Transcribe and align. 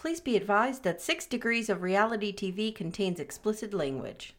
Please 0.00 0.18
be 0.18 0.34
advised 0.34 0.82
that 0.84 1.02
Six 1.02 1.26
Degrees 1.26 1.68
of 1.68 1.82
Reality 1.82 2.34
TV 2.34 2.74
contains 2.74 3.20
explicit 3.20 3.74
language. 3.74 4.34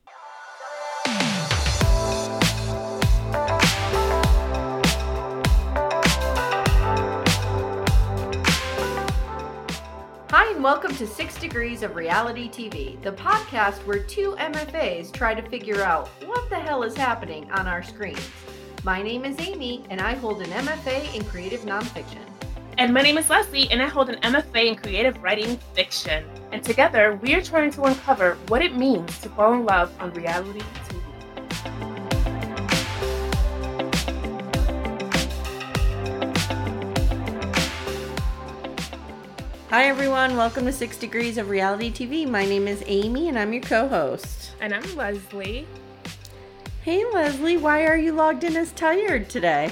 Hi, 10.32 10.52
and 10.52 10.64
welcome 10.64 10.96
to 10.96 11.06
Six 11.06 11.40
Degrees 11.40 11.84
of 11.84 11.96
Reality 11.96 12.50
TV, 12.50 13.00
the 13.04 13.12
podcast 13.12 13.86
where 13.86 14.00
two 14.00 14.36
MFAs 14.40 15.14
try 15.14 15.36
to 15.36 15.48
figure 15.48 15.84
out 15.84 16.08
what 16.26 16.50
the 16.50 16.56
hell 16.56 16.82
is 16.82 16.98
happening 16.98 17.52
on 17.52 17.68
our 17.68 17.84
screens. 17.84 18.28
My 18.84 19.04
name 19.04 19.26
is 19.26 19.38
Amye, 19.38 19.86
and 19.92 20.02
I 20.02 20.16
hold 20.16 20.42
an 20.42 20.50
MFA 20.50 21.16
in 21.16 21.24
creative 21.26 21.62
nonfiction. 21.62 22.26
And 22.82 22.96
my 22.96 23.04
name 23.04 23.20
is 23.20 23.30
Leslie, 23.30 23.70
and 23.70 23.80
I 23.80 23.86
hold 23.86 24.10
an 24.10 24.20
MFA 24.22 24.66
in 24.66 24.76
creative 24.76 25.22
writing 25.22 25.56
fiction. 25.76 26.26
And 26.52 26.64
together, 26.64 27.20
we 27.22 27.36
are 27.36 27.42
trying 27.44 27.70
to 27.74 27.84
uncover 27.84 28.40
what 28.48 28.64
it 28.64 28.76
means 28.76 29.20
to 29.20 29.30
fall 29.30 29.54
in 29.54 29.66
love 29.66 29.94
on 30.00 30.12
reality 30.14 30.62
TV. 30.62 31.00
Hi, 39.70 39.86
everyone. 39.86 40.36
Welcome 40.36 40.66
to 40.66 40.74
Six 40.74 40.98
Degrees 40.98 41.38
of 41.38 41.50
Reality 41.50 41.92
TV. 41.92 42.28
My 42.28 42.46
name 42.46 42.68
is 42.68 42.82
Amye, 42.82 43.30
and 43.30 43.38
I'm 43.38 43.54
your 43.54 43.62
co 43.62 43.88
host. 43.88 44.56
And 44.60 44.74
I'm 44.74 44.96
Leslie, 44.96 45.68
Hey, 46.84 47.06
Leslie, 47.14 47.58
why 47.58 47.86
are 47.86 47.96
you 47.96 48.12
logged 48.12 48.44
in 48.44 48.58
as 48.58 48.72
tired 48.72 49.30
today? 49.30 49.70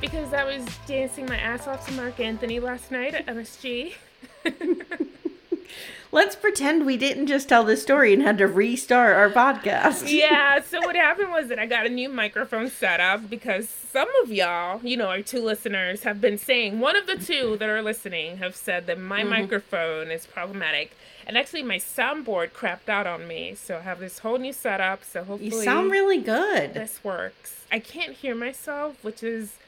Because 0.00 0.32
I 0.32 0.44
was 0.44 0.64
dancing 0.86 1.26
my 1.26 1.36
ass 1.36 1.66
off 1.66 1.86
to 1.88 1.92
Marc 1.94 2.20
Anthony 2.20 2.60
last 2.60 2.92
night 2.92 3.14
at 3.14 3.26
MSG. 3.26 3.94
Let's 6.12 6.36
pretend 6.36 6.86
we 6.86 6.96
didn't 6.96 7.26
just 7.26 7.48
tell 7.48 7.64
this 7.64 7.82
story 7.82 8.14
and 8.14 8.22
had 8.22 8.38
to 8.38 8.46
restart 8.46 9.16
our 9.16 9.28
podcast. 9.28 10.10
yeah, 10.10 10.62
so 10.62 10.80
what 10.86 10.94
happened 10.94 11.30
was 11.30 11.48
that 11.48 11.58
I 11.58 11.66
got 11.66 11.84
a 11.84 11.88
new 11.88 12.08
microphone 12.08 12.70
setup 12.70 13.28
because 13.28 13.68
some 13.68 14.08
of 14.22 14.30
y'all, 14.30 14.80
you 14.82 14.96
know, 14.96 15.08
our 15.08 15.20
two 15.20 15.44
listeners, 15.44 16.04
have 16.04 16.20
been 16.20 16.38
saying, 16.38 16.78
one 16.78 16.96
of 16.96 17.06
the 17.06 17.16
two 17.16 17.56
that 17.58 17.68
are 17.68 17.82
listening 17.82 18.38
have 18.38 18.54
said 18.54 18.86
that 18.86 18.98
my 18.98 19.20
mm-hmm. 19.20 19.30
microphone 19.30 20.10
is 20.12 20.26
problematic. 20.26 20.96
And 21.26 21.36
actually, 21.36 21.62
my 21.62 21.76
soundboard 21.76 22.52
crapped 22.52 22.88
out 22.88 23.06
on 23.06 23.28
me. 23.28 23.54
So 23.54 23.78
I 23.78 23.80
have 23.80 23.98
this 23.98 24.20
whole 24.20 24.38
new 24.38 24.52
setup. 24.52 25.04
So 25.04 25.24
hopefully, 25.24 25.50
You 25.50 25.64
sound 25.64 25.90
really 25.90 26.18
good. 26.18 26.72
this 26.72 27.04
works. 27.04 27.66
I 27.70 27.80
can't 27.80 28.14
hear 28.14 28.34
myself, 28.34 28.96
which 29.04 29.22
is 29.22 29.58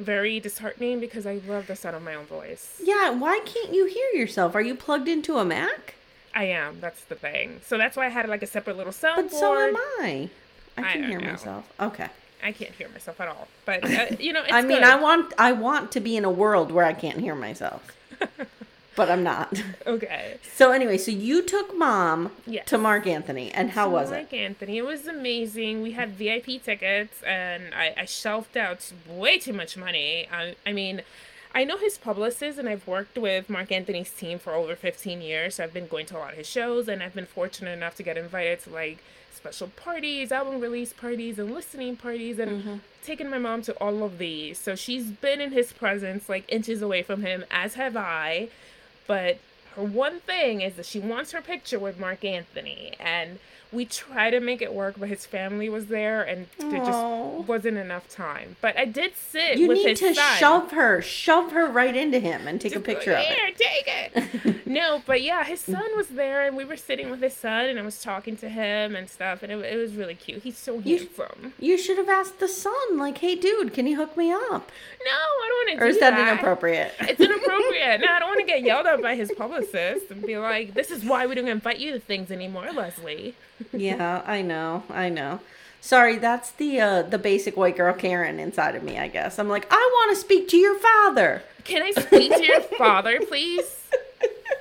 very 0.00 0.40
disheartening 0.40 0.98
because 1.00 1.26
I 1.26 1.40
love 1.46 1.66
the 1.66 1.76
sound 1.76 1.96
of 1.96 2.02
my 2.02 2.14
own 2.14 2.26
voice. 2.26 2.80
Yeah, 2.82 3.10
why 3.10 3.40
can't 3.44 3.72
you 3.74 3.86
hear 3.86 4.08
yourself? 4.20 4.54
Are 4.54 4.60
you 4.60 4.74
plugged 4.74 5.08
into 5.08 5.38
a 5.38 5.44
Mac? 5.44 5.94
I 6.34 6.44
am. 6.44 6.80
That's 6.80 7.02
the 7.04 7.14
thing. 7.14 7.60
So 7.66 7.76
that's 7.78 7.96
why 7.96 8.06
I 8.06 8.08
had 8.08 8.28
like 8.28 8.42
a 8.42 8.46
separate 8.46 8.76
little 8.76 8.92
soundboard. 8.92 9.16
But 9.16 9.32
so 9.32 9.58
am 9.58 9.76
I. 9.76 10.30
I 10.78 10.80
I 10.82 10.92
can 10.92 11.00
don't 11.02 11.10
hear 11.10 11.20
know. 11.20 11.30
myself. 11.32 11.72
Okay. 11.80 12.08
I 12.42 12.52
can't 12.52 12.72
hear 12.72 12.88
myself 12.88 13.20
at 13.20 13.28
all. 13.28 13.48
But 13.66 13.84
uh, 13.84 14.06
you 14.18 14.32
know, 14.32 14.42
it's 14.44 14.52
I 14.52 14.62
mean, 14.62 14.78
good. 14.78 14.84
I 14.84 14.96
want 14.96 15.32
I 15.38 15.52
want 15.52 15.92
to 15.92 16.00
be 16.00 16.16
in 16.16 16.24
a 16.24 16.30
world 16.30 16.72
where 16.72 16.84
I 16.84 16.92
can't 16.92 17.18
hear 17.18 17.34
myself. 17.34 17.82
but 18.96 19.10
I'm 19.10 19.22
not. 19.22 19.62
Okay. 19.86 20.36
So 20.54 20.72
anyway, 20.72 20.98
so 20.98 21.10
you 21.10 21.42
took 21.42 21.76
mom 21.76 22.30
Yes. 22.46 22.66
to 22.68 22.78
Marc 22.78 23.06
Anthony 23.06 23.50
and 23.50 23.70
how 23.70 23.88
was 23.88 24.10
it? 24.10 24.14
Like 24.14 24.32
Anthony, 24.32 24.78
it 24.78 24.84
was 24.84 25.06
amazing. 25.06 25.82
We 25.82 25.92
had 25.92 26.10
VIP 26.10 26.62
tickets, 26.62 27.22
and 27.22 27.74
I, 27.74 27.94
I 27.96 28.04
shelved 28.04 28.56
out 28.56 28.92
way 29.08 29.38
too 29.38 29.52
much 29.52 29.76
money. 29.76 30.28
I, 30.30 30.54
I 30.66 30.72
mean, 30.72 31.02
I 31.54 31.64
know 31.64 31.78
his 31.78 31.98
publicist, 31.98 32.58
and 32.58 32.68
I've 32.68 32.86
worked 32.86 33.18
with 33.18 33.50
Marc 33.50 33.72
Anthony's 33.72 34.10
team 34.10 34.38
for 34.38 34.52
over 34.52 34.76
15 34.76 35.20
years. 35.20 35.56
So 35.56 35.64
I've 35.64 35.72
been 35.72 35.88
going 35.88 36.06
to 36.06 36.16
a 36.16 36.20
lot 36.20 36.32
of 36.32 36.38
his 36.38 36.46
shows, 36.46 36.86
and 36.88 37.02
I've 37.02 37.14
been 37.14 37.26
fortunate 37.26 37.72
enough 37.72 37.96
to 37.96 38.02
get 38.02 38.16
invited 38.16 38.60
to 38.60 38.70
like 38.70 39.02
special 39.34 39.68
parties, 39.68 40.30
album 40.30 40.60
release 40.60 40.92
parties, 40.92 41.38
and 41.38 41.52
listening 41.52 41.96
parties, 41.96 42.38
and 42.38 42.62
mm-hmm. 42.62 42.74
taken 43.02 43.28
my 43.28 43.38
mom 43.38 43.62
to 43.62 43.72
all 43.74 44.04
of 44.04 44.18
these. 44.18 44.58
So 44.58 44.76
she's 44.76 45.06
been 45.06 45.40
in 45.40 45.50
his 45.50 45.72
presence, 45.72 46.28
like 46.28 46.44
inches 46.48 46.82
away 46.82 47.02
from 47.02 47.22
him, 47.22 47.44
as 47.50 47.74
have 47.74 47.96
I. 47.96 48.48
But 49.10 49.38
her 49.74 49.82
one 49.82 50.20
thing 50.20 50.60
is 50.60 50.74
that 50.74 50.86
she 50.86 51.00
wants 51.00 51.32
her 51.32 51.42
picture 51.42 51.80
with 51.80 51.98
Marc 51.98 52.24
Anthony, 52.24 52.94
and 53.00 53.40
we 53.72 53.84
try 53.84 54.30
to 54.30 54.40
make 54.40 54.60
it 54.60 54.72
work, 54.74 54.96
but 54.98 55.08
his 55.08 55.26
family 55.26 55.68
was 55.68 55.86
there, 55.86 56.22
and 56.22 56.46
there 56.58 56.78
just 56.84 57.48
wasn't 57.48 57.76
enough 57.76 58.08
time. 58.08 58.56
But 58.60 58.76
I 58.76 58.84
did 58.84 59.12
sit 59.16 59.58
You 59.58 59.68
with 59.68 59.78
need 59.78 59.96
to 59.98 60.14
son. 60.14 60.36
shove 60.38 60.70
her, 60.72 61.00
shove 61.00 61.52
her 61.52 61.66
right 61.66 61.94
into 61.94 62.18
him 62.18 62.48
and 62.48 62.60
take 62.60 62.72
a 62.72 62.76
Just 62.76 62.84
go, 62.86 62.92
picture 62.94 63.12
of 63.12 63.20
it. 63.20 63.26
Here, 63.26 63.50
take 63.56 63.86
it. 64.46 64.66
no, 64.66 65.02
but 65.06 65.22
yeah, 65.22 65.44
his 65.44 65.60
son 65.60 65.84
was 65.96 66.08
there, 66.08 66.46
and 66.46 66.56
we 66.56 66.64
were 66.64 66.76
sitting 66.76 67.10
with 67.10 67.20
his 67.22 67.34
son, 67.34 67.66
and 67.66 67.78
I 67.78 67.82
was 67.82 68.02
talking 68.02 68.36
to 68.38 68.48
him 68.48 68.96
and 68.96 69.08
stuff, 69.08 69.42
and 69.44 69.52
it, 69.52 69.58
it 69.64 69.76
was 69.76 69.94
really 69.94 70.14
cute. 70.16 70.42
He's 70.42 70.58
so 70.58 70.80
You- 70.80 70.98
handsome. 70.98 71.52
You 71.60 71.78
should 71.78 71.98
have 71.98 72.08
asked 72.08 72.40
the 72.40 72.48
son, 72.48 72.98
like, 72.98 73.18
"Hey, 73.18 73.36
dude, 73.36 73.72
can 73.72 73.86
you 73.86 73.96
hook 73.96 74.16
me 74.16 74.32
up?" 74.32 74.72
No, 75.04 75.10
I 75.12 75.48
don't 75.48 75.68
want 75.68 75.78
to 75.78 75.84
Or 75.84 75.86
do 75.88 75.94
is 75.94 76.00
that 76.00 76.10
that. 76.16 76.28
inappropriate? 76.32 76.92
It's 77.00 77.20
inappropriate. 77.20 78.00
no, 78.00 78.06
I 78.08 78.18
don't 78.18 78.28
want 78.28 78.40
to 78.40 78.46
get 78.46 78.62
yelled 78.62 78.86
at 78.86 79.00
by 79.00 79.14
his 79.14 79.30
publicist 79.36 80.10
and 80.10 80.22
be 80.26 80.36
like, 80.38 80.74
"This 80.74 80.90
is 80.90 81.04
why 81.04 81.26
we 81.26 81.34
don't 81.36 81.46
invite 81.48 81.78
you 81.78 81.92
to 81.92 82.00
things 82.00 82.30
anymore, 82.32 82.70
Leslie." 82.72 83.34
Yeah, 83.72 84.22
I 84.26 84.42
know, 84.42 84.82
I 84.90 85.08
know. 85.08 85.40
Sorry, 85.80 86.16
that's 86.16 86.50
the 86.52 86.78
uh, 86.80 87.02
the 87.02 87.18
basic 87.18 87.56
white 87.56 87.76
girl 87.76 87.94
Karen 87.94 88.38
inside 88.38 88.74
of 88.76 88.82
me. 88.82 88.98
I 88.98 89.08
guess 89.08 89.38
I'm 89.38 89.48
like, 89.48 89.66
I 89.70 89.90
want 89.94 90.14
to 90.14 90.20
speak 90.20 90.48
to 90.48 90.56
your 90.56 90.78
father. 90.78 91.42
Can 91.64 91.82
I 91.82 91.92
speak 91.92 92.34
to 92.34 92.44
your 92.44 92.60
father, 92.60 93.20
please? 93.26 93.76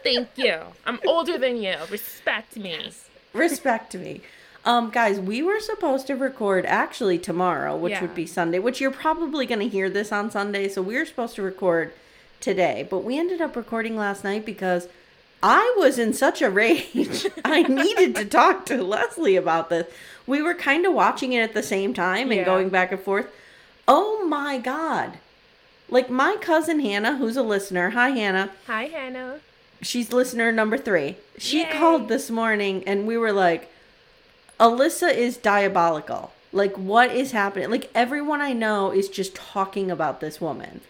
Thank 0.04 0.30
you. 0.38 0.60
I'm 0.86 1.00
older 1.06 1.38
than 1.38 1.58
you. 1.58 1.76
Respect 1.92 2.56
me. 2.56 2.92
Respect 3.34 3.96
me. 3.96 4.22
Um, 4.66 4.90
guys, 4.92 5.20
we 5.20 5.42
were 5.42 5.60
supposed 5.60 6.08
to 6.08 6.16
record 6.16 6.66
actually 6.66 7.18
tomorrow, 7.20 7.76
which 7.76 7.92
Yeah. 7.92 8.02
would 8.02 8.16
be 8.16 8.26
Sunday, 8.26 8.60
which 8.60 8.80
you're 8.80 8.92
probably 8.92 9.46
going 9.46 9.60
to 9.62 9.68
hear 9.68 9.90
this 9.90 10.12
on 10.12 10.32
Sunday. 10.32 10.68
So 10.70 10.82
we 10.82 10.96
were 10.98 11.06
supposed 11.06 11.36
to 11.36 11.42
record 11.42 11.94
today, 12.40 12.88
but 12.90 13.00
we 13.04 13.18
ended 13.20 13.42
up 13.42 13.56
recording 13.56 13.98
last 13.98 14.24
night 14.24 14.46
because 14.46 14.88
I 15.42 15.74
was 15.78 15.98
in 15.98 16.14
such 16.14 16.42
a 16.42 16.50
rage. 16.50 17.26
I 17.46 17.64
needed 17.64 18.16
to 18.16 18.26
talk 18.26 18.66
to 18.68 18.84
Leslie 18.84 19.36
about 19.38 19.70
this. 19.70 19.88
We 20.28 20.42
were 20.42 20.54
kind 20.54 20.86
of 20.86 20.94
watching 20.94 21.34
it 21.34 21.42
at 21.42 21.54
the 21.54 21.64
same 21.64 21.94
time 21.94 22.30
and 22.32 22.40
Yeah. 22.40 22.46
going 22.46 22.70
back 22.70 22.92
and 22.92 23.02
forth. 23.02 23.28
Oh 23.88 24.26
my 24.28 24.58
God. 24.58 25.18
Like 25.90 26.10
my 26.10 26.38
cousin 26.40 26.80
Hannah, 26.82 27.16
who's 27.18 27.38
a 27.38 27.42
listener. 27.42 27.92
Hi, 27.92 28.10
Hannah 28.10 28.52
Hi, 28.68 28.84
Hannah. 28.86 29.40
she's 29.82 30.14
listener 30.14 30.52
number 30.52 30.78
three. 30.78 31.16
She 31.38 31.60
Yay. 31.64 31.72
called 31.72 32.10
this 32.10 32.30
morning 32.30 32.84
and 32.86 33.08
we 33.08 33.18
were 33.18 33.32
like, 33.32 33.72
Alyssa 34.60 35.12
is 35.14 35.38
diabolical. 35.38 36.32
Like, 36.52 36.76
what 36.78 37.12
is 37.12 37.32
happening? 37.32 37.70
Like, 37.70 37.90
everyone 37.96 38.42
I 38.42 38.54
know 38.54 38.92
is 38.92 39.08
just 39.08 39.36
talking 39.36 39.90
about 39.90 40.20
this 40.20 40.42
woman. 40.42 40.82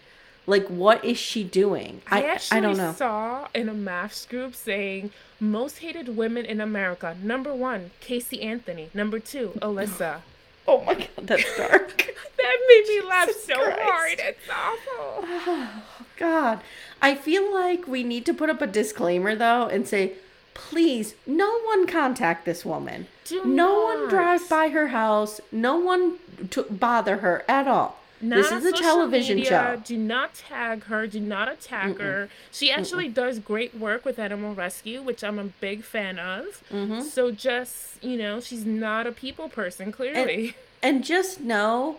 Like, 0.49 0.67
what 0.67 1.05
is 1.05 1.17
she 1.17 1.43
doing? 1.43 2.01
I, 2.09 2.23
I, 2.23 2.25
actually 2.27 2.57
I 2.57 2.61
don't 2.61 2.77
know. 2.77 2.91
saw 2.93 3.47
in 3.53 3.69
a 3.69 3.73
MAFS 3.73 4.27
group 4.27 4.55
saying 4.55 5.11
most 5.39 5.77
hated 5.79 6.17
women 6.17 6.43
in 6.45 6.59
America. 6.59 7.15
Number 7.21 7.53
one, 7.53 7.91
Casey 8.01 8.41
Anthony. 8.41 8.89
Number 8.93 9.19
two, 9.19 9.51
Alyssa. 9.61 10.21
Oh 10.67 10.83
my 10.83 10.95
god, 10.95 11.09
that's 11.27 11.57
dark. 11.57 11.97
that 12.37 12.57
made 12.67 12.85
me 12.87 13.01
laugh 13.07 13.27
Jesus 13.27 13.45
so 13.45 13.55
Christ. 13.55 13.79
hard. 13.81 14.19
It's 14.19 14.49
awful. 14.49 15.23
Oh 15.27 15.83
God. 16.17 16.59
I 17.01 17.15
feel 17.15 17.53
like 17.53 17.87
we 17.87 18.03
need 18.03 18.25
to 18.25 18.33
put 18.33 18.49
up 18.49 18.61
a 18.61 18.67
disclaimer 18.67 19.35
though 19.35 19.67
and 19.67 19.87
say, 19.87 20.13
please, 20.55 21.13
no 21.27 21.59
one 21.61 21.85
contact 21.87 22.45
this 22.45 22.65
woman. 22.65 23.07
Do 23.25 23.45
no 23.45 23.83
one 23.85 24.01
not. 24.01 24.09
drive 24.09 24.49
by 24.49 24.69
her 24.69 24.87
house. 24.87 25.39
No 25.51 25.77
one 25.77 26.17
to 26.49 26.63
bother 26.63 27.17
her 27.17 27.45
at 27.47 27.67
all. 27.67 27.98
Not 28.21 28.35
this 28.35 28.51
is 28.51 28.65
a 28.65 28.71
television 28.73 29.37
media. 29.37 29.49
show. 29.49 29.81
Do 29.83 29.97
not 29.97 30.33
tag 30.33 30.83
her. 30.85 31.07
Do 31.07 31.19
not 31.19 31.49
attack 31.49 31.97
her. 31.97 32.29
She 32.51 32.71
actually 32.71 33.07
does 33.07 33.39
great 33.39 33.75
work 33.75 34.03
with 34.03 34.19
animal 34.19 34.53
rescue, 34.53 35.01
which 35.01 35.23
I'm 35.23 35.39
a 35.39 35.45
big 35.45 35.83
fan 35.83 36.19
of. 36.19 36.63
Mm-hmm. 36.71 37.01
So 37.01 37.31
just 37.31 38.03
you 38.03 38.17
know, 38.17 38.39
she's 38.39 38.65
not 38.65 39.07
a 39.07 39.11
people 39.11 39.49
person. 39.49 39.91
Clearly, 39.91 40.55
And 40.83 41.03
just 41.03 41.41
know, 41.41 41.97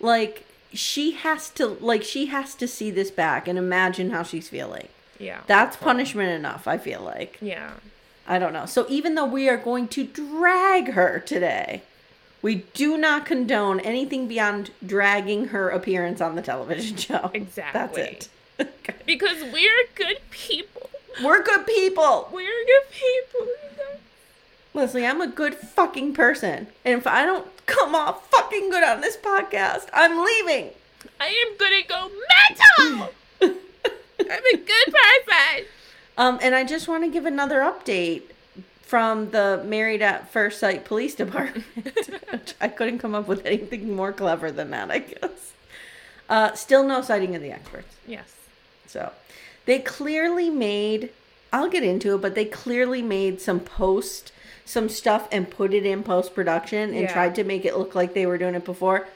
like, 0.00 0.44
she 0.72 1.12
has 1.12 1.48
to 1.50 1.66
like 1.66 2.02
she 2.02 2.26
has 2.26 2.54
to 2.56 2.68
see 2.68 2.90
this 2.90 3.10
back 3.10 3.48
and 3.48 3.58
imagine 3.58 4.10
how 4.10 4.22
she's 4.22 4.48
feeling. 4.48 4.88
Yeah. 5.18 5.40
That's 5.46 5.76
punishment 5.76 6.30
enough, 6.30 6.68
I 6.68 6.78
feel 6.78 7.00
like. 7.02 7.38
yeah. 7.40 7.72
I 8.28 8.40
don't 8.40 8.52
know. 8.52 8.66
So 8.66 8.86
even 8.88 9.14
though 9.14 9.24
we 9.24 9.48
are 9.48 9.56
going 9.56 9.86
to 9.88 10.02
drag 10.04 10.94
her 10.94 11.20
today, 11.20 11.82
we 12.42 12.56
do 12.74 12.96
not 12.96 13.26
condone 13.26 13.80
anything 13.80 14.28
beyond 14.28 14.70
dragging 14.84 15.46
her 15.48 15.68
appearance 15.70 16.20
on 16.20 16.34
the 16.36 16.42
television 16.42 16.96
show. 17.06 17.30
Exactly. 17.34 17.80
That's 17.80 17.98
it. 17.98 18.28
Because 19.06 19.42
we're 19.52 19.86
good 19.94 20.18
people. 20.30 20.90
We're 21.22 21.42
good 21.42 21.66
people. 21.66 22.28
We're 22.32 22.64
good 22.66 22.90
people. 22.90 23.46
Leslie, 24.74 25.06
I'm 25.06 25.20
a 25.20 25.26
good 25.28 25.54
fucking 25.54 26.12
person. 26.12 26.66
And 26.84 26.98
if 26.98 27.06
I 27.06 27.24
don't 27.24 27.46
come 27.66 27.94
off 27.94 28.28
fucking 28.30 28.68
good 28.70 28.82
on 28.82 29.00
this 29.00 29.16
podcast, 29.16 29.88
I'm 29.92 30.22
leaving. 30.22 30.70
I 31.20 31.28
am 31.28 31.56
gonna 31.56 31.82
go 31.88 32.10
mental. 32.90 33.14
I'm 34.20 34.42
a 34.54 34.56
good 34.56 34.94
person. 34.94 35.64
Um, 36.18 36.38
and 36.42 36.54
I 36.54 36.64
just 36.64 36.88
want 36.88 37.04
to 37.04 37.10
give 37.10 37.26
another 37.26 37.60
update 37.60 38.22
from 38.86 39.30
the 39.32 39.62
Married 39.66 40.00
at 40.00 40.30
First 40.30 40.58
Sight 40.60 40.84
Police 40.84 41.14
Department. 41.24 42.54
I 42.60 42.68
couldn't 42.68 43.00
come 43.00 43.14
up 43.14 43.26
with 43.28 43.44
anything 43.44 43.94
more 43.94 44.12
clever 44.12 44.50
than 44.50 44.70
that, 44.70 44.90
I 44.90 44.98
guess. 45.00 45.52
Uh, 46.28 46.54
still 46.54 46.82
no 46.84 47.02
sighting 47.02 47.34
of 47.36 47.42
the 47.42 47.50
experts. 47.52 47.94
Yes. 48.06 48.34
So 48.86 49.12
they 49.66 49.80
clearly 49.80 50.50
made, 50.50 51.10
I'll 51.52 51.68
get 51.68 51.82
into 51.82 52.14
it, 52.14 52.22
but 52.22 52.34
they 52.34 52.44
clearly 52.44 53.02
made 53.02 53.40
some 53.40 53.60
post, 53.60 54.32
some 54.64 54.88
stuff 54.88 55.28
and 55.30 55.50
put 55.50 55.74
it 55.74 55.84
in 55.84 56.02
post 56.02 56.34
production 56.34 56.90
and 56.90 57.02
Yeah. 57.02 57.12
tried 57.12 57.34
to 57.36 57.44
make 57.44 57.64
it 57.64 57.76
look 57.76 57.94
like 57.94 58.14
they 58.14 58.26
were 58.26 58.38
doing 58.38 58.54
it 58.54 58.64
before. 58.64 59.06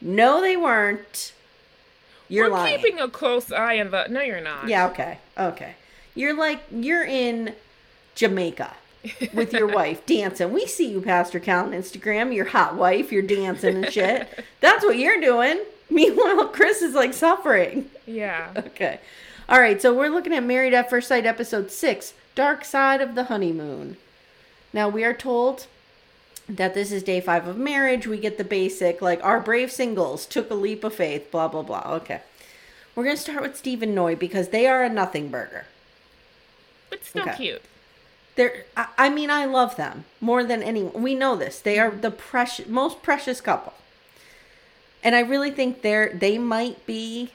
No, 0.00 0.40
they 0.40 0.56
weren't. 0.56 1.32
You're 2.28 2.46
We're 2.48 2.56
lying. 2.56 2.78
keeping 2.80 3.00
a 3.00 3.08
close 3.08 3.50
eye 3.52 3.80
on 3.80 3.90
the. 3.90 4.06
No, 4.08 4.20
you're 4.20 4.40
not. 4.40 4.68
Yeah, 4.68 4.86
okay. 4.88 5.18
Okay. 5.36 5.74
You're 6.14 6.34
like 6.34 6.60
you're 6.70 7.04
in 7.04 7.54
Jamaica 8.14 8.74
with 9.32 9.52
your 9.52 9.66
wife 9.66 10.04
dancing. 10.06 10.52
We 10.52 10.66
see 10.66 10.90
you, 10.90 11.00
Pastor 11.00 11.40
Cal, 11.40 11.64
on 11.64 11.72
Instagram. 11.72 12.34
Your 12.34 12.46
hot 12.46 12.76
wife, 12.76 13.10
you're 13.12 13.22
dancing 13.22 13.76
and 13.84 13.92
shit. 13.92 14.28
That's 14.60 14.84
what 14.84 14.98
you're 14.98 15.20
doing. 15.20 15.60
Meanwhile, 15.88 16.48
Chris 16.48 16.82
is 16.82 16.94
like 16.94 17.14
suffering. 17.14 17.90
Yeah. 18.06 18.50
Okay. 18.56 19.00
All 19.48 19.60
right, 19.60 19.82
so 19.82 19.92
we're 19.92 20.10
looking 20.10 20.32
at 20.32 20.44
Married 20.44 20.74
at 20.74 20.88
First 20.88 21.08
Sight 21.08 21.26
episode 21.26 21.72
6, 21.72 22.14
Dark 22.36 22.64
Side 22.64 23.00
of 23.00 23.16
the 23.16 23.24
Honeymoon. 23.24 23.96
Now, 24.72 24.88
we 24.88 25.02
are 25.02 25.12
told 25.12 25.66
that 26.48 26.72
this 26.74 26.92
is 26.92 27.02
day 27.02 27.20
5 27.20 27.48
of 27.48 27.56
marriage. 27.58 28.06
We 28.06 28.18
get 28.18 28.38
the 28.38 28.44
basic 28.44 29.02
like 29.02 29.22
our 29.24 29.40
brave 29.40 29.72
singles 29.72 30.24
took 30.26 30.50
a 30.50 30.54
leap 30.54 30.84
of 30.84 30.94
faith, 30.94 31.32
blah 31.32 31.48
blah 31.48 31.62
blah. 31.62 31.82
Okay. 31.96 32.20
We're 32.94 33.02
going 33.04 33.16
to 33.16 33.22
start 33.22 33.42
with 33.42 33.56
Steve 33.56 33.82
and 33.82 33.94
Noi 33.94 34.14
because 34.14 34.48
they 34.48 34.68
are 34.68 34.84
a 34.84 34.88
nothing 34.88 35.30
burger. 35.30 35.66
But 36.88 37.04
still 37.04 37.22
Okay. 37.22 37.36
cute. 37.36 37.62
They're 38.36 38.64
I, 38.76 38.86
I 38.96 39.08
mean, 39.08 39.30
I 39.30 39.44
love 39.44 39.76
them 39.76 40.04
more 40.20 40.44
than 40.44 40.62
anyone. 40.62 41.02
We 41.02 41.14
know 41.14 41.36
this. 41.36 41.60
They 41.60 41.78
are 41.78 41.90
the 41.90 42.10
precious 42.10 42.66
most 42.66 43.02
precious 43.02 43.40
couple. 43.40 43.74
And 45.02 45.14
I 45.14 45.20
really 45.20 45.50
think 45.50 45.82
they're 45.82 46.12
they 46.12 46.38
might 46.38 46.84
be 46.86 47.30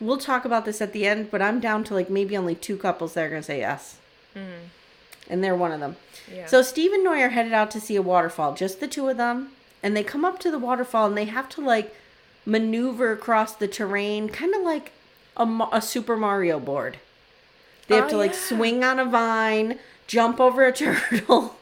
we'll 0.00 0.18
talk 0.18 0.44
about 0.44 0.64
this 0.64 0.80
at 0.80 0.92
the 0.92 1.06
end, 1.06 1.30
but 1.30 1.42
I'm 1.42 1.60
down 1.60 1.84
to 1.84 1.94
like 1.94 2.10
maybe 2.10 2.36
only 2.36 2.54
two 2.54 2.76
couples 2.76 3.14
that 3.14 3.24
are 3.24 3.28
gonna 3.28 3.42
say 3.42 3.58
yes. 3.58 3.98
Mm-hmm. 4.34 4.66
And 5.30 5.42
they're 5.42 5.54
one 5.54 5.72
of 5.72 5.80
them. 5.80 5.96
Yeah. 6.30 6.46
So 6.46 6.62
Steve 6.62 6.92
and 6.92 7.02
Noi 7.02 7.22
are 7.22 7.30
headed 7.30 7.52
out 7.52 7.70
to 7.72 7.80
see 7.80 7.96
a 7.96 8.02
waterfall, 8.02 8.54
just 8.54 8.80
the 8.80 8.88
two 8.88 9.08
of 9.08 9.16
them. 9.16 9.52
And 9.82 9.96
they 9.96 10.04
come 10.04 10.24
up 10.24 10.38
to 10.40 10.50
the 10.50 10.58
waterfall 10.58 11.06
and 11.06 11.16
they 11.16 11.24
have 11.26 11.48
to 11.50 11.60
like 11.60 11.94
maneuver 12.46 13.12
across 13.12 13.54
the 13.54 13.68
terrain, 13.68 14.28
kind 14.28 14.54
of 14.54 14.62
like 14.62 14.92
a, 15.36 15.46
a 15.72 15.80
Super 15.80 16.16
Mario 16.16 16.60
board. 16.60 16.98
They 17.88 17.96
have 17.96 18.06
Oh, 18.06 18.10
to 18.10 18.16
like 18.16 18.32
yeah. 18.32 18.38
swing 18.38 18.84
on 18.84 18.98
a 18.98 19.04
vine, 19.04 19.78
jump 20.06 20.40
over 20.40 20.64
a 20.66 20.72
turtle. 20.82 21.56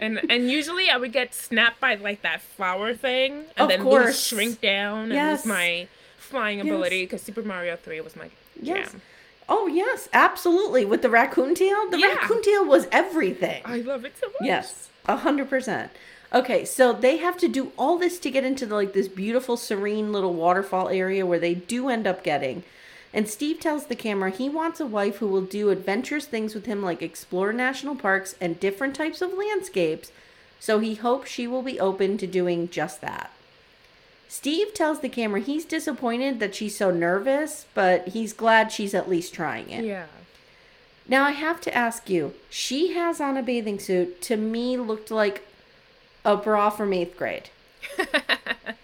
and 0.00 0.20
and 0.30 0.50
usually 0.50 0.88
I 0.88 0.96
would 0.96 1.12
get 1.12 1.34
snapped 1.34 1.80
by 1.80 1.94
like 1.96 2.22
that 2.22 2.40
flower 2.40 2.94
thing, 2.94 3.32
and 3.56 3.60
Of 3.64 3.68
then 3.68 3.82
course. 3.82 4.06
lose 4.06 4.26
shrink 4.26 4.60
down 4.60 5.04
and 5.04 5.12
Yes. 5.12 5.40
lose 5.44 5.46
my 5.46 5.88
flying 6.18 6.60
ability 6.60 7.04
because 7.04 7.22
Super 7.22 7.42
Mario 7.42 7.76
Three 7.76 8.00
was 8.00 8.16
my 8.16 8.30
yes. 8.60 8.92
jam. 8.92 9.02
Oh 9.48 9.66
yes, 9.66 10.08
absolutely. 10.12 10.84
With 10.84 11.02
the 11.02 11.10
raccoon 11.10 11.54
tail, 11.54 11.90
the 11.90 11.98
Yeah. 11.98 12.14
raccoon 12.14 12.42
tail 12.42 12.64
was 12.64 12.86
everything. 12.92 13.62
I 13.64 13.78
love 13.78 14.04
it 14.04 14.14
so 14.20 14.28
much. 14.28 14.42
Yes, 14.42 14.88
a 15.06 15.16
hundred 15.16 15.50
percent. 15.50 15.90
Okay, 16.32 16.64
so 16.64 16.92
they 16.92 17.16
have 17.16 17.36
to 17.38 17.48
do 17.48 17.72
all 17.76 17.98
this 17.98 18.20
to 18.20 18.30
get 18.30 18.44
into 18.44 18.64
the, 18.64 18.76
like 18.76 18.92
this 18.92 19.08
beautiful, 19.08 19.56
serene 19.56 20.12
little 20.12 20.32
waterfall 20.32 20.88
area 20.88 21.26
where 21.26 21.40
they 21.40 21.54
do 21.54 21.88
end 21.88 22.06
up 22.06 22.22
getting. 22.22 22.62
And 23.12 23.28
Steve 23.28 23.58
tells 23.58 23.86
the 23.86 23.96
camera 23.96 24.30
he 24.30 24.48
wants 24.48 24.78
a 24.78 24.86
wife 24.86 25.16
who 25.16 25.26
will 25.26 25.42
do 25.42 25.70
adventurous 25.70 26.26
things 26.26 26.54
with 26.54 26.66
him, 26.66 26.82
like 26.82 27.02
explore 27.02 27.52
national 27.52 27.96
parks 27.96 28.36
and 28.40 28.60
different 28.60 28.94
types 28.94 29.20
of 29.20 29.32
landscapes. 29.32 30.12
So 30.60 30.78
he 30.78 30.94
hopes 30.94 31.30
she 31.30 31.46
will 31.46 31.62
be 31.62 31.80
open 31.80 32.18
to 32.18 32.26
doing 32.26 32.68
just 32.68 33.00
that. 33.00 33.32
Steve 34.28 34.72
tells 34.72 35.00
the 35.00 35.08
camera 35.08 35.40
he's 35.40 35.64
disappointed 35.64 36.38
that 36.38 36.54
she's 36.54 36.76
so 36.76 36.92
nervous, 36.92 37.66
but 37.74 38.08
he's 38.08 38.32
glad 38.32 38.70
she's 38.70 38.94
at 38.94 39.08
least 39.08 39.34
trying 39.34 39.70
it. 39.70 39.84
Yeah. 39.84 40.06
Now 41.08 41.24
I 41.24 41.32
have 41.32 41.60
to 41.62 41.74
ask 41.76 42.08
you, 42.08 42.34
she 42.48 42.94
has 42.94 43.20
on 43.20 43.36
a 43.36 43.42
bathing 43.42 43.80
suit, 43.80 44.22
to 44.22 44.36
me 44.36 44.76
looked 44.76 45.10
like 45.10 45.44
a 46.24 46.36
bra 46.36 46.70
from 46.70 46.92
eighth 46.92 47.16
grade. 47.16 47.50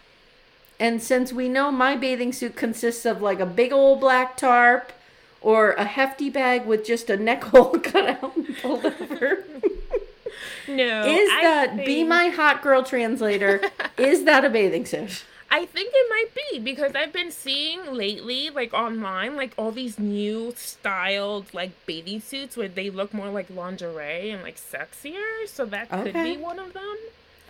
and 0.78 1.02
since 1.02 1.32
we 1.32 1.48
know 1.48 1.70
my 1.72 1.96
bathing 1.96 2.32
suit 2.32 2.56
consists 2.56 3.04
of 3.06 3.22
like 3.22 3.40
a 3.40 3.46
big 3.46 3.72
old 3.72 4.00
black 4.00 4.36
tarp 4.36 4.92
or 5.40 5.72
a 5.72 5.84
hefty 5.84 6.28
bag 6.30 6.66
with 6.66 6.84
just 6.84 7.08
a 7.10 7.16
neck 7.16 7.44
hole 7.44 7.70
cut 7.82 8.22
out 8.22 8.36
and 8.36 8.56
pulled 8.58 8.84
over. 8.84 9.44
No. 10.68 11.02
is 11.06 11.30
I 11.32 11.42
that 11.42 11.76
be 11.86 12.02
my 12.02 12.28
hot 12.28 12.60
girl 12.62 12.82
translator? 12.82 13.60
is 13.98 14.24
that 14.24 14.44
a 14.44 14.50
bathing 14.50 14.84
suit? 14.84 15.24
I 15.48 15.64
think 15.64 15.90
it 15.94 16.06
might 16.10 16.34
be 16.50 16.58
because 16.58 16.96
I've 16.96 17.12
been 17.12 17.30
seeing 17.30 17.94
lately, 17.94 18.50
like 18.50 18.74
online, 18.74 19.36
like 19.36 19.52
all 19.56 19.70
these 19.70 19.96
new 19.98 20.52
styled 20.56 21.54
like 21.54 21.70
bathing 21.86 22.20
suits 22.20 22.56
where 22.56 22.66
they 22.68 22.90
look 22.90 23.14
more 23.14 23.28
like 23.28 23.48
lingerie 23.48 24.30
and 24.30 24.42
like 24.42 24.56
sexier. 24.56 25.46
So 25.46 25.64
that 25.66 25.88
could 25.88 26.08
Okay. 26.08 26.34
be 26.34 26.36
one 26.42 26.58
of 26.58 26.72
them. 26.72 26.96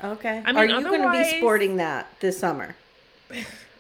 Okay. 0.05 0.43
I 0.45 0.51
Are 0.51 0.67
mean, 0.67 0.77
you 0.77 0.85
going 0.85 1.03
to 1.03 1.11
be 1.11 1.39
sporting 1.39 1.77
that 1.77 2.07
this 2.21 2.39
summer? 2.39 2.77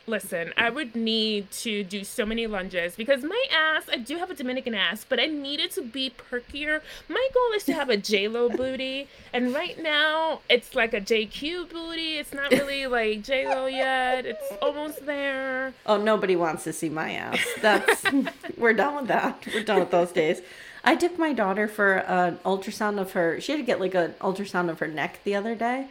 Listen, 0.08 0.52
I 0.56 0.70
would 0.70 0.94
need 0.94 1.50
to 1.50 1.82
do 1.82 2.04
so 2.04 2.24
many 2.24 2.46
lunges 2.46 2.94
because 2.94 3.24
my 3.24 3.44
ass, 3.52 3.88
I 3.90 3.96
do 3.96 4.18
have 4.18 4.30
a 4.30 4.34
Dominican 4.34 4.72
ass, 4.72 5.04
but 5.08 5.18
I 5.18 5.26
need 5.26 5.58
it 5.58 5.72
to 5.72 5.82
be 5.82 6.10
perkier. 6.10 6.80
My 7.08 7.28
goal 7.34 7.56
is 7.56 7.64
to 7.64 7.72
have 7.72 7.90
a 7.90 7.96
J-Lo 7.96 8.48
booty, 8.48 9.08
and 9.32 9.52
right 9.52 9.82
now 9.82 10.42
it's 10.48 10.76
like 10.76 10.94
a 10.94 11.00
JQ 11.00 11.70
booty. 11.70 12.18
It's 12.18 12.32
not 12.32 12.52
really 12.52 12.86
like 12.86 13.24
J-Lo 13.24 13.66
yet. 13.66 14.26
It's 14.26 14.52
almost 14.62 15.04
there. 15.06 15.74
Oh, 15.86 15.96
nobody 15.96 16.36
wants 16.36 16.62
to 16.64 16.72
see 16.72 16.88
my 16.88 17.10
ass. 17.14 17.44
That's 17.60 18.04
we're 18.56 18.74
done 18.74 18.94
with 18.94 19.08
that. 19.08 19.44
We're 19.52 19.64
done 19.64 19.80
with 19.80 19.90
those 19.90 20.12
days. 20.12 20.40
I 20.84 20.94
took 20.94 21.18
my 21.18 21.32
daughter 21.32 21.66
for 21.66 21.94
an 21.94 22.36
ultrasound 22.44 23.00
of 23.00 23.10
her. 23.12 23.40
She 23.40 23.50
had 23.50 23.58
to 23.58 23.64
get 23.64 23.80
like 23.80 23.96
an 23.96 24.14
ultrasound 24.20 24.70
of 24.70 24.78
her 24.78 24.86
neck 24.86 25.18
the 25.24 25.34
other 25.34 25.56
day, 25.56 25.88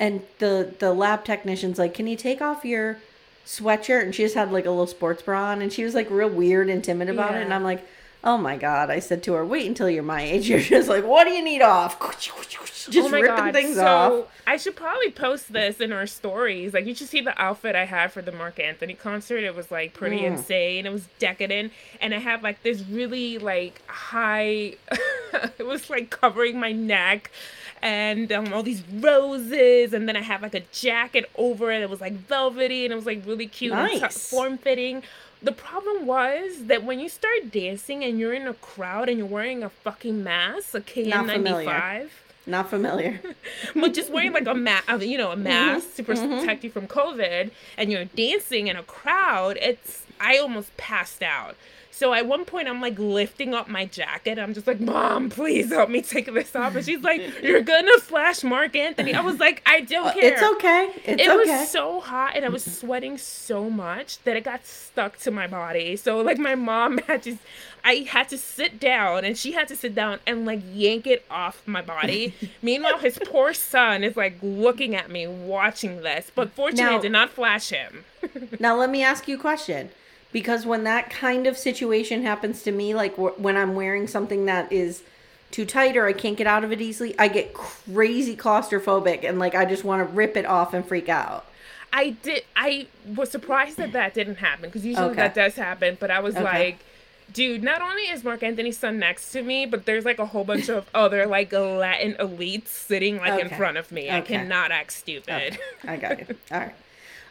and 0.00 0.22
the 0.40 0.74
the 0.80 0.92
lab 0.92 1.24
technician's 1.24 1.78
like, 1.78 1.94
"Can 1.94 2.08
you 2.08 2.16
take 2.16 2.40
off 2.42 2.64
your 2.64 2.96
sweatshirt?" 3.46 4.02
And 4.02 4.14
she 4.14 4.22
just 4.24 4.34
had 4.34 4.50
like 4.50 4.66
a 4.66 4.70
little 4.70 4.86
sports 4.88 5.22
bra 5.22 5.50
on, 5.50 5.62
and 5.62 5.72
she 5.72 5.84
was 5.84 5.94
like 5.94 6.10
real 6.10 6.28
weird 6.30 6.68
and 6.68 6.82
timid 6.82 7.08
about 7.08 7.34
it. 7.36 7.42
And 7.42 7.54
I'm 7.54 7.62
like, 7.64 7.86
"Oh 8.24 8.36
my 8.36 8.56
god!" 8.56 8.90
I 8.90 8.98
said 8.98 9.22
to 9.24 9.34
her, 9.34 9.44
"Wait 9.46 9.66
until 9.66 9.88
you're 9.88 10.02
my 10.02 10.22
age. 10.22 10.48
You're 10.50 10.60
just 10.60 10.88
like, 10.88 11.04
what 11.04 11.24
do 11.24 11.30
you 11.30 11.44
need 11.44 11.62
off? 11.62 11.98
Just 12.90 13.06
oh 13.08 13.10
my 13.10 13.20
ripping 13.20 13.36
god! 13.36 13.52
things 13.54 13.76
so 13.76 13.86
off." 14.22 14.28
I 14.46 14.56
should 14.56 14.74
probably 14.74 15.10
post 15.10 15.52
this 15.52 15.80
in 15.80 15.92
our 15.92 16.06
stories. 16.06 16.72
Like 16.72 16.86
you 16.86 16.94
should 16.94 17.08
see 17.08 17.20
the 17.20 17.40
outfit 17.40 17.76
I 17.76 17.84
had 17.84 18.10
for 18.10 18.22
the 18.22 18.32
Marc 18.32 18.58
Anthony 18.58 18.94
concert. 18.94 19.44
It 19.44 19.54
was 19.54 19.70
like 19.70 19.92
pretty 19.92 20.20
Mm. 20.20 20.32
insane. 20.32 20.86
It 20.86 20.92
was 20.92 21.06
decadent, 21.18 21.72
and 22.00 22.14
I 22.14 22.18
had 22.18 22.42
like 22.42 22.62
this 22.62 22.80
really 22.82 23.36
like 23.38 23.82
high. 23.86 24.74
it 25.58 25.66
was 25.66 25.90
like 25.90 26.08
covering 26.10 26.58
my 26.58 26.72
neck. 26.72 27.30
And 27.82 28.30
um, 28.30 28.52
all 28.52 28.62
these 28.62 28.82
roses, 28.92 29.92
and 29.94 30.06
then 30.06 30.16
I 30.16 30.20
had 30.20 30.42
like 30.42 30.54
a 30.54 30.60
jacket 30.72 31.30
over 31.36 31.70
it. 31.72 31.80
It 31.80 31.88
was 31.88 32.00
like 32.00 32.12
velvety, 32.12 32.84
and 32.84 32.92
it 32.92 32.96
was 32.96 33.06
like 33.06 33.22
really 33.26 33.46
cute 33.46 33.72
and 33.72 34.00
Nice. 34.00 34.28
form 34.28 34.58
fitting. 34.58 35.02
The 35.42 35.52
problem 35.52 36.04
was 36.06 36.66
that 36.66 36.84
when 36.84 37.00
you 37.00 37.08
start 37.08 37.50
dancing 37.50 38.04
and 38.04 38.18
you're 38.18 38.34
in 38.34 38.46
a 38.46 38.52
crowd 38.52 39.08
and 39.08 39.16
you're 39.16 39.26
wearing 39.26 39.62
a 39.62 39.70
fucking 39.70 40.22
mask, 40.22 40.74
a 40.74 41.02
Not 41.06 41.26
familiar. 41.26 41.66
KN95, 41.70 42.08
Not 42.46 42.68
familiar. 42.68 43.20
but 43.74 43.94
just 43.94 44.10
wearing 44.10 44.32
like 44.34 44.46
a 44.46 44.54
mask, 44.54 45.00
you 45.00 45.16
know, 45.16 45.30
a 45.32 45.36
mask 45.36 45.94
to 45.96 46.02
protect 46.02 46.62
you 46.64 46.70
from 46.70 46.86
COVID, 46.86 47.50
and 47.78 47.90
you're 47.90 48.04
dancing 48.04 48.66
in 48.68 48.76
a 48.76 48.82
crowd, 48.82 49.56
it's 49.62 50.02
I 50.20 50.36
almost 50.36 50.76
passed 50.76 51.22
out. 51.22 51.56
So 52.00 52.14
at 52.14 52.24
one 52.24 52.46
point, 52.46 52.66
I'm 52.66 52.80
like 52.80 52.98
lifting 52.98 53.52
up 53.52 53.68
my 53.68 53.84
jacket. 53.84 54.38
I'm 54.38 54.54
just 54.54 54.66
like, 54.66 54.80
Mom, 54.80 55.28
please 55.28 55.68
help 55.68 55.90
me 55.90 56.00
take 56.00 56.32
this 56.32 56.56
off. 56.56 56.74
And 56.74 56.82
she's 56.82 57.02
like, 57.02 57.20
You're 57.42 57.60
gonna 57.60 57.98
flash 57.98 58.42
Marc 58.42 58.74
Anthony. 58.74 59.12
I 59.12 59.20
was 59.20 59.38
like, 59.38 59.62
I 59.66 59.82
don't 59.82 60.14
care. 60.14 60.32
Uh, 60.32 60.34
It's 60.34 60.42
okay. 60.54 60.90
It's 61.04 61.22
it 61.22 61.28
okay. 61.28 61.36
was 61.60 61.70
so 61.70 62.00
hot 62.00 62.36
and 62.36 62.46
I 62.46 62.48
was 62.48 62.64
sweating 62.64 63.18
so 63.18 63.68
much 63.68 64.18
that 64.24 64.34
it 64.34 64.44
got 64.44 64.64
stuck 64.64 65.18
to 65.18 65.30
my 65.30 65.46
body. 65.46 65.94
So 65.96 66.22
like 66.22 66.38
my 66.38 66.54
mom 66.54 66.96
had 67.06 67.22
to 67.24 67.36
I 67.84 68.06
had 68.08 68.30
to 68.30 68.38
sit 68.38 68.80
down 68.80 69.26
and 69.26 69.36
she 69.36 69.52
had 69.52 69.68
to 69.68 69.76
sit 69.76 69.94
down 69.94 70.20
and 70.26 70.46
like 70.46 70.62
yank 70.72 71.06
it 71.06 71.26
off 71.30 71.60
my 71.66 71.82
body. 71.82 72.34
Meanwhile, 72.62 72.96
his 73.00 73.18
poor 73.26 73.52
son 73.52 74.04
is 74.04 74.16
like 74.16 74.38
looking 74.40 74.94
at 74.96 75.10
me 75.10 75.26
watching 75.26 76.00
this. 76.00 76.30
But 76.34 76.50
fortunately 76.52 76.92
Now- 76.92 76.98
I 76.98 77.02
did 77.02 77.12
not 77.12 77.28
flash 77.28 77.68
him. 77.68 78.06
Now 78.58 78.74
let 78.76 78.88
me 78.88 79.02
ask 79.02 79.28
you 79.28 79.36
a 79.36 79.38
question, 79.40 79.90
because 80.32 80.66
when 80.66 80.84
that 80.84 81.10
kind 81.10 81.46
of 81.46 81.56
situation 81.58 82.22
happens 82.22 82.62
to 82.62 82.72
me, 82.72 82.94
like 82.94 83.16
wh- 83.16 83.38
when 83.40 83.56
I'm 83.56 83.74
wearing 83.74 84.06
something 84.06 84.44
that 84.46 84.72
is 84.72 85.02
too 85.50 85.64
tight 85.64 85.96
or 85.96 86.06
I 86.06 86.12
can't 86.12 86.36
get 86.36 86.46
out 86.46 86.62
of 86.64 86.70
it 86.72 86.80
easily, 86.80 87.14
I 87.18 87.28
get 87.28 87.52
crazy 87.54 88.36
claustrophobic 88.36 89.24
and 89.24 89.38
like 89.38 89.54
I 89.54 89.64
just 89.64 89.84
want 89.84 90.06
to 90.08 90.14
rip 90.14 90.36
it 90.36 90.46
off 90.46 90.72
and 90.74 90.86
freak 90.86 91.08
out. 91.08 91.46
I 91.92 92.10
did 92.10 92.44
I 92.54 92.86
was 93.04 93.30
surprised 93.30 93.76
that 93.78 93.92
that 93.92 94.14
didn't 94.14 94.36
happen 94.36 94.66
because 94.66 94.86
usually 94.86 95.06
Okay. 95.08 95.16
that 95.16 95.34
does 95.34 95.56
happen, 95.56 95.96
but 95.98 96.10
I 96.10 96.20
was 96.20 96.36
Okay. 96.36 96.44
like 96.44 96.78
Dude, 97.32 97.62
not 97.62 97.80
only 97.80 98.02
is 98.02 98.24
Marc 98.24 98.42
Anthony's 98.42 98.76
son 98.76 98.98
next 98.98 99.30
to 99.30 99.42
me, 99.42 99.64
but 99.64 99.86
there's 99.86 100.04
like 100.04 100.18
a 100.18 100.26
whole 100.26 100.42
bunch 100.42 100.68
of 100.68 100.88
other 100.94 101.26
like 101.26 101.52
Latin 101.52 102.14
elites 102.18 102.66
sitting 102.68 103.18
like 103.18 103.40
in 103.40 103.48
front 103.50 103.76
of 103.76 103.92
me. 103.92 104.10
I 104.10 104.20
cannot 104.20 104.72
act 104.72 104.92
stupid. 104.92 105.56
I 105.86 105.96
got 105.96 106.18
you. 106.18 106.26
All 106.52 106.58
right. 106.58 106.74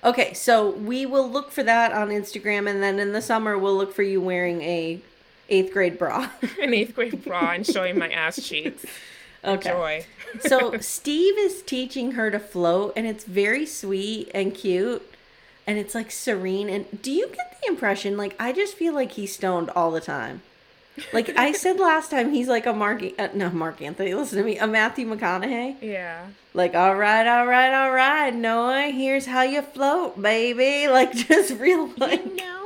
Okay, 0.03 0.33
so 0.33 0.69
we 0.69 1.05
will 1.05 1.29
look 1.29 1.51
for 1.51 1.63
that 1.63 1.91
on 1.91 2.09
Instagram, 2.09 2.69
and 2.69 2.81
then 2.81 2.99
in 2.99 3.11
the 3.11 3.21
summer 3.21 3.57
we'll 3.57 3.75
look 3.75 3.93
for 3.93 4.03
you 4.03 4.21
wearing 4.21 4.61
a 4.61 5.01
eighth 5.49 5.73
grade 5.73 5.97
bra. 5.97 6.29
An 6.61 6.73
eighth 6.73 6.95
grade 6.95 7.23
bra 7.23 7.51
and 7.51 7.65
showing 7.65 7.97
my 7.97 8.09
ass 8.09 8.41
cheeks. 8.41 8.85
Okay. 9.41 10.05
So 10.41 10.77
Steve 10.81 11.37
is 11.37 11.61
teaching 11.61 12.11
her 12.11 12.29
to 12.29 12.39
float, 12.39 12.91
and 12.97 13.07
it's 13.07 13.23
very 13.23 13.65
sweet 13.65 14.29
and 14.33 14.53
cute, 14.53 15.01
and 15.65 15.77
it's 15.77 15.95
like 15.95 16.11
serene. 16.11 16.69
And 16.69 17.01
do 17.01 17.09
you 17.09 17.27
get 17.29 17.57
the 17.61 17.69
impression 17.69 18.17
like 18.17 18.35
I 18.37 18.51
just 18.51 18.73
feel 18.75 18.93
like 18.93 19.13
he's 19.13 19.33
stoned 19.33 19.69
all 19.69 19.91
the 19.91 20.01
time? 20.01 20.41
Like 21.13 21.29
I 21.37 21.51
said 21.63 21.79
last 21.79 22.11
time, 22.11 22.31
he's 22.31 22.47
like 22.47 22.65
a 22.65 22.73
Mark, 22.73 23.03
uh, 23.17 23.29
no 23.33 23.49
Marc 23.49 23.81
Anthony. 23.81 24.13
Listen 24.13 24.39
to 24.39 24.43
me, 24.43 24.57
a 24.57 24.67
Matthew 24.67 25.07
McConaughey. 25.07 25.77
Yeah. 25.81 26.27
Like, 26.53 26.75
all 26.75 26.95
right, 26.95 27.27
all 27.27 27.45
right, 27.45 27.73
all 27.73 27.91
right, 27.91 28.33
Noah, 28.33 28.89
here's 28.89 29.25
how 29.27 29.43
you 29.43 29.61
float, 29.61 30.21
baby. 30.21 30.87
Like, 30.91 31.13
just 31.13 31.51
real 31.59 31.91
like. 31.97 32.25
No, 32.33 32.65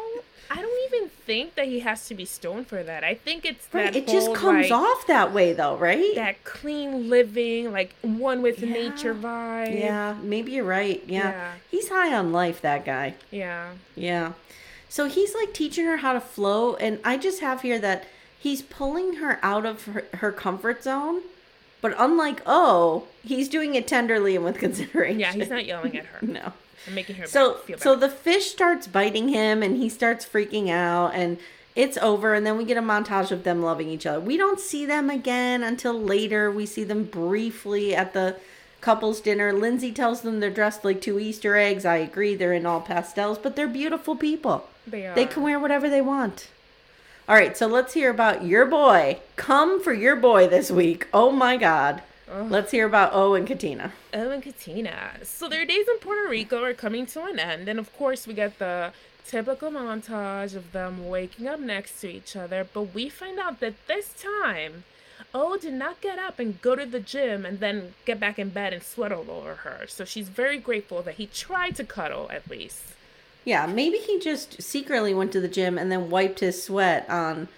I 0.50 0.62
don't 0.62 0.94
even 0.94 1.10
think 1.10 1.56
that 1.56 1.66
he 1.68 1.80
has 1.82 2.08
to 2.08 2.16
be 2.16 2.26
stoned 2.26 2.68
for 2.68 2.82
that. 2.82 3.04
I 3.04 3.14
think 3.16 3.44
it's 3.46 3.68
Right, 3.74 3.92
that 3.92 3.96
it 3.96 4.08
just 4.08 4.34
comes 4.34 4.70
like, 4.70 4.72
off 4.72 5.06
that 5.08 5.34
way, 5.34 5.52
though, 5.54 5.76
right? 5.76 6.16
that 6.16 6.44
clean 6.46 7.10
living, 7.10 7.72
like 7.72 7.94
one 8.02 8.42
with 8.42 8.60
Yeah. 8.62 8.72
nature 8.74 9.14
vibe. 9.14 9.78
Yeah, 9.80 10.16
maybe 10.22 10.54
you're 10.54 10.64
right. 10.64 11.04
Yeah. 11.06 11.30
Yeah. 11.32 11.52
He's 11.70 11.90
high 11.90 12.16
on 12.16 12.32
life, 12.32 12.62
that 12.62 12.86
guy. 12.86 13.16
Yeah. 13.32 13.72
Yeah. 13.96 14.34
So 14.90 15.08
he's 15.10 15.34
like 15.36 15.54
teaching 15.54 15.86
her 15.86 15.98
how 15.98 16.14
to 16.14 16.22
float, 16.22 16.78
and 16.80 17.00
I 17.04 17.18
just 17.18 17.42
have 17.42 17.62
here 17.64 17.80
that 17.80 18.06
he's 18.44 18.62
pulling 18.62 19.16
her 19.16 19.40
out 19.42 19.66
of 19.66 19.86
her, 19.86 20.04
her 20.16 20.32
comfort 20.32 20.84
zone. 20.84 21.22
But 21.82 21.96
unlike 21.98 22.42
oh, 22.46 23.08
he's 23.24 23.48
doing 23.48 23.74
it 23.76 23.88
tenderly 23.88 24.36
and 24.36 24.44
with 24.44 24.58
consideration. 24.68 25.20
Yeah, 25.20 25.32
he's 25.32 25.50
not 25.50 25.66
yelling 25.66 25.98
at 25.98 26.06
her. 26.06 26.20
no. 26.28 26.52
Making 26.92 27.16
her 27.16 27.26
So 27.26 27.60
bad, 27.66 27.80
so 27.80 27.96
the 27.96 28.10
fish 28.10 28.52
starts 28.52 28.88
biting 28.88 29.30
him, 29.30 29.64
and 29.64 29.78
he 29.78 29.88
starts 29.88 30.26
freaking 30.26 30.70
out, 30.70 31.14
and 31.14 31.38
it's 31.78 31.98
over. 32.00 32.34
And 32.34 32.46
then 32.46 32.58
we 32.58 32.66
get 32.66 32.76
a 32.76 32.82
montage 32.82 33.32
of 33.32 33.46
them 33.46 33.64
loving 33.64 33.88
each 33.88 34.06
other. 34.06 34.20
We 34.20 34.36
don't 34.36 34.60
see 34.60 34.86
them 34.86 35.10
again 35.10 35.64
until 35.64 35.94
later. 35.94 36.52
We 36.52 36.66
see 36.66 36.84
them 36.84 37.06
briefly 37.06 37.96
at 37.96 38.14
the 38.14 38.36
couples 38.82 39.22
dinner. 39.22 39.54
Lindsey 39.54 39.94
tells 39.94 40.22
them 40.22 40.42
they're 40.42 40.50
dressed 40.50 40.84
like 40.84 41.00
two 41.00 41.18
Easter 41.20 41.56
eggs. 41.56 41.86
I 41.86 41.96
agree, 41.96 42.36
they're 42.36 42.52
in 42.52 42.66
all 42.66 42.82
pastels, 42.82 43.38
but 43.38 43.56
they're 43.56 43.68
beautiful 43.68 44.18
people. 44.18 44.68
They 44.86 45.08
are. 45.08 45.16
They 45.16 45.26
can 45.26 45.44
wear 45.44 45.58
whatever 45.58 45.90
they 45.90 46.02
want. 46.02 46.50
All 47.26 47.36
right, 47.36 47.56
so 47.56 47.68
let's 47.68 47.94
hear 47.94 48.10
about 48.10 48.44
your 48.44 48.66
boy. 48.66 49.20
Come 49.38 49.82
for 49.82 49.94
your 49.94 50.18
boy 50.18 50.46
this 50.46 50.70
week. 50.70 51.08
Oh 51.14 51.32
my 51.32 51.56
God. 51.56 52.04
Let's 52.30 52.72
hear 52.72 52.86
about 52.86 53.14
O 53.14 53.34
and 53.34 53.48
Katina. 53.48 53.94
Oh, 54.14 54.30
and 54.30 54.44
Katina. 54.44 55.12
So 55.24 55.48
their 55.48 55.66
days 55.66 55.88
in 55.88 56.00
Puerto 56.00 56.30
Rico 56.30 56.62
are 56.62 56.74
coming 56.74 57.06
to 57.06 57.24
an 57.24 57.40
end, 57.40 57.70
and 57.70 57.80
of 57.80 57.96
course 57.96 58.28
we 58.28 58.34
get 58.34 58.60
the 58.60 58.92
typical 59.26 59.72
montage 59.72 60.54
of 60.54 60.74
them 60.74 61.08
waking 61.08 61.48
up 61.48 61.62
next 61.62 62.02
to 62.02 62.10
each 62.10 62.36
other. 62.36 62.68
But 62.74 62.94
we 62.94 63.08
find 63.08 63.40
out 63.40 63.62
that 63.62 63.88
this 63.88 64.14
time, 64.22 64.84
O 65.34 65.56
did 65.56 65.76
not 65.76 66.02
get 66.02 66.20
up 66.20 66.40
and 66.40 66.62
go 66.62 66.76
to 66.76 66.86
the 66.86 67.00
gym 67.00 67.46
and 67.46 67.62
then 67.62 67.94
get 68.04 68.20
back 68.20 68.38
in 68.38 68.50
bed 68.50 68.74
and 68.74 68.84
sweat 68.84 69.14
all 69.14 69.32
over 69.32 69.56
her. 69.56 69.86
So 69.88 70.04
she's 70.04 70.28
very 70.28 70.58
grateful 70.58 71.02
that 71.04 71.16
he 71.16 71.28
tried 71.28 71.78
to 71.78 71.86
cuddle 71.86 72.30
at 72.32 72.50
least. 72.50 72.84
Yeah, 73.46 73.66
maybe 73.66 73.98
he 73.98 74.20
just 74.20 74.62
secretly 74.62 75.14
went 75.14 75.32
to 75.34 75.42
the 75.42 75.48
gym 75.48 75.78
and 75.78 75.92
then 75.92 76.10
wiped 76.10 76.40
his 76.40 76.64
sweat 76.64 77.10
on 77.10 77.50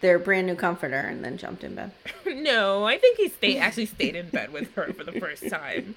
their 0.00 0.18
brand 0.18 0.46
new 0.46 0.54
comforter 0.54 1.00
and 1.00 1.24
then 1.24 1.38
jumped 1.38 1.64
in 1.64 1.74
bed. 1.74 1.90
no, 2.26 2.84
I 2.84 2.98
think 2.98 3.16
he 3.16 3.28
stayed 3.28 3.58
actually 3.58 3.86
stayed 3.86 4.14
in 4.14 4.28
bed 4.28 4.52
with 4.52 4.74
her 4.74 4.92
for 4.92 5.02
the 5.02 5.12
first 5.12 5.48
time. 5.48 5.94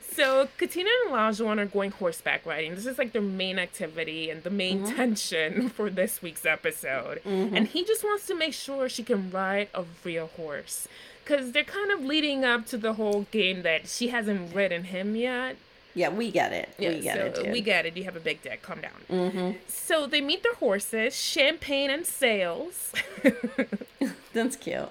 So 0.00 0.48
Katina 0.58 0.90
and 1.04 1.14
Lajuan 1.14 1.58
are 1.58 1.66
going 1.66 1.90
horseback 1.90 2.44
riding. 2.44 2.74
This 2.74 2.86
is 2.86 2.98
like 2.98 3.12
their 3.12 3.22
main 3.22 3.58
activity 3.58 4.30
and 4.30 4.42
the 4.42 4.50
main 4.50 4.82
mm-hmm. 4.82 4.96
tension 4.96 5.68
for 5.76 5.90
this 5.90 6.22
week's 6.22 6.44
episode. 6.44 7.22
Mm-hmm. 7.24 7.56
And 7.56 7.68
he 7.68 7.84
just 7.84 8.04
wants 8.04 8.26
to 8.26 8.34
make 8.34 8.54
sure 8.54 8.88
she 8.88 9.02
can 9.02 9.30
ride 9.30 9.68
a 9.74 9.84
real 10.04 10.28
horse. 10.28 10.88
Cause 11.24 11.52
they're 11.52 11.62
kind 11.62 11.90
of 11.92 12.04
leading 12.04 12.44
up 12.44 12.66
to 12.66 12.76
the 12.76 12.94
whole 12.94 13.26
game 13.30 13.62
that 13.62 13.86
she 13.86 14.08
hasn't 14.08 14.54
ridden 14.54 14.84
him 14.84 15.14
yet. 15.14 15.56
Yeah, 15.94 16.08
we 16.08 16.30
get 16.30 16.52
it. 16.52 16.70
we 16.78 17.00
get 17.00 17.16
so 17.18 17.26
it. 17.26 17.34
Dude. 17.34 17.52
we 17.52 17.60
get 17.60 17.84
it. 17.86 17.96
You 17.96 18.04
have 18.04 18.16
a 18.16 18.20
big 18.20 18.42
dick. 18.42 18.62
Calm 18.62 18.80
down. 18.80 18.92
Mm-hmm. 19.10 19.58
So 19.68 20.06
they 20.06 20.20
meet 20.20 20.42
their 20.42 20.54
horses, 20.54 21.14
champagne 21.14 21.90
and 21.90 22.06
sails. 22.06 22.92
That's 24.32 24.56
cute. 24.56 24.88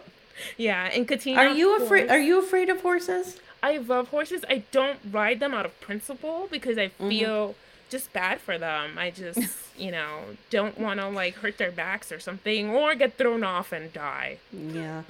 yeah, 0.58 0.90
and 0.94 1.08
Katina. 1.08 1.40
Are 1.40 1.50
you 1.50 1.76
afraid? 1.78 2.10
Are 2.10 2.20
you 2.20 2.40
afraid 2.40 2.70
of 2.70 2.82
horses? 2.82 3.40
I 3.64 3.78
love 3.78 4.10
horses. 4.10 4.44
I 4.50 4.64
don't 4.72 5.00
ride 5.12 5.40
them 5.40 5.54
out 5.54 5.66
of 5.66 5.80
principle 5.82 6.48
because 6.52 6.78
I 6.78 6.88
Mm-hmm. 6.88 7.10
feel 7.10 7.56
just 7.90 8.12
bad 8.14 8.40
for 8.40 8.58
them. 8.58 8.98
I 8.98 9.12
just, 9.12 9.40
you 9.78 9.92
know, 9.92 10.20
don't 10.50 10.80
want 10.80 11.00
to 11.00 11.10
like 11.10 11.36
hurt 11.36 11.58
their 11.58 11.72
backs 11.72 12.12
or 12.12 12.20
something 12.20 12.70
or 12.70 12.96
get 12.96 13.18
thrown 13.18 13.44
off 13.44 13.72
and 13.72 13.92
die. 13.92 14.38
Yeah. 14.52 15.04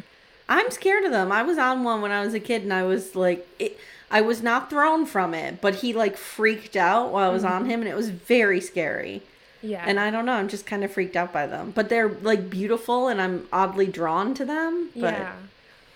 I'm 0.52 0.70
scared 0.70 1.06
of 1.06 1.12
them. 1.12 1.32
I 1.32 1.44
was 1.44 1.58
on 1.58 1.86
one 1.86 2.02
when 2.02 2.12
I 2.12 2.26
was 2.26 2.34
a 2.34 2.40
kid 2.40 2.64
and 2.64 2.74
I 2.74 2.84
was 2.84 3.16
like 3.16 3.48
it, 3.58 3.80
I 4.12 4.20
was 4.20 4.44
not 4.44 4.70
thrown 4.70 5.06
from 5.06 5.34
it, 5.34 5.62
but 5.62 5.76
he 5.76 5.94
like 5.94 6.18
freaked 6.18 6.76
out 6.76 7.14
while 7.14 7.30
I 7.30 7.34
was 7.34 7.46
on 7.46 7.66
him 7.66 7.80
and 7.80 7.90
it 7.90 7.96
was 7.96 8.10
very 8.10 8.60
scary. 8.60 9.22
Yeah. 9.62 9.86
And 9.88 9.98
I 9.98 10.12
don't 10.12 10.26
know, 10.26 10.34
I'm 10.34 10.50
just 10.50 10.66
kind 10.66 10.84
of 10.84 10.92
freaked 10.92 11.16
out 11.16 11.32
by 11.32 11.48
them. 11.48 11.72
But 11.72 11.88
they're 11.88 12.10
like 12.10 12.50
beautiful 12.50 13.08
and 13.08 13.22
I'm 13.22 13.48
oddly 13.54 13.88
drawn 13.88 14.34
to 14.34 14.44
them, 14.44 14.90
but 14.94 15.14
yeah. 15.14 15.36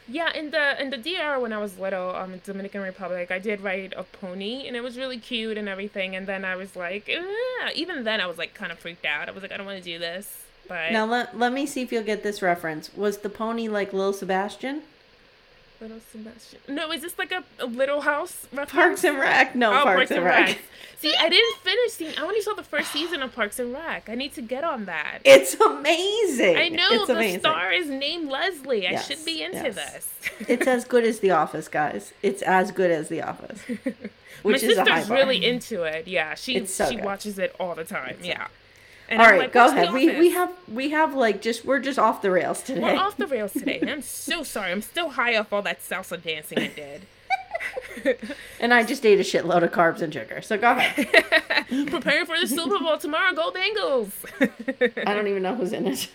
Yeah, 0.07 0.31
in 0.33 0.51
the 0.51 0.79
in 0.79 0.91
the 0.91 0.97
DR 0.97 1.39
when 1.41 1.51
I 1.51 1.57
was 1.57 1.79
little, 1.79 2.15
um, 2.15 2.33
in 2.33 2.41
Dominican 2.45 2.81
Republic, 2.81 3.31
I 3.31 3.39
did 3.39 3.61
ride 3.61 3.95
a 3.97 4.03
pony, 4.03 4.67
and 4.67 4.75
it 4.75 4.83
was 4.83 4.99
really 4.99 5.17
cute 5.17 5.57
and 5.57 5.67
everything. 5.67 6.15
And 6.15 6.27
then 6.27 6.45
I 6.45 6.55
was 6.55 6.75
like, 6.75 7.09
"Ugh." 7.09 7.71
even 7.73 8.03
then, 8.03 8.21
I 8.21 8.27
was 8.27 8.37
like 8.37 8.53
kind 8.53 8.71
of 8.71 8.77
freaked 8.77 9.03
out. 9.03 9.27
I 9.27 9.31
was 9.31 9.41
like, 9.41 9.51
I 9.51 9.57
don't 9.57 9.65
want 9.65 9.79
to 9.79 9.83
do 9.83 9.97
this. 9.97 10.44
But 10.67 10.91
Now 10.91 11.05
let, 11.05 11.37
let 11.37 11.53
me 11.53 11.65
see 11.65 11.81
if 11.81 11.91
you'll 11.91 12.03
get 12.03 12.23
this 12.23 12.41
reference. 12.41 12.93
Was 12.95 13.19
the 13.19 13.29
pony 13.29 13.67
like 13.67 13.93
Lil 13.93 14.13
Sebastian? 14.13 14.81
Little 15.81 15.99
Sebastian. 16.11 16.59
No, 16.69 16.91
is 16.91 17.01
this 17.01 17.17
like 17.19 17.31
a, 17.33 17.43
a 17.59 17.65
Little 17.65 18.01
House 18.01 18.47
reference? 18.53 18.71
Parks 18.71 19.03
and 19.03 19.17
Rec. 19.19 19.55
No, 19.55 19.71
Oh, 19.77 19.83
Parks, 19.83 20.09
and 20.09 20.23
Rec. 20.23 20.57
See, 20.99 21.13
I 21.13 21.27
didn't 21.27 21.57
finish 21.57 21.91
seeing. 21.91 22.17
I 22.17 22.21
only 22.21 22.39
saw 22.41 22.53
the 22.53 22.63
first 22.63 22.91
season 22.93 23.21
of 23.21 23.35
Parks 23.35 23.59
and 23.59 23.73
Rec. 23.73 24.07
I 24.09 24.15
need 24.15 24.33
to 24.35 24.41
get 24.41 24.63
on 24.63 24.85
that. 24.85 25.19
It's 25.25 25.53
amazing. 25.55 26.55
I 26.55 26.69
know 26.69 26.87
it's 26.91 27.07
the 27.07 27.13
amazing. 27.13 27.39
star 27.41 27.73
is 27.73 27.89
named 27.89 28.29
Leslie. 28.29 28.87
I 28.87 28.91
Yes, 28.91 29.07
should 29.07 29.25
be 29.25 29.43
into 29.43 29.57
yes. 29.65 29.75
this. 29.75 30.11
It's 30.47 30.65
as 30.65 30.85
good 30.93 31.03
as 31.03 31.19
The 31.19 31.31
Office, 31.31 31.67
guys. 31.67 32.13
It's 32.23 32.41
as 32.41 32.71
good 32.71 32.89
as 32.89 33.09
The 33.09 33.21
Office. 33.21 33.59
My 33.85 33.93
Which 34.43 34.61
high 34.61 34.67
sister's 34.75 35.09
really 35.09 35.45
into 35.45 35.83
it. 35.83 36.07
Yeah, 36.07 36.35
she 36.35 36.65
so 36.65 36.89
she 36.89 36.95
good. 36.95 37.05
watches 37.05 37.37
it 37.37 37.53
all 37.59 37.75
the 37.75 37.83
time. 37.83 38.17
yeah. 38.23 38.47
And 39.09 39.21
All 39.21 39.27
right, 39.29 39.39
like, 39.41 39.51
go 39.53 39.67
ahead. 39.67 39.93
We 39.93 40.17
we 40.19 40.31
have 40.31 40.51
we 40.67 40.89
have 40.89 41.13
like 41.13 41.41
just 41.41 41.63
we're 41.63 41.79
just 41.79 41.99
off 41.99 42.21
the 42.23 42.31
rails 42.31 42.63
today. 42.63 42.81
We're 42.81 42.95
off 42.97 43.17
the 43.17 43.27
rails 43.27 43.53
today. 43.53 43.79
I'm 43.87 44.01
so 44.01 44.43
sorry. 44.43 44.71
I'm 44.71 44.81
still 44.81 45.09
high 45.11 45.35
off 45.37 45.53
all 45.53 45.61
that 45.61 45.81
salsa 45.81 46.21
dancing 46.21 46.57
I 46.59 46.67
did. 46.67 47.01
and 48.59 48.73
I 48.73 48.83
just 48.83 49.05
ate 49.05 49.19
a 49.19 49.23
shitload 49.23 49.63
of 49.63 49.71
carbs 49.71 50.01
and 50.01 50.11
sugar. 50.13 50.41
So 50.41 50.57
go 50.57 50.71
ahead. 50.71 51.07
Preparing 51.87 52.25
for 52.25 52.39
the 52.39 52.47
Super 52.47 52.79
Bowl 52.79 52.97
tomorrow. 52.97 53.33
Go 53.33 53.51
Bengals. 53.51 54.11
I 55.07 55.13
don't 55.13 55.27
even 55.27 55.43
know 55.43 55.55
who's 55.55 55.71
in 55.71 55.87
it. 55.87 56.09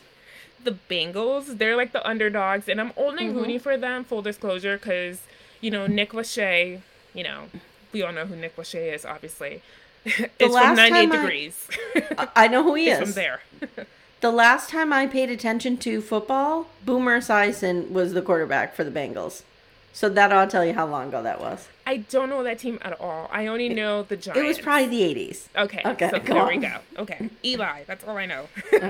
the 0.62 0.76
Bengals. 0.90 1.58
They're 1.58 1.76
like 1.76 1.92
the 1.92 2.06
underdogs, 2.06 2.68
and 2.68 2.80
I'm 2.80 2.92
only 2.96 3.24
Mm-hmm. 3.26 3.36
rooting 3.38 3.60
for 3.60 3.76
them. 3.76 4.04
Full 4.04 4.22
disclosure, 4.22 4.76
because 4.76 5.22
you 5.60 5.70
know 5.70 5.86
Nick 5.86 6.10
Lachey. 6.10 6.80
You 7.14 7.24
know, 7.24 7.44
we 7.92 8.02
all 8.02 8.12
know 8.12 8.26
who 8.26 8.36
Nick 8.36 8.56
Lachey 8.56 8.92
is. 8.94 9.04
Obviously, 9.04 9.62
it's 10.04 10.34
from 10.38 10.76
98 10.76 10.88
time 10.90 11.12
I- 11.12 11.16
Degrees. 11.16 11.68
I 12.36 12.48
know 12.48 12.62
who 12.62 12.74
he 12.74 12.88
is. 12.90 12.98
from 13.00 13.12
there. 13.12 13.40
The 14.20 14.30
last 14.30 14.68
time 14.70 14.92
I 14.92 15.06
paid 15.06 15.30
attention 15.30 15.76
to 15.78 16.00
football, 16.02 16.66
Boomer 16.84 17.20
Esiason 17.20 17.90
was 17.90 18.12
the 18.12 18.20
quarterback 18.22 18.74
for 18.74 18.84
the 18.84 18.90
Bengals. 18.90 19.42
So 19.92 20.08
that 20.10 20.30
ought 20.32 20.44
to 20.44 20.50
tell 20.50 20.64
you 20.64 20.72
how 20.74 20.86
long 20.86 21.08
ago 21.08 21.22
that 21.22 21.40
was. 21.40 21.66
I 21.86 21.96
don't 21.98 22.28
know 22.28 22.44
that 22.44 22.58
team 22.60 22.78
at 22.82 23.00
all. 23.00 23.28
I 23.32 23.46
only 23.48 23.68
know 23.68 24.02
the 24.04 24.16
Giants. 24.16 24.40
It 24.40 24.44
was 24.46 24.58
probably 24.58 24.86
the 24.86 25.30
80s. 25.32 25.46
Okay. 25.56 25.82
Okay, 25.84 26.10
So 26.10 26.18
there 26.18 26.46
we 26.46 26.58
go. 26.58 26.76
Okay. 26.98 27.28
Eli. 27.44 27.82
That's 27.86 28.04
all 28.04 28.16
I 28.16 28.26
know. 28.26 28.46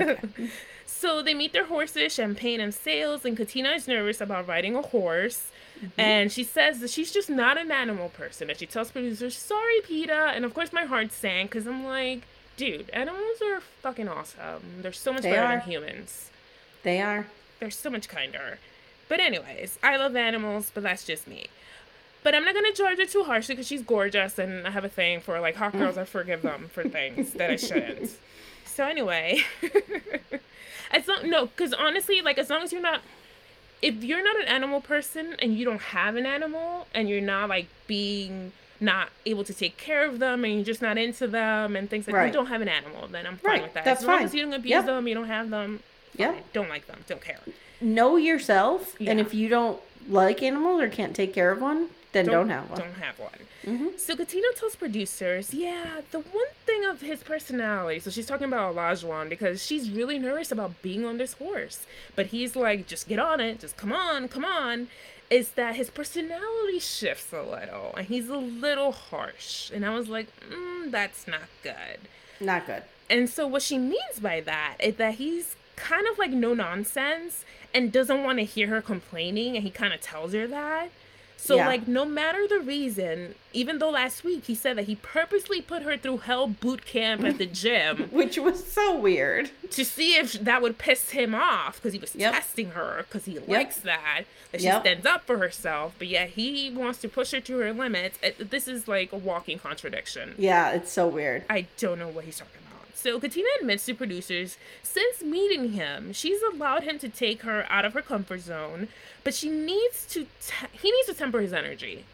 so 1.01 1.21
they 1.23 1.33
meet 1.33 1.51
their 1.51 1.65
horses, 1.65 2.13
Champagne 2.13 2.59
and 2.59 2.73
Sales, 2.73 3.25
and 3.25 3.35
Katina 3.35 3.71
is 3.71 3.87
nervous 3.87 4.21
about 4.21 4.47
riding 4.47 4.75
a 4.75 4.83
horse. 4.83 5.49
Mm-hmm. 5.77 5.99
And 5.99 6.31
she 6.31 6.43
says 6.43 6.79
that 6.79 6.91
she's 6.91 7.11
just 7.11 7.27
not 7.29 7.57
an 7.57 7.71
animal 7.71 8.09
person. 8.09 8.49
And 8.51 8.59
she 8.59 8.67
tells 8.67 8.91
producers, 8.91 9.35
sorry, 9.35 9.81
PETA. 9.83 10.33
And 10.35 10.45
of 10.45 10.53
course, 10.53 10.71
my 10.71 10.85
heart 10.85 11.11
sank 11.11 11.49
because 11.49 11.65
I'm 11.65 11.83
like, 11.83 12.21
dude, 12.55 12.89
animals 12.91 13.41
are 13.43 13.61
fucking 13.81 14.07
awesome. 14.07 14.61
They're 14.81 14.93
so 14.93 15.11
much 15.11 15.23
They 15.23 15.31
better 15.31 15.47
are. 15.47 15.57
than 15.57 15.61
humans. 15.61 16.29
They 16.83 17.01
are. 17.01 17.25
They're 17.59 17.71
so 17.71 17.89
much 17.89 18.07
kinder. 18.07 18.59
But 19.09 19.19
anyways, 19.19 19.79
I 19.81 19.97
love 19.97 20.15
animals, 20.15 20.71
but 20.71 20.83
that's 20.83 21.03
just 21.03 21.27
me. 21.27 21.47
But 22.23 22.35
I'm 22.35 22.45
not 22.45 22.53
gonna 22.53 22.71
judge 22.73 22.99
her 22.99 23.05
too 23.05 23.23
harshly 23.23 23.55
because 23.55 23.67
she's 23.67 23.81
gorgeous, 23.81 24.37
and 24.37 24.67
I 24.67 24.69
have 24.69 24.85
a 24.85 24.89
thing 24.89 25.19
for 25.19 25.39
like 25.39 25.55
hot 25.55 25.73
girls. 25.73 25.97
I 25.97 26.05
forgive 26.05 26.43
them 26.43 26.69
for 26.71 26.83
things 26.83 27.33
that 27.33 27.49
I 27.49 27.55
shouldn't. 27.55 28.11
So 28.63 28.85
anyway, 28.85 29.43
as 30.91 31.07
long 31.07 31.29
no, 31.29 31.47
because 31.47 31.73
honestly, 31.73 32.21
like 32.21 32.37
as 32.37 32.49
long 32.49 32.61
as 32.63 32.71
you're 32.71 32.81
not, 32.81 33.01
if 33.81 34.03
you're 34.03 34.23
not 34.23 34.35
an 34.39 34.47
animal 34.47 34.81
person 34.81 35.35
and 35.39 35.57
you 35.57 35.65
don't 35.65 35.81
have 35.81 36.15
an 36.15 36.25
animal 36.25 36.87
and 36.93 37.09
you're 37.09 37.21
not 37.21 37.49
like 37.49 37.67
being 37.87 38.51
not 38.79 39.09
able 39.25 39.43
to 39.43 39.53
take 39.53 39.77
care 39.77 40.05
of 40.07 40.19
them 40.19 40.43
and 40.43 40.55
you're 40.55 40.63
just 40.63 40.81
not 40.81 40.97
into 40.97 41.27
them 41.27 41.75
and 41.75 41.89
things 41.89 42.07
like 42.07 42.15
Right. 42.15 42.27
you 42.27 42.33
don't 42.33 42.47
have 42.47 42.61
an 42.61 42.67
animal, 42.67 43.07
then 43.07 43.27
I'm 43.27 43.37
fine 43.37 43.51
Right, 43.51 43.61
with 43.63 43.73
that. 43.75 43.85
that's 43.85 44.01
as 44.01 44.07
long 44.07 44.17
fine. 44.17 44.25
as 44.25 44.33
you 44.33 44.41
don't 44.43 44.53
abuse 44.53 44.71
Yep. 44.71 44.85
them, 44.87 45.07
you 45.07 45.13
don't 45.13 45.27
have 45.27 45.49
them. 45.51 45.81
Yeah. 46.15 46.33
Don't 46.53 46.67
like 46.69 46.87
them. 46.87 46.99
Don't 47.07 47.21
care. 47.21 47.39
Know 47.79 48.17
yourself, 48.17 48.95
and 48.99 49.19
if 49.19 49.33
you 49.33 49.49
don't 49.49 49.79
like 50.09 50.41
animals 50.43 50.81
or 50.81 50.89
can't 50.89 51.15
take 51.15 51.31
care 51.33 51.51
of 51.51 51.61
one, 51.61 51.89
then 52.13 52.25
don't, 52.25 52.49
have 52.49 52.69
one. 52.69 52.79
Don't 52.79 52.93
have 52.95 53.19
one. 53.19 53.93
So 53.97 54.15
Katina 54.15 54.47
tells 54.55 54.75
producers, 54.75 55.53
yeah, 55.53 56.01
the 56.11 56.19
one 56.19 56.45
thing 56.65 56.83
of 56.85 57.01
his 57.01 57.23
personality. 57.23 57.99
So 57.99 58.09
she's 58.09 58.25
talking 58.25 58.47
about 58.47 58.75
Olajuwon 58.75 59.29
because 59.29 59.63
she's 59.65 59.89
really 59.89 60.19
nervous 60.19 60.51
about 60.51 60.81
being 60.81 61.05
on 61.05 61.17
this 61.17 61.33
horse, 61.33 61.85
but 62.15 62.27
he's 62.27 62.55
like, 62.55 62.87
just 62.87 63.07
get 63.07 63.19
on 63.19 63.39
it, 63.39 63.59
just 63.59 63.77
come 63.77 63.93
on, 63.93 64.27
come 64.27 64.45
on. 64.45 64.87
Is 65.29 65.51
that 65.51 65.75
his 65.75 65.89
personality 65.89 66.79
shifts 66.79 67.31
a 67.31 67.41
little, 67.41 67.93
and 67.95 68.07
he's 68.07 68.27
a 68.27 68.35
little 68.35 68.91
harsh. 68.91 69.71
And 69.71 69.85
I 69.85 69.95
was 69.95 70.09
like, 70.09 70.27
mm, 70.49 70.91
that's 70.91 71.25
not 71.25 71.43
good. 71.63 71.99
Not 72.41 72.65
good. 72.65 72.83
And 73.09 73.29
so 73.29 73.47
what 73.47 73.61
she 73.61 73.77
means 73.77 74.19
by 74.21 74.41
that 74.41 74.75
is 74.81 74.95
that 74.95 75.15
he's 75.15 75.55
kind 75.77 76.05
of 76.07 76.17
like 76.17 76.31
no 76.31 76.53
nonsense 76.53 77.45
and 77.73 77.91
doesn't 77.91 78.23
want 78.23 78.39
to 78.39 78.45
hear 78.45 78.67
her 78.67 78.81
complaining 78.81 79.55
and 79.55 79.63
he 79.63 79.69
kind 79.69 79.93
of 79.93 80.01
tells 80.01 80.33
her 80.33 80.47
that. 80.47 80.89
So 81.43 81.55
Yeah. 81.55 81.67
like 81.67 81.87
no 81.87 82.05
matter 82.05 82.47
the 82.47 82.59
reason, 82.59 83.33
even 83.51 83.79
though 83.79 83.89
last 83.89 84.23
week 84.23 84.45
he 84.45 84.53
said 84.53 84.77
that 84.77 84.83
he 84.85 84.93
purposely 84.95 85.59
put 85.59 85.81
her 85.81 85.97
through 85.97 86.17
hell 86.19 86.45
boot 86.47 86.85
camp 86.85 87.23
at 87.23 87.39
the 87.39 87.45
gym 87.63 88.09
Which 88.11 88.37
was 88.37 88.63
so 88.63 88.95
weird. 88.95 89.49
to 89.71 89.83
see 89.83 90.15
if 90.17 90.33
that 90.33 90.61
would 90.61 90.77
piss 90.77 91.09
him 91.09 91.33
off 91.33 91.77
because 91.77 91.93
he 91.93 91.99
was 91.99 92.13
Yep. 92.15 92.33
testing 92.33 92.69
her 92.71 93.05
because 93.07 93.25
he 93.25 93.39
likes 93.39 93.77
that 93.77 94.25
that 94.51 94.61
she 94.61 94.67
stands 94.69 95.05
up 95.05 95.23
for 95.25 95.39
herself, 95.39 95.93
but 95.97 96.07
yet 96.07 96.29
he 96.29 96.69
wants 96.69 96.99
to 96.99 97.09
push 97.09 97.31
her 97.31 97.39
to 97.41 97.57
her 97.57 97.73
limits. 97.73 98.19
It- 98.21 98.51
This 98.51 98.67
is 98.67 98.87
like 98.87 99.11
a 99.11 99.17
walking 99.17 99.57
contradiction. 99.57 100.35
Yeah, 100.37 100.71
it's 100.73 100.91
so 100.91 101.07
weird. 101.07 101.43
I 101.49 101.65
don't 101.79 101.97
know 101.97 102.07
what 102.09 102.25
he's 102.25 102.37
talking 102.37 102.53
about. 102.67 102.70
So 103.01 103.19
Katina 103.19 103.47
admits 103.59 103.85
to 103.87 103.95
producers, 103.95 104.57
since 104.83 105.23
meeting 105.23 105.71
him, 105.71 106.13
she's 106.13 106.39
allowed 106.53 106.83
him 106.83 106.99
to 106.99 107.09
take 107.09 107.41
her 107.41 107.65
out 107.67 107.83
of 107.83 107.93
her 107.93 108.01
comfort 108.03 108.41
zone, 108.41 108.89
but 109.23 109.33
she 109.33 109.49
needs 109.49 110.05
to 110.11 110.27
te- 110.39 110.67
he 110.71 110.91
needs 110.91 111.07
to 111.07 111.15
temper 111.15 111.41
his 111.41 111.51
energy 111.51 112.05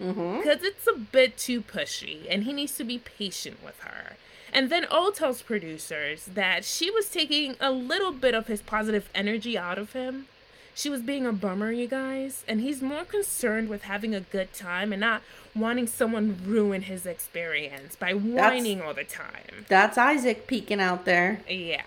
mm-hmm. 0.00 0.38
because 0.38 0.64
it's 0.64 0.88
a 0.88 0.98
bit 0.98 1.38
too 1.38 1.62
pushy, 1.62 2.26
and 2.28 2.42
he 2.42 2.52
needs 2.52 2.76
to 2.76 2.84
be 2.84 2.98
patient 2.98 3.62
with 3.64 3.78
her. 3.80 4.16
And 4.52 4.68
then 4.68 4.86
O 4.90 5.10
tells 5.10 5.42
producers 5.42 6.26
that 6.26 6.64
she 6.64 6.90
was 6.90 7.08
taking 7.08 7.54
a 7.60 7.70
little 7.70 8.12
bit 8.12 8.34
of 8.34 8.48
his 8.48 8.62
positive 8.62 9.08
energy 9.14 9.56
out 9.56 9.78
of 9.78 9.92
him. 9.92 10.26
She 10.74 10.88
was 10.88 11.02
being 11.02 11.26
a 11.26 11.32
bummer, 11.32 11.70
you 11.70 11.86
guys, 11.86 12.44
and 12.48 12.60
he's 12.60 12.80
more 12.80 13.04
concerned 13.04 13.68
with 13.68 13.82
having 13.82 14.14
a 14.14 14.20
good 14.20 14.52
time 14.54 14.92
and 14.92 15.00
not 15.00 15.22
wanting 15.54 15.86
someone 15.86 16.38
ruin 16.46 16.82
his 16.82 17.04
experience 17.04 17.94
by 17.94 18.12
whining 18.14 18.80
all 18.80 18.94
the 18.94 19.04
time. 19.04 19.66
That's 19.68 19.98
Isaac 19.98 20.46
peeking 20.46 20.80
out 20.80 21.04
there. 21.04 21.40
Yeah. 21.48 21.82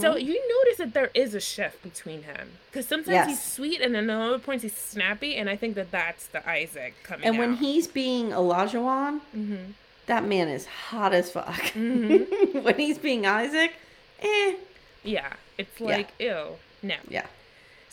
So 0.00 0.16
you 0.16 0.34
notice 0.64 0.78
that 0.78 0.92
there 0.92 1.10
is 1.14 1.34
a 1.34 1.40
shift 1.40 1.82
between 1.82 2.24
him 2.24 2.50
because 2.70 2.86
sometimes 2.86 3.14
Yes. 3.14 3.28
he's 3.28 3.42
sweet 3.42 3.80
and 3.80 3.94
then 3.94 4.10
at 4.10 4.20
other 4.20 4.38
points 4.38 4.62
he's 4.64 4.76
snappy, 4.76 5.36
and 5.36 5.48
I 5.48 5.56
think 5.56 5.76
that 5.76 5.90
that's 5.90 6.26
the 6.26 6.46
Isaac 6.48 6.94
coming. 7.04 7.26
And 7.26 7.38
when 7.38 7.54
he's 7.56 7.86
being 7.86 8.30
Olajuwon, 8.30 9.20
Mm-hmm. 9.34 9.70
that 10.06 10.24
man 10.24 10.48
is 10.48 10.66
hot 10.66 11.14
as 11.14 11.30
fuck. 11.30 11.62
when 11.74 12.74
he's 12.76 12.98
being 12.98 13.24
Isaac, 13.26 13.72
eh. 14.20 14.56
yeah, 15.04 15.32
it's 15.56 15.80
Yeah. 15.80 15.86
like 15.86 16.08
ew, 16.18 16.44
no. 16.82 16.96
Yeah. 17.08 17.26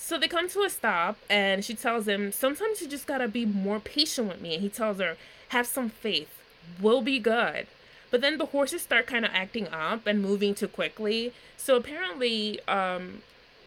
So 0.01 0.17
they 0.17 0.27
come 0.27 0.49
to 0.49 0.62
a 0.62 0.69
stop, 0.69 1.17
and 1.29 1.63
she 1.63 1.75
tells 1.75 2.07
him, 2.07 2.31
Sometimes 2.31 2.81
you 2.81 2.88
just 2.88 3.05
gotta 3.05 3.27
be 3.27 3.45
more 3.45 3.79
patient 3.79 4.27
with 4.29 4.41
me. 4.41 4.55
And 4.55 4.63
he 4.63 4.69
tells 4.69 4.97
her, 4.97 5.17
Have 5.49 5.67
some 5.67 5.89
faith. 5.89 6.41
We'll 6.81 7.03
be 7.03 7.19
good. 7.19 7.67
But 8.09 8.21
then 8.21 8.38
the 8.39 8.47
horses 8.47 8.81
start 8.81 9.05
kind 9.05 9.23
of 9.23 9.31
acting 9.33 9.67
up 9.67 10.07
and 10.07 10.21
moving 10.21 10.55
too 10.55 10.67
quickly. 10.67 11.33
So 11.57 11.75
apparently, 11.75 12.59
um, 12.67 13.21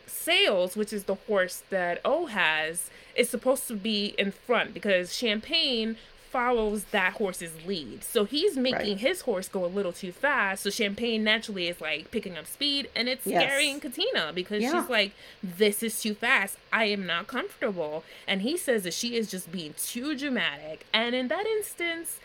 Sales, 0.07 0.75
which 0.75 0.93
is 0.93 1.05
the 1.05 1.15
horse 1.15 1.63
that 1.71 2.01
O 2.05 2.27
has, 2.27 2.91
is 3.15 3.29
supposed 3.29 3.69
to 3.69 3.77
be 3.77 4.15
in 4.19 4.33
front 4.33 4.75
because 4.75 5.15
Champagne 5.15 5.97
follows 6.33 6.85
that 6.93 7.13
horse's 7.15 7.53
lead. 7.67 8.03
So 8.03 8.25
he's 8.25 8.57
making 8.57 8.93
Right. 8.93 8.97
his 8.99 9.21
horse 9.21 9.49
go 9.49 9.65
a 9.65 9.67
little 9.67 9.93
too 9.93 10.13
fast. 10.13 10.63
So 10.63 10.71
Champagne 10.71 11.23
naturally 11.23 11.69
is 11.69 11.79
like 11.81 12.11
picking 12.11 12.39
up 12.39 12.47
speed 12.47 12.89
and 12.97 13.07
it's 13.09 13.27
Yes. 13.27 13.43
scaring 13.43 13.81
Katina 13.81 14.33
because 14.35 14.63
Yeah. 14.63 14.81
she's 14.81 14.89
like, 14.89 15.13
this 15.43 15.83
is 15.83 16.01
too 16.01 16.15
fast. 16.15 16.57
I 16.73 16.85
am 16.87 17.05
not 17.07 17.27
comfortable. 17.27 18.03
And 18.27 18.41
he 18.43 18.57
says 18.57 18.85
that 18.85 18.95
she 18.95 19.15
is 19.17 19.31
just 19.31 19.53
being 19.53 19.75
too 19.79 20.17
dramatic. 20.17 20.87
And 20.93 21.15
in 21.15 21.29
that 21.29 21.45
instance, 21.47 22.19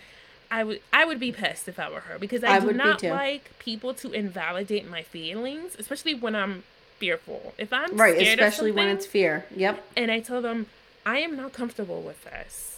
I 0.50 0.64
would 0.64 0.82
I 0.94 1.04
would 1.04 1.20
be 1.20 1.34
pissed 1.34 1.68
if 1.68 1.78
I 1.78 1.90
were 1.92 2.00
her 2.02 2.18
because 2.18 2.42
I, 2.46 2.56
I 2.56 2.60
do 2.62 2.68
would 2.68 2.78
not 2.78 3.04
like 3.04 3.52
people 3.60 3.94
to 3.96 4.14
invalidate 4.14 4.90
my 4.90 5.04
feelings, 5.04 5.76
especially 5.78 6.14
when 6.16 6.34
I'm 6.34 6.64
fearful. 6.98 7.54
If 7.58 7.74
I'm 7.74 7.98
Right, 7.98 8.16
scared 8.16 8.40
especially 8.40 8.72
when 8.72 8.88
it's 8.88 9.06
fear. 9.06 9.46
Yep. 9.54 9.84
and 9.98 10.10
I 10.10 10.22
tell 10.22 10.42
them 10.42 10.68
I 11.06 11.20
am 11.20 11.36
not 11.36 11.52
comfortable 11.52 12.02
with 12.02 12.24
this. 12.24 12.77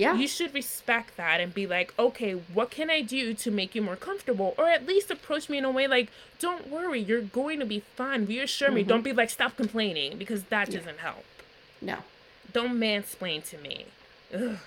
Yeah. 0.00 0.14
You 0.14 0.26
should 0.26 0.52
respect 0.54 1.16
that 1.16 1.40
and 1.40 1.52
be 1.52 1.66
like, 1.66 1.92
okay, 1.98 2.32
what 2.32 2.70
can 2.70 2.88
I 2.90 3.00
do 3.02 3.34
to 3.34 3.50
make 3.50 3.74
you 3.74 3.82
more 3.82 3.96
comfortable? 3.96 4.54
Or 4.58 4.66
at 4.68 4.86
least 4.86 5.10
approach 5.10 5.48
me 5.50 5.58
in 5.58 5.64
a 5.64 5.70
way 5.70 5.86
like, 5.86 6.08
don't 6.38 6.68
worry, 6.68 7.00
you're 7.00 7.20
going 7.22 7.58
to 7.60 7.66
be 7.66 7.80
fine. 7.96 8.24
Reassure 8.26 8.68
Mm-hmm. 8.68 8.74
me. 8.76 8.82
Don't 8.84 9.04
be 9.04 9.12
like, 9.12 9.30
stop 9.30 9.56
complaining 9.56 10.16
because 10.16 10.44
that 10.44 10.70
doesn't 10.70 10.98
help. 11.00 11.24
no. 11.80 11.98
Don't 12.52 12.74
mansplain 12.80 13.48
to 13.50 13.58
me. 13.58 13.86
Ugh. 14.34 14.58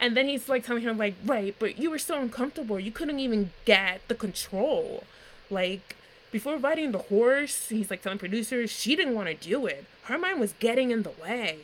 And 0.00 0.14
then 0.16 0.26
he's 0.28 0.48
like 0.48 0.66
telling 0.66 0.82
her, 0.82 0.92
like, 0.92 1.14
right, 1.24 1.54
but 1.58 1.78
you 1.78 1.88
were 1.90 1.98
so 2.10 2.20
uncomfortable. 2.20 2.78
You 2.80 2.90
couldn't 2.90 3.20
even 3.20 3.50
get 3.64 4.00
the 4.08 4.14
control. 4.14 5.04
Like, 5.50 5.96
before 6.32 6.56
riding 6.58 6.90
the 6.92 6.98
horse, 6.98 7.68
he's 7.68 7.88
like 7.90 8.02
telling 8.02 8.18
producers 8.18 8.70
she 8.70 8.94
didn't 8.96 9.14
want 9.14 9.28
to 9.28 9.34
do 9.34 9.66
it. 9.66 9.84
Her 10.10 10.18
mind 10.18 10.38
was 10.40 10.52
getting 10.58 10.90
in 10.90 11.02
the 11.04 11.12
way. 11.22 11.58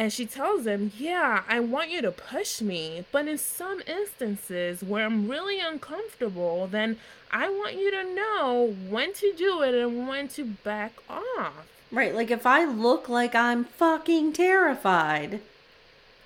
And 0.00 0.10
she 0.10 0.24
tells 0.24 0.66
him, 0.66 0.92
Yeah, 0.96 1.42
I 1.46 1.60
want 1.60 1.90
you 1.90 2.00
to 2.00 2.10
push 2.10 2.62
me, 2.62 3.04
but 3.12 3.28
in 3.28 3.36
some 3.36 3.82
instances 3.86 4.82
where 4.82 5.04
I'm 5.04 5.28
really 5.28 5.60
uncomfortable, 5.60 6.66
then 6.66 6.96
I 7.30 7.50
want 7.50 7.74
you 7.74 7.90
to 7.90 8.14
know 8.14 8.74
when 8.88 9.12
to 9.12 9.34
do 9.36 9.60
it 9.60 9.74
and 9.74 10.08
when 10.08 10.28
to 10.28 10.46
back 10.46 10.94
off. 11.06 11.66
Right. 11.92 12.14
Like 12.14 12.30
if 12.30 12.46
I 12.46 12.64
look 12.64 13.10
like 13.10 13.34
I'm 13.34 13.64
fucking 13.64 14.32
terrified, 14.32 15.42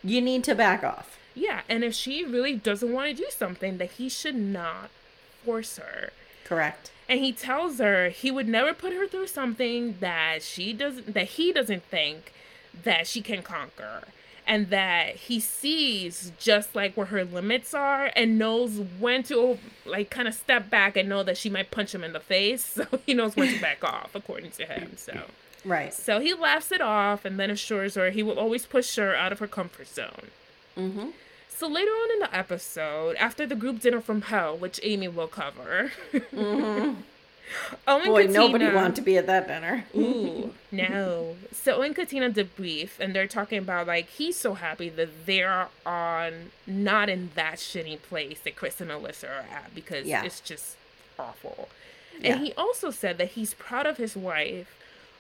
you 0.04 0.20
need 0.20 0.44
to 0.44 0.54
back 0.54 0.84
off. 0.84 1.18
Yeah, 1.34 1.62
and 1.68 1.82
if 1.82 1.94
she 1.94 2.24
really 2.24 2.54
doesn't 2.54 2.92
want 2.92 3.08
to 3.08 3.24
do 3.24 3.28
something, 3.37 3.78
that 3.78 3.90
he 3.90 4.08
should 4.08 4.37
not 4.37 4.88
force 5.44 5.78
her. 5.78 6.12
Correct. 6.44 6.92
And 7.08 7.18
he 7.18 7.32
tells 7.32 7.78
her 7.78 8.10
he 8.10 8.30
would 8.30 8.46
never 8.46 8.72
put 8.72 8.92
her 8.92 9.08
through 9.08 9.26
something 9.26 9.96
that 9.98 10.44
she 10.44 10.72
doesn't 10.72 11.12
that 11.12 11.26
he 11.30 11.52
doesn't 11.52 11.82
think 11.82 12.30
that 12.82 13.06
she 13.06 13.20
can 13.22 13.42
conquer. 13.42 14.02
And 14.46 14.68
that 14.68 15.16
he 15.16 15.40
sees 15.40 16.30
just 16.38 16.74
like 16.74 16.96
where 16.98 17.06
her 17.06 17.24
limits 17.24 17.72
are 17.72 18.10
and 18.14 18.38
knows 18.38 18.78
when 19.00 19.22
to 19.24 19.58
like 19.87 20.10
kind 20.10 20.28
of 20.28 20.34
step 20.34 20.68
back 20.68 20.98
and 20.98 21.08
know 21.08 21.22
that 21.22 21.38
she 21.38 21.48
might 21.48 21.70
punch 21.70 21.94
him 21.94 22.04
in 22.04 22.12
the 22.12 22.20
face. 22.20 22.78
So 22.90 22.98
he 23.06 23.14
knows 23.14 23.37
when 23.37 23.54
to 23.54 23.58
back 23.60 23.82
off, 23.82 24.14
according 24.14 24.50
to 24.52 24.66
him. 24.66 24.98
So 24.98 25.18
Right. 25.64 25.94
so 25.94 26.20
he 26.20 26.34
laughs 26.34 26.70
it 26.72 26.82
off 26.82 27.24
and 27.24 27.40
then 27.40 27.48
assures 27.48 27.94
her 27.94 28.10
he 28.10 28.22
will 28.22 28.38
always 28.38 28.66
push 28.66 28.94
her 28.96 29.14
out 29.16 29.32
of 29.32 29.38
her 29.38 29.46
comfort 29.46 29.88
zone. 29.88 30.28
Mm-hmm. 30.76 31.08
So 31.48 31.66
later 31.66 31.90
on 31.92 32.10
in 32.12 32.18
the 32.18 32.37
episode, 32.37 33.16
after 33.16 33.46
the 33.46 33.54
group 33.54 33.80
dinner 33.80 34.02
from 34.02 34.22
hell, 34.22 34.58
which 34.58 34.78
Amye 34.84 35.14
will 35.14 35.28
cover, 35.28 35.92
Owen 37.87 38.07
Boy, 38.07 38.26
nobody 38.26 38.64
Katina- 38.64 38.74
wanted 38.76 38.96
to 38.96 39.02
be 39.02 39.16
at 39.16 39.26
that 39.26 39.46
dinner. 39.46 39.85
Ooh, 39.96 40.52
no. 40.72 41.37
So 41.52 41.76
Owen 41.76 41.94
Katina 41.94 42.30
debrief, 42.30 42.98
and 43.00 43.14
they're 43.14 43.26
talking 43.26 43.59
about 43.59 43.87
like 43.87 44.09
he's 44.09 44.37
so 44.37 44.54
happy 44.54 44.88
that 44.90 45.26
they're 45.26 45.68
on 45.87 46.50
not 46.66 47.09
in 47.09 47.30
that 47.35 47.57
shitty 47.57 48.02
place 48.02 48.40
that 48.44 48.57
Chris 48.57 48.80
and 48.80 48.90
Alyssa 48.90 49.24
are 49.28 49.46
at 49.54 49.74
because 49.74 50.07
Yeah. 50.07 50.24
it's 50.24 50.40
just 50.40 50.76
awful. 51.18 51.68
Yeah. 52.20 52.35
And 52.37 52.44
he 52.46 52.52
also 52.54 52.90
said 52.90 53.18
that 53.18 53.28
he's 53.33 53.54
proud 53.54 53.87
of 53.87 53.96
his 53.98 54.16
wife 54.16 54.74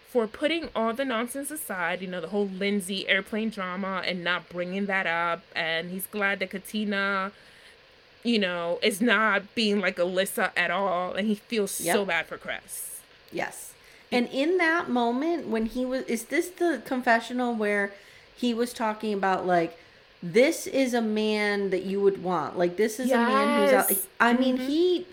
for 0.08 0.26
putting 0.28 0.68
all 0.76 0.92
the 0.92 1.04
nonsense 1.04 1.50
aside, 1.50 2.00
you 2.00 2.06
know, 2.06 2.20
the 2.20 2.28
whole 2.28 2.46
Lindsey 2.48 3.08
airplane 3.08 3.50
drama 3.50 4.02
and 4.06 4.22
not 4.22 4.48
bringing 4.48 4.86
that 4.86 5.06
up. 5.06 5.42
And 5.56 5.90
he's 5.90 6.06
glad 6.06 6.38
that 6.38 6.50
Katina, 6.50 7.32
you 8.24 8.38
know, 8.38 8.78
is 8.82 9.00
not 9.00 9.54
being 9.54 9.80
like 9.80 9.96
Alyssa 9.98 10.50
at 10.56 10.70
all. 10.70 11.12
And 11.12 11.28
he 11.28 11.36
feels 11.36 11.70
so 11.70 12.04
bad 12.04 12.26
for 12.26 12.36
Chris. 12.38 12.98
Yes. 13.30 13.72
And 14.10 14.28
in 14.32 14.58
that 14.58 14.88
moment 14.88 15.48
when 15.48 15.66
he 15.66 15.84
was 15.84 16.04
is 16.04 16.24
this 16.26 16.48
the 16.48 16.82
confessional 16.84 17.54
where 17.54 17.92
he 18.36 18.54
was 18.54 18.72
talking 18.72 19.12
about 19.12 19.46
like 19.46 19.78
this 20.22 20.66
is 20.66 20.94
a 20.94 21.02
man 21.02 21.70
that 21.70 21.84
you 21.84 22.00
would 22.00 22.22
want. 22.22 22.56
Like 22.58 22.76
this 22.76 22.98
is 22.98 23.10
a 23.10 23.16
man 23.16 23.60
who's, 23.60 23.72
out, 23.72 23.92
I 24.18 24.32
mean 24.32 24.56
Mhm. 24.58 24.66
he 24.66 25.06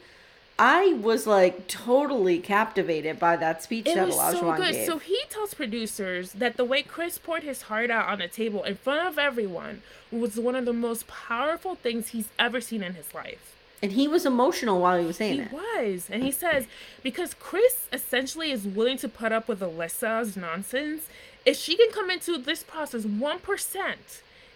I 0.59 0.93
was 0.93 1.25
like 1.25 1.67
totally 1.67 2.37
captivated 2.39 3.17
by 3.19 3.35
that 3.37 3.63
speech 3.63 3.87
It 3.87 3.95
that 3.95 4.07
was 4.07 4.15
so 4.15 4.53
good. 4.55 4.73
gave. 4.73 4.85
So 4.85 4.99
he 4.99 5.19
tells 5.29 5.53
producers 5.55 6.33
that 6.33 6.55
the 6.57 6.65
way 6.65 6.83
Chris 6.83 7.17
poured 7.17 7.43
his 7.43 7.63
heart 7.63 7.89
out 7.89 8.07
on 8.07 8.19
the 8.19 8.27
table 8.27 8.63
in 8.63 8.75
front 8.75 9.07
of 9.07 9.17
everyone 9.17 9.81
was 10.11 10.35
one 10.39 10.55
of 10.55 10.65
the 10.65 10.73
most 10.73 11.07
powerful 11.07 11.75
things 11.75 12.09
he's 12.09 12.29
ever 12.37 12.61
seen 12.61 12.83
in 12.83 12.93
his 12.93 13.13
life. 13.13 13.55
and 13.83 13.93
he 13.93 14.07
was 14.07 14.27
emotional 14.27 14.79
while 14.79 14.99
he 14.99 15.05
was 15.05 15.17
saying 15.17 15.35
He 15.37 15.41
it. 15.41 15.49
He 15.49 15.55
was. 15.55 16.07
And 16.11 16.21
he 16.21 16.31
says, 16.31 16.65
because 17.01 17.33
Chris 17.33 17.87
essentially 17.91 18.51
is 18.51 18.63
willing 18.67 18.97
to 18.99 19.09
put 19.09 19.31
up 19.31 19.47
with 19.47 19.59
Alyssa's 19.61 20.37
nonsense, 20.37 21.07
if 21.47 21.57
she 21.57 21.75
can 21.75 21.89
come 21.91 22.11
into 22.11 22.37
this 22.37 22.61
process 22.61 23.05
1%, 23.05 23.95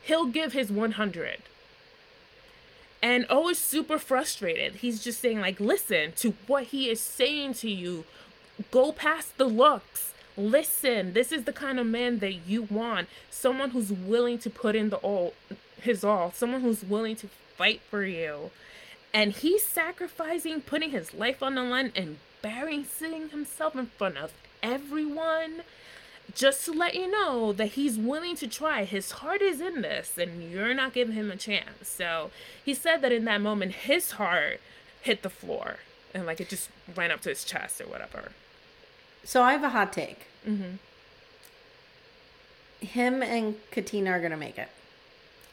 he'll 0.04 0.26
give 0.28 0.54
his 0.54 0.72
100. 0.72 1.38
And 3.06 3.28
O 3.30 3.50
is 3.50 3.60
super 3.60 4.00
frustrated. 4.00 4.78
He's 4.78 5.04
just 5.04 5.20
saying, 5.20 5.40
like, 5.40 5.60
listen 5.60 6.14
to 6.14 6.34
what 6.48 6.64
he 6.64 6.90
is 6.90 7.00
saying 7.00 7.54
to 7.56 7.70
you. 7.70 8.04
Go 8.72 8.92
past 8.92 9.38
the 9.38 9.46
looks. 9.46 10.16
Listen, 10.36 11.14
this 11.14 11.32
is 11.32 11.44
the 11.44 11.54
kind 11.54 11.80
of 11.80 11.86
man 11.86 12.18
that 12.18 12.34
you 12.34 12.64
want. 12.64 13.08
Someone 13.30 13.70
who's 13.70 13.92
willing 13.92 14.40
to 14.40 14.50
put 14.50 14.76
in 14.76 14.90
the 14.90 14.96
all 14.98 15.36
his 15.80 16.04
all, 16.04 16.32
someone 16.32 16.62
who's 16.62 16.84
willing 16.84 17.16
to 17.18 17.30
fight 17.56 17.80
for 17.92 18.04
you. 18.04 18.50
And 19.14 19.34
he's 19.34 19.64
sacrificing, 19.64 20.62
putting 20.62 20.90
his 20.90 21.14
life 21.14 21.44
on 21.44 21.54
the 21.54 21.62
line, 21.62 21.92
embarrassing 21.94 23.30
himself 23.30 23.76
in 23.76 23.86
front 23.86 24.18
of 24.18 24.34
everyone 24.64 25.62
just 26.34 26.66
to 26.66 26.72
let 26.72 26.96
you 26.96 27.10
know 27.10 27.54
that 27.54 27.74
he's 27.74 27.98
willing 27.98 28.36
to 28.38 28.48
try. 28.48 28.84
His 28.84 29.12
heart 29.12 29.42
is 29.42 29.62
in 29.62 29.82
this, 29.82 30.18
and 30.18 30.52
you're 30.52 30.74
not 30.74 30.94
giving 30.94 31.16
him 31.16 31.32
a 31.32 31.36
chance. 31.36 31.88
So 31.88 32.32
he 32.64 32.74
said 32.74 33.02
that 33.02 33.12
in 33.12 33.26
that 33.26 33.42
moment, 33.42 33.74
his 33.74 34.12
heart 34.12 34.60
hit 35.02 35.22
the 35.22 35.30
floor 35.30 35.78
and 36.16 36.26
like 36.26 36.40
it 36.40 36.50
just 36.50 36.70
ran 36.96 37.12
up 37.12 37.22
to 37.22 37.30
his 37.30 37.44
chest 37.44 37.82
or 37.82 37.88
whatever. 37.88 38.32
So 39.24 39.44
I 39.44 39.52
have 39.52 39.64
a 39.64 39.70
hot 39.70 39.92
take. 39.92 40.28
Mm-hmm. 40.48 40.78
Him 42.86 43.22
and 43.22 43.56
Katina 43.72 44.12
are 44.12 44.22
gonna 44.22 44.38
make 44.38 44.58
it. 44.58 44.70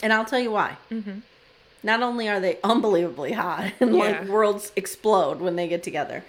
And 0.03 0.13
I'll 0.13 0.25
tell 0.25 0.39
you 0.39 0.53
why. 0.53 0.77
Mm-hmm. 0.91 1.19
Not 1.83 2.03
only 2.03 2.29
are 2.29 2.39
they 2.39 2.59
unbelievably 2.65 3.33
hot 3.33 3.73
and 3.81 3.95
like 3.95 4.29
worlds 4.29 4.71
explode 4.77 5.41
when 5.41 5.57
they 5.57 5.67
get 5.67 5.83
together, 5.83 6.25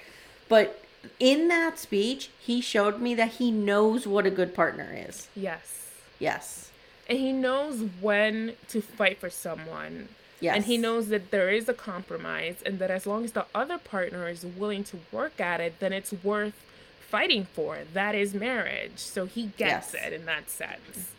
but 0.50 0.83
in 1.20 1.48
that 1.50 1.80
speech, 1.80 2.30
he 2.40 2.62
showed 2.62 3.00
me 3.02 3.16
that 3.16 3.34
he 3.34 3.52
knows 3.52 4.08
what 4.08 4.26
a 4.26 4.32
good 4.32 4.54
partner 4.56 4.94
is. 5.08 5.28
Yes. 5.36 5.90
Yes. 6.20 6.72
And 7.10 7.18
he 7.20 7.32
knows 7.34 7.84
when 8.02 8.54
to 8.70 8.82
fight 8.82 9.20
for 9.20 9.30
someone. 9.30 10.10
Yes. 10.40 10.56
And 10.56 10.66
he 10.66 10.78
knows 10.78 11.08
that 11.10 11.32
there 11.32 11.50
is 11.50 11.68
a 11.70 11.74
compromise 11.74 12.58
and 12.66 12.80
that 12.80 12.92
as 12.92 13.06
long 13.06 13.24
as 13.26 13.32
the 13.34 13.46
other 13.56 13.78
partner 13.78 14.28
is 14.28 14.46
willing 14.46 14.84
to 14.86 14.98
work 15.12 15.40
at 15.40 15.60
it, 15.62 15.80
then 15.80 15.94
it's 15.94 16.14
worth 16.24 16.54
fighting 17.00 17.46
for. 17.54 17.80
That 17.94 18.16
is 18.16 18.34
marriage. 18.34 18.98
So 18.98 19.26
he 19.26 19.48
gets 19.58 19.94
Yes. 19.94 20.06
it 20.06 20.14
in 20.14 20.26
that 20.26 20.50
sense. 20.50 21.12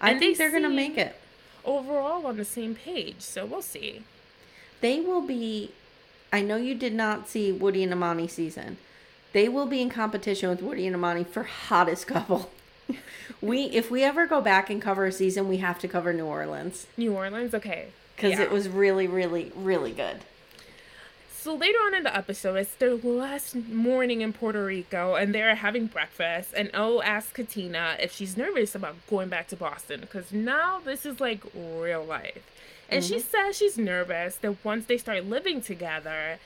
I 0.00 0.10
and 0.12 0.18
think 0.20 0.36
they 0.36 0.44
they're 0.44 0.50
going 0.50 0.62
to 0.62 0.68
make 0.68 0.96
it. 0.98 1.16
Overall 1.64 2.26
on 2.26 2.36
the 2.36 2.44
same 2.44 2.74
page. 2.74 3.20
So 3.20 3.44
we'll 3.46 3.62
see. 3.62 4.02
They 4.80 5.00
will 5.00 5.22
be 5.22 5.72
I 6.32 6.40
know 6.40 6.56
you 6.56 6.74
did 6.74 6.94
not 6.94 7.28
see 7.28 7.52
Woody 7.52 7.82
and 7.82 7.92
Amani 7.92 8.26
season. 8.26 8.78
They 9.32 9.48
will 9.48 9.66
be 9.66 9.80
in 9.80 9.88
competition 9.88 10.50
with 10.50 10.62
Woody 10.62 10.86
and 10.86 10.94
Amani 10.94 11.24
for 11.24 11.44
hottest 11.44 12.06
couple. 12.06 12.50
we 13.40 13.64
if 13.64 13.90
we 13.90 14.02
ever 14.02 14.26
go 14.26 14.40
back 14.40 14.70
and 14.70 14.80
cover 14.80 15.06
a 15.06 15.12
season, 15.12 15.48
we 15.48 15.58
have 15.58 15.78
to 15.80 15.88
cover 15.88 16.12
New 16.12 16.26
Orleans 16.26 16.86
New 16.96 17.14
Orleans, 17.14 17.54
okay. 17.54 17.88
cuz 18.16 18.32
Yeah. 18.32 18.42
it 18.42 18.50
was 18.50 18.68
really 18.68 19.06
really 19.06 19.52
really 19.54 19.92
good. 19.92 20.18
So 21.42 21.56
later 21.56 21.78
on 21.78 21.92
in 21.92 22.04
the 22.04 22.16
episode, 22.16 22.54
it's 22.54 22.72
their 22.76 22.94
last 22.94 23.56
morning 23.56 24.20
in 24.20 24.32
Puerto 24.32 24.64
Rico, 24.64 25.16
and 25.16 25.34
they're 25.34 25.56
having 25.56 25.86
breakfast. 25.86 26.50
And 26.56 26.70
O 26.72 27.02
asks 27.02 27.32
Katina 27.32 27.96
if 27.98 28.12
she's 28.12 28.36
nervous 28.36 28.76
about 28.76 28.94
going 29.10 29.28
back 29.28 29.48
to 29.48 29.56
Boston 29.56 30.02
because 30.02 30.30
now 30.30 30.78
this 30.78 31.04
is 31.04 31.18
like 31.18 31.42
real 31.52 32.04
life. 32.04 32.48
And 32.88 33.02
she 33.02 33.16
mm-hmm. 33.16 33.28
says 33.28 33.56
she's 33.56 33.76
nervous 33.76 34.36
that 34.36 34.64
once 34.64 34.86
they 34.86 34.98
start 34.98 35.24
living 35.24 35.60
together, 35.60 36.38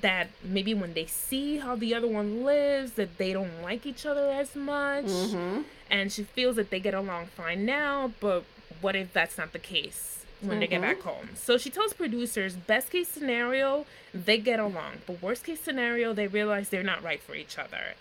that 0.00 0.28
maybe 0.44 0.74
when 0.74 0.94
they 0.94 1.06
see 1.06 1.58
how 1.58 1.74
the 1.74 1.94
other 1.94 2.06
one 2.06 2.44
lives, 2.44 2.92
that 2.92 3.18
they 3.18 3.32
don't 3.32 3.62
like 3.62 3.86
each 3.86 4.06
other 4.06 4.30
as 4.30 4.54
much. 4.54 5.06
Mm-hmm. 5.06 5.62
And 5.90 6.12
she 6.12 6.22
feels 6.22 6.56
that 6.56 6.70
they 6.70 6.80
get 6.80 6.94
along 6.94 7.26
fine 7.26 7.64
now, 7.64 8.12
but 8.20 8.44
what 8.80 8.94
if 8.94 9.12
that's 9.12 9.38
not 9.38 9.52
the 9.52 9.58
case 9.58 10.24
when 10.40 10.60
they 10.60 10.66
get 10.66 10.82
back 10.82 10.98
mm-hmm. 10.98 11.08
home? 11.08 11.28
So 11.34 11.58
she 11.58 11.70
tells 11.70 11.94
producers, 11.94 12.54
best 12.54 12.90
case 12.90 13.08
scenario, 13.08 13.86
they 14.14 14.38
get 14.38 14.60
along, 14.60 14.98
but 15.06 15.22
worst 15.22 15.44
case 15.44 15.60
scenario, 15.60 16.12
they 16.12 16.26
realize 16.26 16.68
they're 16.68 16.82
not 16.82 17.02
right 17.02 17.22
for 17.22 17.34
each 17.34 17.58
other. 17.58 17.94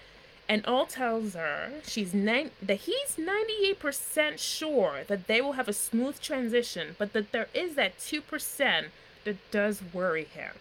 And 0.49 0.65
all 0.65 0.85
tells 0.85 1.33
her 1.33 1.71
she's 1.85 2.13
nine 2.13 2.51
that 2.61 2.81
he's 2.81 3.17
ninety 3.17 3.53
eight 3.65 3.79
percent 3.79 4.39
sure 4.39 5.01
that 5.07 5.27
they 5.27 5.41
will 5.41 5.53
have 5.53 5.67
a 5.67 5.73
smooth 5.73 6.21
transition, 6.21 6.95
but 6.97 7.11
that 7.11 7.33
there 7.33 7.49
is 7.53 7.75
that 7.75 7.99
two 7.99 8.21
percent 8.21 8.87
that 9.25 9.35
does 9.51 9.81
worry 9.93 10.23
him. 10.23 10.53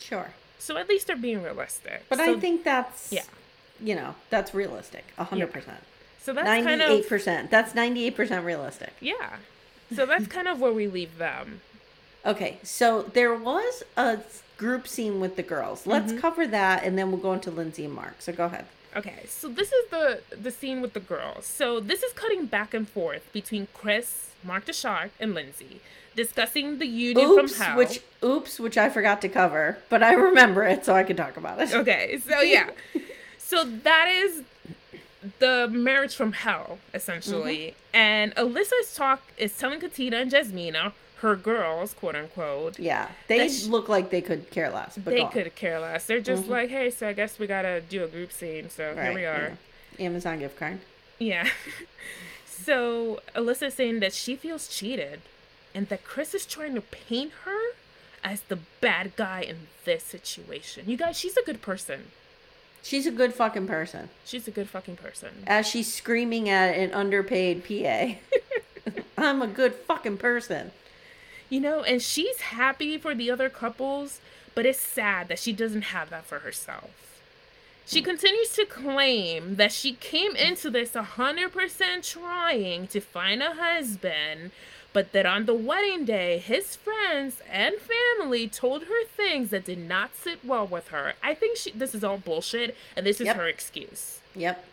Sure. 0.00 0.30
So 0.60 0.76
at 0.76 0.88
least 0.88 1.06
they're 1.08 1.16
being 1.16 1.42
realistic. 1.42 2.04
But 2.08 2.18
So- 2.18 2.36
I 2.36 2.38
think 2.40 2.62
that's 2.64 3.12
yeah. 3.12 3.24
you 3.80 3.94
know, 3.94 4.14
that's 4.30 4.54
realistic. 4.54 5.04
a 5.18 5.24
100%. 5.24 5.62
so 6.22 6.32
that's 6.32 6.46
kind 6.64 6.80
of 6.82 6.90
98%. 7.06 7.50
That's 7.50 7.72
98% 7.72 8.44
realistic. 8.44 8.92
yeah. 9.00 9.36
So 9.96 10.06
that's 10.06 10.28
kind 10.28 10.46
of 10.46 10.60
where 10.60 10.72
we 10.72 10.86
leave 10.86 11.18
them. 11.18 11.62
Okay, 12.24 12.58
so 12.62 13.02
there 13.02 13.34
was 13.34 13.82
a 13.96 14.18
group 14.58 14.86
scene 14.86 15.18
with 15.18 15.34
the 15.36 15.42
girls. 15.42 15.86
Let's 15.86 16.12
Mm-hmm. 16.12 16.20
cover 16.20 16.46
that 16.46 16.84
and 16.84 16.96
then 16.98 17.10
we'll 17.10 17.20
go 17.20 17.32
into 17.32 17.50
Lindsey 17.50 17.86
and 17.86 17.94
Mark. 17.94 18.16
So 18.20 18.32
go 18.32 18.44
ahead. 18.44 18.66
Okay, 18.96 19.24
so 19.28 19.48
this 19.48 19.72
is 19.72 19.90
the 19.90 20.20
the 20.30 20.50
scene 20.50 20.80
with 20.80 20.94
the 20.94 21.00
girls. 21.00 21.46
So 21.46 21.80
this 21.80 22.02
is 22.02 22.12
cutting 22.12 22.46
back 22.46 22.74
and 22.74 22.88
forth 22.88 23.30
between 23.32 23.68
Chris, 23.72 24.30
Mark 24.42 24.64
the 24.66 24.72
Shark, 24.72 25.10
and 25.20 25.34
Lindsey, 25.34 25.80
discussing 26.16 26.78
the 26.78 26.86
union 26.86 27.28
Oops, 27.30 27.54
from 27.54 27.66
hell. 27.66 27.76
which 27.76 28.02
oops, 28.24 28.58
which 28.58 28.76
I 28.76 28.88
forgot 28.88 29.20
to 29.22 29.28
cover, 29.28 29.78
but 29.88 30.02
I 30.02 30.14
remember 30.14 30.64
it 30.64 30.84
so 30.84 30.94
I 30.94 31.04
can 31.04 31.16
talk 31.16 31.36
about 31.36 31.60
it. 31.60 31.72
Okay, 31.72 32.18
so 32.18 32.40
yeah. 32.56 32.70
so 33.38 33.64
that 33.64 34.08
is 34.08 34.42
the 35.38 35.68
marriage 35.70 36.14
from 36.14 36.32
hell, 36.32 36.78
essentially. 36.94 37.58
Mm-hmm. 37.58 37.96
And 37.96 38.34
Alyssa's 38.36 38.94
talk 38.94 39.22
is 39.36 39.56
telling 39.56 39.80
Katina 39.80 40.16
and 40.18 40.30
Jasmina, 40.30 40.92
her 41.20 41.36
girls, 41.36 41.94
quote 41.94 42.16
unquote, 42.16 42.78
Yeah, 42.78 43.08
they 43.28 43.48
look 43.66 43.88
like 43.88 44.10
they 44.10 44.20
could 44.20 44.50
care 44.50 44.70
less, 44.70 44.96
but 44.96 45.12
they 45.12 45.24
could 45.24 45.54
care 45.54 45.78
less. 45.78 46.06
They're 46.06 46.20
just 46.20 46.44
mm-hmm. 46.44 46.52
like, 46.52 46.70
hey, 46.70 46.90
so 46.90 47.08
I 47.08 47.12
guess 47.12 47.38
we 47.38 47.46
gotta 47.46 47.80
do 47.82 48.04
a 48.04 48.08
group 48.08 48.32
scene. 48.32 48.70
So 48.70 48.94
here 48.94 49.14
we 49.14 49.24
are. 49.24 49.52
yeah. 49.98 50.06
Amazon 50.06 50.38
gift 50.38 50.58
card. 50.58 50.80
Yeah. 51.18 51.48
so 52.46 53.20
Alyssa's 53.34 53.74
saying 53.74 54.00
that 54.00 54.14
she 54.14 54.34
feels 54.34 54.66
cheated 54.68 55.20
and 55.74 55.88
that 55.88 56.04
Chris 56.04 56.34
is 56.34 56.46
trying 56.46 56.74
to 56.74 56.80
paint 56.80 57.32
her 57.44 57.74
as 58.24 58.42
the 58.42 58.58
bad 58.80 59.14
guy 59.16 59.42
in 59.42 59.68
this 59.84 60.02
situation. 60.02 60.84
You 60.86 60.96
guys, 60.96 61.18
she's 61.18 61.36
a 61.36 61.42
good 61.42 61.60
person. 61.60 62.08
She's 62.82 63.06
a 63.06 63.10
good 63.10 63.34
fucking 63.34 63.66
person. 63.66 64.08
She's 64.24 64.48
a 64.48 64.50
good 64.50 64.68
fucking 64.68 64.96
person. 64.96 65.30
As 65.46 65.66
she's 65.66 65.92
screaming 65.92 66.48
at 66.48 66.74
an 66.74 66.92
underpaid 66.92 67.62
PA. 67.64 68.14
I'm 69.18 69.42
a 69.42 69.46
good 69.46 69.74
fucking 69.74 70.16
person. 70.16 70.72
You 71.50 71.60
know, 71.60 71.82
and 71.82 72.00
she's 72.00 72.40
happy 72.40 72.96
for 72.96 73.14
the 73.14 73.30
other 73.30 73.50
couples, 73.50 74.20
but 74.54 74.64
it's 74.64 74.80
sad 74.80 75.28
that 75.28 75.38
she 75.38 75.52
doesn't 75.52 75.82
have 75.82 76.08
that 76.10 76.24
for 76.24 76.38
herself. 76.38 76.90
She 77.84 78.00
mm. 78.00 78.04
continues 78.04 78.52
to 78.54 78.64
claim 78.64 79.56
that 79.56 79.72
she 79.72 79.92
came 79.92 80.36
into 80.36 80.70
this 80.70 80.92
100% 80.92 82.10
trying 82.10 82.86
to 82.86 83.00
find 83.00 83.42
a 83.42 83.54
husband 83.54 84.52
but 84.92 85.12
that 85.12 85.26
on 85.26 85.46
the 85.46 85.54
wedding 85.54 86.04
day, 86.04 86.38
his 86.38 86.76
friends 86.76 87.40
and 87.50 87.74
family 87.76 88.48
told 88.48 88.84
her 88.84 89.04
things 89.04 89.50
that 89.50 89.64
did 89.64 89.78
not 89.78 90.16
sit 90.16 90.44
well 90.44 90.66
with 90.66 90.88
her. 90.88 91.14
I 91.22 91.34
think 91.34 91.56
she, 91.56 91.70
this 91.70 91.94
is 91.94 92.02
all 92.02 92.18
bullshit, 92.18 92.76
and 92.96 93.06
this 93.06 93.20
is 93.20 93.26
Yep. 93.26 93.36
her 93.36 93.48
excuse. 93.48 94.20
Yep. 94.34 94.64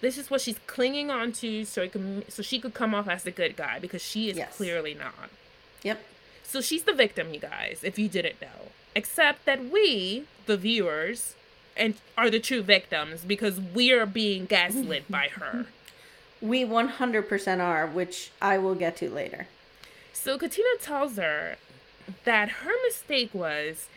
This 0.00 0.18
is 0.18 0.30
what 0.30 0.40
she's 0.40 0.58
clinging 0.66 1.10
on 1.10 1.32
to 1.32 1.64
so 1.64 1.82
it 1.82 1.92
can, 1.92 2.28
so 2.28 2.42
she 2.42 2.60
could 2.60 2.74
come 2.74 2.94
off 2.94 3.08
as 3.08 3.24
the 3.24 3.30
good 3.30 3.56
guy 3.56 3.78
because 3.78 4.02
she 4.02 4.30
is 4.30 4.36
Yes. 4.36 4.56
clearly 4.56 4.94
not. 4.94 5.30
Yep. 5.82 6.04
So 6.46 6.60
she's 6.60 6.84
the 6.84 6.92
victim, 6.92 7.34
you 7.34 7.40
guys, 7.40 7.80
if 7.82 7.98
you 7.98 8.08
didn't 8.08 8.40
know. 8.40 8.70
Except 8.94 9.44
that 9.44 9.70
we, 9.70 10.24
the 10.46 10.56
viewers, 10.56 11.34
and 11.76 11.94
are 12.16 12.30
the 12.30 12.40
true 12.40 12.62
victims 12.62 13.22
because 13.26 13.60
we 13.60 13.92
are 13.92 14.06
being 14.06 14.46
gaslit 14.46 15.04
by 15.10 15.28
her. 15.34 15.66
We 16.40 16.64
100% 16.64 17.60
are, 17.60 17.86
which 17.86 18.30
I 18.40 18.58
will 18.58 18.74
get 18.74 18.96
to 18.98 19.10
later. 19.10 19.48
So 20.12 20.38
Katina 20.38 20.68
tells 20.80 21.16
her 21.16 21.56
that 22.24 22.48
her 22.48 22.72
mistake 22.86 23.34
was 23.34 23.88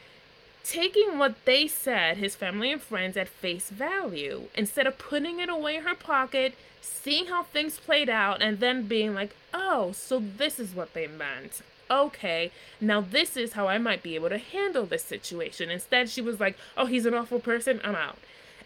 taking 0.64 1.18
what 1.18 1.46
they 1.46 1.68
said, 1.68 2.18
his 2.18 2.36
family 2.36 2.72
and 2.72 2.82
friends, 2.82 3.16
at 3.16 3.28
face 3.28 3.70
value, 3.70 4.44
instead 4.56 4.88
of 4.88 4.98
putting 4.98 5.40
it 5.40 5.50
away 5.50 5.78
in 5.78 5.84
her 5.84 5.96
pocket, 5.96 6.56
seeing 6.82 7.28
how 7.28 7.44
things 7.44 7.80
played 7.80 8.10
out, 8.10 8.42
and 8.42 8.60
then 8.60 8.88
being 8.88 9.14
like, 9.14 9.36
oh, 9.54 9.92
so 9.94 10.20
this 10.20 10.60
is 10.60 10.76
what 10.76 10.94
they 10.94 11.08
meant. 11.08 11.62
Okay, 11.92 12.52
now 12.80 13.02
this 13.02 13.36
is 13.36 13.54
how 13.54 13.68
I 13.68 13.78
might 13.78 14.04
be 14.04 14.16
able 14.16 14.30
to 14.30 14.38
handle 14.38 14.86
this 14.86 15.04
situation. 15.04 15.70
Instead, 15.70 16.10
she 16.10 16.22
was 16.22 16.40
like, 16.40 16.58
oh, 16.78 16.86
he's 16.86 17.06
an 17.06 17.14
awful 17.14 17.40
person, 17.40 17.82
I'm 17.84 17.96
out. 17.96 18.18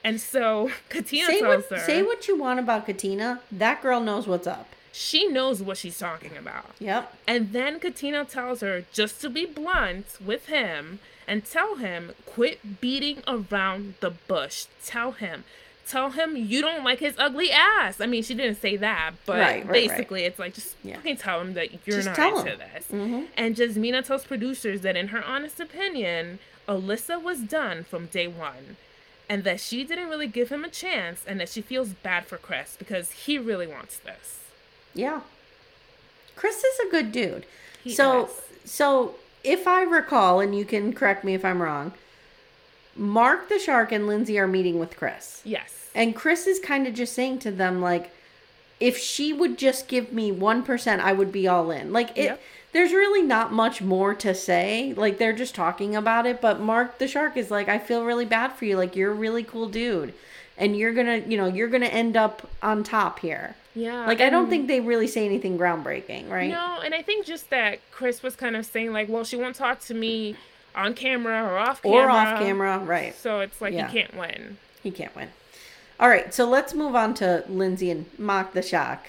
And 0.04 0.20
so 0.20 0.70
Katina 0.90 1.28
Say 1.28 1.40
tells 1.40 1.64
what, 1.70 1.80
her 1.80 1.86
say 1.86 2.04
what 2.04 2.28
you 2.28 2.38
want 2.38 2.60
about 2.60 2.86
Katina. 2.86 3.40
That 3.52 3.82
girl 3.82 4.02
knows 4.02 4.28
what's 4.28 4.48
up. 4.48 4.68
she 4.92 5.28
knows 5.28 5.62
what 5.64 5.78
she's 5.78 5.98
talking 5.98 6.36
about. 6.38 6.72
Yep. 6.80 7.14
And 7.28 7.52
then 7.54 7.80
Katina 7.80 8.26
tells 8.26 8.62
her 8.62 8.84
just 8.94 9.22
to 9.22 9.30
be 9.30 9.46
blunt 9.46 10.18
with 10.24 10.48
him 10.48 11.00
and 11.28 11.46
tell 11.46 11.78
him 11.78 12.12
quit 12.26 12.82
beating 12.82 13.24
around 13.28 13.96
the 14.02 14.12
bush. 14.28 14.66
Tell 14.86 15.14
him. 15.14 15.46
Tell 15.88 16.12
him 16.12 16.36
you 16.38 16.62
don't 16.62 16.84
like 16.84 17.00
his 17.00 17.13
ugly 17.17 17.52
ass. 17.52 18.00
I 18.00 18.06
mean, 18.06 18.24
she 18.24 18.34
didn't 18.34 18.62
say 18.62 18.78
that, 18.78 19.12
but 19.26 19.34
Right, 19.39 19.41
right, 19.41 19.65
right. 19.65 19.72
basically 19.89 20.24
it's 20.24 20.39
like 20.39 20.54
just 20.54 20.76
Yeah. 20.84 20.96
fucking 20.96 21.17
tell 21.17 21.41
him 21.41 21.54
that 21.56 21.72
you're 21.86 22.02
Just 22.02 22.17
not 22.17 22.38
into 22.38 22.52
him. 22.52 22.60
this. 22.60 22.86
Mhm. 22.91 23.28
And 23.36 23.56
Jasmina 23.56 24.04
tells 24.06 24.24
producers 24.26 24.82
that 24.82 24.96
in 24.96 25.10
her 25.10 25.24
honest 25.24 25.60
opinion, 25.60 26.39
Alyssa 26.67 27.22
was 27.22 27.39
done 27.39 27.84
from 27.84 28.06
day 28.08 28.28
one. 28.28 28.78
And 29.30 29.43
that 29.46 29.60
she 29.60 29.84
didn't 29.84 30.10
really 30.10 30.28
give 30.28 30.50
him 30.50 30.63
a 30.63 30.69
chance 30.69 31.24
and 31.26 31.39
that 31.39 31.50
she 31.50 31.62
feels 31.62 31.89
bad 31.89 32.28
for 32.28 32.38
Chris 32.38 32.76
because 32.78 33.12
he 33.12 33.38
really 33.38 33.67
wants 33.67 33.98
this. 33.98 34.39
Yeah. 34.93 35.22
Chris 36.36 36.63
is 36.63 36.80
a 36.80 36.89
good 36.89 37.12
dude. 37.12 37.46
He 37.84 37.91
so 37.93 38.26
is. 38.26 38.72
so 38.72 39.15
if 39.43 39.67
I 39.67 39.82
recall, 39.84 40.39
and 40.39 40.56
you 40.58 40.65
can 40.65 40.93
correct 40.93 41.24
me 41.24 41.34
if 41.34 41.43
I'm 41.46 41.62
wrong, 41.62 41.93
Mark 42.96 43.50
the 43.50 43.60
Shark 43.60 43.92
and 43.92 44.08
Lindsey 44.08 44.38
are 44.40 44.48
meeting 44.48 44.80
with 44.80 44.96
Chris. 44.98 45.42
Yes. 45.44 45.90
And 45.96 46.16
Chris 46.16 46.48
is 46.48 46.60
kind 46.60 46.88
of 46.88 46.94
just 46.94 47.14
saying 47.14 47.40
to 47.40 47.52
them, 47.52 47.82
like, 47.82 48.12
if 48.80 48.98
she 48.98 49.32
would 49.34 49.58
just 49.58 49.88
give 49.88 50.12
me 50.12 50.32
1%, 50.32 51.00
I 51.00 51.14
would 51.14 51.32
be 51.32 51.48
all 51.48 51.72
in. 51.72 51.94
Like, 51.94 52.10
it, 52.18 52.24
Yep. 52.26 52.42
there's 52.74 52.92
really 52.92 53.22
not 53.22 53.54
much 53.54 53.82
more 53.82 54.14
to 54.16 54.34
say. 54.34 54.94
Like, 54.98 55.18
they're 55.18 55.34
just 55.34 55.56
talking 55.56 55.96
about 55.96 56.26
it. 56.26 56.42
But 56.42 56.60
Mark 56.60 56.98
the 56.98 57.08
Shark 57.08 57.38
is 57.38 57.50
like, 57.52 57.70
I 57.70 57.78
feel 57.80 58.04
really 58.04 58.26
bad 58.26 58.54
for 58.54 58.66
you. 58.66 58.78
Like, 58.78 58.96
you're 58.96 59.12
a 59.12 59.16
really 59.16 59.44
cool 59.44 59.70
dude. 59.70 60.14
And 60.58 60.76
you're 60.78 60.94
gonna, 60.94 61.18
you 61.18 61.38
know, 61.38 61.48
you're 61.48 61.68
gonna 61.68 61.86
end 61.88 62.16
up 62.18 62.48
on 62.62 62.84
top 62.84 63.20
here. 63.20 63.56
Yeah. 63.76 64.06
Like, 64.06 64.22
I 64.22 64.30
don't 64.30 64.50
think 64.50 64.68
they 64.68 64.82
really 64.82 65.08
say 65.08 65.26
anything 65.26 65.58
groundbreaking, 65.58 66.30
right? 66.30 66.52
No, 66.52 66.80
and 66.84 66.94
I 66.94 67.02
think 67.02 67.26
just 67.26 67.50
that 67.50 67.80
Chris 67.92 68.22
was 68.22 68.36
kind 68.36 68.56
of 68.56 68.66
saying 68.66 68.94
like, 68.94 69.10
well, 69.10 69.24
she 69.24 69.36
won't 69.36 69.56
talk 69.56 69.80
to 69.82 69.96
me 69.96 70.36
on 70.76 70.94
camera 70.94 71.44
or 71.44 71.58
off 71.58 71.82
camera. 71.82 72.06
Or 72.06 72.10
off 72.10 72.40
camera, 72.40 72.80
right. 72.80 73.16
So 73.16 73.40
it's 73.40 73.62
like 73.62 73.74
Yeah. 73.74 73.88
you 73.88 73.92
can't 74.02 74.16
win. 74.16 74.58
He 74.82 74.92
can't 74.92 75.16
win. 75.16 75.30
All 76.00 76.10
right, 76.10 76.34
so 76.34 76.46
let's 76.46 76.74
move 76.74 76.96
on 76.96 77.14
to 77.16 77.44
Lindsey 77.48 77.90
and 77.90 78.06
Mock 78.18 78.54
the 78.54 78.62
Shock. 78.62 79.08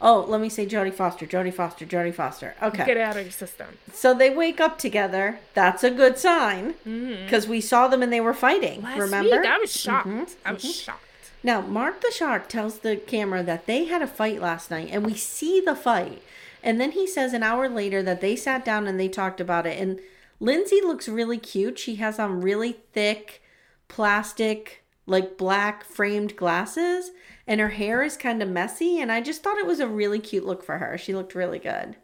Oh, 0.00 0.24
let 0.26 0.40
me 0.40 0.48
say 0.48 0.66
Jodie 0.66 0.92
Foster, 0.92 1.26
Jodie 1.26 1.54
Foster, 1.54 1.84
Jodie 1.86 2.12
Foster. 2.14 2.54
Okay. 2.60 2.84
Get 2.84 2.96
it 2.96 3.00
out 3.00 3.16
of 3.16 3.22
your 3.22 3.30
system. 3.32 3.78
So 3.92 4.12
they 4.14 4.30
wake 4.30 4.60
up 4.60 4.76
together. 4.76 5.38
That's 5.54 5.84
a 5.84 5.90
good 5.90 6.18
sign 6.18 6.74
because 6.84 7.46
we 7.46 7.60
saw 7.60 7.86
them 7.86 8.02
and 8.02 8.12
they 8.12 8.20
were 8.20 8.34
fighting. 8.34 8.78
Mm-hmm. 8.78 8.86
Last 8.86 8.98
remember? 8.98 9.30
Mm-hmm. 9.30 9.42
week, 9.42 9.50
I 9.50 9.58
was 9.58 9.76
shocked. 9.80 10.36
I 10.44 10.52
was 10.54 10.74
shocked. 10.74 11.04
Now, 11.44 11.60
Mark 11.60 12.00
the 12.00 12.10
Shark 12.10 12.48
tells 12.48 12.78
the 12.80 12.96
camera 12.96 13.42
that 13.44 13.66
they 13.66 13.84
had 13.84 14.02
a 14.02 14.06
fight 14.08 14.40
last 14.40 14.70
night 14.70 14.88
and 14.90 15.04
we 15.06 15.14
see 15.14 15.60
the 15.60 15.76
fight. 15.76 16.22
And 16.64 16.80
then 16.80 16.92
he 16.92 17.06
says 17.06 17.32
an 17.32 17.42
hour 17.42 17.68
later 17.68 18.02
that 18.02 18.20
they 18.20 18.34
sat 18.36 18.64
down 18.64 18.86
and 18.88 18.98
they 18.98 19.08
talked 19.08 19.40
about 19.40 19.66
it. 19.66 19.80
And 19.80 20.00
Lindsey 20.42 20.80
looks 20.80 21.08
really 21.08 21.38
cute. 21.38 21.78
She 21.78 21.94
has 21.96 22.18
on 22.18 22.40
really 22.40 22.72
thick 22.92 23.40
plastic, 23.86 24.82
like 25.06 25.38
black 25.38 25.84
framed 25.84 26.34
glasses, 26.36 27.12
and 27.46 27.60
her 27.60 27.68
hair 27.68 28.02
is 28.02 28.16
kind 28.16 28.42
of 28.42 28.48
messy. 28.48 29.00
And 29.00 29.12
I 29.12 29.20
just 29.20 29.44
thought 29.44 29.58
it 29.58 29.66
was 29.66 29.78
a 29.78 29.86
really 29.86 30.18
cute 30.18 30.44
look 30.44 30.64
for 30.64 30.78
her. 30.78 30.98
She 30.98 31.14
looked 31.14 31.36
really 31.36 31.60
good. 31.60 31.94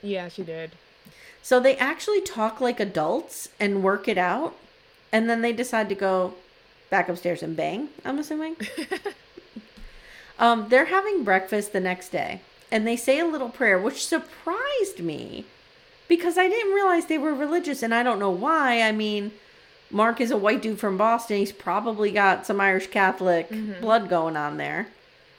Yeah, 0.00 0.28
she 0.28 0.44
did. 0.44 0.76
So 1.42 1.58
they 1.58 1.76
actually 1.76 2.20
talk 2.20 2.60
like 2.60 2.78
adults 2.78 3.48
and 3.58 3.82
work 3.82 4.06
it 4.06 4.16
out. 4.16 4.54
And 5.10 5.28
then 5.28 5.42
they 5.42 5.52
decide 5.52 5.88
to 5.88 5.96
go 5.96 6.34
back 6.88 7.08
upstairs 7.08 7.42
and 7.42 7.56
bang, 7.56 7.88
I'm 8.04 8.20
assuming. 8.20 8.54
um, 10.38 10.68
they're 10.68 10.84
having 10.84 11.24
breakfast 11.24 11.72
the 11.72 11.80
next 11.80 12.10
day. 12.10 12.42
And 12.70 12.86
they 12.86 12.96
say 12.96 13.18
a 13.18 13.26
little 13.26 13.48
prayer, 13.48 13.76
which 13.76 14.06
surprised 14.06 15.00
me 15.00 15.46
because 16.08 16.38
I 16.38 16.48
didn't 16.48 16.74
realize 16.74 17.06
they 17.06 17.18
were 17.18 17.34
religious. 17.34 17.82
And 17.82 17.94
I 17.94 18.02
don't 18.02 18.18
know 18.18 18.30
why. 18.30 18.82
I 18.82 18.92
mean, 18.92 19.32
Mark 19.90 20.20
is 20.20 20.30
a 20.30 20.36
white 20.36 20.62
dude 20.62 20.78
from 20.78 20.96
Boston. 20.96 21.38
He's 21.38 21.52
probably 21.52 22.10
got 22.10 22.46
some 22.46 22.60
Irish 22.60 22.88
Catholic 22.88 23.48
mm-hmm. 23.50 23.80
blood 23.80 24.08
going 24.08 24.36
on 24.36 24.56
there. 24.56 24.88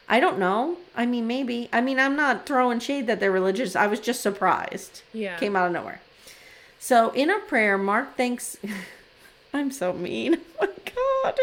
I 0.10 0.20
don't 0.20 0.40
know. 0.40 0.78
I 0.96 1.06
mean, 1.06 1.28
maybe. 1.28 1.70
I 1.74 1.82
mean, 1.82 2.00
I'm 2.00 2.16
not 2.16 2.46
throwing 2.46 2.80
shade 2.80 3.08
that 3.08 3.20
they're 3.20 3.32
religious. 3.32 3.76
I 3.76 3.88
was 3.88 4.00
just 4.00 4.22
surprised. 4.22 5.02
Yeah. 5.14 5.38
Came 5.38 5.56
out 5.56 5.68
of 5.68 5.74
nowhere. 5.74 6.02
So 6.80 7.10
in 7.12 7.30
a 7.30 7.40
prayer, 7.40 7.78
Mark 7.78 8.16
thanks. 8.16 8.58
I'm 9.54 9.72
so 9.72 9.94
mean. 9.94 10.38
Oh 10.60 10.66
my 10.66 11.32
God. 11.32 11.38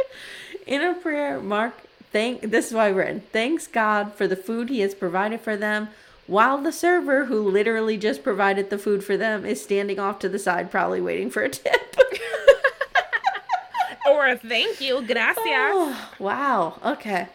In 0.66 0.82
a 0.82 0.94
prayer, 0.94 1.40
Mark 1.40 1.74
thank. 2.10 2.40
This 2.40 2.68
is 2.68 2.72
why 2.72 2.90
we're 2.90 3.02
in. 3.02 3.20
Thanks 3.20 3.68
God 3.68 4.12
for 4.14 4.26
the 4.26 4.34
food 4.34 4.68
He 4.68 4.80
has 4.80 4.94
provided 4.94 5.40
for 5.40 5.56
them, 5.56 5.88
while 6.26 6.58
the 6.58 6.72
server, 6.72 7.26
who 7.26 7.40
literally 7.40 7.96
just 7.96 8.22
provided 8.22 8.70
the 8.70 8.78
food 8.78 9.04
for 9.04 9.16
them, 9.16 9.44
is 9.44 9.62
standing 9.62 9.98
off 9.98 10.18
to 10.20 10.28
the 10.28 10.38
side, 10.38 10.70
probably 10.70 11.00
waiting 11.00 11.30
for 11.30 11.42
a 11.42 11.48
tip. 11.48 11.96
Or 14.06 14.26
a 14.28 14.36
thank 14.36 14.80
you, 14.80 15.02
gracias. 15.06 15.42
Oh, 15.46 16.10
wow. 16.18 16.78
Okay. 16.84 17.28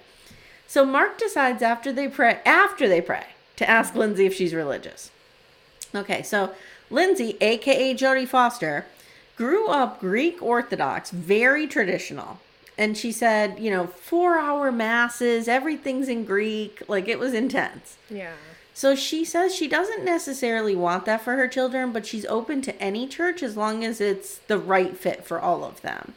So 0.67 0.85
Mark 0.85 1.17
decides 1.17 1.63
after 1.63 1.91
they 1.91 2.07
pray, 2.07 2.39
after 2.45 2.87
they 2.87 3.01
pray, 3.01 3.25
to 3.55 3.67
ask 3.67 3.95
Lindsey 3.95 4.27
if 4.27 4.35
she's 4.35 4.53
religious. 4.53 5.09
Okay, 5.95 6.21
so 6.21 6.51
Lindsey, 6.91 7.37
aka 7.41 7.95
Jodie 7.95 8.27
Foster, 8.27 8.85
grew 9.35 9.67
up 9.67 9.99
Greek 9.99 10.41
Orthodox, 10.41 11.09
very 11.09 11.65
traditional. 11.65 12.39
And 12.77 12.95
she 12.95 13.11
said, 13.11 13.59
you 13.59 13.71
know, 13.71 13.87
four 13.87 14.37
hour 14.37 14.71
masses, 14.71 15.47
everything's 15.47 16.07
in 16.07 16.23
Greek. 16.23 16.83
Like 16.87 17.07
it 17.07 17.17
was 17.17 17.33
intense. 17.33 17.97
Yeah. 18.09 18.33
So 18.79 18.95
she 18.95 19.25
says 19.25 19.53
she 19.53 19.67
doesn't 19.67 20.05
necessarily 20.05 20.73
want 20.73 21.03
that 21.03 21.19
for 21.19 21.35
her 21.35 21.49
children, 21.49 21.91
but 21.91 22.05
she's 22.05 22.25
open 22.27 22.61
to 22.61 22.81
any 22.81 23.09
church 23.09 23.43
as 23.43 23.57
long 23.57 23.83
as 23.83 23.99
it's 23.99 24.37
the 24.47 24.57
right 24.57 24.95
fit 24.95 25.25
for 25.25 25.37
all 25.37 25.65
of 25.65 25.81
them. 25.81 26.13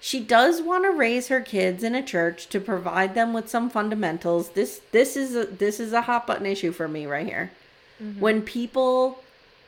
She 0.00 0.18
does 0.18 0.60
want 0.60 0.82
to 0.82 0.90
raise 0.90 1.28
her 1.28 1.40
kids 1.40 1.84
in 1.84 1.94
a 1.94 2.02
church 2.02 2.48
to 2.48 2.58
provide 2.58 3.14
them 3.14 3.32
with 3.32 3.48
some 3.48 3.70
fundamentals. 3.70 4.48
This 4.48 4.80
this 4.90 5.16
is 5.16 5.36
a 5.36 5.46
this 5.46 5.78
is 5.78 5.92
a 5.92 6.02
hot 6.02 6.26
button 6.26 6.44
issue 6.44 6.72
for 6.72 6.88
me 6.88 7.06
right 7.06 7.24
here. 7.24 7.52
Mm-hmm. 8.02 8.18
When 8.18 8.42
people 8.42 9.22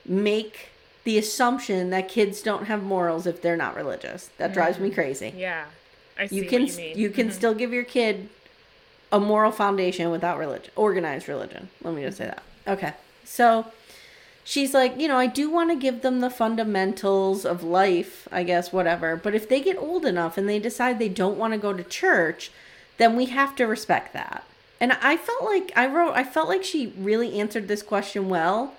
make 0.04 0.70
the 1.04 1.18
assumption 1.18 1.90
that 1.90 2.08
kids 2.08 2.42
don't 2.42 2.64
have 2.64 2.82
morals 2.82 3.28
if 3.28 3.42
they're 3.42 3.56
not 3.56 3.76
religious. 3.76 4.30
That 4.38 4.52
drives 4.52 4.80
me 4.80 4.88
mm-hmm. 4.88 4.94
crazy 4.96 5.34
Yeah. 5.36 5.66
I 6.18 6.26
see 6.26 6.34
you 6.34 6.46
can 6.46 6.62
what 6.62 6.78
you 6.78 6.94
you 6.96 7.10
can 7.10 7.28
mm-hmm. 7.28 7.36
still 7.36 7.54
give 7.54 7.72
your 7.72 7.84
kid 7.84 8.28
a 9.10 9.20
moral 9.20 9.52
foundation 9.52 10.10
without 10.10 10.38
religion 10.38 10.70
organized 10.76 11.28
religion 11.28 11.68
let 11.82 11.94
me 11.94 12.02
just 12.02 12.18
say 12.18 12.26
that 12.26 12.42
okay 12.66 12.92
so 13.24 13.66
she's 14.44 14.74
like 14.74 14.98
you 14.98 15.08
know 15.08 15.16
i 15.16 15.26
do 15.26 15.50
want 15.50 15.70
to 15.70 15.76
give 15.76 16.02
them 16.02 16.20
the 16.20 16.30
fundamentals 16.30 17.44
of 17.44 17.62
life 17.62 18.28
i 18.30 18.42
guess 18.42 18.72
whatever 18.72 19.16
but 19.16 19.34
if 19.34 19.48
they 19.48 19.60
get 19.60 19.76
old 19.78 20.04
enough 20.04 20.36
and 20.36 20.48
they 20.48 20.58
decide 20.58 20.98
they 20.98 21.08
don't 21.08 21.38
want 21.38 21.52
to 21.52 21.58
go 21.58 21.72
to 21.72 21.84
church 21.84 22.50
then 22.98 23.16
we 23.16 23.26
have 23.26 23.54
to 23.56 23.64
respect 23.64 24.12
that 24.12 24.44
and 24.80 24.92
i 24.92 25.16
felt 25.16 25.44
like 25.44 25.72
i 25.76 25.86
wrote 25.86 26.12
i 26.12 26.24
felt 26.24 26.48
like 26.48 26.64
she 26.64 26.92
really 26.98 27.38
answered 27.38 27.68
this 27.68 27.82
question 27.82 28.28
well 28.28 28.74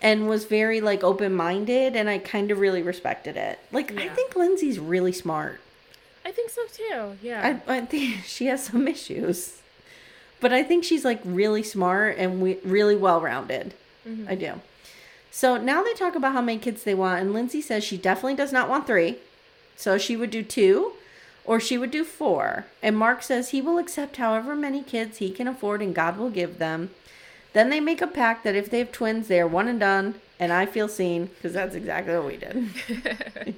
and 0.00 0.28
was 0.28 0.44
very 0.44 0.80
like 0.80 1.04
open-minded 1.04 1.94
and 1.96 2.08
i 2.08 2.18
kind 2.18 2.50
of 2.50 2.58
really 2.58 2.82
respected 2.82 3.36
it 3.36 3.58
like 3.72 3.96
i 3.98 4.08
think 4.08 4.36
lindsey's 4.36 4.78
really 4.78 5.12
smart 5.12 5.60
I 6.24 6.30
think 6.30 6.50
so 6.50 6.62
too. 6.72 7.16
Yeah. 7.22 7.60
I, 7.66 7.76
I 7.76 7.80
think 7.82 8.24
she 8.26 8.46
has 8.46 8.64
some 8.64 8.88
issues. 8.88 9.61
But 10.42 10.52
I 10.52 10.64
think 10.64 10.82
she's 10.82 11.04
like 11.04 11.20
really 11.24 11.62
smart 11.62 12.18
and 12.18 12.42
we, 12.42 12.58
really 12.64 12.96
well 12.96 13.20
rounded. 13.20 13.72
Mm-hmm. 14.06 14.28
I 14.28 14.34
do. 14.34 14.60
So 15.30 15.56
now 15.56 15.82
they 15.82 15.94
talk 15.94 16.16
about 16.16 16.32
how 16.32 16.42
many 16.42 16.58
kids 16.58 16.82
they 16.82 16.94
want, 16.94 17.22
and 17.22 17.32
Lindsey 17.32 17.62
says 17.62 17.84
she 17.84 17.96
definitely 17.96 18.34
does 18.34 18.52
not 18.52 18.68
want 18.68 18.86
three. 18.86 19.18
So 19.76 19.96
she 19.96 20.16
would 20.16 20.30
do 20.30 20.42
two, 20.42 20.92
or 21.44 21.60
she 21.60 21.78
would 21.78 21.92
do 21.92 22.04
four. 22.04 22.66
And 22.82 22.98
Mark 22.98 23.22
says 23.22 23.50
he 23.50 23.62
will 23.62 23.78
accept 23.78 24.16
however 24.16 24.54
many 24.54 24.82
kids 24.82 25.18
he 25.18 25.30
can 25.30 25.48
afford 25.48 25.80
and 25.80 25.94
God 25.94 26.18
will 26.18 26.28
give 26.28 26.58
them. 26.58 26.90
Then 27.52 27.70
they 27.70 27.80
make 27.80 28.02
a 28.02 28.06
pact 28.06 28.42
that 28.44 28.56
if 28.56 28.68
they 28.68 28.80
have 28.80 28.92
twins, 28.92 29.28
they 29.28 29.40
are 29.40 29.46
one 29.46 29.68
and 29.68 29.78
done. 29.80 30.16
And 30.40 30.52
I 30.52 30.66
feel 30.66 30.88
seen 30.88 31.26
because 31.26 31.52
that's 31.52 31.76
exactly 31.76 32.14
what 32.14 32.26
we 32.26 32.36
did. 32.36 32.68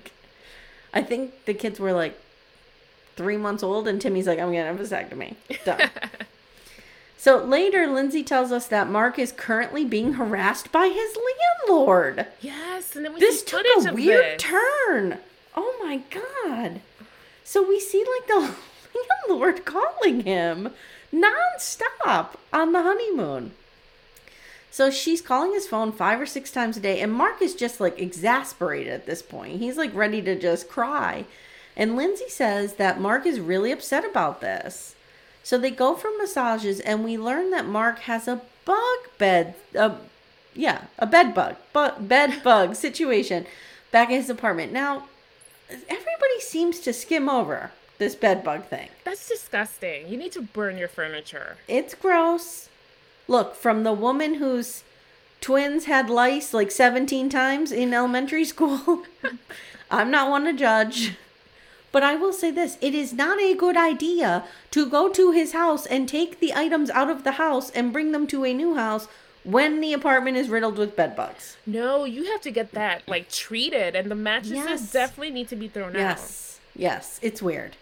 I 0.95 1.03
think 1.03 1.47
the 1.47 1.55
kids 1.55 1.81
were 1.81 1.93
like 1.93 2.21
three 3.17 3.39
months 3.39 3.63
old, 3.63 3.89
and 3.89 4.01
Timmy's 4.01 4.27
like, 4.27 4.39
I'm 4.39 4.53
going 4.53 4.65
to 4.65 4.67
have 4.67 4.81
a 4.81 4.85
vasectomy. 4.85 5.37
Done. 5.65 5.91
so 7.25 7.43
later, 7.43 7.87
Lindsey 7.87 8.23
tells 8.23 8.53
us 8.53 8.67
that 8.67 8.91
Mark 8.91 9.19
is 9.19 9.33
currently 9.33 9.83
being 9.83 10.13
harassed 10.13 10.71
by 10.71 10.89
his 10.89 11.17
landlord. 11.67 12.27
Yes, 12.43 12.95
and 12.95 13.03
then 13.03 13.15
we 13.15 13.21
This 13.21 13.41
see 13.41 13.47
took 13.47 13.65
a 13.65 13.95
weird 13.95 14.39
this. 14.39 14.43
turn. 14.43 15.19
Oh 15.57 15.75
my 15.83 16.03
god. 16.11 16.83
So 17.43 17.67
we 17.67 17.81
see 17.81 18.05
like 18.05 18.27
the 18.27 18.55
landlord 19.29 19.65
calling 19.65 20.21
him 20.21 20.69
nonstop 21.11 22.35
on 22.53 22.73
the 22.73 22.83
honeymoon. 22.83 23.53
So 24.71 24.91
she's 24.91 25.23
calling 25.23 25.55
his 25.55 25.67
phone 25.67 25.93
five 25.93 26.21
or 26.21 26.27
six 26.27 26.51
times 26.51 26.77
a 26.77 26.81
day, 26.81 27.01
and 27.01 27.11
Mark 27.11 27.41
is 27.41 27.55
just 27.55 27.81
like 27.81 27.99
exasperated 27.99 28.93
at 28.93 29.07
this 29.07 29.23
point. 29.23 29.61
He's 29.61 29.79
like 29.79 29.95
ready 29.95 30.21
to 30.21 30.39
just 30.39 30.69
cry. 30.69 31.25
And 31.75 31.97
Lindsey 31.97 32.29
says 32.29 32.75
that 32.75 33.01
Mark 33.01 33.25
is 33.25 33.41
really 33.41 33.73
upset 33.73 34.05
about 34.05 34.43
this. 34.43 34.94
So 35.45 35.59
they 35.59 35.71
go 35.71 35.95
for 35.95 36.11
massages, 36.19 36.81
and 36.81 37.05
we 37.05 37.19
learn 37.19 37.51
that 37.51 37.67
Mark 37.67 38.01
has 38.01 38.27
a 38.27 38.41
bug 38.65 38.99
bed, 39.19 39.55
a 39.75 39.97
yeah, 40.55 40.85
a 40.99 41.07
bed 41.07 41.35
bug, 41.35 41.57
bu- 41.73 42.01
bed 42.01 42.43
bug 42.45 42.75
situation 42.75 43.47
back 43.93 44.09
in 44.09 44.17
his 44.17 44.31
apartment. 44.31 44.73
Now, 44.73 45.05
everybody 45.71 46.41
seems 46.41 46.81
to 46.81 46.93
skim 46.95 47.29
over 47.29 47.73
this 47.99 48.15
bed 48.15 48.43
bug 48.43 48.65
thing. 48.65 48.89
That's 49.05 49.29
disgusting. 49.29 50.09
You 50.09 50.17
need 50.17 50.33
to 50.33 50.43
burn 50.43 50.79
your 50.79 50.89
furniture. 50.89 51.59
It's 51.69 51.95
gross. 51.95 52.71
Look, 53.29 53.55
from 53.55 53.85
the 53.85 53.93
woman 53.93 54.35
whose 54.35 54.83
twins 55.43 55.85
had 55.85 56.09
lice 56.09 56.55
like 56.55 56.71
17 56.71 57.29
times 57.29 57.71
in 57.71 57.93
elementary 57.93 58.45
school, 58.47 59.05
I'm 59.91 60.11
not 60.11 60.31
one 60.31 60.45
to 60.45 60.55
judge. 60.55 61.17
But 61.95 62.03
I 62.03 62.17
will 62.17 62.33
say 62.33 62.51
this 62.51 62.77
it 62.81 62.93
is 62.93 63.13
not 63.13 63.39
a 63.39 63.55
good 63.55 63.77
idea 63.77 64.43
to 64.73 64.85
go 64.85 65.09
to 65.11 65.31
his 65.31 65.53
house 65.53 65.87
and 65.87 66.09
take 66.09 66.41
the 66.41 66.53
items 66.53 66.91
out 66.91 67.09
of 67.09 67.23
the 67.23 67.39
house 67.39 67.71
and 67.71 67.93
bring 67.93 68.11
them 68.11 68.27
to 68.27 68.45
a 68.45 68.53
new 68.53 68.75
house 68.75 69.07
when 69.45 69.81
the 69.81 69.93
apartment 69.93 70.37
is 70.37 70.49
riddled 70.49 70.77
with 70.77 70.97
bed 70.97 71.15
bugs. 71.15 71.57
No, 71.65 72.05
you 72.05 72.25
have 72.33 72.41
to 72.41 72.51
get 72.51 72.73
that 72.73 73.07
like 73.07 73.31
treated, 73.31 73.95
and 73.95 74.11
the 74.11 74.17
mattresses 74.17 74.57
Yes. 74.57 74.91
definitely 74.91 75.31
need 75.31 75.49
to 75.51 75.55
be 75.55 75.69
thrown 75.69 75.95
out. 75.95 76.01
Yes. 76.01 76.59
Yes. 76.75 77.21
It's 77.23 77.41
weird. 77.41 77.77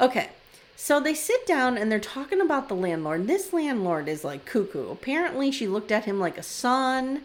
Okay. 0.00 0.30
So 0.74 0.98
they 0.98 1.12
sit 1.12 1.46
down 1.46 1.76
and 1.76 1.92
they're 1.92 2.00
talking 2.00 2.40
about 2.40 2.70
the 2.70 2.74
landlord. 2.74 3.26
This 3.26 3.52
landlord 3.52 4.08
is 4.08 4.24
like 4.24 4.46
cuckoo. 4.46 4.90
Apparently, 4.90 5.50
she 5.50 5.68
looked 5.68 5.92
at 5.92 6.06
him 6.06 6.18
like 6.18 6.38
a 6.38 6.42
son, 6.42 7.20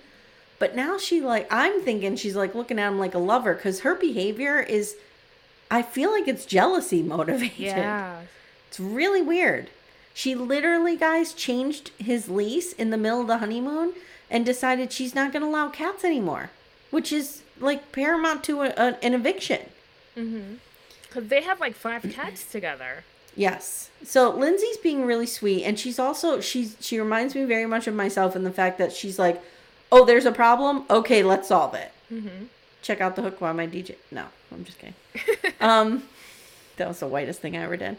but 0.60 0.75
now 0.75 0.97
she 0.97 1.21
like 1.21 1.47
I'm 1.49 1.79
thinking 1.82 2.17
she's 2.17 2.36
like 2.36 2.55
looking 2.55 2.77
at 2.77 2.89
him 2.89 2.99
like 2.99 3.15
a 3.15 3.19
lover 3.19 3.53
because 3.53 3.79
her 3.88 3.95
behavior 3.95 4.60
is. 4.60 4.97
I 5.71 5.82
feel 5.82 6.12
like 6.12 6.27
it's 6.27 6.45
jealousy 6.45 7.03
motivated. 7.15 7.60
Yeah. 7.60 8.21
It's 8.67 8.79
really 8.79 9.21
weird. 9.21 9.69
She 10.13 10.36
literally, 10.36 10.97
guys, 10.97 11.34
changed 11.34 11.91
his 11.97 12.29
lease 12.29 12.73
in 12.73 12.89
the 12.89 12.97
middle 12.97 13.21
of 13.21 13.27
the 13.27 13.38
honeymoon 13.38 13.93
and 14.29 14.45
decided 14.45 14.91
she's 14.91 15.15
not 15.15 15.32
going 15.32 15.43
to 15.43 15.49
allow 15.49 15.69
cats 15.69 16.03
anymore, 16.03 16.51
which 16.91 17.12
is 17.12 17.41
like 17.60 17.91
paramount 17.91 18.43
to 18.45 18.62
a, 18.62 18.69
a, 18.69 18.97
an 19.01 19.13
eviction. 19.13 19.62
Mm-hmm. 20.17 20.55
Because 21.03 21.27
they 21.27 21.41
have 21.41 21.60
like 21.60 21.75
five 21.75 22.01
cats 22.13 22.45
together. 22.45 23.03
Yes. 23.36 23.89
So 24.03 24.29
Lindsey's 24.29 24.77
being 24.77 25.05
really 25.05 25.25
sweet, 25.25 25.63
and 25.63 25.79
she's 25.79 25.99
also 25.99 26.41
she's 26.41 26.75
she 26.79 26.99
reminds 26.99 27.36
me 27.36 27.45
very 27.45 27.65
much 27.65 27.88
of 27.88 27.93
myself 27.93 28.36
in 28.36 28.43
the 28.43 28.51
fact 28.51 28.77
that 28.79 28.91
she's 28.91 29.17
like, 29.17 29.41
"Oh, 29.91 30.05
there's 30.05 30.25
a 30.25 30.32
problem. 30.32 30.84
Okay, 30.89 31.23
let's 31.23 31.47
solve 31.47 31.73
it." 31.73 31.91
Mm-hmm. 32.12 32.45
Check 32.81 33.01
out 33.01 33.15
the 33.15 33.21
hook 33.21 33.41
while 33.41 33.53
my 33.53 33.67
DJ. 33.67 33.95
No, 34.11 34.25
I'm 34.51 34.63
just 34.63 34.79
kidding. 34.79 34.95
um, 35.61 36.03
that 36.77 36.87
was 36.87 36.99
the 36.99 37.07
whitest 37.07 37.41
thing 37.41 37.57
I 37.57 37.63
ever 37.63 37.77
did. 37.77 37.97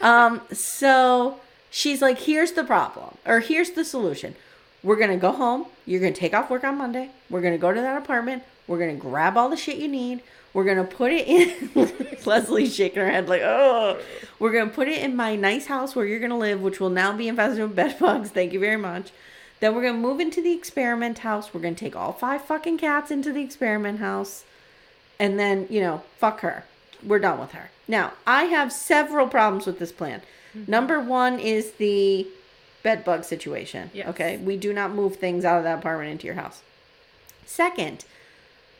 um, 0.00 0.40
so 0.52 1.40
she's 1.70 2.00
like, 2.00 2.18
"Here's 2.20 2.52
the 2.52 2.64
problem, 2.64 3.16
or 3.26 3.40
here's 3.40 3.70
the 3.70 3.84
solution. 3.84 4.34
We're 4.82 4.96
gonna 4.96 5.16
go 5.16 5.32
home. 5.32 5.66
You're 5.84 6.00
gonna 6.00 6.12
take 6.12 6.34
off 6.34 6.50
work 6.50 6.64
on 6.64 6.78
Monday. 6.78 7.10
We're 7.28 7.42
gonna 7.42 7.58
go 7.58 7.72
to 7.72 7.80
that 7.80 7.98
apartment. 7.98 8.42
We're 8.66 8.78
gonna 8.78 8.94
grab 8.94 9.36
all 9.36 9.48
the 9.48 9.56
shit 9.56 9.76
you 9.76 9.88
need. 9.88 10.22
We're 10.54 10.64
gonna 10.64 10.84
put 10.84 11.12
it 11.12 11.26
in. 11.28 12.16
Leslie's 12.24 12.74
shaking 12.74 13.02
her 13.02 13.10
head 13.10 13.28
like, 13.28 13.42
oh. 13.42 14.00
We're 14.38 14.52
gonna 14.52 14.70
put 14.70 14.88
it 14.88 15.02
in 15.02 15.14
my 15.14 15.36
nice 15.36 15.66
house 15.66 15.94
where 15.94 16.06
you're 16.06 16.20
gonna 16.20 16.38
live, 16.38 16.62
which 16.62 16.80
will 16.80 16.90
now 16.90 17.12
be 17.16 17.28
infested 17.28 17.62
with 17.62 17.76
bed 17.76 17.98
bugs. 17.98 18.30
Thank 18.30 18.52
you 18.52 18.60
very 18.60 18.78
much. 18.78 19.12
Then 19.60 19.74
we're 19.74 19.82
gonna 19.82 19.98
move 19.98 20.20
into 20.20 20.42
the 20.42 20.52
experiment 20.52 21.18
house. 21.18 21.52
We're 21.52 21.60
gonna 21.60 21.74
take 21.74 21.96
all 21.96 22.12
five 22.12 22.42
fucking 22.42 22.78
cats 22.78 23.10
into 23.10 23.32
the 23.32 23.42
experiment 23.42 24.00
house, 24.00 24.44
and 25.18 25.38
then 25.38 25.66
you 25.70 25.80
know, 25.80 26.02
fuck 26.18 26.40
her. 26.40 26.64
We're 27.02 27.18
done 27.18 27.38
with 27.38 27.52
her. 27.52 27.70
Now, 27.88 28.14
I 28.26 28.44
have 28.44 28.72
several 28.72 29.28
problems 29.28 29.66
with 29.66 29.78
this 29.78 29.92
plan. 29.92 30.22
Mm-hmm. 30.56 30.70
Number 30.70 31.00
one 31.00 31.38
is 31.38 31.72
the 31.72 32.26
bed 32.82 33.04
bug 33.04 33.24
situation. 33.24 33.90
Yes. 33.92 34.08
Okay, 34.08 34.36
we 34.38 34.56
do 34.56 34.72
not 34.72 34.92
move 34.92 35.16
things 35.16 35.44
out 35.44 35.58
of 35.58 35.64
that 35.64 35.78
apartment 35.78 36.10
into 36.10 36.26
your 36.26 36.36
house. 36.36 36.62
Second, 37.44 38.04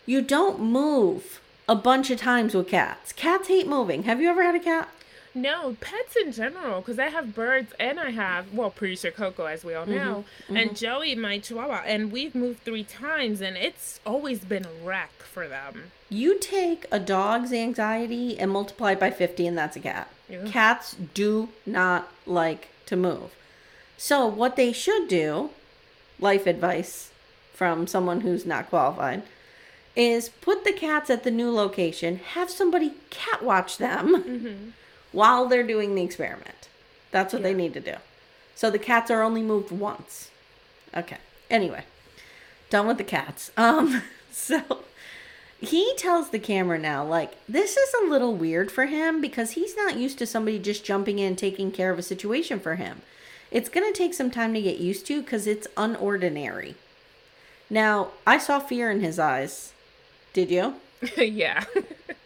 you 0.07 0.23
don't 0.23 0.61
move 0.61 1.41
a 1.69 1.75
bunch 1.75 2.11
of 2.11 2.19
times 2.19 2.55
with 2.55 2.69
cats. 2.69 3.13
Cats 3.13 3.49
hate 3.49 3.67
moving. 3.67 4.05
Have 4.05 4.21
you 4.21 4.29
ever 4.29 4.43
had 4.43 4.55
a 4.55 4.61
cat? 4.61 4.89
No, 5.37 5.77
pets 5.83 6.17
in 6.17 6.33
general, 6.33 6.81
because 6.81 6.99
I 6.99 7.09
have 7.09 7.35
birds 7.35 7.75
and 7.79 8.01
I 8.01 8.11
have, 8.11 8.55
well, 8.55 8.71
producer 8.71 9.11
Coco, 9.11 9.45
as 9.45 9.67
we 9.67 9.75
all 9.75 9.85
mm-hmm, 9.85 9.95
know, 9.95 10.25
mm-hmm. 10.45 10.57
and 10.57 10.75
Joey, 10.75 11.15
my 11.15 11.39
chihuahua, 11.39 11.83
and 11.85 12.11
we've 12.11 12.35
moved 12.35 12.65
three 12.65 12.85
times, 12.85 13.43
and 13.43 13.55
it's 13.55 14.01
always 14.07 14.41
been 14.41 14.65
a 14.65 14.71
wreck 14.83 15.13
for 15.23 15.47
them. 15.47 15.93
You 16.09 16.39
take 16.39 16.87
a 16.91 16.99
dog's 16.99 17.53
anxiety 17.53 18.39
and 18.39 18.51
multiply 18.51 18.93
it 18.93 19.01
by 19.01 19.11
50, 19.11 19.47
and 19.47 19.59
that's 19.59 19.77
a 19.77 19.81
cat. 19.81 20.09
Yeah. 20.27 20.47
Cats 20.47 20.97
do 21.13 21.51
not 21.67 22.11
like 22.25 22.69
to 22.87 22.97
move. 22.97 23.35
So, 23.99 24.27
what 24.27 24.57
they 24.57 24.73
should 24.73 25.07
do, 25.07 25.51
life 26.19 26.47
advice 26.47 27.11
from 27.53 27.87
someone 27.87 28.23
who's 28.23 28.47
not 28.47 28.71
qualified, 28.71 29.23
is 29.95 30.31
put 30.31 30.65
the 30.65 30.73
cats 30.73 31.11
at 31.11 31.25
the 31.25 31.31
new 31.31 31.51
location, 31.51 32.21
have 32.33 32.49
somebody 32.49 32.95
cat 33.11 33.43
watch 33.43 33.77
them 33.77 34.23
mm-hmm. 34.23 34.71
While 35.17 35.47
they're 35.47 35.67
doing 35.67 35.95
the 35.95 36.03
experiment. 36.03 36.69
That's 37.11 37.33
what 37.33 37.43
they 37.43 37.55
need 37.55 37.73
to 37.73 37.81
do. 37.81 37.95
So 38.55 38.71
the 38.71 38.79
cats 38.79 39.11
are 39.11 39.23
only 39.23 39.41
moved 39.41 39.71
once. 39.73 40.31
Okay. 40.95 41.17
Anyway, 41.49 41.85
done 42.69 42.87
with 42.87 42.99
the 42.99 43.05
cats. 43.05 43.51
Um 43.57 44.03
so 44.31 44.85
he 45.59 45.95
tells 45.97 46.29
the 46.29 46.39
camera 46.39 46.79
now 46.79 47.03
like 47.03 47.33
this 47.49 47.79
is 47.79 47.95
a 47.95 48.11
little 48.11 48.35
weird 48.35 48.71
for 48.71 48.85
him 48.85 49.23
because 49.23 49.53
he's 49.53 49.75
not 49.75 49.97
used 49.97 50.19
to 50.19 50.27
somebody 50.27 50.59
just 50.59 50.85
jumping 50.85 51.19
in 51.19 51.35
taking 51.35 51.73
care 51.73 51.91
of 51.91 51.99
a 51.99 52.03
situation 52.03 52.61
for 52.61 52.75
him. 52.75 53.01
It's 53.51 53.71
going 53.71 53.91
to 53.91 53.97
take 53.97 54.13
some 54.13 54.31
time 54.31 54.53
to 54.53 54.61
get 54.61 54.79
used 54.79 55.07
to 55.07 55.23
cuz 55.23 55.47
it's 55.47 55.67
unordinary. 55.79 56.75
Now, 57.71 58.09
I 58.27 58.37
saw 58.37 58.59
fear 58.59 58.91
in 58.91 59.01
his 59.01 59.19
eyes. 59.19 59.73
Did 60.35 60.51
you? 60.51 60.75
yeah. 61.17 61.65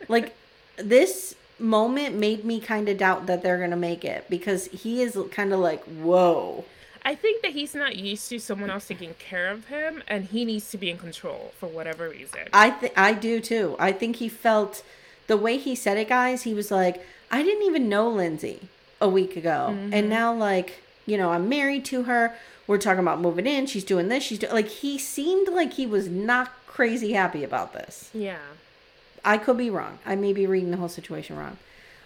like 0.08 0.34
this 0.76 1.36
moment 1.60 2.16
made 2.16 2.44
me 2.44 2.60
kind 2.60 2.88
of 2.88 2.98
doubt 2.98 3.26
that 3.26 3.42
they're 3.42 3.58
gonna 3.58 3.76
make 3.76 4.04
it 4.04 4.24
because 4.28 4.66
he 4.66 5.02
is 5.02 5.18
kind 5.30 5.52
of 5.52 5.60
like 5.60 5.82
whoa. 5.84 6.64
I 7.02 7.14
think 7.14 7.42
that 7.42 7.52
he's 7.52 7.74
not 7.74 7.96
used 7.96 8.28
to 8.28 8.38
someone 8.38 8.68
else 8.68 8.86
taking 8.86 9.14
care 9.14 9.48
of 9.48 9.68
him, 9.68 10.02
and 10.06 10.26
he 10.26 10.44
needs 10.44 10.70
to 10.70 10.76
be 10.76 10.90
in 10.90 10.98
control 10.98 11.52
for 11.58 11.66
whatever 11.66 12.08
reason. 12.10 12.40
i 12.52 12.70
think 12.70 12.92
i 12.96 13.12
do 13.12 13.40
too. 13.40 13.76
I 13.78 13.92
think 13.92 14.16
he 14.16 14.28
felt 14.28 14.82
the 15.26 15.36
way 15.36 15.56
he 15.56 15.74
said 15.74 15.96
it 15.96 16.08
guys 16.08 16.42
he 16.42 16.54
was 16.54 16.70
like 16.70 17.04
i 17.30 17.42
didn't 17.42 17.62
even 17.64 17.88
know 17.88 18.08
lindsey 18.08 18.68
a 19.00 19.08
week 19.08 19.36
ago. 19.36 19.68
Mm-hmm. 19.70 19.94
And 19.94 20.08
now 20.08 20.34
like 20.34 20.82
you 21.06 21.16
know 21.16 21.30
i'm 21.32 21.48
married 21.48 21.84
to 21.86 22.04
her. 22.04 22.34
We're 22.66 22.78
talking 22.78 23.00
about 23.00 23.20
moving 23.20 23.48
in. 23.48 23.66
She's 23.66 23.82
doing 23.82 24.08
this. 24.08 24.22
She's 24.22 24.38
doing 24.38 24.52
like 24.52 24.68
he 24.68 24.96
seemed 24.98 25.48
like 25.48 25.72
he 25.72 25.86
was 25.86 26.08
not 26.08 26.52
crazy 26.68 27.12
happy 27.14 27.42
about 27.42 27.72
this. 27.72 28.10
Yeah. 28.14 28.38
I 29.24 29.38
could 29.38 29.56
be 29.56 29.70
wrong. 29.70 29.98
I 30.04 30.16
may 30.16 30.32
be 30.32 30.46
reading 30.46 30.70
the 30.70 30.76
whole 30.76 30.88
situation 30.88 31.36
wrong. 31.36 31.58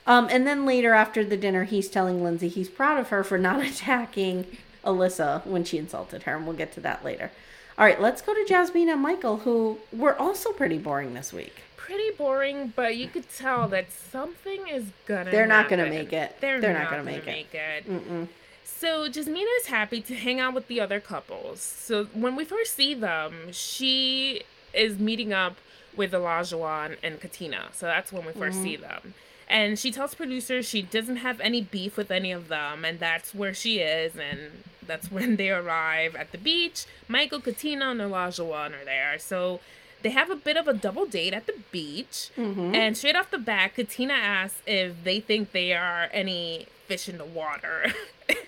Um, 0.06 0.28
and 0.30 0.46
then 0.46 0.66
later 0.66 0.92
after 0.92 1.24
the 1.24 1.36
dinner, 1.36 1.64
he's 1.64 1.88
telling 1.88 2.22
Lindsey 2.22 2.48
he's 2.48 2.68
proud 2.68 2.98
of 2.98 3.08
her 3.08 3.24
for 3.24 3.38
not 3.38 3.62
attacking 3.66 4.46
Alyssa 4.84 5.46
when 5.46 5.64
she 5.64 5.78
insulted 5.78 6.24
her, 6.24 6.36
and 6.36 6.46
we'll 6.46 6.56
get 6.56 6.72
to 6.74 6.80
that 6.80 7.04
later. 7.04 7.30
All 7.76 7.84
right, 7.84 8.00
let's 8.00 8.22
go 8.22 8.34
to 8.34 8.44
Jasmine 8.46 8.88
and 8.88 9.00
Michael, 9.00 9.38
who 9.38 9.78
were 9.92 10.16
also 10.16 10.52
pretty 10.52 10.78
boring 10.78 11.14
this 11.14 11.32
week. 11.32 11.62
Pretty 11.76 12.10
boring, 12.16 12.72
but 12.76 12.96
you 12.96 13.08
could 13.08 13.28
tell 13.28 13.66
that 13.68 13.90
something 13.90 14.68
is 14.68 14.84
gonna. 15.06 15.30
They're 15.30 15.46
not 15.46 15.68
gonna 15.68 15.86
make 15.86 16.12
it. 16.12 16.36
They're, 16.40 16.60
They're 16.60 16.72
not, 16.72 16.84
not 16.84 16.90
gonna, 16.90 17.02
make 17.02 17.16
it 17.16 17.24
gonna 17.24 17.36
make, 17.36 17.88
make 17.88 18.24
it. 18.24 18.28
So 18.64 19.08
Jasmina 19.08 19.46
is 19.60 19.66
happy 19.66 20.00
to 20.02 20.14
hang 20.14 20.40
out 20.40 20.54
with 20.54 20.68
the 20.68 20.80
other 20.80 21.00
couples. 21.00 21.60
So 21.60 22.04
when 22.12 22.36
we 22.36 22.44
first 22.44 22.74
see 22.74 22.94
them, 22.94 23.50
she 23.50 24.42
is 24.72 24.98
meeting 24.98 25.32
up 25.32 25.56
with 25.96 26.12
Olajuwon 26.12 26.96
and 27.02 27.20
Katina. 27.20 27.68
So 27.72 27.86
that's 27.86 28.12
when 28.12 28.24
we 28.24 28.32
1st 28.32 28.38
mm-hmm. 28.38 28.62
see 28.62 28.76
them. 28.76 29.14
And 29.48 29.78
she 29.78 29.92
tells 29.92 30.14
producers 30.14 30.66
she 30.66 30.82
doesn't 30.82 31.16
have 31.16 31.40
any 31.40 31.60
beef 31.60 31.96
with 31.96 32.10
any 32.10 32.32
of 32.32 32.48
them, 32.48 32.84
and 32.84 32.98
that's 32.98 33.34
where 33.34 33.52
she 33.52 33.78
is. 33.78 34.16
And 34.16 34.64
that's 34.86 35.10
when 35.10 35.36
they 35.36 35.50
arrive 35.50 36.14
at 36.16 36.32
the 36.32 36.38
beach. 36.38 36.86
Michael, 37.08 37.40
Katina, 37.40 37.90
and 37.90 38.00
Olajuwon 38.00 38.80
are 38.80 38.84
there. 38.84 39.18
So 39.18 39.60
they 40.02 40.10
have 40.10 40.30
a 40.30 40.36
bit 40.36 40.56
of 40.56 40.68
a 40.68 40.74
double 40.74 41.06
date 41.06 41.32
at 41.32 41.46
the 41.46 41.54
beach. 41.72 42.30
Mm-hmm. 42.36 42.74
And 42.74 42.96
straight 42.96 43.16
off 43.16 43.30
the 43.30 43.38
bat, 43.38 43.74
Katina 43.74 44.14
asks 44.14 44.60
if 44.66 45.02
they 45.02 45.20
think 45.20 45.52
they 45.52 45.72
are 45.72 46.08
any 46.12 46.66
fish 46.86 47.08
in 47.08 47.18
the 47.18 47.24
water. 47.24 47.92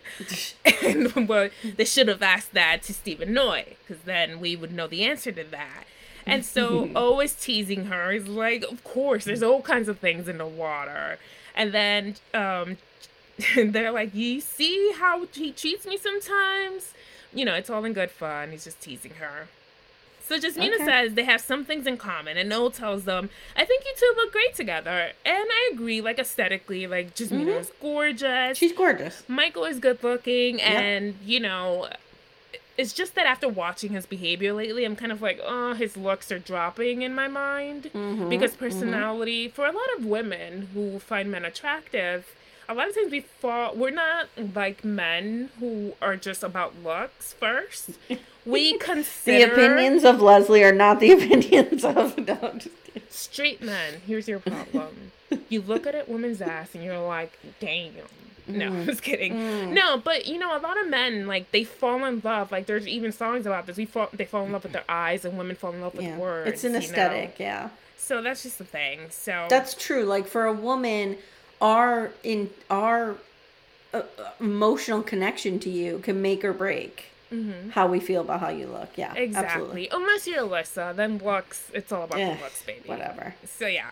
and 0.83 1.29
well, 1.29 1.49
they 1.77 1.85
should 1.85 2.09
have 2.09 2.23
asked 2.23 2.53
that 2.53 2.83
to 2.85 2.95
Steve 2.95 3.21
and 3.21 3.35
Noi, 3.35 3.77
because 3.87 4.03
then 4.05 4.41
we 4.41 4.55
would 4.57 4.73
know 4.73 4.87
the 4.87 5.05
answer 5.05 5.33
to 5.33 5.45
that. 5.45 5.85
And 6.27 6.45
so 6.45 6.91
always 6.97 7.35
teasing 7.35 7.87
her 7.87 8.13
is 8.13 8.27
like, 8.29 8.65
of 8.65 8.83
course, 8.85 9.25
there's 9.25 9.43
all 9.43 9.63
kinds 9.63 9.89
of 9.89 9.99
things 9.99 10.29
in 10.29 10.39
the 10.39 10.47
water. 10.47 11.19
And 11.55 11.73
then 11.73 12.17
um, 12.35 12.77
they're 13.57 13.93
like, 13.93 14.15
you 14.15 14.41
see 14.41 14.93
how 14.99 15.25
he 15.33 15.53
treats 15.53 15.87
me 15.87 15.97
sometimes? 15.97 16.93
You 17.33 17.45
know, 17.45 17.55
it's 17.55 17.71
all 17.71 17.85
in 17.85 17.93
good 17.93 18.11
fun. 18.11 18.51
He's 18.51 18.65
just 18.65 18.81
teasing 18.81 19.13
her. 19.15 19.47
So 20.27 20.37
Jasmina 20.39 20.75
Okay. 20.75 20.85
says 20.85 21.15
they 21.15 21.23
have 21.25 21.41
some 21.41 21.65
things 21.65 21.87
in 21.87 21.97
common, 21.97 22.37
and 22.37 22.49
Noel 22.49 22.73
tells 22.73 23.05
them, 23.05 23.31
"I 23.55 23.65
think 23.65 23.85
you 23.85 23.93
two 23.97 24.13
look 24.17 24.33
great 24.33 24.57
together." 24.57 25.13
And 25.25 25.47
I 25.49 25.71
agree, 25.73 26.01
like 26.01 26.19
aesthetically, 26.19 26.89
like 26.89 27.15
Jasmina 27.15 27.61
is 27.61 27.71
gorgeous. 27.81 28.59
She's 28.59 28.73
gorgeous. 28.73 29.23
Michael 29.29 29.65
is 29.67 29.79
good 29.79 30.03
looking, 30.03 30.61
and 30.61 31.15
you 31.25 31.39
know, 31.39 31.89
it's 32.79 32.93
just 32.93 33.15
that 33.15 33.27
after 33.27 33.49
watching 33.49 33.93
his 33.93 34.07
behavior 34.07 34.53
lately, 34.53 34.85
I'm 34.85 34.97
kind 34.97 35.13
of 35.13 35.23
like, 35.23 35.41
oh, 35.43 35.75
his 35.75 35.97
looks 35.97 36.31
are 36.31 36.39
dropping 36.39 37.03
in 37.03 37.15
my 37.15 37.29
mind 37.29 37.91
mm-hmm, 37.95 38.29
because 38.29 38.53
mm-hmm. 38.53 38.65
personality 38.65 39.49
for 39.49 39.67
a 39.67 39.73
lot 39.73 39.89
of 39.97 40.05
women 40.05 40.69
who 40.75 40.99
find 40.99 41.31
men 41.31 41.45
attractive. 41.45 42.27
A 42.69 42.75
lot 42.75 42.89
of 42.89 42.97
times 42.97 43.13
we 43.13 43.21
fall, 43.21 43.75
we're 43.77 43.91
not 43.91 44.29
like 44.55 44.85
men 44.85 45.51
who 45.61 45.95
are 46.03 46.17
just 46.17 46.43
about 46.43 46.75
looks 46.83 47.33
first. 47.33 47.91
We 48.45 48.77
consider 48.79 49.47
The 49.47 49.53
opinions 49.53 50.05
of 50.05 50.21
Leslie 50.21 50.65
are 50.65 50.73
not 50.73 50.99
the 50.99 51.13
opinions 51.13 51.85
of. 51.85 52.19
No, 52.19 52.39
I'm 52.43 52.59
just 52.59 52.85
kidding. 52.85 53.03
straight 53.09 53.63
men. 53.63 54.01
Here's 54.07 54.27
your 54.27 54.41
problem. 54.41 55.13
you 55.49 55.63
look 55.63 55.87
at 55.87 55.95
a 55.95 56.05
woman's 56.11 56.41
ass 56.41 56.75
and 56.75 56.83
you're 56.83 56.99
like, 56.99 57.39
damn. 57.61 57.93
No, 58.49 58.71
Mm. 58.71 58.83
I 58.83 58.87
was 58.87 59.01
kidding. 59.01 59.75
No, 59.75 59.99
but 59.99 60.27
you 60.27 60.39
know, 60.39 60.57
a 60.57 60.61
lot 60.61 60.81
of 60.81 60.89
men 60.89 61.27
like 61.27 61.51
they 61.53 61.65
fall 61.65 62.05
in 62.05 62.21
love. 62.25 62.53
Like 62.53 62.67
there's 62.67 62.87
even 62.87 63.13
songs 63.13 63.47
about 63.47 63.67
this. 63.67 63.77
We 63.77 63.87
fall, 63.87 64.09
they 64.13 64.25
fall 64.25 64.45
in 64.47 64.53
love 64.53 64.63
with 64.63 64.73
their 64.73 64.85
eyes, 64.89 65.25
and 65.25 65.37
women 65.37 65.57
fall 65.57 65.73
in 65.73 65.81
love 65.81 65.95
with 65.95 66.05
Yeah, 66.05 66.17
words. 66.19 66.49
it's 66.51 66.65
an 66.65 66.73
you 66.75 66.79
know? 66.79 66.85
aesthetic. 66.85 67.37
Yeah. 67.39 67.71
So 67.97 68.23
that's 68.23 68.43
just 68.45 68.59
the 68.59 68.65
thing. 68.65 69.11
So 69.11 69.47
That's 69.51 69.75
true. 69.75 70.05
Like 70.05 70.27
for 70.29 70.45
a 70.45 70.53
woman, 70.53 71.17
our 71.61 72.13
in 72.23 72.51
our 72.71 73.17
uh, 73.93 74.03
emotional 74.39 75.03
connection 75.03 75.59
to 75.61 75.71
you 75.71 75.99
can 75.99 76.21
make 76.23 76.45
or 76.45 76.53
break 76.53 77.07
how 77.73 77.87
we 77.87 78.01
feel 78.01 78.23
about 78.23 78.41
how 78.41 78.49
you 78.49 78.67
look. 78.67 78.91
Yeah, 78.97 79.09
Mm-hmm. 79.11 79.19
exactly. 79.19 79.51
absolutely. 79.55 79.89
Unless 79.93 80.27
you're 80.29 80.43
Alyssa, 80.43 80.95
then 80.97 81.19
looks. 81.19 81.71
It's 81.75 81.91
all 81.93 82.05
about 82.05 82.19
Eh, 82.21 82.35
the 82.35 82.41
looks, 82.41 82.63
baby. 82.63 82.89
whatever. 82.89 83.35
So 83.45 83.67
yeah. 83.67 83.91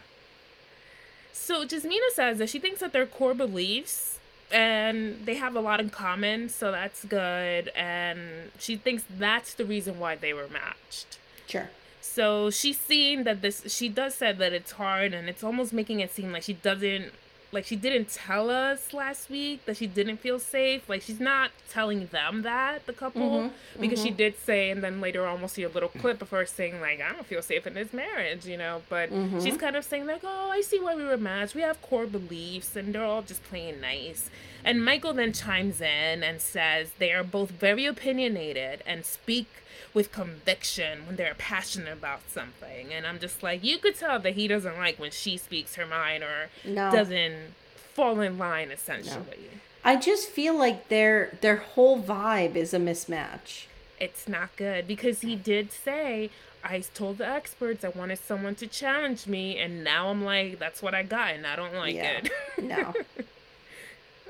So 1.32 1.66
Jasmina 1.66 2.10
says 2.14 2.38
that 2.38 2.48
she 2.48 2.58
thinks 2.58 2.80
that 2.80 2.92
their 2.92 3.06
core 3.06 3.34
beliefs 3.34 4.18
and 4.54 5.26
they 5.26 5.34
have 5.34 5.56
a 5.56 5.60
lot 5.60 5.80
in 5.80 5.90
common, 5.90 6.48
so 6.48 6.70
that's 6.70 7.04
good. 7.04 7.70
And 7.74 8.52
she 8.58 8.76
thinks 8.76 9.04
that's 9.18 9.54
the 9.54 9.64
reason 9.64 9.98
why 9.98 10.14
they 10.14 10.32
were 10.32 10.46
matched. 10.48 11.18
Sure. 11.48 11.68
So 12.00 12.50
she's 12.50 12.78
seeing 12.78 13.24
that 13.24 13.42
this 13.42 13.64
she 13.66 13.88
does 13.88 14.14
said 14.14 14.38
that 14.38 14.52
it's 14.52 14.72
hard 14.72 15.12
and 15.12 15.28
it's 15.28 15.42
almost 15.42 15.72
making 15.72 15.98
it 15.98 16.12
seem 16.12 16.30
like 16.30 16.44
she 16.44 16.52
doesn't 16.52 17.12
like 17.54 17.64
she 17.64 17.76
didn't 17.76 18.08
tell 18.08 18.50
us 18.50 18.92
last 18.92 19.30
week 19.30 19.64
that 19.64 19.76
she 19.76 19.86
didn't 19.86 20.18
feel 20.18 20.38
safe. 20.38 20.88
Like 20.88 21.02
she's 21.02 21.20
not 21.20 21.52
telling 21.70 22.08
them 22.08 22.42
that, 22.42 22.86
the 22.86 22.92
couple. 22.92 23.22
Mm-hmm, 23.22 23.80
because 23.80 24.02
she 24.02 24.08
mm-hmm. 24.08 24.16
did 24.16 24.38
say 24.38 24.70
and 24.70 24.82
then 24.82 25.00
later 25.00 25.24
on 25.24 25.38
we'll 25.38 25.48
see 25.48 25.62
a 25.62 25.68
little 25.68 25.88
clip 25.88 26.20
of 26.20 26.30
her 26.30 26.44
saying 26.44 26.80
like, 26.80 27.00
I 27.00 27.12
don't 27.12 27.26
feel 27.26 27.40
safe 27.40 27.66
in 27.66 27.74
this 27.74 27.92
marriage, 27.92 28.44
you 28.44 28.58
know. 28.58 28.82
But 28.88 29.10
mm-hmm. 29.10 29.40
she's 29.40 29.56
kind 29.56 29.76
of 29.76 29.84
saying 29.84 30.06
like, 30.06 30.22
Oh, 30.24 30.50
I 30.50 30.60
see 30.60 30.80
why 30.80 30.94
we 30.94 31.04
were 31.04 31.16
matched. 31.16 31.54
We 31.54 31.62
have 31.62 31.80
core 31.80 32.06
beliefs 32.06 32.76
and 32.76 32.94
they're 32.94 33.04
all 33.04 33.22
just 33.22 33.44
playing 33.44 33.80
nice. 33.80 34.28
And 34.64 34.84
Michael 34.84 35.12
then 35.12 35.32
chimes 35.32 35.80
in 35.80 36.22
and 36.22 36.40
says 36.40 36.90
they 36.98 37.12
are 37.12 37.24
both 37.24 37.50
very 37.50 37.86
opinionated 37.86 38.82
and 38.86 39.04
speak 39.04 39.46
with 39.94 40.10
conviction 40.12 41.06
when 41.06 41.16
they're 41.16 41.34
passionate 41.38 41.92
about 41.92 42.28
something. 42.28 42.92
And 42.92 43.06
I'm 43.06 43.18
just 43.20 43.42
like, 43.42 43.62
you 43.64 43.78
could 43.78 43.96
tell 43.96 44.18
that 44.18 44.34
he 44.34 44.48
doesn't 44.48 44.76
like 44.76 44.98
when 44.98 45.12
she 45.12 45.36
speaks 45.36 45.76
her 45.76 45.86
mind 45.86 46.22
or 46.24 46.50
No. 46.64 46.90
doesn't 46.90 47.54
fall 47.94 48.20
in 48.20 48.36
line, 48.36 48.70
essentially. 48.72 49.48
I 49.84 49.96
just 49.96 50.28
feel 50.28 50.58
like 50.58 50.88
their 50.88 51.38
their 51.40 51.56
whole 51.56 52.02
vibe 52.02 52.56
is 52.56 52.74
a 52.74 52.78
mismatch. 52.78 53.66
It's 54.00 54.26
not 54.28 54.56
good 54.56 54.88
because 54.88 55.20
he 55.20 55.36
did 55.36 55.70
say, 55.70 56.30
I 56.64 56.80
told 56.94 57.18
the 57.18 57.28
experts 57.28 57.84
I 57.84 57.90
wanted 57.90 58.18
someone 58.18 58.54
to 58.56 58.66
challenge 58.66 59.26
me, 59.26 59.58
and 59.58 59.84
now 59.84 60.08
I'm 60.08 60.24
like, 60.24 60.58
that's 60.58 60.82
what 60.82 60.94
I 60.94 61.02
got, 61.04 61.34
and 61.34 61.46
I 61.46 61.54
don't 61.54 61.74
like 61.74 61.94
yeah. 61.94 62.20
it. 62.24 62.64
no. 62.64 62.92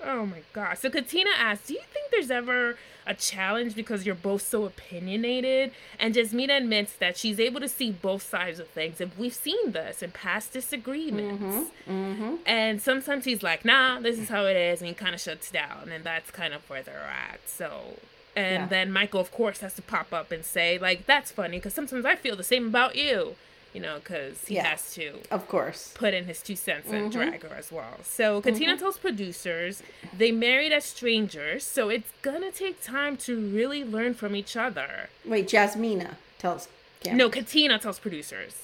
Oh 0.07 0.27
my 0.27 0.43
gosh. 0.53 0.81
So 0.81 0.91
Katina 0.91 1.31
asks, 1.39 1.69
Do 1.69 1.75
you 1.75 1.81
think 1.93 2.11
there's 2.11 2.31
ever 2.31 2.77
a 3.07 3.15
challenge 3.15 3.75
because 3.75 4.07
you're 4.07 4.15
both 4.15 4.43
so 4.43 4.65
opinionated? 4.65 5.73
And 5.99 6.15
Jasmina 6.15 6.57
admits 6.59 6.95
that 6.97 7.17
she's 7.17 7.39
able 7.41 7.61
to 7.61 7.69
see 7.69 7.91
both 7.91 8.23
sides 8.23 8.59
of 8.59 8.69
things. 8.69 9.01
And 9.01 9.13
we've 9.19 9.35
seen 9.35 9.73
this 9.73 10.03
in 10.03 10.11
past 10.13 10.53
disagreements. 10.53 11.71
Mm-hmm, 11.89 11.93
mm-hmm. 11.93 12.35
And 12.47 12.81
sometimes 12.81 13.25
he's 13.25 13.43
like, 13.43 13.65
nah, 13.65 14.01
this 14.01 14.19
is 14.19 14.29
how 14.29 14.47
it 14.47 14.57
is. 14.57 14.81
And 14.81 14.89
he 14.89 14.95
kind 14.95 15.15
of 15.15 15.21
shuts 15.21 15.51
down. 15.51 15.91
And 15.93 16.05
that's 16.05 16.31
kind 16.31 16.55
of 16.55 16.69
where 16.69 16.83
they're 16.83 17.11
at. 17.31 17.41
So. 17.49 17.99
And 18.37 18.63
Yeah. 18.63 18.67
then 18.67 18.91
Michael, 18.93 19.21
of 19.21 19.31
course, 19.31 19.61
has 19.61 19.75
to 19.75 19.83
pop 19.83 20.13
up 20.13 20.33
and 20.33 20.45
say, 20.45 20.77
like, 20.77 21.07
that's 21.07 21.31
funny 21.31 21.59
because 21.59 21.73
sometimes 21.75 22.05
I 22.05 22.17
feel 22.17 22.35
the 22.35 22.43
same 22.43 22.67
about 22.67 22.97
you, 22.97 23.37
you 23.75 23.81
know, 23.81 23.97
because 23.99 24.45
he 24.47 24.55
Yeah. 24.55 24.69
has 24.69 24.95
to 24.95 25.19
Of 25.31 25.49
course. 25.49 25.93
put 25.95 26.15
in 26.15 26.25
his 26.25 26.41
two 26.41 26.57
cents 26.57 26.89
and 26.91 27.11
Mm-hmm. 27.13 27.19
drag 27.31 27.43
her 27.43 27.55
as 27.57 27.71
well. 27.73 27.99
So 28.05 28.41
Katina 28.41 28.79
tells 28.79 28.97
producers 28.99 29.83
they 30.17 30.31
married 30.33 30.73
as 30.73 30.85
strangers, 30.85 31.65
so 31.67 31.89
it's 31.91 32.11
gonna 32.23 32.53
take 32.53 32.83
time 32.83 33.17
to 33.27 33.37
really 33.37 33.83
learn 33.85 34.15
from 34.15 34.35
each 34.37 34.57
other. 34.57 35.11
Wait, 35.25 35.49
Jasmina 35.49 36.15
tells. 36.39 36.69
Cameron. 37.01 37.19
No, 37.19 37.29
Katina 37.29 37.79
tells 37.79 37.99
producers 37.99 38.55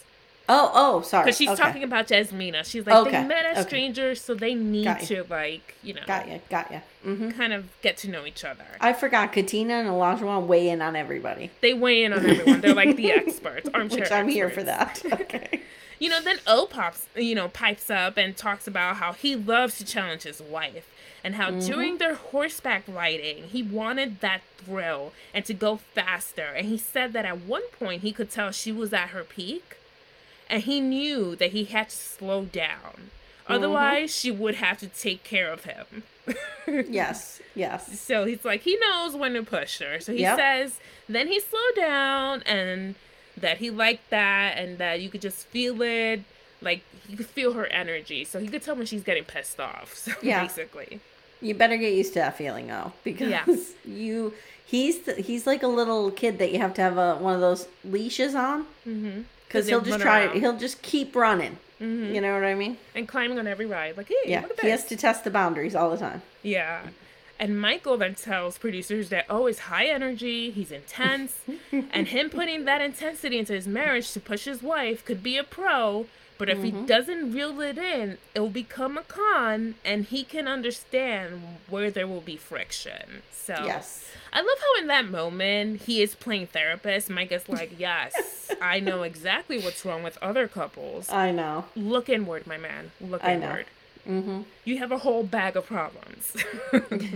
Oh, 0.52 0.70
oh, 0.74 1.00
sorry. 1.02 1.24
because 1.24 1.36
she's 1.38 1.48
okay. 1.48 1.62
talking 1.62 1.84
about 1.84 2.08
Jasmina. 2.08 2.64
She's 2.64 2.84
like 2.84 3.04
they 3.04 3.24
met 3.24 3.46
as 3.46 3.58
okay. 3.58 3.68
strangers, 3.68 4.20
so 4.20 4.34
they 4.34 4.54
need 4.54 4.98
to 5.02 5.24
like 5.30 5.76
you 5.82 5.94
know 5.94 6.02
Got 6.06 6.28
ya, 6.28 6.38
got 6.48 6.70
ya. 6.72 6.80
hmm 7.04 7.30
kind 7.30 7.52
of 7.52 7.68
get 7.82 7.96
to 7.98 8.10
know 8.10 8.26
each 8.26 8.44
other. 8.44 8.64
I 8.80 8.92
forgot 8.92 9.32
Katina 9.32 9.74
and 9.74 9.88
Olajuwon 9.88 10.46
weigh 10.46 10.68
in 10.68 10.82
on 10.82 10.96
everybody, 10.96 11.50
they 11.60 11.72
weigh 11.72 12.02
in 12.04 12.12
on 12.12 12.26
everyone. 12.28 12.60
They're 12.60 12.74
like 12.74 12.96
the 12.96 13.12
experts, 13.12 13.70
armchair. 13.72 14.00
which 14.00 14.10
I'm 14.12 14.28
here 14.28 14.50
for 14.50 14.62
that. 14.64 15.02
Okay. 15.20 15.62
You 15.98 16.08
know, 16.08 16.22
then 16.22 16.38
O 16.46 16.66
pops, 16.66 17.06
you 17.14 17.34
know, 17.34 17.48
pipes 17.48 17.90
up 17.90 18.16
and 18.16 18.34
talks 18.34 18.66
about 18.66 18.96
how 18.96 19.12
he 19.12 19.36
loves 19.36 19.76
to 19.78 19.84
challenge 19.84 20.22
his 20.22 20.40
wife 20.40 20.88
and 21.22 21.34
how 21.34 21.50
during 21.50 21.98
their 21.98 22.14
horseback 22.14 22.84
riding, 22.88 23.44
he 23.44 23.62
wanted 23.62 24.20
that 24.20 24.40
thrill 24.56 25.12
and 25.34 25.44
to 25.44 25.52
go 25.52 25.76
faster. 25.76 26.46
And 26.56 26.66
he 26.68 26.78
said 26.78 27.12
that 27.12 27.26
at 27.26 27.42
one 27.42 27.68
point 27.78 28.00
he 28.00 28.12
could 28.12 28.30
tell 28.30 28.50
she 28.50 28.72
was 28.72 28.94
at 28.94 29.10
her 29.10 29.24
peak 29.24 29.76
and 30.50 30.62
he 30.64 30.80
knew 30.80 31.34
that 31.36 31.52
he 31.52 31.64
had 31.64 31.88
to 31.88 31.96
slow 31.96 32.44
down. 32.44 33.10
Otherwise, 33.46 34.14
she 34.14 34.30
would 34.30 34.56
have 34.56 34.78
to 34.78 34.86
take 34.86 35.24
care 35.24 35.50
of 35.52 35.64
him. 35.64 36.02
Yes, 36.88 37.40
yes. 37.56 37.98
So 37.98 38.24
he's 38.24 38.44
like, 38.44 38.60
he 38.62 38.76
knows 38.76 39.16
when 39.16 39.32
to 39.34 39.42
push 39.42 39.80
her. 39.80 39.98
So 39.98 40.12
he 40.12 40.20
Yep. 40.20 40.36
says, 40.38 40.78
then 41.08 41.26
he 41.26 41.40
slowed 41.40 41.74
down 41.74 42.42
and 42.44 42.94
that 43.36 43.58
he 43.58 43.70
liked 43.70 44.08
that 44.10 44.56
and 44.56 44.78
that 44.78 45.00
you 45.00 45.08
could 45.08 45.20
just 45.22 45.46
feel 45.48 45.82
it. 45.82 46.20
Like, 46.62 46.82
you 47.08 47.16
could 47.16 47.26
feel 47.26 47.54
her 47.54 47.66
energy. 47.66 48.24
So 48.24 48.38
he 48.38 48.46
could 48.46 48.62
tell 48.62 48.76
when 48.76 48.86
she's 48.86 49.02
getting 49.02 49.24
pissed 49.24 49.58
off. 49.58 49.94
So 49.96 50.12
Yeah. 50.22 50.42
basically. 50.42 51.00
You 51.40 51.54
better 51.54 51.76
get 51.76 51.92
used 51.94 52.12
to 52.12 52.18
that 52.20 52.36
feeling 52.36 52.68
though, 52.68 52.92
because 53.04 53.30
Yeah. 53.30 53.44
you 53.84 54.34
he's 54.64 55.04
he's 55.16 55.46
like 55.48 55.62
a 55.64 55.68
little 55.68 56.10
kid 56.12 56.38
that 56.38 56.52
you 56.52 56.58
have 56.58 56.74
to 56.74 56.82
have 56.82 56.98
a 56.98 57.16
one 57.16 57.34
of 57.34 57.40
those 57.40 57.66
leashes 57.84 58.34
on 58.36 58.66
Mm-hmm. 58.86 59.22
Because 59.50 59.66
he'll 59.66 59.80
just 59.80 60.00
try 60.00 60.26
around. 60.26 60.38
he'll 60.38 60.56
just 60.56 60.80
keep 60.80 61.16
running. 61.16 61.58
Mm-hmm. 61.80 62.14
You 62.14 62.20
know 62.20 62.34
what 62.34 62.44
I 62.44 62.54
mean? 62.54 62.76
And 62.94 63.08
climbing 63.08 63.38
on 63.38 63.48
every 63.48 63.66
ride. 63.66 63.96
Like, 63.96 64.08
hey, 64.08 64.14
Yeah, 64.26 64.42
look 64.42 64.52
at 64.52 64.60
he 64.60 64.68
has 64.68 64.84
to 64.86 64.96
test 64.96 65.24
the 65.24 65.30
boundaries 65.30 65.74
all 65.74 65.90
the 65.90 65.96
time. 65.96 66.22
Yeah. 66.42 66.82
And 67.38 67.58
Michael 67.60 67.96
then 67.96 68.14
tells 68.14 68.58
producers 68.58 69.08
that, 69.08 69.24
oh, 69.28 69.46
he's 69.46 69.60
high 69.60 69.86
energy, 69.86 70.50
he's 70.50 70.70
intense, 70.70 71.40
and 71.72 72.06
him 72.08 72.30
putting 72.30 72.66
that 72.66 72.80
intensity 72.80 73.38
into 73.38 73.54
his 73.54 73.66
marriage 73.66 74.12
to 74.12 74.20
push 74.20 74.44
his 74.44 74.62
wife 74.62 75.04
could 75.04 75.22
be 75.22 75.36
a 75.36 75.42
pro, 75.42 76.06
But 76.40 76.48
if 76.48 76.56
Mm-hmm. 76.58 76.80
he 76.80 76.86
doesn't 76.86 77.32
reel 77.34 77.60
it 77.60 77.76
in, 77.76 78.16
it 78.34 78.40
will 78.40 78.48
become 78.48 78.96
a 78.96 79.02
con 79.02 79.74
and 79.84 80.06
he 80.06 80.24
can 80.24 80.48
understand 80.48 81.42
where 81.68 81.90
there 81.90 82.06
will 82.08 82.22
be 82.22 82.36
friction. 82.36 83.20
So 83.30 83.54
Yes. 83.64 84.06
I 84.32 84.40
love 84.40 84.58
how 84.58 84.80
in 84.80 84.86
that 84.86 85.04
moment 85.06 85.82
he 85.82 86.00
is 86.02 86.14
playing 86.14 86.46
therapist. 86.46 87.10
Mike 87.10 87.30
is 87.30 87.46
like, 87.48 87.72
Yes, 87.78 88.50
I 88.62 88.80
know 88.80 89.02
exactly 89.02 89.58
what's 89.58 89.84
wrong 89.84 90.02
with 90.02 90.16
other 90.22 90.48
couples. 90.48 91.10
I 91.10 91.30
know. 91.30 91.66
Look 91.76 92.08
inward, 92.08 92.46
my 92.46 92.56
man. 92.56 92.92
Look 93.02 93.22
I 93.22 93.34
know. 93.36 93.46
inward. 93.48 93.66
Mm-hmm. 94.08 94.40
You 94.64 94.78
have 94.78 94.92
a 94.92 94.98
whole 94.98 95.22
bag 95.24 95.56
of 95.56 95.66
problems. 95.66 96.34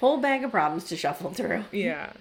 Whole 0.00 0.16
bag 0.18 0.42
of 0.44 0.50
problems 0.50 0.84
to 0.84 0.96
shuffle 0.96 1.30
through. 1.30 1.64
Yeah. 1.72 2.12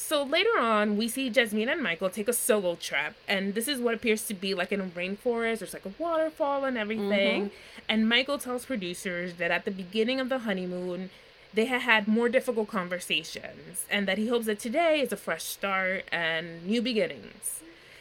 So 0.00 0.22
later 0.22 0.58
on, 0.58 0.96
we 0.96 1.08
see 1.08 1.28
Jasmine 1.28 1.68
and 1.68 1.82
Michael 1.82 2.08
take 2.08 2.28
a 2.28 2.32
solo 2.32 2.76
trip, 2.76 3.14
and 3.26 3.54
this 3.54 3.68
is 3.68 3.78
what 3.78 3.94
appears 3.94 4.22
to 4.28 4.32
be 4.32 4.54
like 4.54 4.72
in 4.72 4.80
a 4.80 4.84
rainforest. 4.84 5.58
There's 5.58 5.74
like 5.74 5.84
a 5.84 5.92
waterfall 5.98 6.64
and 6.64 6.78
everything. 6.78 7.46
Mm-hmm. 7.46 7.80
And 7.90 8.08
Michael 8.08 8.38
tells 8.38 8.64
producers 8.64 9.34
that 9.34 9.50
at 9.50 9.64
the 9.66 9.70
beginning 9.70 10.18
of 10.18 10.30
the 10.30 10.38
honeymoon, 10.38 11.10
they 11.52 11.66
had 11.66 11.82
had 11.82 12.08
more 12.08 12.30
difficult 12.30 12.68
conversations, 12.68 13.84
and 13.90 14.08
that 14.08 14.16
he 14.18 14.28
hopes 14.28 14.46
that 14.46 14.60
today 14.60 15.00
is 15.00 15.12
a 15.12 15.16
fresh 15.16 15.44
start 15.44 16.04
and 16.10 16.64
new 16.64 16.80
beginnings. 16.80 17.60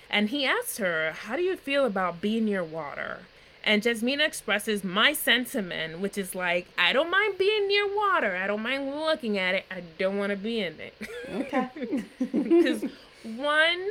And 0.10 0.30
he 0.30 0.46
asks 0.46 0.78
her, 0.78 1.12
How 1.12 1.36
do 1.36 1.42
you 1.42 1.58
feel 1.58 1.84
about 1.84 2.22
being 2.22 2.46
near 2.46 2.64
water? 2.64 3.22
And 3.68 3.84
Jasmina 3.84 4.26
expresses 4.26 4.82
my 4.84 5.12
sentiment, 5.12 6.00
which 6.00 6.18
is 6.18 6.34
like, 6.34 6.68
I 6.78 6.94
don't 6.94 7.12
mind 7.12 7.38
being 7.38 7.68
near 7.68 7.86
water. 7.94 8.38
I 8.38 8.48
don't 8.48 8.64
mind 8.64 8.90
looking 8.96 9.38
at 9.38 9.56
it. 9.56 9.66
I 9.70 9.82
don't 10.00 10.18
want 10.18 10.30
to 10.32 10.38
be 10.38 10.62
in 10.62 10.76
it. 10.80 10.94
Okay. 11.30 12.04
Because, 12.32 12.84
one, 13.36 13.90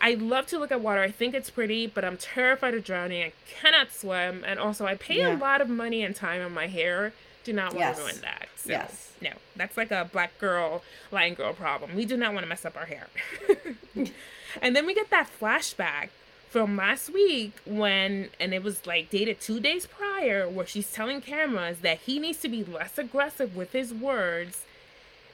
I 0.00 0.14
love 0.14 0.46
to 0.48 0.58
look 0.58 0.72
at 0.72 0.80
water. 0.80 1.00
I 1.00 1.12
think 1.12 1.34
it's 1.34 1.50
pretty, 1.50 1.86
but 1.86 2.04
I'm 2.04 2.16
terrified 2.16 2.74
of 2.74 2.82
drowning. 2.82 3.22
I 3.22 3.32
cannot 3.48 3.92
swim. 3.92 4.42
And 4.44 4.58
also, 4.58 4.86
I 4.86 4.96
pay 4.96 5.22
a 5.22 5.36
lot 5.36 5.60
of 5.60 5.68
money 5.68 6.02
and 6.02 6.16
time 6.16 6.42
on 6.44 6.52
my 6.52 6.66
hair. 6.66 7.12
Do 7.44 7.52
not 7.52 7.74
want 7.74 7.78
Yes. 7.78 7.96
to 7.98 8.02
ruin 8.02 8.16
that. 8.22 8.48
So, 8.56 8.70
Yes. 8.70 9.12
No, 9.20 9.30
that's 9.54 9.76
like 9.76 9.92
a 9.92 10.08
black 10.12 10.36
girl, 10.38 10.82
lion 11.12 11.34
girl 11.34 11.52
problem. 11.52 11.94
We 11.94 12.04
do 12.06 12.16
not 12.16 12.32
want 12.32 12.42
to 12.42 12.48
mess 12.48 12.64
up 12.64 12.76
our 12.76 12.86
hair. 12.86 13.06
and 14.60 14.74
then 14.74 14.84
we 14.84 14.94
get 14.94 15.10
that 15.10 15.28
flashback 15.40 16.08
from 16.52 16.76
last 16.76 17.10
week 17.12 17.54
when, 17.64 18.28
and 18.38 18.52
it 18.52 18.62
was 18.62 18.86
like 18.86 19.08
dated 19.08 19.40
two 19.40 19.58
days 19.58 19.86
prior, 19.86 20.46
where 20.46 20.66
she's 20.66 20.92
telling 20.92 21.22
cameras 21.22 21.78
that 21.78 22.00
he 22.00 22.18
needs 22.18 22.38
to 22.40 22.48
be 22.48 22.62
less 22.62 22.98
aggressive 22.98 23.56
with 23.56 23.72
his 23.72 23.92
words 23.94 24.62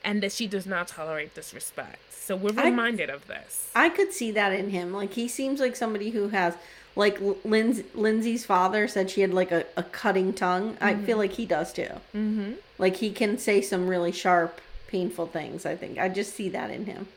and 0.05 0.23
that 0.23 0.31
she 0.31 0.47
does 0.47 0.65
not 0.65 0.87
tolerate 0.87 1.35
disrespect. 1.35 1.99
So 2.15 2.37
we're 2.37 2.59
I- 2.59 2.67
reminded 2.67 3.11
of 3.11 3.27
this. 3.27 3.69
I 3.75 3.89
could 3.89 4.13
see 4.13 4.31
that 4.31 4.53
in 4.53 4.71
him. 4.71 4.93
Like 4.93 5.15
he 5.15 5.27
seems 5.27 5.59
like 5.59 5.75
somebody 5.75 6.11
who 6.11 6.29
has 6.29 6.55
like 6.95 7.19
Lindsey, 7.45 7.85
Lindsey's 7.95 8.45
father 8.47 8.87
said 8.87 9.11
she 9.11 9.21
had 9.23 9.35
like 9.35 9.51
a, 9.51 9.65
a 9.77 9.83
cutting 9.83 10.33
tongue. 10.33 10.77
I 10.81 10.95
feel 10.95 11.17
like 11.17 11.33
he 11.33 11.47
does 11.47 11.73
too. 11.73 11.91
Mm-hmm. 12.15 12.53
Like 12.79 12.97
he 12.97 13.11
can 13.11 13.39
say 13.39 13.61
some 13.61 13.89
really 13.89 14.13
sharp, 14.13 14.61
painful 14.87 15.27
things. 15.27 15.67
I 15.67 15.75
think 15.75 15.99
I 15.99 16.09
just 16.09 16.35
see 16.35 16.49
that 16.51 16.71
in 16.71 16.87
him. 16.87 17.09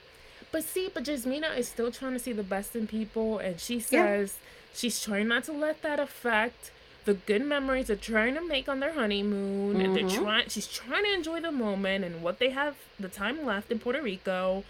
But 0.51 0.63
see, 0.63 0.89
but 0.93 1.03
Jasmina 1.03 1.57
is 1.57 1.67
still 1.67 1.91
trying 1.91 2.13
to 2.13 2.19
see 2.19 2.33
the 2.33 2.43
best 2.43 2.75
in 2.75 2.87
people, 2.87 3.39
and 3.39 3.59
she 3.59 3.75
Yeah. 3.75 3.81
says 3.81 4.35
she's 4.73 5.01
trying 5.01 5.27
not 5.27 5.43
to 5.45 5.51
let 5.53 5.81
that 5.81 5.99
affect 5.99 6.71
the 7.05 7.13
good 7.15 7.43
memories 7.43 7.87
they're 7.87 7.95
trying 7.95 8.35
to 8.35 8.45
make 8.45 8.69
on 8.69 8.79
their 8.79 8.93
honeymoon, 8.93 9.81
and 9.81 9.95
they're 9.95 10.03
mm-hmm. 10.03 10.23
trying. 10.23 10.49
She's 10.49 10.67
trying 10.67 11.03
to 11.03 11.13
enjoy 11.13 11.41
the 11.41 11.51
moment 11.51 12.05
and 12.05 12.21
what 12.21 12.39
they 12.39 12.49
have 12.49 12.75
the 12.99 13.09
time 13.09 13.45
left 13.45 13.71
in 13.71 13.79
Puerto 13.79 14.01
Rico. 14.01 14.63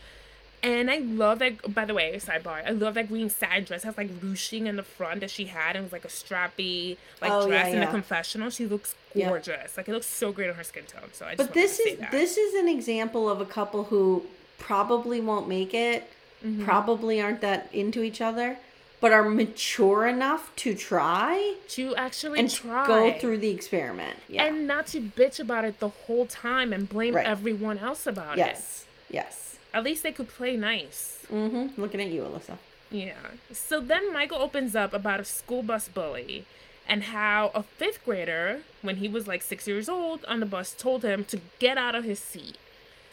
And 0.64 0.92
I 0.92 1.00
love 1.00 1.40
that. 1.40 1.74
By 1.74 1.86
the 1.86 1.94
way, 1.96 2.16
sidebar. 2.18 2.64
I 2.66 2.70
love 2.70 2.94
that 2.94 3.08
green 3.08 3.32
satin 3.32 3.64
dress. 3.64 3.84
It 3.84 3.88
has 3.88 3.98
like 3.98 4.12
ruching 4.22 4.68
in 4.68 4.76
the 4.76 4.84
front 4.84 5.22
that 5.22 5.32
she 5.32 5.46
had, 5.46 5.76
and 5.76 5.78
it 5.78 5.84
was 5.84 5.92
like 5.92 6.06
a 6.06 6.08
strappy 6.08 6.98
like 7.20 7.32
Oh, 7.32 7.48
dress 7.48 7.70
yeah, 7.70 7.74
in 7.74 7.80
the 7.80 7.88
confessional. 7.88 8.52
She 8.52 8.68
looks 8.68 8.94
Yeah. 9.16 9.30
gorgeous. 9.30 9.76
Like 9.76 9.90
it 9.90 9.92
looks 9.92 10.06
so 10.06 10.32
great 10.32 10.50
on 10.50 10.56
her 10.56 10.64
skin 10.64 10.84
tone. 10.86 11.10
So 11.14 11.26
I 11.26 11.36
just 11.36 11.38
But 11.38 11.54
this 11.54 11.80
is 11.80 11.98
this 12.12 12.38
is 12.38 12.54
an 12.54 12.70
example 12.70 13.28
of 13.28 13.42
a 13.42 13.46
couple 13.46 13.86
who 13.86 14.24
probably 14.62 15.20
won't 15.22 15.48
make 15.48 15.74
it, 15.74 16.10
Mm-hmm. 16.44 16.64
probably 16.66 17.22
aren't 17.22 17.42
that 17.42 17.70
into 17.72 18.02
each 18.02 18.20
other, 18.20 18.58
but 19.00 19.12
are 19.12 19.24
mature 19.30 20.08
enough 20.08 20.52
to 20.56 20.74
try 20.74 21.54
to 21.70 21.96
actually 21.96 22.40
and 22.40 22.50
try 22.50 22.88
go 22.88 23.12
through 23.20 23.38
the 23.38 23.50
experiment. 23.52 24.18
Yeah. 24.28 24.46
and 24.46 24.66
not 24.66 24.88
to 24.88 25.02
bitch 25.02 25.40
about 25.40 25.66
it 25.66 25.80
the 25.80 25.90
whole 25.90 26.26
time 26.26 26.74
and 26.74 26.90
blame 26.90 27.14
Right. 27.16 27.28
everyone 27.28 27.78
else 27.78 28.08
about 28.08 28.34
it. 28.40 28.46
yes. 28.48 28.86
Yes. 29.08 29.60
At 29.72 29.84
least 29.84 30.02
they 30.02 30.12
could 30.12 30.30
play 30.30 30.58
nice. 30.58 31.20
Mm-hmm. 31.32 31.80
Looking 31.80 32.02
at 32.02 32.08
you, 32.08 32.24
Alyssa. 32.24 32.58
Yeah. 32.90 33.14
So 33.54 33.80
then 33.80 34.12
Michael 34.12 34.40
opens 34.40 34.76
up 34.76 34.94
about 34.96 35.20
a 35.20 35.26
school 35.26 35.62
bus 35.62 35.88
bully 35.90 36.46
and 36.88 37.04
how 37.04 37.52
a 37.54 37.62
fifth 37.62 38.04
grader, 38.04 38.62
when 38.82 38.96
he 38.96 39.08
was 39.08 39.28
like 39.28 39.44
six 39.44 39.68
years 39.68 39.88
old, 39.88 40.26
on 40.26 40.40
the 40.40 40.46
bus 40.48 40.74
told 40.74 41.04
him 41.04 41.24
to 41.26 41.40
get 41.60 41.78
out 41.78 41.94
of 41.94 42.04
his 42.04 42.18
seat. 42.20 42.58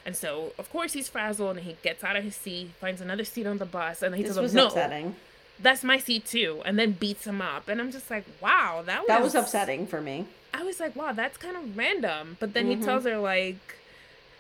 And 0.07 0.17
so, 0.17 0.53
of 0.59 0.71
course, 0.71 0.93
he's 0.95 1.09
frazzled 1.09 1.57
and 1.59 1.67
he 1.67 1.77
gets 1.83 2.03
out 2.03 2.17
of 2.17 2.25
his 2.25 2.35
seat, 2.37 2.71
finds 2.81 3.01
another 3.01 3.25
seat 3.25 3.47
on 3.47 3.59
the 3.59 3.67
bus, 3.67 4.03
and 4.03 4.15
he 4.15 4.23
This 4.23 4.35
tells 4.35 4.53
him, 4.53 4.57
No, 4.57 4.67
upsetting. 4.69 5.17
that's 5.61 5.85
my 5.85 5.99
seat 5.99 6.25
too. 6.25 6.63
And 6.65 6.79
then 6.79 6.93
beats 6.93 7.27
him 7.27 7.43
up. 7.43 7.69
And 7.69 7.81
I'm 7.81 7.91
just 7.93 8.11
like, 8.11 8.25
wow, 8.41 8.83
that 8.87 9.01
was 9.01 9.09
That 9.09 9.23
was 9.23 9.35
upsetting 9.35 9.87
for 9.87 10.01
me. 10.01 10.27
I 10.55 10.63
was 10.63 10.81
like, 10.81 10.97
wow, 10.97 11.13
that's 11.13 11.37
kind 11.37 11.57
of 11.57 11.77
random. 11.77 12.37
But 12.41 12.55
then 12.55 12.67
Mm-hmm. 12.67 12.81
he 12.81 12.85
tells 12.87 13.05
her, 13.05 13.19
like, 13.19 13.59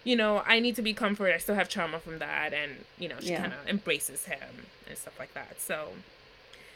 you 0.04 0.16
know, 0.16 0.42
I 0.46 0.59
need 0.59 0.74
to 0.76 0.82
be 0.82 0.94
comforted. 0.94 1.34
I 1.34 1.38
still 1.38 1.54
have 1.54 1.68
trauma 1.68 1.98
from 1.98 2.18
that. 2.18 2.54
And, 2.54 2.84
you 2.98 3.09
know, 3.09 3.16
she 3.20 3.30
Yeah. 3.30 3.40
kind 3.42 3.52
of 3.52 3.68
embraces 3.68 4.24
him 4.24 4.66
and 4.88 4.96
stuff 4.96 5.18
like 5.18 5.34
that. 5.34 5.61
So 5.61 5.88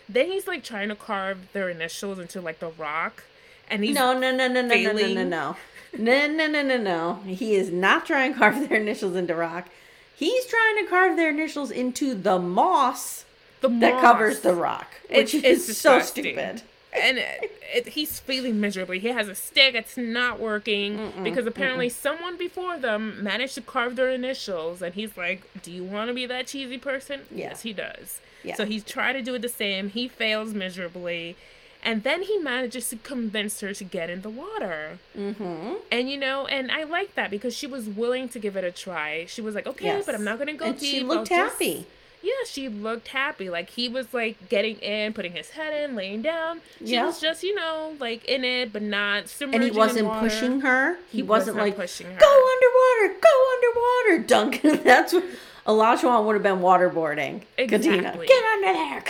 then 0.08 0.26
he's 0.30 0.46
like 0.46 0.62
trying 0.64 0.88
to 0.90 0.96
carve 0.96 1.52
their 1.54 1.70
initials 1.70 2.18
into 2.18 2.40
like 2.42 2.58
the 2.58 2.68
rock. 2.68 3.24
And 3.72 3.82
he's 3.84 3.94
No, 3.94 4.12
no, 4.18 4.30
no, 4.34 4.46
no, 4.48 4.62
no, 4.62 4.74
no, 4.76 4.92
no, 4.92 5.08
no, 5.14 5.24
no. 5.24 5.56
No, 5.98 6.26
no, 6.26 6.46
no, 6.46 6.62
no, 6.62 6.76
no. 6.78 7.14
He 7.26 7.54
is 7.54 7.70
not 7.70 8.06
trying 8.06 8.32
to 8.34 8.38
carve 8.38 8.68
their 8.68 8.78
initials 8.80 9.16
into 9.16 9.34
rock. 9.34 9.68
He's 10.14 10.46
trying 10.46 10.84
to 10.84 10.88
carve 10.88 11.16
their 11.16 11.30
initials 11.30 11.70
into 11.70 12.14
the 12.14 12.38
moss 12.38 13.24
the 13.60 13.68
that 13.68 13.94
moss. 13.94 14.00
covers 14.00 14.40
the 14.40 14.54
rock, 14.54 14.88
which 15.10 15.34
It- 15.34 15.44
is 15.44 15.68
it's 15.68 15.78
so 15.78 16.00
stupid. 16.00 16.62
and 16.92 17.18
it, 17.18 17.60
it, 17.74 17.88
he's 17.88 18.20
failing 18.20 18.60
miserably. 18.60 18.98
He 19.00 19.08
has 19.08 19.28
a 19.28 19.34
stick, 19.34 19.74
it's 19.74 19.96
not 19.96 20.38
working 20.40 21.12
because 21.24 21.46
apparently 21.46 21.88
someone 21.88 22.36
before 22.36 22.76
them 22.78 23.22
managed 23.22 23.54
to 23.56 23.60
carve 23.62 23.96
their 23.96 24.10
initials, 24.10 24.80
and 24.82 24.94
he's 24.94 25.16
like, 25.16 25.42
"Do 25.62 25.70
you 25.72 25.82
want 25.84 26.08
to 26.08 26.14
be 26.14 26.26
that 26.26 26.46
cheesy 26.48 26.78
person?" 26.78 27.22
Yeah. 27.30 27.48
Yes, 27.50 27.62
he 27.62 27.72
does. 27.72 28.20
Yeah. 28.44 28.56
So 28.56 28.64
he's 28.66 28.84
trying 28.84 29.14
to 29.14 29.22
do 29.22 29.34
it 29.34 29.42
the 29.42 29.48
same. 29.48 29.88
He 29.90 30.06
fails 30.08 30.52
miserably, 30.54 31.36
and 31.82 32.02
then 32.02 32.22
he 32.22 32.38
manages 32.38 32.88
to 32.90 32.96
convince 32.96 33.60
her 33.60 33.72
to 33.74 33.84
get 33.84 34.08
in 34.10 34.22
the 34.22 34.30
water. 34.30 34.98
Mm-hmm. 35.18 35.74
And 35.90 36.10
you 36.10 36.16
know, 36.16 36.46
and 36.46 36.70
I 36.70 36.84
like 36.84 37.14
that 37.14 37.30
because 37.30 37.54
she 37.54 37.66
was 37.66 37.86
willing 37.88 38.28
to 38.30 38.38
give 38.38 38.56
it 38.56 38.64
a 38.64 38.70
try. 38.70 39.26
She 39.26 39.40
was 39.40 39.54
like, 39.54 39.66
"Okay, 39.66 39.86
Yes. 39.86 40.06
but 40.06 40.14
I'm 40.14 40.24
not 40.24 40.38
gonna 40.38 40.54
go 40.54 40.66
And 40.66 40.78
deep." 40.78 40.90
she 40.90 41.00
I'll 41.00 41.06
looked 41.06 41.28
just- 41.28 41.52
happy. 41.54 41.86
yeah, 42.22 42.30
she 42.46 42.68
looked 42.68 43.08
happy. 43.08 43.50
Like 43.50 43.70
he 43.70 43.88
was 43.88 44.14
like 44.14 44.48
getting 44.48 44.76
in, 44.76 45.12
putting 45.12 45.32
his 45.32 45.50
head 45.50 45.72
in, 45.82 45.96
laying 45.96 46.22
down. 46.22 46.60
She 46.78 46.92
Yeah. 46.92 47.06
was 47.06 47.20
just, 47.20 47.42
you 47.42 47.54
know, 47.54 47.94
like 47.98 48.24
in 48.26 48.44
it, 48.44 48.72
but 48.72 48.82
not 48.82 49.28
submerging. 49.28 49.54
And 49.62 49.64
he 49.72 49.76
wasn't 49.76 50.12
pushing 50.20 50.60
her. 50.60 50.96
He, 51.10 51.18
He 51.18 51.22
was 51.22 51.28
wasn't 51.40 51.56
not 51.56 51.62
like, 51.64 51.76
pushing 51.76 52.06
her. 52.06 52.18
go 52.18 52.48
underwater, 52.54 53.20
go 53.20 53.52
underwater, 53.54 54.24
Duncan. 54.26 54.82
That's 54.84 55.12
what 55.14 55.24
Olajuwon 55.66 56.24
would 56.26 56.34
have 56.34 56.42
been 56.42 56.58
waterboarding. 56.60 57.42
Katina, 57.56 57.96
Exactly. 57.98 58.26
get 58.28 58.44
under 58.54 58.72
there. 58.72 59.02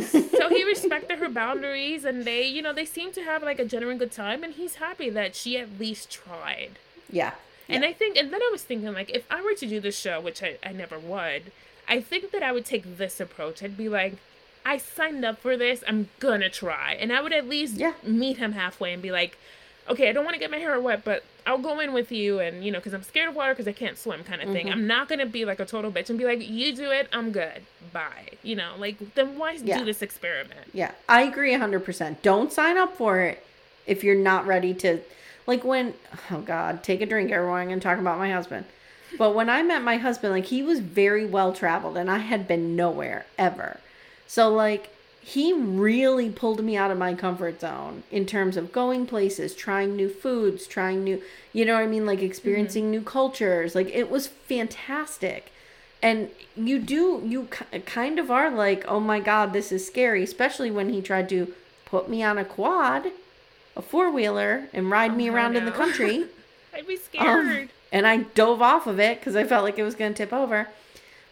So 0.00 0.48
he 0.48 0.64
respected 0.64 1.18
her 1.18 1.28
boundaries, 1.28 2.04
and 2.04 2.24
they, 2.24 2.44
you 2.46 2.62
know, 2.62 2.72
they 2.72 2.84
seem 2.84 3.12
to 3.12 3.22
have 3.22 3.42
like 3.42 3.58
a 3.58 3.64
genuine 3.64 3.98
good 3.98 4.12
time, 4.12 4.42
and 4.42 4.54
he's 4.54 4.76
happy 4.76 5.08
that 5.10 5.34
she 5.36 5.56
at 5.58 5.78
least 5.78 6.10
tried. 6.10 6.72
yeah. 7.10 7.32
And 7.66 7.82
I 7.82 7.94
think, 7.94 8.18
and 8.18 8.30
then 8.30 8.42
I 8.42 8.50
was 8.52 8.62
thinking, 8.62 8.92
like, 8.92 9.08
if 9.08 9.24
I 9.30 9.40
were 9.40 9.54
to 9.54 9.66
do 9.66 9.80
this 9.80 9.98
show, 9.98 10.20
which 10.20 10.42
I, 10.42 10.58
I 10.62 10.72
never 10.72 10.98
would, 10.98 11.50
I 11.88 11.98
think 12.02 12.30
that 12.32 12.42
I 12.42 12.52
would 12.52 12.66
take 12.66 12.98
this 12.98 13.20
approach. 13.20 13.62
I'd 13.62 13.76
be 13.76 13.88
like, 13.88 14.16
I 14.66 14.76
signed 14.76 15.24
up 15.24 15.38
for 15.38 15.56
this, 15.56 15.82
I'm 15.88 16.10
gonna 16.20 16.50
try. 16.50 16.92
And 17.00 17.10
I 17.10 17.22
would 17.22 17.32
at 17.32 17.48
least 17.48 17.76
Yeah. 17.76 17.94
meet 18.02 18.36
him 18.36 18.52
halfway 18.52 18.92
and 18.92 19.00
be 19.02 19.10
like, 19.10 19.38
okay, 19.88 20.10
I 20.10 20.12
don't 20.12 20.24
want 20.26 20.34
to 20.34 20.40
get 20.40 20.50
my 20.50 20.58
hair 20.58 20.78
wet, 20.78 21.04
but 21.04 21.24
I'll 21.46 21.58
go 21.58 21.78
in 21.80 21.92
with 21.92 22.10
you, 22.10 22.40
and, 22.40 22.64
you 22.64 22.72
know, 22.72 22.78
because 22.78 22.94
I'm 22.94 23.02
scared 23.02 23.28
of 23.28 23.34
water 23.36 23.52
because 23.52 23.68
I 23.68 23.72
can't 23.72 23.98
swim, 23.98 24.24
kind 24.24 24.40
of 24.40 24.50
thing. 24.50 24.66
Mm-hmm. 24.66 24.72
I'm 24.78 24.86
not 24.86 25.08
gonna 25.08 25.26
be 25.26 25.44
like 25.44 25.60
a 25.60 25.66
total 25.66 25.92
bitch 25.92 26.08
and 26.08 26.18
be 26.18 26.24
like, 26.24 26.48
you 26.48 26.74
do 26.74 26.90
it, 26.90 27.08
I'm 27.12 27.32
good, 27.32 27.62
bye. 27.92 28.30
You 28.42 28.56
know, 28.56 28.72
like, 28.78 29.14
then 29.14 29.38
why 29.38 29.52
Yeah. 29.62 29.78
do 29.78 29.84
this 29.84 30.00
experiment? 30.02 30.70
Yeah, 30.72 30.92
I 31.08 31.22
agree 31.22 31.52
100%. 31.52 32.22
Don't 32.22 32.52
sign 32.52 32.78
up 32.78 32.96
for 32.96 33.20
it 33.20 33.44
if 33.86 34.02
you're 34.02 34.14
not 34.14 34.46
ready 34.46 34.72
to. 34.74 35.00
Like 35.46 35.62
when, 35.64 35.92
oh 36.30 36.40
God, 36.40 36.82
take 36.82 37.02
a 37.02 37.06
drink, 37.06 37.30
everyone. 37.30 37.60
I'm 37.60 37.68
going 37.68 37.78
to 37.80 37.84
talk 37.84 37.98
about 37.98 38.18
my 38.18 38.30
husband. 38.32 38.64
But 39.18 39.34
when 39.34 39.50
I 39.50 39.62
met 39.62 39.82
my 39.82 39.98
husband, 39.98 40.32
like 40.32 40.46
he 40.46 40.62
was 40.62 40.80
very 40.80 41.26
well 41.26 41.52
traveled 41.52 41.98
and 41.98 42.10
I 42.10 42.18
had 42.18 42.48
been 42.48 42.74
nowhere 42.76 43.26
ever. 43.36 43.78
So, 44.26 44.48
like, 44.48 44.93
he 45.24 45.52
really 45.54 46.28
pulled 46.28 46.62
me 46.62 46.76
out 46.76 46.90
of 46.90 46.98
my 46.98 47.14
comfort 47.14 47.60
zone 47.60 48.02
in 48.10 48.26
terms 48.26 48.56
of 48.58 48.72
going 48.72 49.06
places, 49.06 49.54
trying 49.54 49.96
new 49.96 50.08
foods, 50.10 50.66
trying 50.66 51.02
new, 51.02 51.22
you 51.52 51.64
know 51.64 51.74
what 51.74 51.82
I 51.82 51.86
mean? 51.86 52.04
Like 52.04 52.20
experiencing 52.22 52.90
new 52.90 53.00
cultures. 53.00 53.74
Like, 53.74 53.88
it 53.94 54.10
was 54.10 54.26
fantastic. 54.26 55.50
and 56.02 56.28
you 56.56 56.78
do 56.78 57.22
you 57.24 57.48
kind 57.86 58.18
of 58.18 58.30
are 58.30 58.50
like, 58.50 58.84
"Oh 58.86 59.00
my 59.00 59.20
god, 59.20 59.52
this 59.54 59.72
is 59.72 59.86
scary," 59.86 60.22
especially 60.22 60.70
when 60.70 60.90
he 60.90 61.00
tried 61.00 61.28
to 61.30 61.54
put 61.86 62.08
me 62.10 62.22
on 62.22 62.36
a 62.36 62.44
quad, 62.44 63.06
a 63.74 63.80
four-wheeler 63.82 64.68
and 64.74 64.90
ride 64.90 65.16
me 65.16 65.30
Oh, 65.30 65.34
around 65.34 65.56
in 65.56 65.64
the 65.64 65.72
country. 65.72 66.26
I'd 66.74 66.86
be 66.86 66.94
Um, 66.96 67.00
scared. 67.00 67.68
and 67.90 68.06
I 68.06 68.18
dove 68.34 68.60
off 68.60 68.86
of 68.86 69.00
it 69.00 69.18
because 69.20 69.34
I 69.36 69.44
felt 69.44 69.64
like 69.64 69.78
it 69.78 69.84
was 69.84 69.94
going 69.94 70.12
to 70.12 70.16
tip 70.18 70.32
over. 70.32 70.68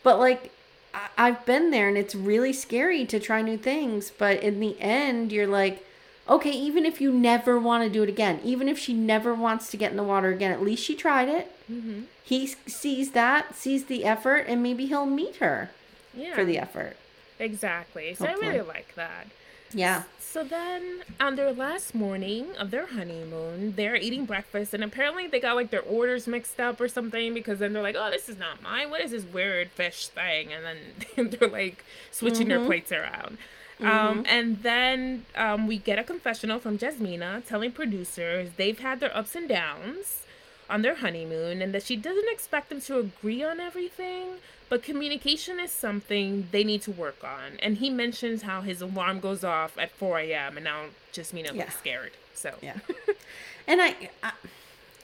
But 0.03 0.19
like, 0.19 0.51
I- 0.95 1.09
I've 1.19 1.45
been 1.47 1.71
there 1.71 1.89
and 1.89 1.97
it's 1.97 2.15
really 2.15 2.53
scary 2.53 3.05
to 3.07 3.19
try 3.19 3.43
new 3.43 3.57
things. 3.57 4.11
But 4.17 4.43
in 4.43 4.61
the 4.61 4.81
end, 4.81 5.33
you're 5.33 5.47
like, 5.47 5.85
okay, 6.29 6.51
even 6.51 6.87
if 6.87 7.01
you 7.01 7.13
never 7.13 7.59
want 7.59 7.85
to 7.85 7.91
do 7.91 8.03
it 8.03 8.09
again, 8.09 8.41
even 8.45 8.69
if 8.69 8.79
she 8.79 8.93
never 8.93 9.35
wants 9.35 9.71
to 9.71 9.77
get 9.77 9.91
in 9.91 9.97
the 9.97 10.03
water 10.03 10.31
again, 10.31 10.53
at 10.53 10.63
least 10.63 10.85
she 10.85 10.95
tried 10.95 11.29
it. 11.29 11.53
Mm-hmm. 11.71 12.03
He 12.25 12.47
sees 12.47 13.11
that, 13.13 13.55
sees 13.55 13.87
the 13.87 14.05
effort, 14.05 14.47
and 14.49 14.63
maybe 14.63 14.87
he'll 14.87 15.07
meet 15.07 15.37
her 15.37 15.71
yeah. 16.15 16.35
for 16.35 16.45
the 16.45 16.59
effort. 16.59 16.97
Exactly. 17.39 18.15
So 18.15 18.27
I 18.27 18.35
really 18.35 18.61
like 18.61 18.95
that. 18.95 19.27
Yeah. 19.73 20.05
So 20.33 20.43
then, 20.43 21.03
on 21.21 21.37
their 21.37 21.53
last 21.53 21.95
morning 21.95 22.57
of 22.59 22.71
their 22.71 22.87
honeymoon, 22.87 23.75
they're 23.77 23.97
eating 23.97 24.25
breakfast, 24.25 24.73
and 24.73 24.83
apparently 24.83 25.27
they 25.27 25.39
got 25.39 25.57
like 25.57 25.69
their 25.69 25.83
orders 25.83 26.27
mixed 26.27 26.59
up 26.59 26.81
or 26.81 26.89
something 26.89 27.35
because 27.35 27.59
then 27.59 27.75
they're 27.75 27.83
like, 27.83 27.97
"Oh, 27.99 28.11
this 28.11 28.31
is 28.31 28.39
not 28.39 28.63
mine. 28.63 28.89
What 28.89 29.03
is 29.03 29.11
this 29.11 29.25
weird 29.25 29.69
fish 29.69 30.07
thing?" 30.07 30.49
And 30.51 30.65
then 30.65 31.31
they're 31.39 31.51
like 31.51 31.85
switching 32.11 32.49
their 32.49 32.65
plates 32.65 32.91
around. 32.91 33.37
Um, 33.81 34.25
and 34.27 34.63
then 34.63 35.27
um, 35.37 35.67
we 35.67 35.77
get 35.77 35.99
a 35.99 36.05
confessional 36.05 36.59
from 36.59 36.79
Jasmina 36.79 37.45
telling 37.45 37.71
producers 37.73 38.53
they've 38.57 38.79
had 38.79 39.01
their 39.01 39.15
ups 39.15 39.35
and 39.35 39.47
downs 39.47 40.23
on 40.71 40.83
their 40.83 40.97
honeymoon 40.97 41.61
and 41.63 41.75
that 41.75 41.83
she 41.83 41.97
doesn't 41.97 42.29
expect 42.31 42.69
them 42.71 42.81
to 42.83 42.99
agree 42.99 43.43
on 43.43 43.61
everything, 43.61 44.29
but 44.69 44.83
communication 44.83 45.61
is 45.61 45.71
something 45.71 46.49
they 46.51 46.65
need 46.65 46.83
to 46.83 46.91
work 46.91 47.23
on. 47.23 47.59
And 47.61 47.77
he 47.79 47.91
mentions 47.91 48.43
how 48.43 48.63
his 48.63 48.81
alarm 48.81 49.21
goes 49.21 49.45
off 49.45 49.77
at 49.77 49.91
4 49.93 50.19
a.m. 50.21 50.57
and 50.57 50.65
now 50.65 50.85
Jasmina 51.13 51.47
Yeah. 51.49 51.53
looks 51.65 51.77
scared. 51.79 52.13
So 52.35 52.55
Yeah. 52.63 52.77
and 53.67 53.83
I, 53.83 54.11
I, 54.23 54.33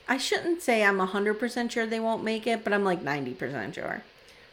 I 0.09 0.17
shouldn't 0.19 0.63
say 0.63 0.83
I'm 0.85 0.99
100% 0.99 1.71
sure 1.71 1.87
they 1.87 2.01
won't 2.01 2.25
make 2.25 2.47
it, 2.47 2.65
but 2.65 2.73
I'm 2.73 2.85
like 2.85 3.03
90% 3.03 3.75
sure. 3.75 4.03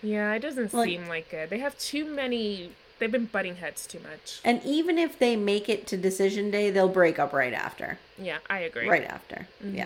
yeah, 0.03 0.33
it 0.33 0.39
doesn't 0.39 0.73
Like- 0.73 0.89
seem 0.89 1.07
like 1.07 1.31
it. 1.33 1.49
They 1.49 1.59
have 1.59 1.77
too 1.79 2.05
many. 2.05 2.71
They've 2.99 3.11
been 3.11 3.25
butting 3.25 3.57
heads 3.57 3.87
too 3.87 3.99
much. 3.99 4.39
And 4.43 4.61
even 4.63 4.97
if 4.97 5.17
they 5.19 5.35
make 5.35 5.67
it 5.69 5.85
to 5.87 5.97
decision 5.97 6.49
day, 6.51 6.69
they'll 6.71 6.87
break 6.89 7.19
up 7.19 7.31
right 7.33 7.53
after. 7.53 7.99
Yeah, 8.17 8.37
I 8.49 8.59
agree. 8.59 8.87
Right 8.89 9.03
after. 9.05 9.47
Mm-hmm. 9.63 9.75
Yeah. 9.77 9.85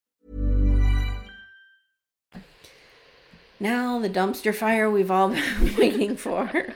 Now 3.61 3.99
the 3.99 4.09
dumpster 4.09 4.55
fire 4.55 4.89
we've 4.89 5.11
all 5.11 5.29
been 5.59 5.75
waiting 5.77 6.17
for. 6.17 6.73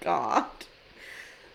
God. 0.00 0.46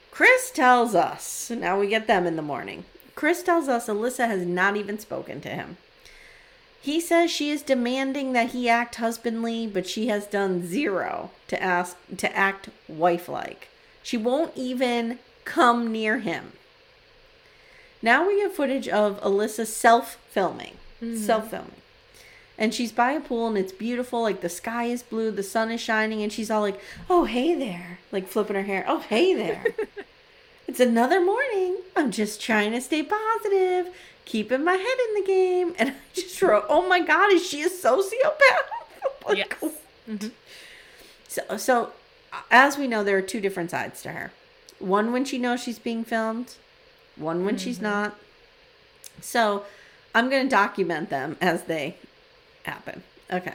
Chris 0.10 0.52
tells 0.52 0.96
us, 0.96 1.50
now 1.50 1.78
we 1.78 1.88
get 1.88 2.08
them 2.08 2.26
in 2.26 2.38
the 2.38 2.42
morning. 2.42 2.86
Chris 3.14 3.44
tells 3.44 3.68
us 3.68 3.88
Alyssa 3.88 4.28
has 4.28 4.46
not 4.46 4.78
even 4.78 4.98
spoken 4.98 5.42
to 5.42 5.50
him. 5.50 5.76
He 6.82 7.02
says 7.02 7.30
she 7.30 7.52
is 7.52 7.62
demanding 7.62 8.32
that 8.32 8.52
he 8.52 8.70
act 8.70 8.96
husbandly, 8.96 9.68
but 9.68 9.86
she 9.86 10.08
has 10.08 10.26
done 10.26 10.66
zero 10.66 11.32
to 11.50 11.62
ask 11.62 11.98
to 12.16 12.34
act 12.34 12.70
wife-like. 12.88 13.68
She 14.02 14.16
won't 14.16 14.54
even 14.56 15.20
come 15.44 15.92
near 15.92 16.20
him. 16.20 16.54
Now 18.02 18.26
we 18.26 18.38
get 18.38 18.54
footage 18.54 18.88
of 18.88 19.22
Alyssa 19.22 19.68
self-filming. 19.68 20.76
Mm-hmm. 21.02 21.18
Self-filming. 21.18 21.79
And 22.60 22.74
she's 22.74 22.92
by 22.92 23.14
a 23.14 23.22
pool 23.22 23.48
and 23.48 23.58
it's 23.58 23.72
beautiful. 23.72 24.22
Like 24.22 24.42
the 24.42 24.50
sky 24.50 24.84
is 24.84 25.02
blue, 25.02 25.32
the 25.32 25.42
sun 25.42 25.72
is 25.72 25.80
shining, 25.80 26.22
and 26.22 26.32
she's 26.32 26.52
all 26.52 26.62
like, 26.62 26.80
Oh, 27.10 27.24
hey 27.24 27.56
there. 27.56 28.00
Like 28.12 28.28
flipping 28.28 28.58
her 28.58 28.64
hair. 28.64 28.84
Oh, 28.86 29.00
hey 29.00 29.34
there. 29.34 29.64
it's 30.68 30.82
another 30.82 31.24
morning. 31.24 31.78
I'm 31.96 32.12
just 32.12 32.42
trying 32.42 32.74
to 32.74 32.82
stay 32.82 33.02
positive, 33.02 33.96
keeping 34.26 34.66
my 34.66 34.74
head 34.74 34.98
in 35.08 35.22
the 35.22 35.26
game. 35.26 35.74
And 35.80 35.90
I 35.92 35.94
just 36.14 36.40
wrote, 36.42 36.66
Oh 36.68 36.86
my 36.86 37.00
God, 37.00 37.32
is 37.32 37.48
she 37.48 37.64
a 37.64 37.70
sociopath? 37.70 38.68
like, 39.28 39.38
Yes. 39.38 39.74
Mm-hmm. 40.10 40.28
so, 41.30 41.58
so, 41.58 41.94
as 42.52 42.78
we 42.78 42.88
know, 42.88 43.06
there 43.06 43.18
are 43.18 43.22
two 43.22 43.40
different 43.40 43.72
sides 43.72 44.02
to 44.02 44.12
her. 44.12 44.34
One 44.80 45.14
when 45.14 45.24
she 45.24 45.38
knows 45.38 45.64
she's 45.64 45.80
being 45.80 46.04
filmed, 46.04 46.56
one 47.16 47.46
when 47.46 47.58
she's 47.58 47.78
mm-hmm. 47.78 47.86
not. 47.86 48.16
So, 49.22 49.64
I'm 50.14 50.30
going 50.30 50.44
to 50.44 50.50
document 50.50 51.10
them 51.10 51.38
as 51.40 51.64
they 51.64 51.96
happen. 52.70 53.04
Okay. 53.32 53.54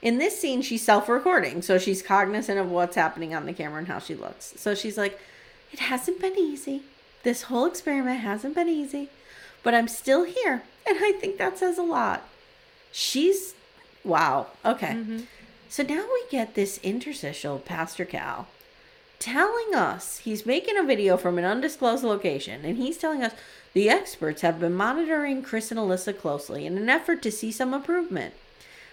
In 0.00 0.18
this 0.18 0.40
scene, 0.40 0.62
she's 0.62 0.82
self 0.82 1.08
recording, 1.08 1.62
so 1.62 1.78
she's 1.78 2.02
cognizant 2.02 2.58
of 2.58 2.70
what's 2.70 2.96
happening 2.96 3.34
on 3.34 3.46
the 3.46 3.52
camera 3.52 3.78
and 3.78 3.88
how 3.88 3.98
she 3.98 4.14
looks. 4.14 4.54
So 4.56 4.74
she's 4.74 4.98
like, 4.98 5.18
It 5.72 5.80
hasn't 5.80 6.20
been 6.20 6.38
easy. 6.38 6.82
This 7.22 7.42
whole 7.42 7.66
experiment 7.66 8.20
hasn't 8.20 8.54
been 8.54 8.68
easy, 8.68 9.08
but 9.62 9.74
I'm 9.74 9.88
still 9.88 10.24
here. 10.24 10.62
And 10.86 10.98
I 11.00 11.12
think 11.12 11.38
that 11.38 11.58
says 11.58 11.78
a 11.78 11.82
lot. 11.82 12.24
She's, 12.90 13.54
wow. 14.04 14.48
Okay. 14.64 14.88
Mm-hmm. 14.94 15.20
So 15.68 15.84
now 15.84 16.04
we 16.12 16.24
get 16.30 16.54
this 16.54 16.78
interstitial 16.82 17.58
Pastor 17.58 18.04
Cal 18.04 18.48
telling 19.18 19.72
us 19.72 20.18
he's 20.18 20.44
making 20.44 20.76
a 20.76 20.82
video 20.82 21.16
from 21.16 21.38
an 21.38 21.44
undisclosed 21.44 22.02
location 22.02 22.64
and 22.64 22.76
he's 22.76 22.98
telling 22.98 23.22
us 23.22 23.32
the 23.72 23.88
experts 23.88 24.42
have 24.42 24.58
been 24.58 24.74
monitoring 24.74 25.42
Chris 25.42 25.70
and 25.70 25.78
Alyssa 25.78 26.18
closely 26.18 26.66
in 26.66 26.76
an 26.76 26.88
effort 26.88 27.22
to 27.22 27.30
see 27.30 27.52
some 27.52 27.72
improvement. 27.72 28.34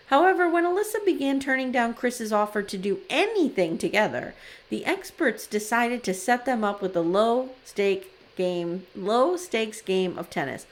However, 0.10 0.50
when 0.50 0.66
Alyssa 0.66 1.06
began 1.06 1.40
turning 1.40 1.72
down 1.72 1.94
Chris's 1.94 2.34
offer 2.34 2.64
to 2.64 2.78
do 2.80 3.00
anything 3.12 3.78
together, 3.78 4.34
the 4.70 4.84
experts 4.84 5.46
decided 5.46 6.04
to 6.04 6.16
set 6.16 6.46
them 6.46 6.64
up 6.64 6.82
with 6.82 6.96
a 6.96 7.02
low 7.02 7.50
stake 7.64 8.12
game, 8.36 8.88
low 8.96 9.38
stakes 9.38 9.82
game 9.82 10.18
of 10.18 10.32
tennis. 10.32 10.66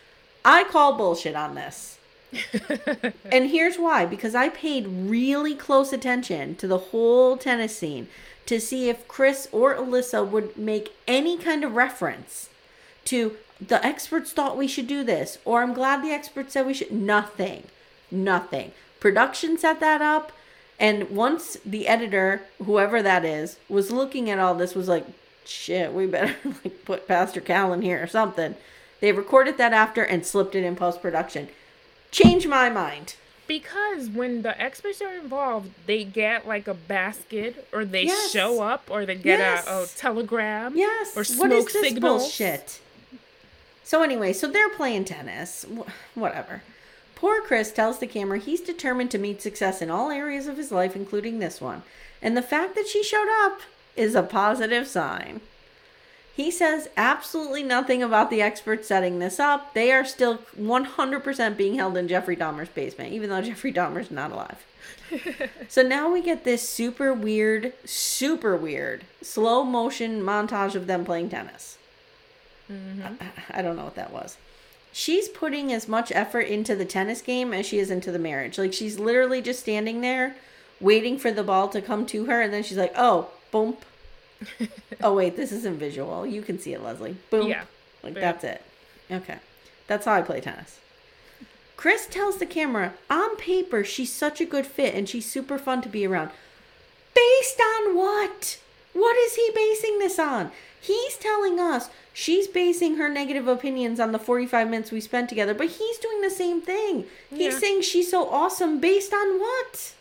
I 0.44 0.64
call 0.64 0.98
bullshit 0.98 1.36
on 1.36 1.54
this. 1.54 2.00
and 3.32 3.52
here's 3.52 3.78
why 3.78 4.06
because 4.06 4.34
I 4.34 4.50
paid 4.50 4.88
really 4.88 5.54
close 5.54 5.94
attention 5.94 6.56
to 6.56 6.68
the 6.68 6.78
whole 6.78 7.38
tennis 7.38 7.78
scene 7.78 8.08
to 8.48 8.60
see 8.60 8.90
if 8.90 9.08
Chris 9.08 9.48
or 9.52 9.76
Alyssa 9.76 10.28
would 10.28 10.58
make 10.58 10.94
any 11.08 11.38
kind 11.38 11.64
of 11.64 11.76
reference 11.76 12.50
to 13.06 13.38
the 13.66 13.84
experts 13.86 14.34
thought 14.34 14.58
we 14.58 14.68
should 14.68 14.88
do 14.88 15.04
this 15.04 15.38
or 15.46 15.62
I'm 15.62 15.74
glad 15.74 16.04
the 16.04 16.12
experts 16.12 16.54
said 16.54 16.66
we 16.66 16.74
should 16.74 16.92
nothing 16.92 17.64
nothing 18.12 18.74
production 19.00 19.58
set 19.58 19.80
that 19.80 20.02
up 20.02 20.32
and 20.80 21.10
once 21.10 21.58
the 21.66 21.88
editor 21.88 22.42
whoever 22.64 23.02
that 23.02 23.24
is 23.26 23.58
was 23.70 23.92
looking 23.92 24.30
at 24.30 24.40
all 24.40 24.56
this 24.56 24.76
was 24.76 24.88
like 24.88 25.06
shit 25.46 25.94
we 25.94 26.06
better 26.06 26.36
like 26.64 26.86
put 26.86 27.08
Pastor 27.08 27.42
Cal 27.42 27.74
in 27.74 27.82
here 27.82 28.02
or 28.02 28.08
something 28.08 28.56
they 29.00 29.12
recorded 29.12 29.58
that 29.58 29.74
after 29.74 30.04
and 30.04 30.26
slipped 30.26 30.56
it 30.56 30.64
in 30.64 30.76
post 30.76 31.02
production 31.02 31.48
change 32.12 32.48
my 32.48 32.70
mind 32.70 33.16
Because 33.48 34.10
when 34.10 34.42
the 34.42 34.60
experts 34.62 35.02
are 35.02 35.14
involved, 35.16 35.70
they 35.86 36.04
get 36.04 36.46
like 36.48 36.68
a 36.68 36.74
basket, 36.74 37.66
or 37.72 37.86
they 37.86 38.04
Yes. 38.08 38.32
show 38.32 38.62
up, 38.62 38.84
or 38.90 39.06
they 39.06 39.16
get 39.16 39.40
Yes. 39.40 39.66
a, 39.68 39.84
a 39.84 39.88
telegram, 39.88 40.74
Yes. 40.76 41.16
or 41.16 41.24
smoke 41.24 41.52
is 41.54 41.66
this 41.72 41.82
signals. 41.82 42.24
bullshit? 42.24 42.82
So 43.86 44.04
anyway, 44.04 44.34
so 44.34 44.48
they're 44.52 44.70
playing 44.76 45.06
tennis. 45.06 45.66
Wh- 45.74 45.88
Whatever. 46.18 46.62
Poor 47.18 47.42
Chris 47.42 47.72
tells 47.72 47.98
the 47.98 48.06
camera 48.06 48.38
he's 48.38 48.62
determined 48.62 49.10
to 49.10 49.18
meet 49.18 49.42
success 49.42 49.82
in 49.82 49.90
all 49.90 50.12
areas 50.12 50.46
of 50.46 50.56
his 50.56 50.72
life, 50.72 50.96
including 50.96 51.40
this 51.40 51.60
one. 51.60 51.82
And 52.22 52.38
the 52.38 52.44
fact 52.44 52.76
that 52.76 52.88
she 52.88 53.02
showed 53.02 53.28
up 53.44 53.62
is 53.96 54.14
a 54.14 54.22
positive 54.22 54.86
sign. 54.86 55.42
He 56.36 56.52
says 56.52 56.90
absolutely 56.96 57.64
nothing 57.64 58.04
about 58.04 58.30
the 58.30 58.44
experts 58.44 58.88
setting 58.88 59.18
this 59.18 59.40
up. 59.40 59.74
They 59.74 59.92
are 59.92 60.06
still 60.06 60.38
100% 60.60 61.58
being 61.58 61.74
held 61.74 61.98
in 61.98 62.08
Jeffrey 62.08 62.36
Dahmer's 62.36 62.70
basement, 62.70 63.14
even 63.14 63.32
though 63.32 63.42
Jeffrey 63.50 63.74
Dahmer's 63.74 64.12
not 64.12 64.32
alive. 64.32 64.64
so 65.68 65.82
now 65.82 66.14
we 66.14 66.22
get 66.22 66.44
this 66.44 66.70
super 66.70 67.16
weird, 67.16 67.74
super 67.84 68.56
weird 68.56 69.06
slow 69.24 69.64
motion 69.64 70.22
montage 70.22 70.76
of 70.76 70.86
them 70.86 71.04
playing 71.04 71.32
tennis. 71.32 71.80
I, 72.70 72.74
mm-hmm. 72.74 73.24
I 73.58 73.64
don't 73.64 73.76
know 73.76 73.86
what 73.86 73.96
that 73.96 74.14
was. 74.14 74.38
She's 74.98 75.30
putting 75.30 75.72
as 75.72 75.88
much 75.88 76.12
effort 76.12 76.48
into 76.48 76.76
the 76.76 76.84
tennis 76.84 77.22
game 77.22 77.54
as 77.54 77.68
she 77.68 77.78
is 77.78 77.92
into 77.92 78.12
the 78.12 78.18
marriage. 78.18 78.58
Like 78.58 78.74
she's 78.74 78.98
literally 78.98 79.44
just 79.44 79.60
standing 79.60 80.02
there 80.02 80.36
waiting 80.82 81.20
for 81.20 81.30
the 81.30 81.44
ball 81.44 81.68
to 81.70 81.84
come 81.84 82.04
to 82.08 82.26
her 82.26 82.42
and 82.42 82.52
then 82.52 82.64
she's 82.64 82.80
like, 82.80 82.94
"Oh, 82.96 83.30
boom." 83.52 83.78
oh 85.04 85.14
wait, 85.14 85.36
this 85.36 85.52
isn't 85.52 85.78
visual. 85.78 86.26
You 86.26 86.42
can 86.42 86.58
see 86.58 86.74
it, 86.74 86.82
Leslie. 86.82 87.16
Boom. 87.30 87.46
Yeah. 87.46 87.66
Like 88.02 88.16
Yeah. 88.16 88.22
that's 88.22 88.44
it. 88.44 88.64
Okay. 89.12 89.38
That's 89.86 90.06
how 90.06 90.14
I 90.14 90.24
play 90.24 90.42
tennis. 90.42 90.80
Chris 91.76 92.08
tells 92.08 92.40
the 92.40 92.48
camera, 92.48 92.96
on 93.08 93.36
paper, 93.36 93.84
she's 93.84 94.12
such 94.12 94.42
a 94.42 94.46
good 94.46 94.66
fit 94.66 94.96
and 94.96 95.08
she's 95.08 95.30
super 95.30 95.60
fun 95.60 95.84
to 95.84 95.90
be 95.90 96.08
around. 96.08 96.32
Based 97.14 97.62
on 97.62 97.96
what? 97.96 98.60
What 98.94 99.16
is 99.16 99.36
he 99.36 99.52
basing 99.54 100.00
this 100.00 100.18
on? 100.18 100.50
He's 100.80 101.18
telling 101.18 101.60
us 101.60 101.90
she's 102.14 102.48
basing 102.48 102.96
her 102.98 103.10
negative 103.10 103.48
opinions 103.48 104.00
on 104.00 104.12
the 104.12 104.20
45 104.20 104.70
minutes 104.70 104.92
we 104.92 105.02
spent 105.02 105.30
together, 105.30 105.54
but 105.54 105.68
he's 105.68 105.98
doing 105.98 106.22
the 106.22 106.30
same 106.30 106.62
thing. 106.62 107.06
He's 107.30 107.54
Yeah. 107.54 107.60
saying 107.60 107.82
she's 107.82 108.10
so 108.10 108.28
awesome 108.30 108.80
based 108.80 109.14
on 109.14 109.40
what? 109.40 109.94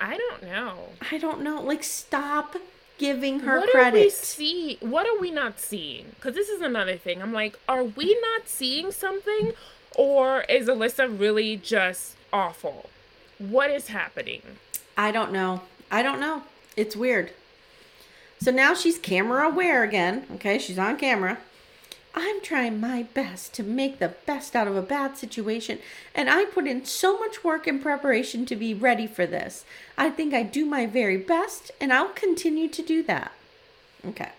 I 0.00 0.16
don't 0.16 0.42
know. 0.42 0.90
I 1.10 1.18
don't 1.18 1.42
know. 1.42 1.60
Like, 1.60 1.84
stop 1.84 2.56
giving 2.98 3.40
her 3.40 3.58
what 3.58 3.64
are 3.64 3.66
we 3.66 3.90
credit. 3.90 4.12
see? 4.12 4.76
What 4.80 5.06
are 5.06 5.18
we 5.18 5.30
not 5.30 5.60
seeing? 5.60 6.12
Because 6.16 6.34
this 6.34 6.48
is 6.48 6.60
another 6.60 6.96
thing. 6.96 7.20
I'm 7.22 7.32
like, 7.32 7.58
are 7.68 7.84
we 7.84 8.18
not 8.20 8.48
seeing 8.48 8.92
something, 8.92 9.52
or 9.94 10.42
is 10.42 10.68
Alyssa 10.68 11.18
really 11.18 11.56
just 11.56 12.16
awful? 12.32 12.88
What 13.38 13.70
is 13.70 13.88
happening? 13.88 14.42
I 14.96 15.12
don't 15.12 15.32
know. 15.32 15.62
I 15.90 16.02
don't 16.02 16.20
know. 16.20 16.42
It's 16.76 16.94
weird. 16.96 17.32
So 18.40 18.50
now 18.50 18.74
she's 18.74 18.98
camera 18.98 19.46
aware 19.46 19.82
again. 19.82 20.26
Okay, 20.34 20.58
she's 20.58 20.78
on 20.78 20.96
camera. 20.96 21.38
I'm 22.14 22.40
trying 22.40 22.80
my 22.80 23.04
best 23.04 23.54
to 23.54 23.62
make 23.62 23.98
the 23.98 24.14
best 24.26 24.56
out 24.56 24.66
of 24.66 24.76
a 24.76 24.82
bad 24.82 25.16
situation, 25.16 25.78
and 26.14 26.28
I 26.28 26.44
put 26.44 26.66
in 26.66 26.84
so 26.84 27.18
much 27.18 27.44
work 27.44 27.68
and 27.68 27.80
preparation 27.80 28.46
to 28.46 28.56
be 28.56 28.74
ready 28.74 29.06
for 29.06 29.26
this. 29.26 29.64
I 29.96 30.10
think 30.10 30.34
I 30.34 30.42
do 30.42 30.64
my 30.64 30.86
very 30.86 31.16
best, 31.16 31.70
and 31.80 31.92
I'll 31.92 32.08
continue 32.08 32.68
to 32.68 32.82
do 32.82 33.04
that. 33.04 33.32
Okay. 34.04 34.30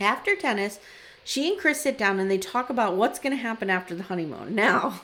After 0.00 0.34
tennis, 0.34 0.78
she 1.22 1.50
and 1.50 1.60
Chris 1.60 1.82
sit 1.82 1.98
down 1.98 2.18
and 2.18 2.30
they 2.30 2.38
talk 2.38 2.70
about 2.70 2.96
what's 2.96 3.18
going 3.18 3.36
to 3.36 3.42
happen 3.42 3.68
after 3.68 3.94
the 3.94 4.04
honeymoon. 4.04 4.54
Now, 4.54 5.00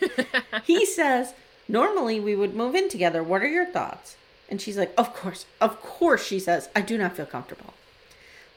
he 0.64 0.84
says, 0.84 1.32
Normally 1.68 2.20
we 2.20 2.34
would 2.34 2.54
move 2.54 2.74
in 2.74 2.88
together. 2.88 3.22
What 3.22 3.42
are 3.42 3.48
your 3.48 3.66
thoughts? 3.66 4.16
And 4.52 4.60
she's 4.60 4.76
like, 4.76 4.92
Of 4.98 5.14
course, 5.14 5.46
of 5.62 5.80
course, 5.80 6.22
she 6.26 6.38
says, 6.38 6.68
I 6.76 6.82
do 6.82 6.98
not 6.98 7.16
feel 7.16 7.24
comfortable. 7.24 7.72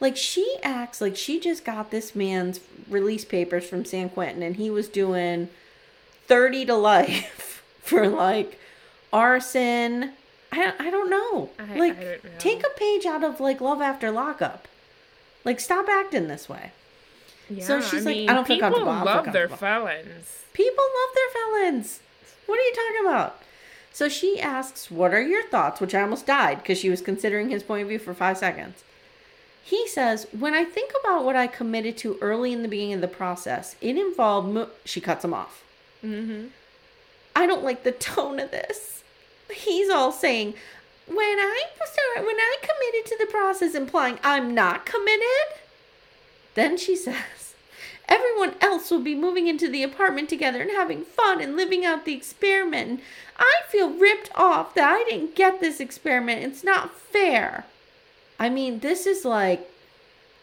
Like 0.02 0.18
she 0.18 0.58
acts 0.62 1.00
like 1.00 1.16
she 1.16 1.39
just 1.39 1.64
got 1.64 1.89
this 1.89 2.14
man's 2.14 2.60
release 2.89 3.24
papers 3.24 3.66
from 3.66 3.86
San 3.86 4.10
Quentin 4.10 4.43
and 4.43 4.58
he 4.58 4.70
was 4.70 4.89
doing 4.89 5.48
30 6.28 6.66
to 6.66 6.76
life 6.76 7.64
for 7.82 8.10
like 8.10 8.60
arson. 9.14 10.12
I, 10.52 10.74
I 10.78 10.89
don't 10.89 11.10
know. 11.10 11.50
I- 11.58 11.80
like, 11.80 11.98
I 11.98 12.04
don't 12.04 12.24
know. 12.26 12.30
take 12.39 12.66
a 12.66 12.70
page 12.78 13.06
out 13.06 13.24
of 13.24 13.39
like 13.39 13.62
Love 13.62 13.82
After 13.82 14.12
Lockup. 14.12 14.68
Like, 15.46 15.62
stop 15.62 15.88
acting 15.88 16.28
this 16.28 16.50
way. 16.50 16.72
Yeah, 17.50 17.64
So 17.64 17.80
she's 17.80 18.06
like, 18.06 18.18
I 18.18 18.34
don't 18.34 18.46
feel 18.48 18.58
people 18.58 18.70
comfortable, 18.72 18.91
I 18.91 19.04
love 19.04 19.32
their 19.32 19.48
felons. 19.48 20.43
People 20.52 20.84
love 20.84 21.16
their 21.16 21.30
felons. 21.30 22.00
What 22.48 22.60
are 22.60 22.64
you 22.64 22.74
talking 22.76 23.06
about? 23.08 23.41
So 23.96 24.10
she 24.10 24.41
asks, 24.41 24.91
What 24.91 25.14
are 25.14 25.22
your 25.22 25.48
thoughts? 25.48 25.80
Which 25.80 25.96
I 25.96 26.02
almost 26.02 26.26
died 26.26 26.58
because 26.58 26.78
she 26.78 26.89
was 26.89 27.00
considering 27.00 27.48
his 27.48 27.64
point 27.64 27.84
of 27.84 27.88
view 27.88 27.98
for 27.98 28.14
five 28.14 28.38
seconds. 28.38 28.84
He 29.64 29.88
says, 29.88 30.28
When 30.38 30.54
I 30.54 30.66
think 30.66 30.91
about 31.00 31.24
what 31.24 31.38
I 31.38 31.48
committed 31.48 31.96
to 32.00 32.18
early 32.20 32.52
in 32.52 32.62
the 32.62 32.68
beginning 32.68 32.96
of 32.96 33.00
the 33.00 33.08
process, 33.08 33.78
it 33.80 33.96
involved. 33.96 34.54
Mo-. 34.54 34.68
She 34.84 35.00
cuts 35.00 35.24
him 35.24 35.34
off. 35.34 35.64
Mm-hmm. 36.04 36.48
I 37.38 37.48
don't 37.48 37.64
like 37.64 37.84
the 37.84 37.93
tone 37.93 38.38
of 38.41 38.52
this. 38.52 39.06
He's 39.50 39.89
all 39.89 40.12
saying, 40.12 40.56
when 41.08 41.18
I 41.18 41.64
started, 41.86 42.28
when 42.28 42.36
I 42.36 42.58
committed 42.60 43.10
to 43.12 43.18
the 43.18 43.32
process, 43.32 43.76
implying 43.76 44.20
I'm 44.26 44.54
not 44.54 44.86
committed. 44.86 45.62
Then 46.56 46.78
she 46.78 46.98
says, 46.98 47.45
Everyone 48.08 48.53
else 48.62 48.91
will 48.91 49.01
be 49.01 49.16
moving 49.16 49.47
into 49.47 49.70
the 49.70 49.84
apartment 49.84 50.30
together 50.30 50.62
and 50.62 50.72
having 50.72 51.03
fun 51.03 51.41
and 51.41 51.56
living 51.56 51.84
out 51.84 52.06
the 52.06 52.14
experiment. 52.14 52.89
And 52.89 52.99
I 53.38 53.62
feel 53.70 53.89
ripped 53.89 54.30
off 54.36 54.76
that 54.76 54.88
I 54.88 55.03
didn't 55.10 55.36
get 55.36 55.60
this 55.60 55.80
experiment. 55.80 56.43
It's 56.43 56.64
not 56.64 56.95
fair. 56.95 57.66
I 58.39 58.49
mean, 58.49 58.80
this 58.80 59.06
is 59.08 59.26
like, 59.26 59.70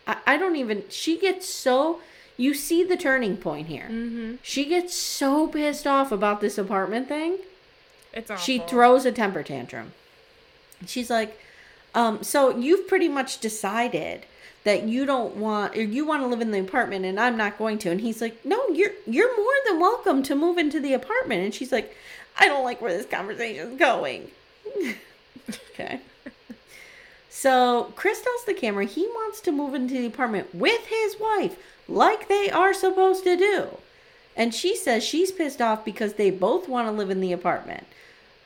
I, 0.06 0.16
I 0.26 0.36
don't 0.38 0.56
even, 0.56 0.84
she 0.88 1.18
gets 1.18 1.48
so, 1.48 2.00
you 2.36 2.54
see 2.54 2.82
the 2.82 2.96
turning 2.96 3.36
point 3.36 3.68
here. 3.68 3.88
Mm-hmm. 3.90 4.36
She 4.42 4.64
gets 4.64 4.94
so 4.96 5.46
pissed 5.46 5.86
off 5.86 6.10
about 6.10 6.40
this 6.40 6.58
apartment 6.58 7.08
thing. 7.08 7.38
It's 8.12 8.30
awful. 8.30 8.42
She 8.42 8.58
throws 8.58 9.06
a 9.06 9.12
temper 9.12 9.42
tantrum. 9.42 9.92
She's 10.86 11.10
like, 11.10 11.38
um, 11.94 12.22
so 12.22 12.56
you've 12.56 12.88
pretty 12.88 13.08
much 13.08 13.38
decided 13.38 14.26
that 14.64 14.84
you 14.84 15.04
don't 15.04 15.36
want 15.36 15.76
or 15.76 15.82
you 15.82 16.06
want 16.06 16.22
to 16.22 16.28
live 16.28 16.40
in 16.40 16.50
the 16.50 16.60
apartment 16.60 17.04
and 17.04 17.18
I'm 17.18 17.36
not 17.36 17.58
going 17.58 17.78
to. 17.78 17.90
And 17.90 18.00
he's 18.00 18.20
like, 18.20 18.44
No, 18.44 18.68
you're 18.68 18.92
you're 19.06 19.36
more 19.36 19.54
than 19.66 19.80
welcome 19.80 20.22
to 20.24 20.34
move 20.34 20.58
into 20.58 20.80
the 20.80 20.94
apartment. 20.94 21.42
And 21.42 21.54
she's 21.54 21.72
like, 21.72 21.96
I 22.38 22.48
don't 22.48 22.64
like 22.64 22.80
where 22.80 22.96
this 22.96 23.06
conversation's 23.06 23.78
going. 23.78 24.30
okay. 25.70 26.00
So 27.28 27.92
Chris 27.96 28.22
tells 28.22 28.44
the 28.44 28.54
camera 28.54 28.84
he 28.84 29.06
wants 29.06 29.40
to 29.40 29.52
move 29.52 29.74
into 29.74 29.94
the 29.94 30.06
apartment 30.06 30.54
with 30.54 30.86
his 30.86 31.16
wife, 31.18 31.56
like 31.88 32.28
they 32.28 32.50
are 32.50 32.72
supposed 32.72 33.24
to 33.24 33.36
do. 33.36 33.78
And 34.36 34.54
she 34.54 34.76
says 34.76 35.02
she's 35.02 35.32
pissed 35.32 35.60
off 35.60 35.84
because 35.84 36.14
they 36.14 36.30
both 36.30 36.68
want 36.68 36.86
to 36.86 36.92
live 36.92 37.10
in 37.10 37.20
the 37.20 37.32
apartment. 37.32 37.86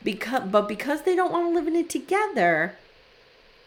Because 0.03 0.49
but 0.49 0.67
because 0.67 1.03
they 1.03 1.15
don't 1.15 1.31
want 1.31 1.49
to 1.49 1.53
live 1.53 1.67
in 1.67 1.75
it 1.75 1.89
together, 1.89 2.75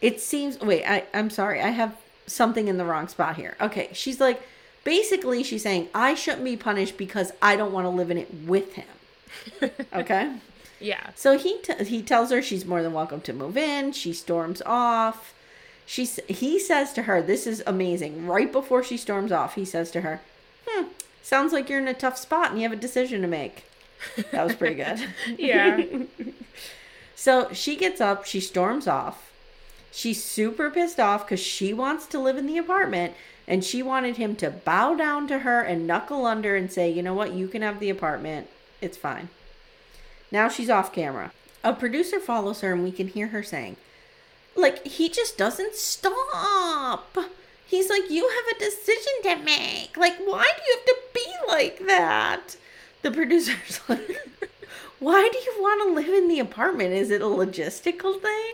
it 0.01 0.19
seems 0.19 0.59
wait, 0.59 0.83
I, 0.85 1.05
I'm 1.13 1.29
sorry, 1.29 1.61
I 1.61 1.69
have 1.69 1.95
something 2.31 2.67
in 2.67 2.77
the 2.77 2.85
wrong 2.85 3.07
spot 3.07 3.35
here. 3.35 3.55
Okay, 3.61 3.89
she's 3.93 4.19
like 4.19 4.41
basically 4.83 5.43
she's 5.43 5.63
saying 5.63 5.89
I 5.93 6.15
shouldn't 6.15 6.43
be 6.43 6.57
punished 6.57 6.97
because 6.97 7.31
I 7.41 7.55
don't 7.55 7.71
want 7.71 7.85
to 7.85 7.89
live 7.89 8.09
in 8.11 8.17
it 8.17 8.33
with 8.45 8.73
him. 8.73 8.85
Okay? 9.93 10.33
Yeah. 10.79 11.09
So 11.15 11.37
he 11.37 11.57
t- 11.59 11.83
he 11.85 12.01
tells 12.01 12.31
her 12.31 12.41
she's 12.41 12.65
more 12.65 12.81
than 12.81 12.91
welcome 12.93 13.21
to 13.21 13.33
move 13.33 13.55
in. 13.55 13.91
She 13.91 14.13
storms 14.13 14.61
off. 14.65 15.33
She 15.85 16.05
he 16.27 16.59
says 16.59 16.91
to 16.93 17.03
her, 17.03 17.21
"This 17.21 17.45
is 17.45 17.61
amazing." 17.67 18.25
Right 18.27 18.51
before 18.51 18.83
she 18.83 18.97
storms 18.97 19.31
off, 19.31 19.55
he 19.55 19.63
says 19.65 19.91
to 19.91 20.01
her, 20.01 20.21
"Hmm, 20.67 20.85
sounds 21.21 21.53
like 21.53 21.69
you're 21.69 21.79
in 21.79 21.87
a 21.87 21.93
tough 21.93 22.17
spot 22.17 22.49
and 22.51 22.59
you 22.59 22.63
have 22.67 22.77
a 22.77 22.81
decision 22.81 23.21
to 23.21 23.27
make." 23.27 23.65
That 24.31 24.43
was 24.45 24.55
pretty 24.55 24.75
good. 24.75 25.07
Yeah. 25.37 25.81
So 27.15 27.53
she 27.53 27.75
gets 27.75 28.01
up, 28.01 28.25
she 28.25 28.39
storms 28.39 28.87
off. 28.87 29.30
She's 29.91 30.23
super 30.23 30.71
pissed 30.71 30.99
off 30.99 31.25
because 31.25 31.41
she 31.41 31.73
wants 31.73 32.05
to 32.07 32.19
live 32.19 32.37
in 32.37 32.47
the 32.47 32.57
apartment 32.57 33.13
and 33.47 33.63
she 33.63 33.83
wanted 33.83 34.17
him 34.17 34.35
to 34.37 34.49
bow 34.49 34.95
down 34.95 35.27
to 35.27 35.39
her 35.39 35.61
and 35.61 35.85
knuckle 35.85 36.25
under 36.25 36.55
and 36.55 36.71
say, 36.71 36.89
you 36.89 37.03
know 37.03 37.13
what, 37.13 37.33
you 37.33 37.47
can 37.47 37.61
have 37.61 37.79
the 37.79 37.89
apartment. 37.89 38.47
It's 38.79 38.97
fine. 38.97 39.29
Now 40.31 40.47
she's 40.47 40.69
off 40.69 40.93
camera. 40.93 41.31
A 41.63 41.73
producer 41.73 42.19
follows 42.19 42.61
her 42.61 42.71
and 42.71 42.83
we 42.83 42.91
can 42.91 43.09
hear 43.09 43.27
her 43.27 43.43
saying, 43.43 43.75
like, 44.55 44.85
he 44.85 45.09
just 45.09 45.37
doesn't 45.37 45.75
stop. 45.75 47.17
He's 47.65 47.89
like, 47.89 48.09
you 48.09 48.29
have 48.29 48.57
a 48.57 48.59
decision 48.59 49.13
to 49.23 49.35
make. 49.37 49.95
Like, 49.97 50.17
why 50.19 50.43
do 50.43 50.61
you 50.67 50.77
have 50.77 50.85
to 50.85 50.95
be 51.13 51.25
like 51.47 51.87
that? 51.87 52.55
The 53.01 53.11
producer's 53.11 53.79
like, 53.89 54.17
why 54.99 55.29
do 55.31 55.37
you 55.37 55.61
want 55.61 55.81
to 55.83 55.93
live 55.93 56.13
in 56.13 56.27
the 56.27 56.39
apartment? 56.39 56.93
Is 56.93 57.11
it 57.11 57.21
a 57.21 57.25
logistical 57.25 58.21
thing? 58.21 58.53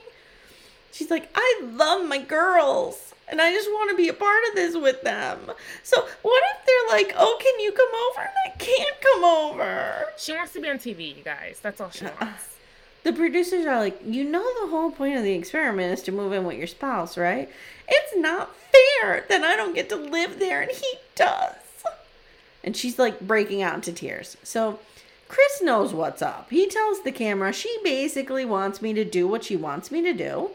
She's 0.92 1.12
like, 1.12 1.30
I 1.36 1.62
love 1.64 2.08
my 2.08 2.18
girls 2.18 3.14
and 3.30 3.42
I 3.42 3.52
just 3.52 3.70
want 3.70 3.90
to 3.92 3.98
be 3.98 4.08
a 4.08 4.14
part 4.14 4.44
of 4.50 4.56
this 4.56 4.76
with 4.76 5.02
them. 5.04 5.40
So 5.84 6.08
what 6.22 6.44
if 6.56 6.66
they're 6.66 6.98
like, 6.98 7.14
oh, 7.18 7.38
can 7.42 7.60
you 7.60 7.72
come 7.72 7.90
over? 8.10 8.22
And 8.22 8.54
I 8.54 8.58
can't 8.58 9.02
come 9.02 9.24
over. 9.24 10.06
She 10.18 10.34
wants 10.34 10.54
to 10.54 10.62
be 10.62 10.70
on 10.70 10.78
TV, 10.78 11.18
you 11.18 11.24
guys. 11.24 11.60
That's 11.62 11.82
all 11.82 11.90
she 11.90 12.06
wants. 12.06 12.56
The 13.04 13.14
producers 13.14 13.66
are 13.66 13.80
like, 13.80 14.02
you 14.06 14.24
know, 14.24 14.46
the 14.62 14.70
whole 14.70 14.92
point 14.92 15.18
of 15.18 15.24
the 15.24 15.34
experiment 15.34 15.94
is 15.94 16.04
to 16.04 16.12
move 16.12 16.34
in 16.34 16.46
with 16.46 16.58
your 16.58 16.68
spouse, 16.68 17.18
right? 17.18 17.50
It's 17.88 18.18
not 18.18 18.56
fair 18.56 19.26
that 19.30 19.44
I 19.44 19.56
don't 19.56 19.76
get 19.76 19.90
to 19.90 19.96
live 19.96 20.40
there 20.40 20.62
and 20.62 20.72
he 20.72 20.94
does. 21.16 21.54
And 22.64 22.76
she's 22.76 23.00
like 23.00 23.22
breaking 23.22 23.62
out 23.62 23.76
into 23.76 23.94
tears. 23.94 24.36
So 24.44 24.80
Chris 25.28 25.62
knows 25.62 25.94
what's 25.94 26.22
up. 26.22 26.50
He 26.50 26.68
tells 26.68 27.02
the 27.02 27.12
camera 27.12 27.52
she 27.54 27.78
basically 27.84 28.46
wants 28.46 28.82
me 28.82 28.94
to 28.94 29.06
do 29.06 29.28
what 29.28 29.44
she 29.44 29.56
wants 29.56 29.92
me 29.92 30.02
to 30.02 30.14
do. 30.14 30.52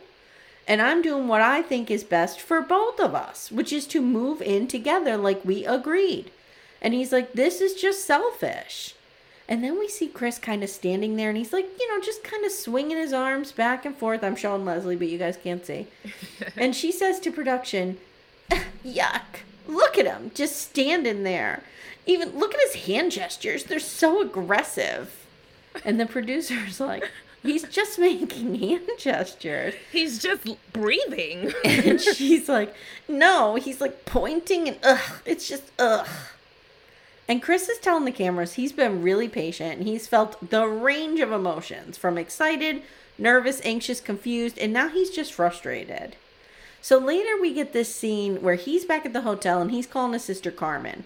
And 0.73 0.81
I'm 0.81 1.03
doing 1.03 1.29
what 1.29 1.43
I 1.43 1.61
think 1.61 1.91
is 1.91 2.03
best 2.03 2.41
for 2.41 2.63
both 2.63 2.99
of 2.99 3.15
us, 3.15 3.53
which 3.53 3.75
is 3.75 3.87
to 3.89 4.01
move 4.01 4.41
in 4.41 4.67
together 4.67 5.19
like 5.19 5.45
we 5.45 5.67
agreed. 5.67 6.31
And 6.81 6.95
he's 6.95 7.13
like, 7.13 7.35
this 7.35 7.61
is 7.61 7.75
just 7.75 8.07
selfish. 8.07 8.95
And 9.47 9.63
then 9.63 9.79
we 9.79 9.87
see 9.87 10.09
Chris 10.09 10.39
kind 10.39 10.65
of 10.65 10.71
standing 10.71 11.17
there 11.17 11.29
and 11.29 11.37
he's 11.37 11.53
like, 11.53 11.69
you 11.79 11.87
know, 11.91 12.03
just 12.03 12.25
kind 12.25 12.47
of 12.47 12.53
swinging 12.53 12.97
his 12.97 13.13
arms 13.13 13.53
back 13.53 13.85
and 13.85 13.95
forth. 13.95 14.25
I'm 14.25 14.35
showing 14.35 14.65
Leslie, 14.65 14.97
but 14.97 15.09
you 15.09 15.19
guys 15.19 15.37
can't 15.37 15.67
see. 15.67 15.89
and 16.57 16.75
she 16.75 16.91
says 16.91 17.21
to 17.21 17.31
production, 17.31 17.99
yuck, 18.83 19.43
look 19.69 19.99
at 19.99 20.07
him 20.07 20.31
just 20.35 20.57
standing 20.57 21.23
there. 21.23 21.65
Even 22.07 22.39
look 22.39 22.55
at 22.55 22.61
his 22.73 22.87
hand 22.87 23.13
gestures, 23.13 23.65
they're 23.65 23.79
so 23.79 24.23
aggressive. 24.23 25.27
And 25.85 26.01
the 26.01 26.07
producer's 26.07 26.81
like, 26.81 27.11
he's 27.43 27.65
just 27.65 27.99
making 27.99 28.55
hand 28.57 28.89
gestures. 28.99 29.75
He's 29.91 30.19
just 30.19 30.43
breathing. 30.73 31.53
And 31.65 32.01
she's 32.01 32.49
like, 32.49 32.75
no, 33.09 33.57
he's 33.57 33.81
like 33.81 34.05
pointing 34.05 34.69
and 34.69 34.79
ugh, 34.83 35.21
it's 35.25 35.49
just 35.49 35.71
ugh. 35.79 36.07
And 37.29 37.43
Chris 37.43 37.69
is 37.69 37.79
telling 37.79 38.05
the 38.05 38.13
cameras 38.13 38.55
he's 38.55 38.73
been 38.73 39.03
really 39.03 39.29
patient 39.29 39.79
and 39.79 39.89
he's 39.89 40.07
felt 40.07 40.51
the 40.51 40.67
range 40.67 41.21
of 41.21 41.33
emotions 41.33 41.97
from 41.97 42.19
excited, 42.19 42.83
nervous, 43.19 43.61
anxious, 43.65 44.01
confused, 44.01 44.59
and 44.59 44.73
now 44.73 44.89
he's 44.89 45.11
just 45.11 45.33
frustrated. 45.33 46.17
So 46.81 46.99
later 46.99 47.41
we 47.41 47.55
get 47.55 47.73
this 47.73 47.95
scene 47.95 48.43
where 48.43 48.57
he's 48.57 48.85
back 48.85 49.07
at 49.07 49.13
the 49.13 49.23
hotel 49.23 49.61
and 49.63 49.71
he's 49.71 49.87
calling 49.87 50.13
his 50.15 50.25
sister 50.25 50.51
Carmen. 50.51 51.05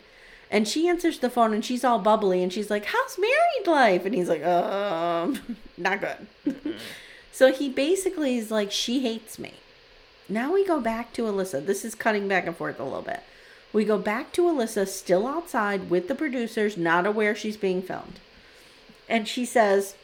And 0.51 0.69
she 0.69 0.89
answers 0.89 1.19
the 1.19 1.31
phone 1.31 1.53
and 1.53 1.65
she's 1.65 1.85
all 1.85 1.99
bubbly 1.99 2.43
and 2.43 2.53
she's 2.53 2.71
like, 2.71 2.87
How's 2.87 3.19
married 3.19 3.67
life? 3.67 4.05
And 4.05 4.15
he's 4.15 4.29
like, 4.29 4.45
Um, 4.45 5.57
not 5.77 6.01
good. 6.01 6.77
so 7.33 7.53
he 7.53 7.69
basically 7.69 8.39
is 8.39 8.51
like, 8.51 8.71
She 8.71 9.01
hates 9.01 9.39
me. 9.39 9.55
Now 10.29 10.53
we 10.53 10.67
go 10.67 10.81
back 10.81 11.13
to 11.15 11.23
Alyssa. 11.23 11.65
This 11.65 11.85
is 11.85 11.95
cutting 11.95 12.29
back 12.29 12.47
and 12.47 12.57
forth 12.57 12.81
a 12.81 12.85
little 12.85 13.03
bit. 13.03 13.21
We 13.73 13.85
go 13.85 13.99
back 13.99 14.33
to 14.33 14.43
Alyssa 14.43 14.89
still 14.89 15.27
outside 15.27 15.91
with 15.91 16.09
the 16.09 16.15
producers, 16.15 16.77
not 16.77 17.07
aware 17.07 17.35
she's 17.35 17.57
being 17.57 17.83
filmed. 17.83 18.21
And 19.09 19.29
she 19.29 19.45
says, 19.45 19.95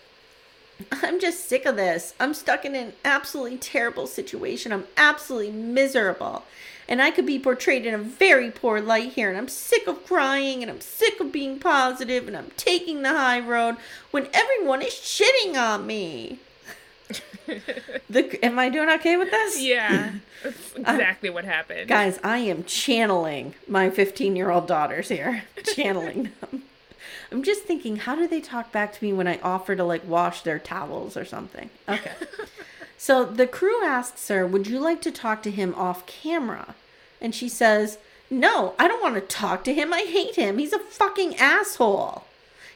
I'm 0.91 1.21
just 1.21 1.49
sick 1.49 1.65
of 1.65 1.77
this. 1.77 2.15
I'm 2.21 2.35
stuck 2.35 2.65
in 2.65 2.75
an 2.75 2.93
absolutely 3.05 3.59
terrible 3.59 4.07
situation. 4.07 4.73
I'm 4.73 4.85
absolutely 4.97 5.53
miserable. 5.53 6.45
And 6.89 7.01
I 7.01 7.11
could 7.11 7.27
be 7.27 7.39
portrayed 7.39 7.87
in 7.87 7.95
a 7.95 7.99
very 7.99 8.51
poor 8.51 8.81
light 8.81 9.13
here. 9.13 9.29
And 9.29 9.39
I'm 9.39 9.49
sick 9.49 9.87
of 9.87 10.05
crying 10.07 10.63
and 10.63 10.71
I'm 10.71 10.81
sick 10.81 11.21
of 11.21 11.33
being 11.33 11.59
positive 11.59 12.27
and 12.29 12.37
I'm 12.37 12.51
taking 12.57 13.03
the 13.03 13.11
high 13.11 13.41
road 13.41 13.77
when 14.11 14.29
everyone 14.33 14.83
is 14.83 14.93
shitting 14.93 15.57
on 15.57 15.87
me. 15.87 16.39
the, 18.11 18.39
am 18.45 18.59
I 18.59 18.69
doing 18.69 18.89
okay 18.91 19.17
with 19.17 19.31
this? 19.31 19.61
yeah, 19.61 20.13
that's 20.43 20.75
exactly 20.77 21.31
what 21.31 21.45
happened. 21.45 21.89
Guys, 21.89 22.19
I 22.23 22.39
am 22.39 22.65
channeling 22.65 23.55
my 23.67 23.91
15 23.91 24.37
year 24.37 24.51
old 24.51 24.67
daughters 24.67 25.09
here. 25.09 25.45
channeling 25.75 26.31
them. 26.41 26.63
I'm 27.31 27.43
just 27.43 27.63
thinking, 27.63 27.97
how 27.97 28.15
do 28.15 28.29
they 28.29 28.41
talk 28.41 28.73
back 28.73 28.93
to 28.93 29.05
me 29.05 29.13
when 29.13 29.27
I 29.27 29.41
offer 29.43 29.75
to 29.75 29.85
like 29.85 30.07
wash 30.07 30.43
their 30.43 30.59
towels 30.59 31.17
or 31.17 31.25
something? 31.25 31.71
Okay. 31.89 32.13
So 33.03 33.25
the 33.25 33.49
crew 33.49 33.85
asks 33.85 34.29
her, 34.29 34.47
Would 34.47 34.69
you 34.69 34.79
like 34.79 35.03
to 35.03 35.11
talk 35.11 35.43
to 35.43 35.51
him 35.51 35.75
off 35.75 36.07
camera? 36.07 36.77
And 37.21 37.35
she 37.35 37.49
says, 37.49 37.99
No, 38.31 38.77
I 38.79 38.87
don't 38.87 39.03
want 39.03 39.17
to 39.17 39.21
talk 39.21 39.65
to 39.65 39.75
him. 39.75 39.93
I 39.93 40.03
hate 40.03 40.37
him. 40.37 40.59
He's 40.59 40.73
a 40.73 40.79
fucking 40.79 41.35
asshole. 41.35 42.23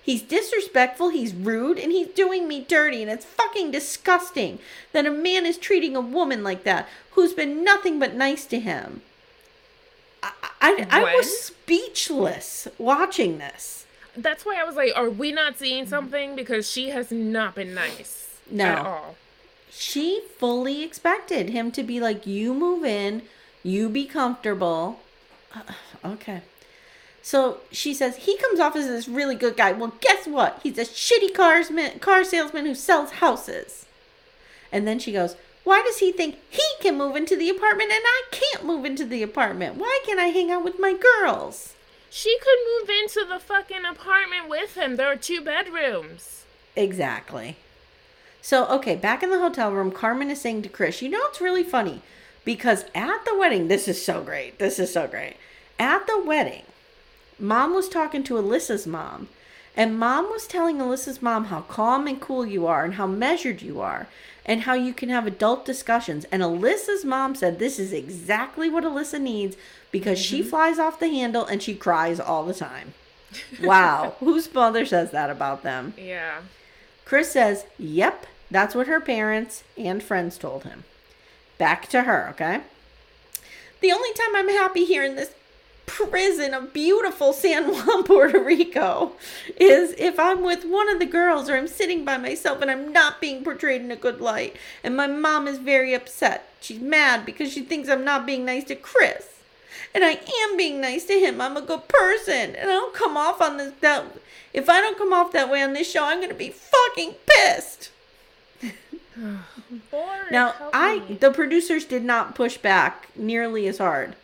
He's 0.03 0.23
disrespectful, 0.23 1.11
he's 1.11 1.33
rude, 1.33 1.79
and 1.79 1.93
he's 1.93 2.09
doing 2.09 2.49
me 2.49 2.61
dirty, 2.61 3.03
and 3.03 3.11
it's 3.11 3.25
fucking 3.25 3.71
disgusting 3.71 4.59
that 4.91 5.07
a 5.07 5.13
man 5.13 5.47
is 5.47 5.59
treating 5.59 5.95
a 5.95 6.01
woman 6.01 6.43
like 6.43 6.65
that 6.65 6.89
who's 7.13 7.33
been 7.33 7.63
nothing 7.63 8.01
but 8.01 8.13
nice 8.13 8.47
to 8.47 8.59
him. 8.59 9.03
I, 10.25 10.33
I, 10.61 10.87
I 10.91 11.15
was 11.15 11.39
speechless 11.39 12.67
watching 12.79 13.39
this. 13.39 13.87
That's 14.17 14.45
why 14.45 14.57
I 14.61 14.65
was 14.65 14.75
like, 14.75 14.91
are 14.97 15.09
we 15.09 15.31
not 15.31 15.57
seeing 15.57 15.87
something? 15.87 16.35
Because 16.35 16.69
she 16.69 16.89
has 16.91 17.13
not 17.13 17.55
been 17.55 17.75
nice 17.75 18.41
No. 18.51 18.65
at 18.65 18.79
all. 18.79 19.15
She 19.79 20.23
fully 20.39 20.83
expected 20.83 21.51
him 21.51 21.71
to 21.73 21.83
be 21.83 22.01
like, 22.01 22.27
You 22.27 22.55
move 22.55 22.85
in, 22.85 23.23
you 23.63 23.89
be 23.89 24.07
comfortable. 24.07 25.01
Uh, 25.55 25.61
okay. 26.05 26.43
So 27.21 27.59
she 27.73 27.93
says 27.93 28.17
he 28.19 28.39
comes 28.39 28.61
off 28.61 28.77
as 28.77 28.87
this 28.87 29.09
really 29.09 29.35
good 29.35 29.57
guy. 29.57 29.73
Well, 29.73 29.93
guess 30.01 30.27
what? 30.27 30.61
He's 30.63 30.79
a 30.79 30.83
shitty 30.83 31.35
carsman, 31.35 31.99
car 31.99 32.25
salesman 32.25 32.67
who 32.67 32.75
sells 32.75 33.13
houses. 33.13 33.85
And 34.73 34.87
then 34.87 34.99
she 34.99 35.13
goes, 35.13 35.37
Why 35.65 35.83
does 35.85 35.99
he 35.99 36.11
think 36.11 36.37
he 36.49 36.63
can 36.81 36.97
move 36.97 37.17
into 37.17 37.37
the 37.37 37.51
apartment 37.51 37.91
and 37.93 38.03
I 38.05 38.23
can't 38.31 38.65
move 38.65 38.85
into 38.85 39.05
the 39.05 39.23
apartment? 39.23 39.77
Why 39.77 40.01
can't 40.07 40.21
I 40.21 40.27
hang 40.27 40.51
out 40.51 40.65
with 40.65 40.81
my 40.81 40.95
girls? 40.95 41.75
She 42.09 42.39
could 42.39 42.59
move 42.81 42.89
into 42.89 43.27
the 43.29 43.41
fucking 43.41 43.85
apartment 43.85 44.49
with 44.49 44.75
him. 44.75 44.97
There 44.97 45.11
are 45.11 45.17
two 45.17 45.43
bedrooms. 45.43 46.45
Exactly. 46.77 47.57
So, 48.47 48.65
okay, 48.67 48.95
back 48.95 49.25
in 49.25 49.31
the 49.31 49.41
hotel 49.41 49.73
room, 49.73 49.91
Carmen 49.91 50.31
is 50.31 50.41
saying 50.41 50.63
to 50.63 50.69
Chris, 50.69 51.03
You 51.03 51.09
know, 51.09 51.19
it's 51.25 51.41
really 51.41 51.65
funny 51.65 52.01
because 52.45 52.85
at 52.95 53.25
the 53.25 53.37
wedding, 53.37 53.67
this 53.67 53.89
is 53.89 54.05
so 54.05 54.23
great. 54.23 54.61
This 54.61 54.79
is 54.79 54.93
so 54.93 55.09
great. 55.09 55.35
At 55.81 56.07
the 56.07 56.23
wedding, 56.25 56.63
mom 57.41 57.75
was 57.75 57.89
talking 57.89 58.23
to 58.23 58.35
Alyssa's 58.35 58.87
mom, 58.87 59.27
and 59.77 59.99
mom 59.99 60.27
was 60.27 60.47
telling 60.47 60.79
Alyssa's 60.79 61.21
mom 61.21 61.47
how 61.47 61.63
calm 61.63 62.07
and 62.07 62.21
cool 62.21 62.47
you 62.47 62.69
are 62.69 62.85
and 62.85 62.95
how 62.95 63.09
measured 63.09 63.63
you 63.63 63.81
are 63.81 64.07
and 64.45 64.61
how 64.61 64.75
you 64.75 64.95
can 64.95 65.09
have 65.09 65.27
adult 65.27 65.67
discussions. 65.67 66.25
And 66.31 66.41
Alyssa's 66.41 67.05
mom 67.05 67.35
said 67.35 67.59
this 67.59 67.81
is 67.81 67.93
exactly 67.93 68.71
what 68.71 68.85
Alyssa 68.85 69.21
needs 69.21 69.57
because 69.91 70.21
she 70.21 70.39
mm-hmm. 70.39 70.51
flies 70.51 70.79
off 70.79 71.01
the 71.01 71.09
handle 71.09 71.45
and 71.45 71.61
she 71.61 71.75
cries 71.75 72.21
all 72.21 72.45
the 72.45 72.55
time. 72.55 72.95
Wow. 73.61 74.15
Whose 74.21 74.55
mother 74.55 74.87
says 74.87 75.11
that 75.11 75.31
about 75.31 75.65
them? 75.65 75.95
Yeah. 75.99 76.43
Chris 77.05 77.31
says, 77.33 77.65
Yep, 77.79 78.27
that's 78.51 78.75
what 78.75 78.87
her 78.87 79.01
parents 79.01 79.65
and 79.77 80.03
friends 80.03 80.39
told 80.39 80.65
him. 80.65 80.85
Back 81.59 81.89
to 81.89 82.03
her, 82.03 82.29
okay? 82.31 82.61
The 83.81 83.93
only 83.93 84.13
time 84.13 84.37
I'm 84.37 84.49
happy 84.49 84.85
here 84.85 85.05
in 85.05 85.17
this 85.17 85.35
prison 85.87 86.53
of 86.53 86.73
beautiful 86.73 87.33
San 87.33 87.69
Juan, 87.69 88.03
Puerto 88.05 88.43
Rico, 88.43 89.13
is 89.57 89.95
if 89.99 90.19
I'm 90.19 90.43
with 90.43 90.65
one 90.65 90.91
of 90.91 90.99
the 90.99 91.07
girls 91.07 91.49
or 91.49 91.57
I'm 91.57 91.69
sitting 91.69 92.05
by 92.05 92.17
myself 92.17 92.61
and 92.61 92.71
I'm 92.71 92.93
not 92.93 93.21
being 93.21 93.43
portrayed 93.43 93.81
in 93.81 93.91
a 93.91 93.97
good 93.97 94.21
light. 94.21 94.57
And 94.85 94.97
my 94.97 95.07
mom 95.07 95.49
is 95.49 95.59
very 95.59 95.95
upset. 95.95 96.49
She's 96.61 96.81
mad 96.81 97.25
because 97.25 97.53
she 97.53 97.63
thinks 97.63 97.89
I'm 97.89 98.05
not 98.05 98.27
being 98.27 98.45
nice 98.45 98.65
to 98.65 98.77
Chris. 98.77 99.35
And 99.95 100.05
I 100.05 100.21
am 100.43 100.57
being 100.57 100.81
nice 100.81 101.05
to 101.07 101.15
him. 101.15 101.41
I'm 101.41 101.57
a 101.57 101.63
good 101.63 101.89
person. 101.89 102.55
And 102.55 102.71
I 102.71 102.75
don't 102.75 102.95
come 102.95 103.17
off 103.17 103.41
on 103.41 103.57
this 103.57 103.73
that 103.81 104.05
if 104.53 104.69
I 104.69 104.81
don't 104.81 104.99
come 104.99 105.13
off 105.13 105.33
that 105.33 105.51
way 105.51 105.63
on 105.63 105.73
this 105.73 105.91
show, 105.91 106.05
I'm 106.05 106.21
gonna 106.21 106.35
be 106.35 106.51
fucking 106.51 107.15
pissed. 107.27 107.91
Lord, 109.93 110.31
Now, 110.31 110.55
I 110.73 111.01
me. 111.09 111.15
the 111.15 111.31
producers 111.31 111.85
did 111.85 112.05
not 112.05 112.35
push 112.35 112.57
back 112.59 113.09
nearly 113.17 113.67
as 113.67 113.79
hard 113.79 114.15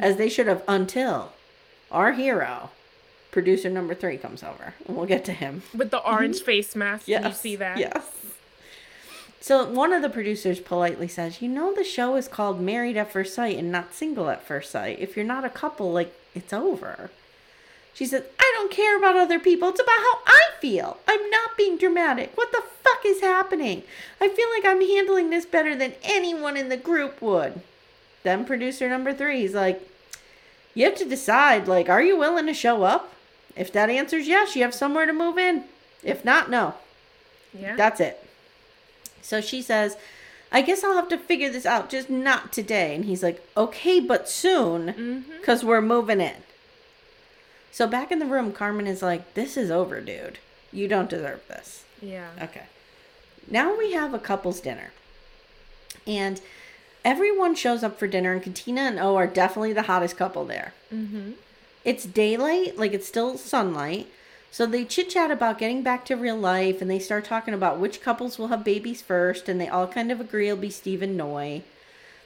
as 0.00 0.16
they 0.16 0.28
should 0.28 0.46
have 0.46 0.62
until 0.68 1.32
our 1.90 2.12
hero, 2.12 2.70
producer 3.30 3.70
number 3.70 3.94
three, 3.94 4.16
comes 4.16 4.42
over, 4.42 4.74
and 4.86 4.96
we'll 4.96 5.06
get 5.06 5.24
to 5.26 5.32
him. 5.32 5.62
with 5.74 5.90
the 5.90 5.98
mm-hmm. 5.98 6.14
orange 6.14 6.40
face 6.40 6.74
mask. 6.74 7.06
Yes, 7.06 7.22
Did 7.22 7.28
you 7.28 7.34
see 7.34 7.56
that? 7.56 7.78
Yes. 7.78 8.16
So 9.40 9.64
one 9.64 9.92
of 9.92 10.02
the 10.02 10.10
producers 10.10 10.60
politely 10.60 11.08
says, 11.08 11.40
"You 11.40 11.48
know, 11.48 11.72
the 11.72 11.84
show 11.84 12.16
is 12.16 12.28
called 12.28 12.60
Married 12.60 12.96
at 12.98 13.10
First 13.10 13.34
Sight 13.34 13.56
and 13.56 13.72
not 13.72 13.94
Single 13.94 14.28
at 14.28 14.44
First 14.44 14.70
Sight. 14.70 14.98
If 15.00 15.16
you're 15.16 15.24
not 15.24 15.44
a 15.44 15.50
couple, 15.50 15.92
like 15.92 16.14
it's 16.34 16.52
over." 16.52 17.10
She 17.92 18.06
says, 18.06 18.24
"I 18.38 18.52
don't 18.56 18.70
care 18.70 18.96
about 18.96 19.16
other 19.16 19.38
people. 19.38 19.68
It's 19.68 19.80
about 19.80 19.98
how 19.98 20.18
I 20.26 20.40
feel. 20.60 20.98
I'm 21.06 21.30
not 21.30 21.56
being 21.56 21.76
dramatic. 21.76 22.36
What 22.36 22.52
the 22.52 22.62
fuck 22.82 23.04
is 23.04 23.20
happening? 23.20 23.82
I 24.20 24.28
feel 24.28 24.48
like 24.54 24.64
I'm 24.64 24.86
handling 24.86 25.30
this 25.30 25.46
better 25.46 25.74
than 25.76 25.94
anyone 26.02 26.56
in 26.56 26.68
the 26.68 26.76
group 26.76 27.20
would." 27.20 27.60
Then 28.22 28.44
producer 28.44 28.88
number 28.88 29.12
three 29.12 29.44
is 29.44 29.54
like, 29.54 29.80
"You 30.74 30.84
have 30.86 30.96
to 30.96 31.04
decide. 31.04 31.68
Like, 31.68 31.88
are 31.88 32.02
you 32.02 32.16
willing 32.16 32.46
to 32.46 32.54
show 32.54 32.82
up? 32.82 33.12
If 33.56 33.72
that 33.72 33.90
answer's 33.90 34.28
yes, 34.28 34.56
you 34.56 34.62
have 34.62 34.74
somewhere 34.74 35.06
to 35.06 35.12
move 35.12 35.38
in. 35.38 35.64
If 36.02 36.24
not, 36.24 36.50
no." 36.50 36.74
Yeah. 37.52 37.76
That's 37.76 38.00
it. 38.00 38.24
So 39.22 39.40
she 39.40 39.60
says, 39.60 39.96
I 40.52 40.62
guess 40.62 40.82
I'll 40.82 40.94
have 40.94 41.08
to 41.08 41.18
figure 41.18 41.50
this 41.50 41.66
out, 41.66 41.90
just 41.90 42.10
not 42.10 42.52
today. 42.52 42.94
And 42.94 43.04
he's 43.04 43.22
like, 43.22 43.46
okay, 43.56 44.00
but 44.00 44.28
soon, 44.28 44.86
mm-hmm. 44.88 45.36
because 45.38 45.64
we're 45.64 45.80
moving 45.80 46.20
in. 46.20 46.34
So 47.72 47.86
back 47.86 48.10
in 48.10 48.18
the 48.18 48.26
room, 48.26 48.52
Carmen 48.52 48.86
is 48.86 49.02
like, 49.02 49.34
this 49.34 49.56
is 49.56 49.70
over, 49.70 50.00
dude. 50.00 50.38
You 50.72 50.88
don't 50.88 51.10
deserve 51.10 51.46
this. 51.48 51.84
yeah. 52.00 52.30
Okay. 52.40 52.64
Now 53.48 53.76
we 53.76 53.92
have 53.92 54.14
a 54.14 54.18
couple's 54.18 54.60
dinner. 54.60 54.92
And 56.06 56.40
everyone 57.04 57.54
shows 57.54 57.82
up 57.82 57.98
for 57.98 58.06
dinner, 58.06 58.32
and 58.32 58.42
Katina 58.42 58.82
and 58.82 58.98
O 58.98 59.16
are 59.16 59.26
definitely 59.26 59.72
the 59.72 59.82
hottest 59.82 60.16
couple 60.16 60.44
there. 60.44 60.72
Mm-hmm. 60.94 61.32
It's 61.84 62.04
daylight, 62.04 62.76
like 62.76 62.92
it's 62.92 63.08
still 63.08 63.36
sunlight. 63.38 64.06
So 64.52 64.66
they 64.66 64.84
chit 64.84 65.10
chat 65.10 65.30
about 65.30 65.58
getting 65.58 65.82
back 65.82 66.04
to 66.06 66.16
real 66.16 66.36
life 66.36 66.82
and 66.82 66.90
they 66.90 66.98
start 66.98 67.24
talking 67.24 67.54
about 67.54 67.78
which 67.78 68.02
couples 68.02 68.38
will 68.38 68.48
have 68.48 68.64
babies 68.64 69.00
first 69.00 69.48
and 69.48 69.60
they 69.60 69.68
all 69.68 69.86
kind 69.86 70.10
of 70.10 70.20
agree 70.20 70.48
it'll 70.48 70.60
be 70.60 70.70
Steve 70.70 71.02
and 71.02 71.16
Noi. 71.16 71.62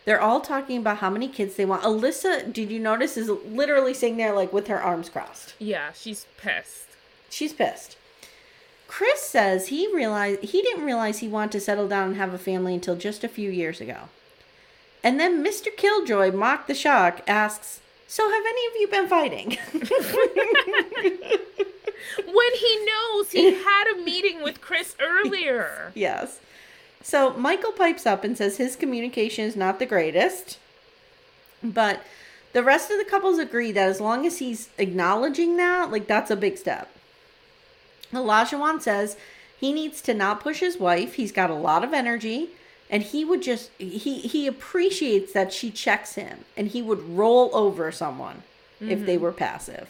They're 0.04 0.20
all 0.20 0.40
talking 0.40 0.78
about 0.78 0.98
how 0.98 1.10
many 1.10 1.28
kids 1.28 1.56
they 1.56 1.64
want. 1.64 1.82
Alyssa, 1.82 2.52
did 2.52 2.70
you 2.70 2.78
notice, 2.78 3.16
is 3.16 3.28
literally 3.28 3.94
sitting 3.94 4.18
there 4.18 4.34
like 4.34 4.52
with 4.52 4.66
her 4.68 4.82
arms 4.82 5.08
crossed. 5.08 5.54
Yeah, 5.58 5.92
she's 5.92 6.26
pissed. 6.36 6.88
She's 7.30 7.52
pissed. 7.52 7.96
Chris 8.86 9.22
says 9.22 9.68
he 9.68 9.92
realized 9.92 10.42
he 10.42 10.62
didn't 10.62 10.84
realize 10.84 11.18
he 11.18 11.28
wanted 11.28 11.52
to 11.52 11.60
settle 11.60 11.88
down 11.88 12.08
and 12.08 12.16
have 12.16 12.34
a 12.34 12.38
family 12.38 12.74
until 12.74 12.96
just 12.96 13.24
a 13.24 13.28
few 13.28 13.50
years 13.50 13.80
ago. 13.80 14.08
And 15.02 15.18
then 15.18 15.44
Mr. 15.44 15.74
Killjoy, 15.74 16.32
Mock 16.32 16.66
the 16.66 16.74
Shock, 16.74 17.22
asks, 17.26 17.80
So 18.06 18.30
have 18.30 18.44
any 18.46 18.66
of 18.66 18.72
you 18.80 18.88
been 18.88 19.08
fighting? 19.08 19.58
When 22.18 22.52
he 22.56 22.86
knows 22.86 23.30
he 23.30 23.54
had 23.54 23.84
a 23.94 24.02
meeting 24.02 24.42
with 24.42 24.60
Chris 24.60 24.94
earlier. 25.00 25.92
yes. 25.94 26.40
So 27.04 27.34
Michael 27.34 27.72
pipes 27.72 28.06
up 28.06 28.24
and 28.24 28.36
says 28.36 28.56
his 28.56 28.76
communication 28.76 29.44
is 29.44 29.54
not 29.54 29.78
the 29.78 29.86
greatest. 29.86 30.58
But 31.62 32.02
the 32.54 32.64
rest 32.64 32.90
of 32.90 32.96
the 32.98 33.04
couples 33.04 33.38
agree 33.38 33.72
that 33.72 33.88
as 33.88 34.00
long 34.00 34.26
as 34.26 34.38
he's 34.38 34.70
acknowledging 34.78 35.58
that, 35.58 35.92
like 35.92 36.06
that's 36.06 36.30
a 36.30 36.36
big 36.36 36.56
step. 36.56 36.90
Olajuwon 38.10 38.80
says 38.80 39.18
he 39.60 39.72
needs 39.72 40.00
to 40.00 40.14
not 40.14 40.40
push 40.40 40.60
his 40.60 40.78
wife. 40.78 41.14
He's 41.14 41.30
got 41.30 41.50
a 41.50 41.54
lot 41.54 41.84
of 41.84 41.92
energy 41.92 42.48
and 42.88 43.02
he 43.02 43.22
would 43.22 43.42
just 43.42 43.70
he 43.78 44.20
he 44.20 44.46
appreciates 44.46 45.34
that 45.34 45.52
she 45.52 45.70
checks 45.70 46.14
him 46.14 46.46
and 46.56 46.68
he 46.68 46.80
would 46.80 47.02
roll 47.02 47.54
over 47.54 47.92
someone 47.92 48.42
if 48.80 49.04
they 49.04 49.14
mm-hmm. 49.14 49.24
were 49.24 49.32
passive. 49.32 49.88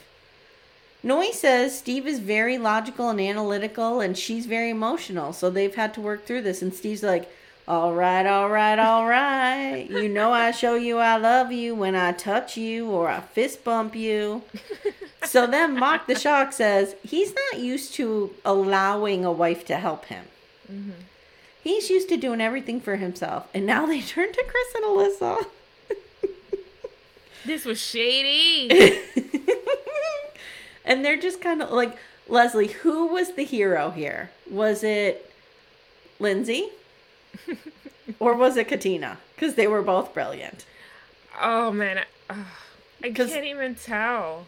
Noi 1.04 1.30
says 1.32 1.78
Steve 1.78 2.06
is 2.06 2.18
very 2.18 2.56
logical 2.56 3.10
and 3.10 3.20
analytical 3.20 4.00
and 4.00 4.16
she's 4.16 4.46
very 4.46 4.70
emotional, 4.70 5.34
so 5.34 5.50
they've 5.50 5.74
had 5.74 5.92
to 5.94 6.00
work 6.00 6.24
through 6.24 6.40
this 6.40 6.62
and 6.62 6.72
Steve's 6.72 7.02
like, 7.02 7.30
"All 7.68 7.92
right, 7.94 8.26
all 8.26 8.48
right, 8.48 8.78
all 8.78 9.06
right. 9.06 9.86
You 9.90 10.08
know 10.08 10.32
I 10.32 10.50
show 10.50 10.76
you 10.76 10.96
I 10.98 11.16
love 11.18 11.52
you 11.52 11.74
when 11.74 11.94
I 11.94 12.12
touch 12.12 12.56
you 12.56 12.90
or 12.90 13.10
I 13.10 13.20
fist 13.20 13.64
bump 13.64 13.94
you." 13.94 14.42
so 15.24 15.46
then 15.46 15.78
Mark 15.78 16.06
the 16.06 16.18
Shark 16.18 16.52
says 16.52 16.96
he's 17.02 17.34
not 17.34 17.60
used 17.60 17.92
to 17.94 18.32
allowing 18.42 19.26
a 19.26 19.32
wife 19.32 19.66
to 19.66 19.76
help 19.76 20.06
him. 20.06 20.24
Mm-hmm. 20.72 21.02
He's 21.62 21.90
used 21.90 22.08
to 22.08 22.16
doing 22.16 22.40
everything 22.40 22.80
for 22.80 22.96
himself. 22.96 23.46
And 23.52 23.66
now 23.66 23.84
they 23.84 24.00
turn 24.14 24.32
to 24.32 24.44
Chris 24.48 24.74
and 24.74 24.84
Alyssa. 24.84 25.46
This 27.44 27.66
was 27.66 27.78
shady. 27.78 28.70
and 30.84 31.04
they're 31.04 31.16
just 31.16 31.40
kind 31.40 31.62
of 31.62 31.70
like, 31.70 31.96
Leslie, 32.28 32.68
who 32.68 33.06
was 33.06 33.34
the 33.34 33.44
hero 33.44 33.90
here? 33.90 34.30
Was 34.50 34.82
it 34.82 35.30
Lindsey? 36.18 36.70
or 38.18 38.34
was 38.34 38.56
it 38.56 38.68
Katina? 38.68 39.18
Because 39.34 39.54
they 39.54 39.66
were 39.66 39.82
both 39.82 40.14
brilliant. 40.14 40.64
oh 41.40 41.70
man, 41.72 42.04
I, 42.30 42.34
I 43.02 43.10
can't 43.10 43.44
even 43.44 43.74
tell. 43.74 44.46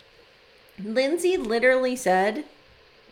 Lindsey 0.82 1.36
literally 1.36 1.96
said 1.96 2.44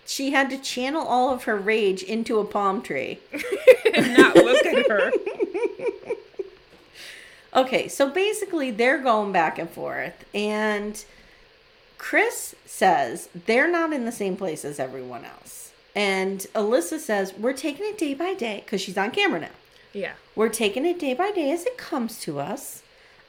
she 0.07 0.31
had 0.33 0.51
to 0.51 0.59
channel 0.59 1.07
all 1.07 1.33
of 1.33 1.45
her 1.45 1.57
rage 1.57 2.03
into 2.03 2.39
a 2.39 2.45
palm 2.45 2.83
tree. 2.83 3.21
Not 3.97 4.37
look 4.37 4.67
at 4.67 4.89
her. 4.91 5.13
Okay, 7.55 7.87
so 7.87 8.11
basically 8.11 8.71
they're 8.73 8.99
going 8.99 9.31
back 9.31 9.59
and 9.59 9.71
forth, 9.71 10.25
and 10.35 11.05
Chris 12.05 12.55
says 12.67 13.31
they're 13.47 13.71
not 13.71 13.95
in 13.95 14.05
the 14.05 14.13
same 14.13 14.37
place 14.37 14.63
as 14.63 14.79
everyone 14.79 15.25
else. 15.25 15.73
And 15.97 16.41
Alyssa 16.55 16.99
says, 16.99 17.33
We're 17.33 17.55
taking 17.55 17.87
it 17.87 17.97
day 17.97 18.13
by 18.13 18.35
day 18.35 18.61
because 18.63 18.83
she's 18.83 18.99
on 18.99 19.11
camera 19.11 19.41
now. 19.41 19.57
Yeah. 19.95 20.13
We're 20.37 20.51
taking 20.51 20.85
it 20.85 20.99
day 20.99 21.15
by 21.15 21.31
day 21.31 21.51
as 21.51 21.65
it 21.65 21.79
comes 21.79 22.21
to 22.21 22.39
us. 22.39 22.83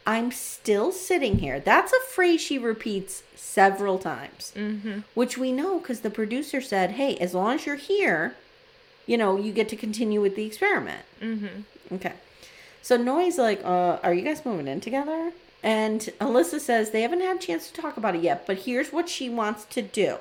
I'm 0.06 0.30
still 0.30 0.92
sitting 0.92 1.38
here. 1.38 1.58
That's 1.58 1.94
a 1.94 2.00
phrase 2.00 2.42
she 2.42 2.58
repeats 2.58 3.22
several 3.34 3.98
times, 3.98 4.52
mm-hmm. 4.54 5.00
which 5.14 5.38
we 5.38 5.52
know 5.52 5.78
because 5.78 6.00
the 6.00 6.10
producer 6.10 6.60
said, 6.60 6.92
Hey, 6.92 7.16
as 7.16 7.32
long 7.32 7.54
as 7.54 7.64
you're 7.64 7.76
here, 7.76 8.34
you 9.06 9.16
know, 9.16 9.38
you 9.38 9.54
get 9.54 9.70
to 9.70 9.76
continue 9.76 10.20
with 10.20 10.36
the 10.36 10.44
experiment. 10.44 11.00
Mm-hmm. 11.22 11.94
Okay. 11.94 12.12
So 12.82 12.98
Noi's 12.98 13.38
like, 13.38 13.64
uh, 13.64 14.00
are 14.02 14.12
you 14.12 14.22
guys 14.22 14.44
moving 14.44 14.68
in 14.68 14.82
together? 14.82 15.32
And 15.66 16.00
Alyssa 16.20 16.60
says 16.60 16.90
they 16.90 17.02
haven't 17.02 17.22
had 17.22 17.38
a 17.38 17.40
chance 17.40 17.68
to 17.68 17.80
talk 17.82 17.96
about 17.96 18.14
it 18.14 18.22
yet, 18.22 18.46
but 18.46 18.58
here's 18.60 18.92
what 18.92 19.08
she 19.08 19.28
wants 19.28 19.64
to 19.64 19.82
do. 19.82 20.18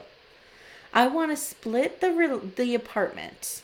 I 0.91 1.05
want 1.05 1.29
to 1.29 1.37
split 1.37 2.01
the 2.01 2.11
re- 2.11 2.39
the 2.55 2.73
apartment. 2.73 3.61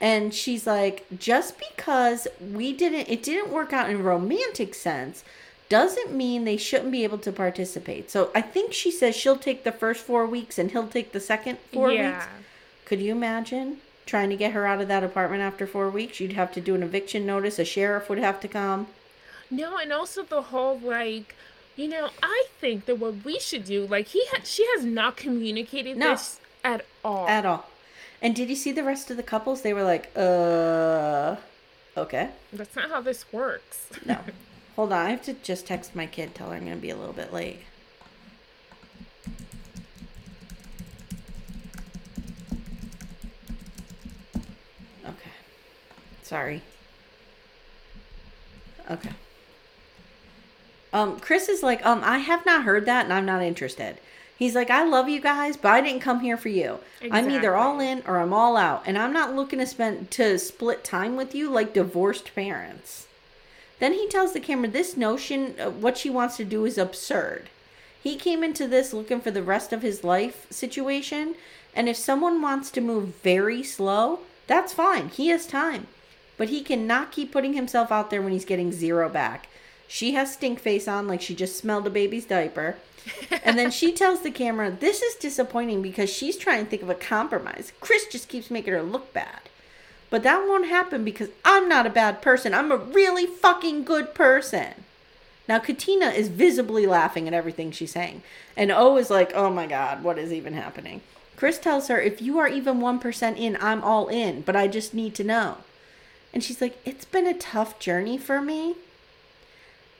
And 0.00 0.34
she's 0.34 0.66
like, 0.66 1.06
just 1.16 1.54
because 1.70 2.26
we 2.40 2.72
didn't 2.72 3.08
it 3.08 3.22
didn't 3.22 3.52
work 3.52 3.72
out 3.72 3.88
in 3.90 3.96
a 4.00 4.02
romantic 4.02 4.74
sense 4.74 5.22
doesn't 5.68 6.12
mean 6.12 6.42
they 6.44 6.56
shouldn't 6.56 6.90
be 6.90 7.04
able 7.04 7.18
to 7.18 7.30
participate. 7.30 8.10
So 8.10 8.32
I 8.34 8.40
think 8.42 8.72
she 8.72 8.90
says 8.90 9.14
she'll 9.14 9.36
take 9.38 9.62
the 9.62 9.70
first 9.72 10.04
4 10.04 10.26
weeks 10.26 10.58
and 10.58 10.72
he'll 10.72 10.88
take 10.88 11.12
the 11.12 11.20
second 11.20 11.58
4 11.72 11.92
Yeah. 11.92 12.10
weeks. 12.14 12.26
Could 12.86 13.00
you 13.00 13.12
imagine 13.12 13.78
trying 14.04 14.30
to 14.30 14.36
get 14.36 14.52
her 14.52 14.66
out 14.66 14.80
of 14.80 14.88
that 14.88 15.04
apartment 15.04 15.42
after 15.42 15.64
four 15.66 15.88
weeks? 15.88 16.18
You'd 16.18 16.32
have 16.32 16.52
to 16.54 16.60
do 16.60 16.74
an 16.74 16.82
eviction 16.82 17.24
notice. 17.24 17.60
A 17.60 17.64
sheriff 17.64 18.08
would 18.10 18.18
have 18.18 18.40
to 18.40 18.48
come. 18.48 18.88
No, 19.52 19.76
and 19.76 19.92
also 19.92 20.22
the 20.22 20.40
whole 20.40 20.78
like, 20.78 21.34
you 21.76 21.86
know, 21.86 22.08
I 22.22 22.46
think 22.58 22.86
that 22.86 22.98
what 22.98 23.22
we 23.22 23.38
should 23.38 23.64
do, 23.64 23.86
like 23.86 24.08
he 24.08 24.24
ha- 24.30 24.40
she 24.44 24.66
has 24.74 24.84
not 24.84 25.16
communicated 25.18 25.98
No. 25.98 26.10
this 26.12 26.40
at 26.64 26.86
all. 27.04 27.28
At 27.28 27.44
all. 27.44 27.66
And 28.22 28.34
did 28.34 28.48
you 28.48 28.56
see 28.56 28.72
the 28.72 28.82
rest 28.82 29.10
of 29.10 29.18
the 29.18 29.22
couples? 29.22 29.60
They 29.60 29.74
were 29.74 29.82
like, 29.82 30.10
uh, 30.16 31.36
okay. 31.96 32.30
That's 32.50 32.74
not 32.74 32.88
how 32.88 33.02
this 33.02 33.30
works. 33.30 33.88
No. 34.06 34.18
Hold 34.76 34.90
on. 34.94 35.06
I 35.06 35.10
have 35.10 35.22
to 35.24 35.34
just 35.34 35.66
text 35.66 35.94
my 35.94 36.06
kid, 36.06 36.34
tell 36.34 36.48
her 36.48 36.56
I'm 36.56 36.64
going 36.64 36.76
to 36.76 36.80
be 36.80 36.88
a 36.90 36.96
little 36.96 37.12
bit 37.12 37.30
late. 37.32 37.60
Okay. 45.04 45.30
Sorry. 46.22 46.62
Okay. 48.90 49.10
Um, 50.92 51.18
Chris 51.20 51.48
is 51.48 51.62
like, 51.62 51.84
um, 51.86 52.02
I 52.04 52.18
have 52.18 52.44
not 52.44 52.64
heard 52.64 52.86
that 52.86 53.04
and 53.04 53.12
I'm 53.12 53.26
not 53.26 53.42
interested. 53.42 53.98
He's 54.36 54.54
like, 54.54 54.70
I 54.70 54.84
love 54.84 55.08
you 55.08 55.20
guys, 55.20 55.56
but 55.56 55.70
I 55.70 55.80
didn't 55.80 56.00
come 56.00 56.20
here 56.20 56.36
for 56.36 56.48
you. 56.48 56.80
I'm 57.12 57.30
either 57.30 57.54
all 57.54 57.78
in 57.80 58.02
or 58.06 58.18
I'm 58.18 58.32
all 58.32 58.56
out, 58.56 58.82
and 58.86 58.98
I'm 58.98 59.12
not 59.12 59.36
looking 59.36 59.60
to 59.60 59.66
spend 59.66 60.10
to 60.12 60.36
split 60.38 60.82
time 60.82 61.14
with 61.14 61.32
you 61.32 61.48
like 61.48 61.72
divorced 61.72 62.34
parents. 62.34 63.06
Then 63.78 63.92
he 63.92 64.08
tells 64.08 64.32
the 64.32 64.40
camera 64.40 64.68
this 64.68 64.96
notion 64.96 65.54
of 65.60 65.80
what 65.82 65.96
she 65.96 66.10
wants 66.10 66.36
to 66.38 66.44
do 66.44 66.64
is 66.64 66.76
absurd. 66.76 67.50
He 68.02 68.16
came 68.16 68.42
into 68.42 68.66
this 68.66 68.92
looking 68.92 69.20
for 69.20 69.30
the 69.30 69.44
rest 69.44 69.72
of 69.72 69.82
his 69.82 70.02
life 70.02 70.46
situation, 70.50 71.36
and 71.72 71.88
if 71.88 71.96
someone 71.96 72.42
wants 72.42 72.72
to 72.72 72.80
move 72.80 73.14
very 73.22 73.62
slow, 73.62 74.20
that's 74.48 74.72
fine. 74.72 75.08
He 75.08 75.28
has 75.28 75.46
time. 75.46 75.86
But 76.36 76.48
he 76.48 76.62
cannot 76.62 77.12
keep 77.12 77.30
putting 77.30 77.52
himself 77.52 77.92
out 77.92 78.10
there 78.10 78.22
when 78.22 78.32
he's 78.32 78.44
getting 78.44 78.72
zero 78.72 79.08
back. 79.08 79.46
She 79.92 80.14
has 80.14 80.32
stink 80.32 80.58
face 80.58 80.88
on 80.88 81.06
like 81.06 81.20
she 81.20 81.34
just 81.34 81.58
smelled 81.58 81.86
a 81.86 81.90
baby's 81.90 82.24
diaper. 82.24 82.76
and 83.44 83.58
then 83.58 83.70
she 83.70 83.92
tells 83.92 84.22
the 84.22 84.30
camera, 84.30 84.70
This 84.70 85.02
is 85.02 85.16
disappointing 85.16 85.82
because 85.82 86.08
she's 86.08 86.38
trying 86.38 86.64
to 86.64 86.70
think 86.70 86.80
of 86.80 86.88
a 86.88 86.94
compromise. 86.94 87.74
Chris 87.78 88.06
just 88.06 88.30
keeps 88.30 88.50
making 88.50 88.72
her 88.72 88.82
look 88.82 89.12
bad. 89.12 89.50
But 90.08 90.22
that 90.22 90.46
won't 90.48 90.68
happen 90.68 91.04
because 91.04 91.28
I'm 91.44 91.68
not 91.68 91.86
a 91.86 91.90
bad 91.90 92.22
person. 92.22 92.54
I'm 92.54 92.72
a 92.72 92.78
really 92.78 93.26
fucking 93.26 93.84
good 93.84 94.14
person. 94.14 94.84
Now, 95.46 95.58
Katina 95.58 96.06
is 96.06 96.28
visibly 96.28 96.86
laughing 96.86 97.28
at 97.28 97.34
everything 97.34 97.70
she's 97.70 97.92
saying. 97.92 98.22
And 98.56 98.72
O 98.72 98.96
is 98.96 99.10
like, 99.10 99.34
oh 99.34 99.50
my 99.50 99.66
God, 99.66 100.02
what 100.02 100.18
is 100.18 100.32
even 100.32 100.54
happening? 100.54 101.02
Chris 101.36 101.58
tells 101.58 101.88
her, 101.88 102.00
if 102.00 102.22
you 102.22 102.38
are 102.38 102.48
even 102.48 102.78
1% 102.78 103.36
in, 103.36 103.58
I'm 103.60 103.84
all 103.84 104.08
in, 104.08 104.40
but 104.40 104.56
I 104.56 104.68
just 104.68 104.94
need 104.94 105.14
to 105.16 105.24
know. 105.24 105.58
And 106.32 106.42
she's 106.42 106.62
like, 106.62 106.78
it's 106.86 107.04
been 107.04 107.26
a 107.26 107.34
tough 107.34 107.78
journey 107.78 108.16
for 108.16 108.40
me. 108.40 108.76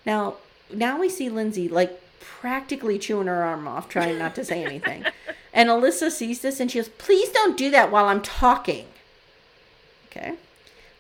Now, 0.05 0.37
now 0.73 0.99
we 0.99 1.09
see 1.09 1.29
Lindsey 1.29 1.69
like 1.69 2.01
practically 2.21 2.99
chewing 2.99 3.27
her 3.27 3.43
arm 3.43 3.69
off, 3.69 3.89
trying 3.89 4.19
not 4.19 4.35
to 4.37 4.45
say 4.45 4.65
anything. 4.65 5.05
and 5.53 5.69
Alyssa 5.69 6.11
sees 6.11 6.41
this 6.41 6.61
and 6.61 6.71
she 6.71 6.79
goes, 6.79 6.89
please 6.89 7.31
don't 7.31 7.57
do 7.57 7.71
that 7.71 7.91
while 7.91 8.07
I'm 8.07 8.23
talking. 8.23 8.87
Okay. 10.07 10.35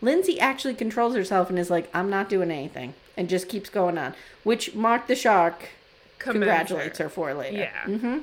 Lindsey 0.00 0.40
actually 0.40 0.74
controls 0.74 1.14
herself 1.14 1.48
and 1.48 1.58
is 1.58 1.70
like, 1.70 1.88
I'm 1.94 2.10
not 2.10 2.28
doing 2.28 2.50
anything. 2.50 2.94
And 3.16 3.28
just 3.28 3.48
keeps 3.48 3.68
going 3.68 3.98
on. 3.98 4.14
Which 4.42 4.74
Mark 4.74 5.06
the 5.06 5.14
Shark 5.14 5.70
Commends 6.18 6.44
congratulates 6.44 6.98
her. 6.98 7.04
her 7.04 7.10
for 7.10 7.34
later. 7.34 7.58
Yeah. 7.58 7.82
Mm-hmm. 7.84 8.18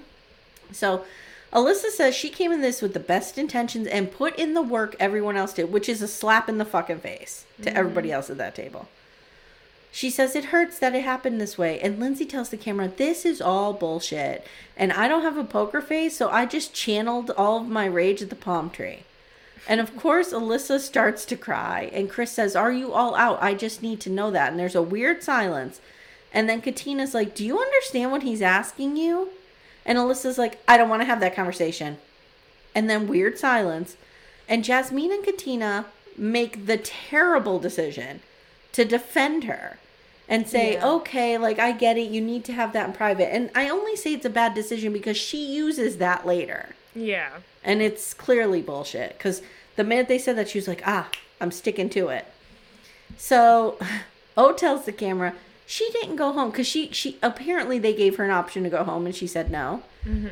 So 0.72 1.06
Alyssa 1.54 1.90
says 1.90 2.16
she 2.16 2.30
came 2.30 2.52
in 2.52 2.62
this 2.62 2.82
with 2.82 2.94
the 2.94 3.00
best 3.00 3.38
intentions 3.38 3.88
and 3.88 4.12
put 4.12 4.38
in 4.38 4.54
the 4.54 4.62
work 4.62 4.96
everyone 5.00 5.38
else 5.38 5.54
did, 5.54 5.72
which 5.72 5.88
is 5.88 6.02
a 6.02 6.08
slap 6.08 6.50
in 6.50 6.58
the 6.58 6.66
fucking 6.66 7.00
face 7.00 7.46
to 7.62 7.76
everybody 7.76 8.12
else 8.12 8.30
at 8.30 8.38
that 8.38 8.56
table. 8.56 8.88
She 9.92 10.10
says 10.10 10.36
it 10.36 10.46
hurts 10.46 10.78
that 10.80 10.94
it 10.94 11.04
happened 11.04 11.42
this 11.42 11.58
way. 11.58 11.80
And 11.80 12.00
Lindsey 12.00 12.26
tells 12.26 12.50
the 12.50 12.58
camera, 12.58 12.88
This 12.88 13.26
is 13.26 13.42
all 13.42 13.74
bullshit. 13.74 14.46
And 14.78 14.94
I 14.94 15.08
don't 15.08 15.24
have 15.24 15.38
a 15.38 15.44
poker 15.44 15.82
face, 15.82 16.16
so 16.16 16.30
I 16.30 16.46
just 16.46 16.74
channeled 16.74 17.32
all 17.32 17.62
of 17.62 17.68
my 17.68 17.86
rage 17.86 18.22
at 18.22 18.30
the 18.30 18.36
palm 18.36 18.70
tree. 18.70 19.04
And 19.68 19.82
of 19.82 19.96
course, 19.98 20.32
Alyssa 20.32 20.80
starts 20.80 21.26
to 21.26 21.36
cry. 21.36 21.90
And 21.92 22.10
Chris 22.10 22.32
says, 22.32 22.56
Are 22.56 22.72
you 22.72 22.94
all 22.94 23.16
out? 23.16 23.42
I 23.42 23.54
just 23.54 23.82
need 23.82 24.00
to 24.02 24.10
know 24.10 24.32
that. 24.32 24.52
And 24.52 24.60
there's 24.60 24.76
a 24.76 24.82
weird 24.82 25.24
silence. 25.24 25.82
And 26.32 26.48
then 26.48 26.62
Katina's 26.62 27.14
like, 27.14 27.34
Do 27.34 27.46
you 27.46 27.60
understand 27.60 28.12
what 28.12 28.24
he's 28.24 28.42
asking 28.42 28.98
you? 28.98 29.30
And 29.86 29.98
Alyssa's 29.98 30.38
like, 30.38 30.60
I 30.68 30.78
don't 30.78 30.90
want 30.90 31.02
to 31.02 31.08
have 31.08 31.20
that 31.22 31.36
conversation. 31.36 31.98
And 32.76 32.90
then 32.90 33.08
weird 33.08 33.40
silence. 33.40 33.98
And 34.48 34.64
Jasmine 34.64 35.12
and 35.12 35.24
Katina 35.24 35.88
make 36.16 36.68
the 36.68 36.78
terrible 36.78 37.60
decision 37.60 38.22
to 38.74 38.86
defend 38.86 39.46
her 39.46 39.78
and 40.28 40.48
say, 40.48 40.74
Yeah. 40.74 40.88
okay, 40.88 41.38
like 41.38 41.60
I 41.60 41.72
get 41.72 41.98
it, 41.98 42.10
you 42.10 42.22
need 42.22 42.44
to 42.46 42.54
have 42.54 42.74
that 42.74 42.88
in 42.88 42.94
private. 42.94 43.34
And 43.34 43.50
I 43.56 43.70
only 43.70 43.96
say 43.96 44.14
it's 44.14 44.26
a 44.26 44.30
bad 44.30 44.54
decision 44.54 44.94
because 44.94 45.18
she 45.18 45.44
uses 45.54 45.98
that 45.98 46.26
later. 46.26 46.76
Yeah. 46.96 47.30
And 47.64 47.82
it's 47.82 48.14
clearly 48.14 48.62
bullshit 48.62 49.18
because 49.18 49.42
the 49.76 49.84
minute 49.84 50.08
they 50.08 50.20
said 50.20 50.38
that, 50.38 50.50
she 50.50 50.58
was 50.58 50.68
like, 50.68 50.84
ah, 50.86 51.10
I'm 51.42 51.52
sticking 51.52 51.90
to 51.92 52.10
it. 52.10 52.26
So 53.18 53.78
O 54.38 54.54
tells 54.54 54.86
the 54.86 54.92
camera 54.92 55.34
she 55.66 55.88
didn't 55.92 56.16
go 56.16 56.32
home 56.34 56.50
because 56.50 56.66
she, 56.66 56.92
she 56.92 57.20
apparently 57.22 57.78
they 57.78 57.94
gave 57.94 58.16
her 58.16 58.24
an 58.24 58.32
option 58.32 58.64
to 58.64 58.72
go 58.72 58.84
home 58.84 59.06
and 59.06 59.14
she 59.16 59.28
said 59.28 59.52
no. 59.52 59.84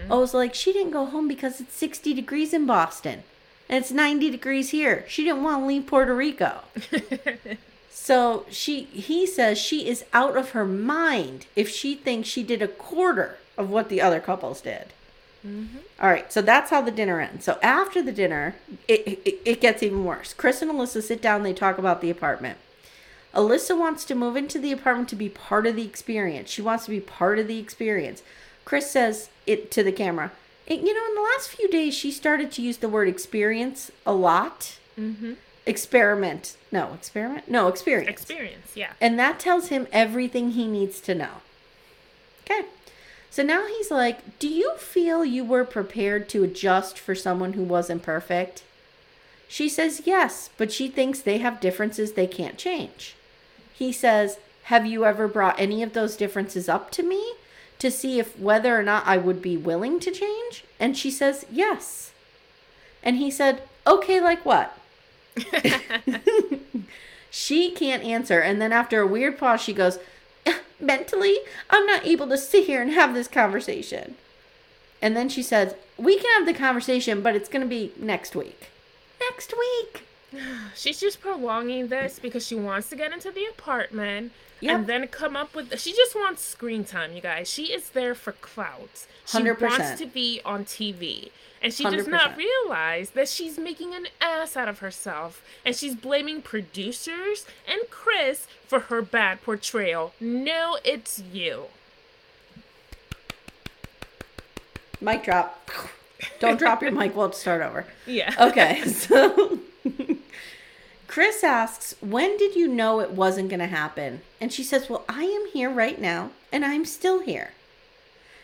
O 0.10 0.20
was 0.22 0.34
like, 0.34 0.56
she 0.56 0.74
didn't 0.74 0.92
go 0.94 1.06
home 1.06 1.28
because 1.28 1.62
it's 1.62 1.76
60 1.76 2.16
degrees 2.16 2.54
in 2.54 2.66
Boston 2.66 3.22
and 3.70 3.84
it's 3.84 3.92
90 3.92 4.32
degrees 4.32 4.70
here. 4.72 5.06
She 5.08 5.24
didn't 5.24 5.44
want 5.44 5.62
to 5.62 5.68
leave 5.68 5.86
Puerto 5.86 6.16
Rico. 6.16 6.62
So 8.00 8.46
she 8.50 8.84
he 8.84 9.26
says 9.26 9.58
she 9.58 9.86
is 9.88 10.06
out 10.14 10.38
of 10.38 10.52
her 10.52 10.66
mind 10.66 11.48
if 11.56 11.68
she 11.68 11.94
thinks 11.94 12.30
she 12.30 12.42
did 12.42 12.62
a 12.62 12.68
quarter 12.68 13.38
of 13.58 13.70
what 13.70 13.90
the 13.90 14.02
other 14.02 14.22
couples 14.22 14.62
did. 14.62 14.94
All 16.00 16.10
right, 16.10 16.32
so 16.32 16.42
that's 16.42 16.70
how 16.70 16.82
the 16.82 16.92
dinner 16.92 17.20
ends. 17.20 17.44
So 17.44 17.58
after 17.62 18.02
the 18.02 18.14
dinner, 18.14 18.56
it, 18.88 19.20
it 19.26 19.42
it 19.44 19.62
gets 19.62 19.84
even 19.84 20.06
worse. 20.06 20.34
Chris 20.34 20.62
and 20.62 20.72
Alyssa 20.72 21.02
sit 21.02 21.22
down. 21.22 21.44
They 21.44 21.54
talk 21.54 21.78
about 21.78 22.00
the 22.00 22.10
apartment. 22.10 22.60
Alyssa 23.34 23.78
wants 23.78 24.06
to 24.06 24.16
move 24.16 24.38
into 24.38 24.58
the 24.58 24.72
apartment 24.72 25.10
to 25.10 25.16
be 25.16 25.28
part 25.28 25.68
of 25.68 25.76
the 25.76 25.86
experience. 25.86 26.50
She 26.50 26.62
wants 26.62 26.86
to 26.86 26.92
be 26.92 27.02
part 27.02 27.40
of 27.40 27.48
the 27.48 27.60
experience. 27.60 28.24
Chris 28.64 28.90
says 28.90 29.30
it 29.46 29.70
to 29.72 29.84
the 29.84 29.92
camera. 29.92 30.32
It, 30.66 30.80
you 30.80 30.94
know, 30.94 31.06
in 31.10 31.16
the 31.16 31.30
last 31.34 31.50
few 31.50 31.68
days, 31.68 31.94
she 31.94 32.12
started 32.12 32.52
to 32.54 32.62
use 32.62 32.78
the 32.78 32.90
word 32.90 33.10
experience 33.10 33.92
a 34.06 34.14
lot. 34.14 34.78
Mm-hmm. 34.98 35.34
Experiment. 35.68 36.56
No, 36.72 36.94
experiment? 36.94 37.50
No, 37.50 37.68
experience. 37.68 38.10
Experience, 38.10 38.72
yeah. 38.76 38.94
And 39.02 39.20
that 39.20 39.40
tells 39.40 39.68
him 39.68 39.88
everything 39.92 40.52
he 40.52 40.66
needs 40.66 41.02
to 41.02 41.14
know. 41.14 41.42
Okay. 42.44 42.68
So 43.30 43.44
now 43.44 43.68
he's 43.68 43.92
like, 43.92 44.40
Do 44.40 44.48
you 44.48 44.78
feel 44.78 45.26
you 45.26 45.44
were 45.44 45.66
prepared 45.66 46.30
to 46.30 46.44
adjust 46.44 46.98
for 46.98 47.14
someone 47.14 47.54
who 47.54 47.64
wasn't 47.64 48.02
perfect? 48.02 48.64
She 49.50 49.70
says 49.70 50.04
yes, 50.06 50.50
but 50.58 50.72
she 50.72 50.88
thinks 50.88 51.20
they 51.20 51.38
have 51.40 51.60
differences 51.60 52.14
they 52.14 52.28
can't 52.28 52.58
change. 52.58 53.16
He 53.74 53.92
says, 53.92 54.40
Have 54.64 54.86
you 54.86 55.06
ever 55.06 55.28
brought 55.28 55.60
any 55.60 55.84
of 55.84 55.94
those 55.94 56.16
differences 56.18 56.70
up 56.70 56.92
to 56.92 57.04
me 57.04 57.34
to 57.80 57.92
see 57.92 58.20
if 58.20 58.40
whether 58.40 58.78
or 58.78 58.84
not 58.84 59.06
I 59.06 59.18
would 59.18 59.42
be 59.42 59.58
willing 59.58 60.00
to 60.00 60.12
change? 60.12 60.64
And 60.80 60.98
she 60.98 61.12
says, 61.12 61.46
Yes. 61.52 62.12
And 63.04 63.18
he 63.18 63.30
said, 63.30 63.64
Okay, 63.86 64.20
like 64.22 64.46
what? 64.46 64.77
she 67.30 67.72
can't 67.72 68.04
answer. 68.04 68.40
And 68.40 68.62
then 68.62 68.72
after 68.72 69.02
a 69.02 69.08
weird 69.08 69.38
pause, 69.38 69.62
she 69.62 69.74
goes, 69.74 70.00
"Eh, 70.46 70.58
Mentally, 70.80 71.38
I'm 71.70 71.86
not 71.86 72.06
able 72.06 72.28
to 72.30 72.38
sit 72.38 72.66
here 72.66 72.82
and 72.82 72.92
have 72.92 73.14
this 73.14 73.28
conversation. 73.28 74.16
And 75.02 75.16
then 75.16 75.30
she 75.30 75.44
says, 75.44 75.76
We 75.98 76.18
can 76.20 76.26
have 76.40 76.46
the 76.48 76.60
conversation, 76.60 77.22
but 77.22 77.36
it's 77.36 77.50
going 77.50 77.62
to 77.62 77.68
be 77.68 77.92
next 78.00 78.36
week. 78.36 78.70
Next 79.32 79.54
week. 79.58 80.04
She's 80.76 81.00
just 81.00 81.22
prolonging 81.22 81.88
this 81.88 82.20
because 82.20 82.46
she 82.46 82.56
wants 82.56 82.90
to 82.90 82.96
get 82.96 83.14
into 83.14 83.32
the 83.32 83.46
apartment 83.46 84.32
Yep. 84.60 84.76
and 84.76 84.88
then 84.88 85.08
come 85.08 85.36
up 85.36 85.54
with. 85.54 85.80
She 85.80 85.92
just 85.94 86.16
wants 86.16 86.44
screen 86.44 86.84
time, 86.84 87.14
you 87.14 87.22
guys. 87.22 87.48
She 87.48 87.66
is 87.66 87.90
there 87.92 88.16
for 88.16 88.32
clout. 88.32 89.06
She 89.28 89.38
100%. 89.38 89.62
wants 89.62 90.00
to 90.00 90.08
be 90.08 90.42
on 90.44 90.66
TV. 90.66 91.30
And 91.62 91.74
she 91.74 91.84
does 91.84 92.08
not 92.08 92.38
realize 92.38 93.12
that 93.12 93.28
she's 93.28 93.58
making 93.58 93.94
an 93.94 94.08
ass 94.22 94.56
out 94.56 94.68
of 94.68 94.80
herself. 94.80 95.44
And 95.66 95.76
she's 95.76 95.96
blaming 95.96 96.42
producers 96.42 97.46
and 97.68 97.82
Chris 97.90 98.48
for 98.68 98.82
her 98.82 99.02
bad 99.02 99.42
portrayal. 99.42 100.14
No, 100.20 100.78
it's 100.84 101.22
you. 101.32 101.66
Mic 105.00 105.24
drop. 105.24 105.70
Don't 106.40 106.58
drop 106.58 106.82
your 106.82 106.92
mic. 106.92 107.16
We'll 107.16 107.32
start 107.32 107.62
over. 107.62 107.86
Yeah. 108.06 108.34
Okay, 108.40 108.82
so 108.88 109.60
Chris 111.08 111.44
asks, 111.44 111.96
When 112.02 112.38
did 112.38 112.56
you 112.56 112.68
know 112.68 113.00
it 113.00 113.12
wasn't 113.12 113.50
going 113.50 113.60
to 113.60 113.68
happen? 113.68 114.22
And 114.42 114.52
she 114.52 114.64
says, 114.64 114.90
Well, 114.90 115.06
I 115.08 115.24
am 115.24 115.52
here 115.54 115.70
right 115.70 116.00
now, 116.00 116.32
and 116.52 116.66
I'm 116.66 116.86
still 116.86 117.20
here. 117.22 117.52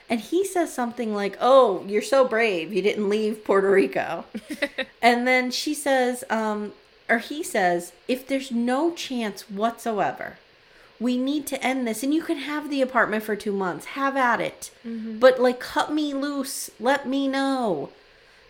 And 0.09 0.19
he 0.19 0.45
says 0.45 0.73
something 0.73 1.13
like, 1.13 1.37
Oh, 1.39 1.83
you're 1.87 2.01
so 2.01 2.27
brave. 2.27 2.73
You 2.73 2.81
didn't 2.81 3.09
leave 3.09 3.43
Puerto 3.43 3.71
Rico. 3.71 4.25
and 5.01 5.27
then 5.27 5.51
she 5.51 5.73
says, 5.73 6.23
um, 6.29 6.73
or 7.09 7.17
he 7.17 7.43
says, 7.43 7.93
If 8.07 8.27
there's 8.27 8.51
no 8.51 8.93
chance 8.93 9.49
whatsoever, 9.49 10.37
we 10.99 11.17
need 11.17 11.45
to 11.47 11.61
end 11.63 11.85
this 11.85 12.03
and 12.03 12.13
you 12.13 12.23
can 12.23 12.37
have 12.37 12.69
the 12.69 12.81
apartment 12.81 13.23
for 13.23 13.35
two 13.35 13.51
months 13.51 13.85
have 13.87 14.15
at 14.15 14.39
it. 14.39 14.71
But 15.19 15.39
like 15.39 15.59
cut 15.59 15.91
me 15.91 16.13
loose 16.13 16.69
let 16.79 17.07
me 17.07 17.27
know. 17.27 17.89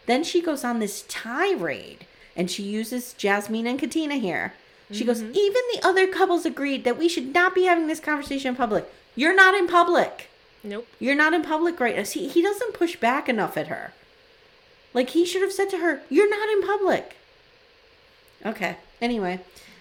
Then 0.06 0.24
she 0.24 0.42
goes 0.42 0.64
on 0.64 0.80
this 0.80 1.06
tirade 1.08 2.06
and 2.36 2.52
she 2.52 2.64
uses 2.64 3.14
jasmine 3.14 3.68
and 3.68 3.80
katina 3.80 4.16
here. 4.16 4.54
She 4.92 5.06
goes 5.06 5.24
even 5.24 5.62
the 5.74 5.82
other 5.84 6.06
couples 6.06 6.46
agreed 6.46 6.84
that 6.84 7.00
we 7.00 7.10
should 7.10 7.34
not 7.34 7.56
be 7.56 7.64
having 7.64 7.88
this 7.88 8.00
conversation 8.00 8.50
in 8.50 8.56
public. 8.56 8.86
You're 9.16 9.36
not 9.36 9.56
in 9.56 9.68
public 9.68 10.30
Nope. 10.64 10.88
you're 11.00 11.16
not 11.16 11.34
in 11.34 11.42
public 11.44 11.80
right 11.80 11.96
now 11.96 12.04
see 12.04 12.28
he 12.28 12.42
doesn't 12.42 12.74
push 12.74 12.96
back 12.96 13.28
enough 13.28 13.58
at 13.58 13.68
her 13.68 13.94
like 14.94 15.10
he 15.10 15.26
should 15.26 15.42
have 15.42 15.52
said 15.52 15.70
to 15.72 15.78
her 15.78 16.02
you're 16.10 16.30
not 16.30 16.50
in 16.50 16.62
public 16.66 17.16
Okay. 18.46 18.78
Anyway, 19.02 19.40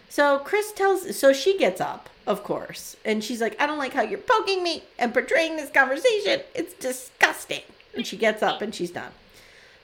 so 0.09 0.39
Chris 0.39 0.72
tells, 0.72 1.16
so 1.16 1.33
she 1.33 1.59
gets 1.59 1.80
up, 1.80 2.09
of 2.26 2.45
course, 2.45 2.97
and 3.05 3.22
she's 3.22 3.41
like, 3.41 3.61
I 3.61 3.66
don't 3.66 3.78
like 3.78 3.93
how 3.95 4.03
you're 4.03 4.18
poking 4.18 4.62
me 4.62 4.85
and 4.99 5.12
portraying 5.12 5.57
this 5.57 5.70
conversation. 5.70 6.41
It's 6.55 6.74
disgusting. 6.74 7.62
And 7.95 8.07
she 8.07 8.16
gets 8.16 8.43
up 8.43 8.62
and 8.62 8.74
she's 8.74 8.91
done. 8.91 9.12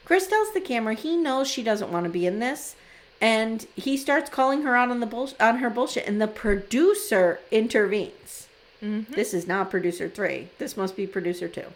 Chris 0.04 0.26
tells 0.26 0.52
the 0.54 0.60
camera 0.60 0.94
he 0.94 1.16
knows 1.16 1.48
she 1.48 1.62
doesn't 1.62 1.92
want 1.92 2.04
to 2.04 2.10
be 2.10 2.26
in 2.26 2.38
this, 2.38 2.74
and 3.20 3.66
he 3.74 3.96
starts 3.96 4.30
calling 4.30 4.62
her 4.62 4.76
out 4.76 4.90
on 4.90 5.00
the 5.00 5.06
bull- 5.06 5.34
on 5.38 5.58
her 5.58 5.68
bullshit, 5.68 6.06
and 6.06 6.20
the 6.20 6.28
producer 6.28 7.40
intervenes. 7.50 8.47
Mm-hmm. 8.82 9.12
This 9.12 9.34
is 9.34 9.46
not 9.46 9.70
producer 9.70 10.08
three. 10.08 10.48
This 10.58 10.76
must 10.76 10.96
be 10.96 11.06
producer 11.06 11.48
two. 11.48 11.66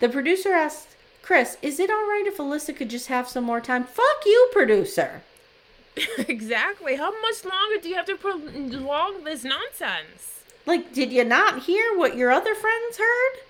The 0.00 0.08
producer 0.08 0.52
asks 0.52 0.94
Chris, 1.22 1.56
"Is 1.62 1.80
it 1.80 1.90
all 1.90 2.06
right 2.08 2.24
if 2.26 2.38
Alyssa 2.38 2.76
could 2.76 2.90
just 2.90 3.06
have 3.08 3.28
some 3.28 3.44
more 3.44 3.60
time?" 3.60 3.84
Fuck 3.84 4.26
you, 4.26 4.48
producer. 4.52 5.22
exactly. 6.28 6.96
How 6.96 7.12
much 7.20 7.44
longer 7.44 7.80
do 7.80 7.88
you 7.88 7.94
have 7.96 8.06
to 8.06 8.16
prolong 8.16 9.24
this 9.24 9.44
nonsense? 9.44 10.40
Like, 10.64 10.92
did 10.92 11.12
you 11.12 11.24
not 11.24 11.62
hear 11.62 11.96
what 11.96 12.16
your 12.16 12.30
other 12.30 12.54
friends 12.54 12.98
heard? 12.98 13.40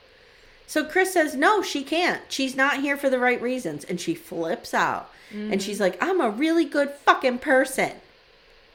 So 0.67 0.85
Chris 0.85 1.13
says, 1.13 1.35
no, 1.35 1.63
she 1.63 1.83
can't. 1.83 2.23
She's 2.29 2.57
not 2.57 2.81
here 2.81 2.97
for 2.97 3.11
the 3.11 3.18
right 3.18 3.41
reasons. 3.43 3.84
And 3.84 4.01
she 4.01 4.14
flips 4.14 4.72
out. 4.72 5.11
And 5.30 5.51
mm-hmm. 5.51 5.59
she's 5.59 5.80
like, 5.80 6.03
I'm 6.03 6.21
a 6.21 6.30
really 6.30 6.64
good 6.64 6.91
fucking 6.91 7.39
person. 7.39 7.93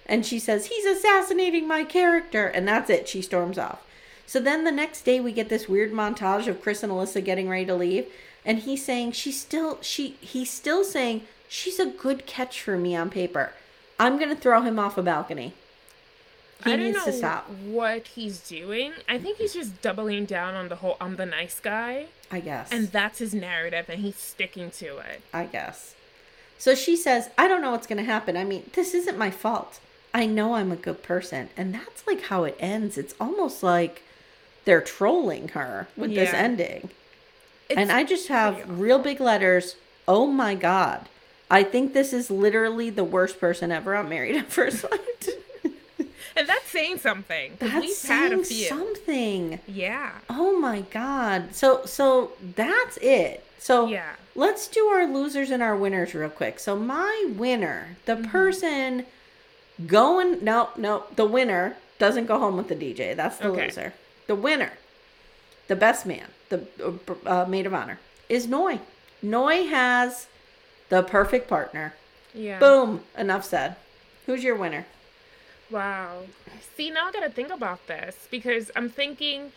And 0.08 0.26
she 0.26 0.40
says, 0.40 0.68
he's 0.68 0.86
assassinating 0.86 1.68
my 1.68 1.84
character. 1.84 2.48
And 2.48 2.68
that's 2.68 2.90
it. 2.90 3.08
She 3.08 3.22
storms 3.22 3.58
off. 3.58 3.86
So 4.26 4.40
then 4.40 4.64
the 4.64 4.72
next 4.72 5.04
day, 5.04 5.20
we 5.20 5.32
get 5.32 5.50
this 5.50 5.70
weird 5.70 5.92
montage 5.92 6.48
of 6.48 6.62
Chris 6.62 6.84
and 6.84 6.92
Alyssa 6.92 7.24
getting 7.24 7.48
ready 7.50 7.66
to 7.66 7.76
leave. 7.76 8.08
And 8.46 8.60
he's 8.60 8.84
saying, 8.84 9.12
she's 9.14 9.40
still, 9.40 9.80
she, 9.82 10.16
he's 10.22 10.50
still 10.50 10.84
saying, 10.84 11.24
she's 11.48 11.80
a 11.80 11.86
good 11.86 12.26
catch 12.26 12.62
for 12.62 12.78
me 12.78 12.96
on 12.96 13.10
paper. 13.10 13.52
I'm 14.00 14.18
going 14.18 14.30
to 14.30 14.36
throw 14.36 14.62
him 14.62 14.80
off 14.80 14.98
a 14.98 15.04
balcony. 15.04 15.54
He 16.64 16.74
I 16.74 16.76
don't 16.76 16.86
needs 16.86 16.98
know 16.98 17.06
to 17.06 17.14
stop. 17.14 17.50
what 17.50 18.08
he's 18.08 18.40
doing. 18.40 18.94
I 19.08 19.20
think 19.20 19.38
he's 19.38 19.54
just 19.54 19.82
doubling 19.82 20.26
down 20.26 20.56
on 20.56 20.70
the 20.70 20.78
whole 20.78 20.98
I'm 21.00 21.16
the 21.16 21.26
nice 21.26 21.60
guy. 21.60 22.08
I 22.32 22.40
guess. 22.40 22.72
And 22.72 22.88
that's 22.88 23.20
his 23.20 23.34
narrative 23.34 23.86
and 23.90 24.02
he's 24.02 24.16
sticking 24.16 24.72
to 24.72 24.98
it. 24.98 25.22
I 25.34 25.46
guess. 25.46 25.94
So 26.58 26.74
she 26.74 26.96
says, 26.96 27.30
I 27.38 27.48
don't 27.48 27.62
know 27.62 27.72
what's 27.72 27.86
going 27.86 28.04
to 28.04 28.12
happen. 28.12 28.36
I 28.36 28.44
mean, 28.44 28.70
this 28.74 28.96
isn't 28.96 29.18
my 29.18 29.30
fault. 29.30 29.80
I 30.18 30.26
know 30.26 30.56
I'm 30.56 30.72
a 30.72 30.76
good 30.76 31.04
person. 31.04 31.50
And 31.56 31.74
that's 31.74 32.06
like 32.08 32.22
how 32.24 32.44
it 32.44 32.58
ends. 32.60 32.98
It's 32.98 33.14
almost 33.20 33.62
like 33.64 34.02
they're 34.66 34.82
trolling 34.82 35.50
her 35.50 35.88
with 35.96 36.14
this 36.16 36.34
ending. 36.34 36.90
It's 37.70 37.78
and 37.78 37.92
I 37.92 38.04
just 38.04 38.28
have 38.30 38.68
real 38.80 39.00
big 39.00 39.20
letters. 39.20 39.76
Oh 40.08 40.26
my 40.28 40.56
God. 40.56 41.08
I 41.52 41.64
think 41.64 41.94
this 41.94 42.12
is 42.14 42.30
literally 42.32 42.90
the 42.90 43.04
worst 43.04 43.40
person 43.40 43.72
ever 43.72 43.96
on 43.96 44.10
Married 44.10 44.36
at 44.36 44.52
First 44.52 44.80
Sight. 44.80 45.30
And 46.36 46.48
that's 46.48 46.70
saying 46.70 47.00
something. 47.00 47.54
That's 47.58 47.74
we've 47.74 48.02
had 48.08 48.32
a 48.32 48.36
saying 48.36 48.44
few. 48.44 48.68
something. 48.68 49.60
Yeah. 49.68 50.12
Oh 50.30 50.60
my 50.60 50.82
god. 50.82 51.56
So 51.56 51.84
so 51.86 52.34
that's 52.56 52.98
it. 52.98 53.44
So 53.58 53.88
Yeah. 53.88 54.12
let's 54.36 54.68
do 54.68 54.86
our 54.86 55.08
losers 55.08 55.50
and 55.50 55.64
our 55.64 55.76
winners 55.76 56.14
real 56.14 56.30
quick. 56.30 56.60
So 56.60 56.76
my 56.76 57.26
winner, 57.36 57.98
the 58.06 58.14
Mm-hmm. 58.18 58.30
person 58.30 59.06
going 59.86 60.44
no 60.44 60.70
no 60.78 61.04
the 61.16 61.26
winner 61.26 61.76
doesn't 62.00 62.26
go 62.26 62.40
home 62.40 62.58
with 62.58 62.68
the 62.68 62.76
DJ. 62.76 63.16
That's 63.16 63.38
the 63.38 63.50
Okay. 63.50 63.66
loser. 63.66 63.94
The 64.28 64.36
winner, 64.36 64.74
the 65.68 65.76
best 65.76 66.06
man, 66.06 66.28
the 66.50 66.66
uh, 67.26 67.46
maid 67.48 67.66
of 67.66 67.74
honor 67.74 68.00
is 68.30 68.48
Noi. 68.48 68.80
Noi 69.22 69.64
has 69.68 70.28
the 70.90 71.02
perfect 71.04 71.48
partner. 71.48 71.94
Yeah. 72.34 72.60
Boom. 72.60 73.02
Enough 73.18 73.46
said. 73.46 73.76
Who's 74.26 74.44
your 74.44 74.56
winner? 74.56 74.86
Wow. 75.72 76.24
See, 76.76 76.90
now 76.92 77.08
I 77.08 77.12
gotta 77.12 77.30
think 77.30 77.50
about 77.52 77.86
this 77.88 78.28
because 78.30 78.70
I'm 78.76 78.90
thinking 78.90 79.52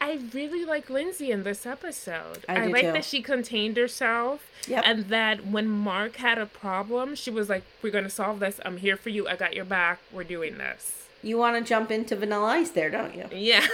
I 0.00 0.18
really 0.32 0.64
like 0.64 0.88
Lindsey 0.88 1.30
in 1.30 1.42
this 1.42 1.66
episode. 1.66 2.44
I 2.48 2.66
do 2.66 2.72
like 2.72 2.82
too. 2.82 2.92
that 2.92 3.04
she 3.04 3.20
contained 3.20 3.76
herself. 3.76 4.46
Yep. 4.66 4.82
And 4.86 5.04
that 5.06 5.46
when 5.46 5.68
Mark 5.68 6.16
had 6.16 6.38
a 6.38 6.46
problem, 6.46 7.14
she 7.14 7.30
was 7.30 7.48
like, 7.48 7.64
We're 7.82 7.92
gonna 7.92 8.10
solve 8.10 8.40
this. 8.40 8.60
I'm 8.64 8.78
here 8.78 8.96
for 8.96 9.10
you. 9.10 9.28
I 9.28 9.36
got 9.36 9.54
your 9.54 9.64
back. 9.64 10.00
We're 10.12 10.24
doing 10.24 10.58
this. 10.58 11.06
You 11.22 11.36
want 11.36 11.56
to 11.56 11.68
jump 11.68 11.90
into 11.90 12.16
Vanilla 12.16 12.46
Ice 12.46 12.70
there, 12.70 12.88
don't 12.88 13.14
you? 13.14 13.26
Yeah. 13.30 13.66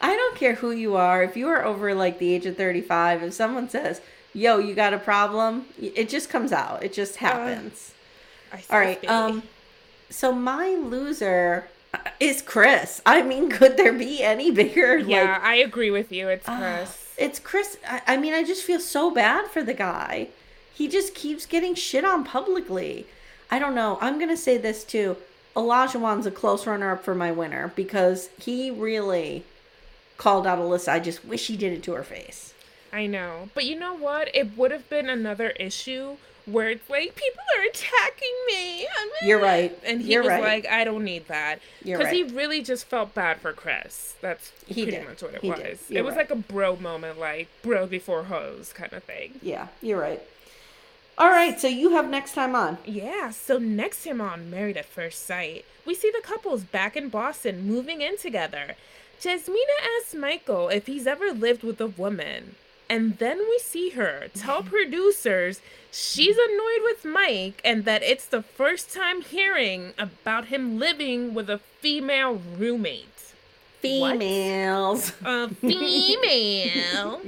I 0.00 0.14
don't 0.14 0.36
care 0.36 0.56
who 0.56 0.72
you 0.72 0.96
are. 0.96 1.22
If 1.22 1.36
you 1.36 1.48
are 1.48 1.64
over 1.64 1.94
like 1.94 2.18
the 2.18 2.34
age 2.34 2.46
of 2.46 2.56
35, 2.56 3.22
if 3.22 3.32
someone 3.34 3.68
says, 3.68 4.00
yo, 4.34 4.58
you 4.58 4.74
got 4.74 4.92
a 4.92 4.98
problem, 4.98 5.66
it 5.80 6.08
just 6.08 6.28
comes 6.28 6.52
out. 6.52 6.82
It 6.82 6.92
just 6.92 7.16
happens. 7.16 7.94
I 8.52 8.62
All 8.70 8.80
right. 8.80 9.08
Um, 9.08 9.44
so 10.10 10.32
my 10.32 10.70
loser 10.70 11.68
uh, 11.68 11.75
is 12.20 12.42
Chris. 12.42 13.00
I 13.04 13.22
mean, 13.22 13.50
could 13.50 13.76
there 13.76 13.92
be 13.92 14.22
any 14.22 14.50
bigger? 14.50 14.96
yeah, 14.98 15.32
Like, 15.32 15.42
I 15.42 15.54
agree 15.56 15.90
with 15.90 16.12
you. 16.12 16.28
It's 16.28 16.48
ah, 16.48 16.58
Chris. 16.58 17.14
it's 17.18 17.38
Chris. 17.38 17.78
I, 17.88 18.02
I 18.06 18.16
mean, 18.16 18.34
I 18.34 18.42
just 18.42 18.64
feel 18.64 18.80
so 18.80 19.10
bad 19.10 19.48
for 19.48 19.62
the 19.62 19.74
guy. 19.74 20.28
He 20.72 20.88
just 20.88 21.14
keeps 21.14 21.46
getting 21.46 21.74
shit 21.74 22.04
on 22.04 22.24
publicly. 22.24 23.06
I 23.50 23.58
don't 23.58 23.74
know. 23.74 23.98
I'm 24.00 24.18
going 24.18 24.30
to 24.30 24.36
say 24.36 24.58
this 24.58 24.84
too. 24.84 25.16
Olajuwon's 25.54 26.26
a 26.26 26.30
close 26.30 26.66
runner 26.66 26.92
up 26.92 27.02
for 27.02 27.14
my 27.14 27.32
winner 27.32 27.72
because 27.74 28.28
he 28.38 28.70
really 28.70 29.44
called 30.18 30.46
out 30.46 30.58
Alyssa. 30.58 30.92
I 30.92 31.00
just 31.00 31.24
wish 31.24 31.46
he 31.46 31.56
did 31.56 31.72
it 31.72 31.82
to 31.84 31.92
her 31.92 32.02
face. 32.02 32.52
I 32.92 33.06
know. 33.06 33.48
But 33.54 33.64
you 33.64 33.78
know 33.78 33.94
what? 33.94 34.34
It 34.34 34.56
would 34.56 34.70
have 34.70 34.88
been 34.90 35.08
another 35.08 35.50
issue 35.50 36.16
where 36.46 36.70
it's 36.70 36.88
like, 36.88 37.14
people 37.16 37.42
are 37.58 37.64
attacking 37.64 38.34
me. 38.46 38.86
I'm 38.86 39.08
You're 39.28 39.40
right. 39.40 39.76
And 39.84 40.00
he 40.00 40.12
You're 40.12 40.22
was 40.22 40.30
right. 40.30 40.42
like, 40.42 40.66
I 40.66 40.84
don't 40.84 41.04
need 41.04 41.26
that. 41.28 41.60
Because 41.84 42.10
he 42.10 42.22
really 42.22 42.62
just 42.62 42.86
felt 42.86 43.14
bad 43.14 43.40
for 43.40 43.52
Chris. 43.52 44.14
That's 44.20 44.52
He 44.66 44.84
pretty 44.84 44.98
did. 44.98 45.08
much 45.08 45.22
what 45.22 45.34
it 45.34 45.42
He 45.42 45.50
was. 45.50 45.58
did. 45.58 45.78
It 45.90 46.02
was 46.02 46.12
right. 46.14 46.30
like 46.30 46.30
a 46.30 46.36
bro 46.36 46.76
moment, 46.76 47.18
like 47.18 47.48
bro 47.62 47.86
before 47.86 48.24
hose 48.24 48.72
kind 48.72 48.92
of 48.92 49.02
thing. 49.04 49.40
Yeah, 49.42 49.68
you're 49.82 50.00
right. 50.00 50.22
All 51.18 51.30
right, 51.30 51.58
so 51.58 51.66
you 51.66 51.90
have 51.90 52.08
next 52.10 52.34
time 52.34 52.54
on. 52.54 52.76
Yeah, 52.84 53.30
so 53.30 53.56
next 53.58 54.04
time 54.04 54.20
on 54.20 54.50
Married 54.50 54.76
at 54.76 54.84
First 54.84 55.24
Sight, 55.26 55.64
we 55.86 55.94
see 55.94 56.10
the 56.10 56.20
couples 56.22 56.62
back 56.62 56.94
in 56.94 57.08
Boston 57.08 57.62
moving 57.66 58.02
in 58.02 58.18
together. 58.18 58.76
Jasmina 59.20 59.56
asks 59.98 60.14
Michael 60.14 60.68
if 60.68 60.86
he's 60.86 61.06
ever 61.06 61.32
lived 61.32 61.62
with 61.62 61.80
a 61.80 61.86
woman. 61.86 62.56
And 62.88 63.18
then 63.18 63.38
we 63.38 63.58
see 63.58 63.90
her 63.90 64.28
tell 64.34 64.60
mm-hmm. 64.60 64.70
producers 64.70 65.60
she's 65.90 66.36
annoyed 66.36 66.82
with 66.82 67.04
Mike 67.04 67.60
and 67.64 67.84
that 67.84 68.02
it's 68.02 68.26
the 68.26 68.42
first 68.42 68.92
time 68.92 69.22
hearing 69.22 69.92
about 69.98 70.46
him 70.46 70.78
living 70.78 71.34
with 71.34 71.50
a 71.50 71.58
female 71.58 72.40
roommate. 72.56 73.06
What? 73.82 74.18
Females. 74.18 75.12
A 75.24 75.48
female. 75.48 77.20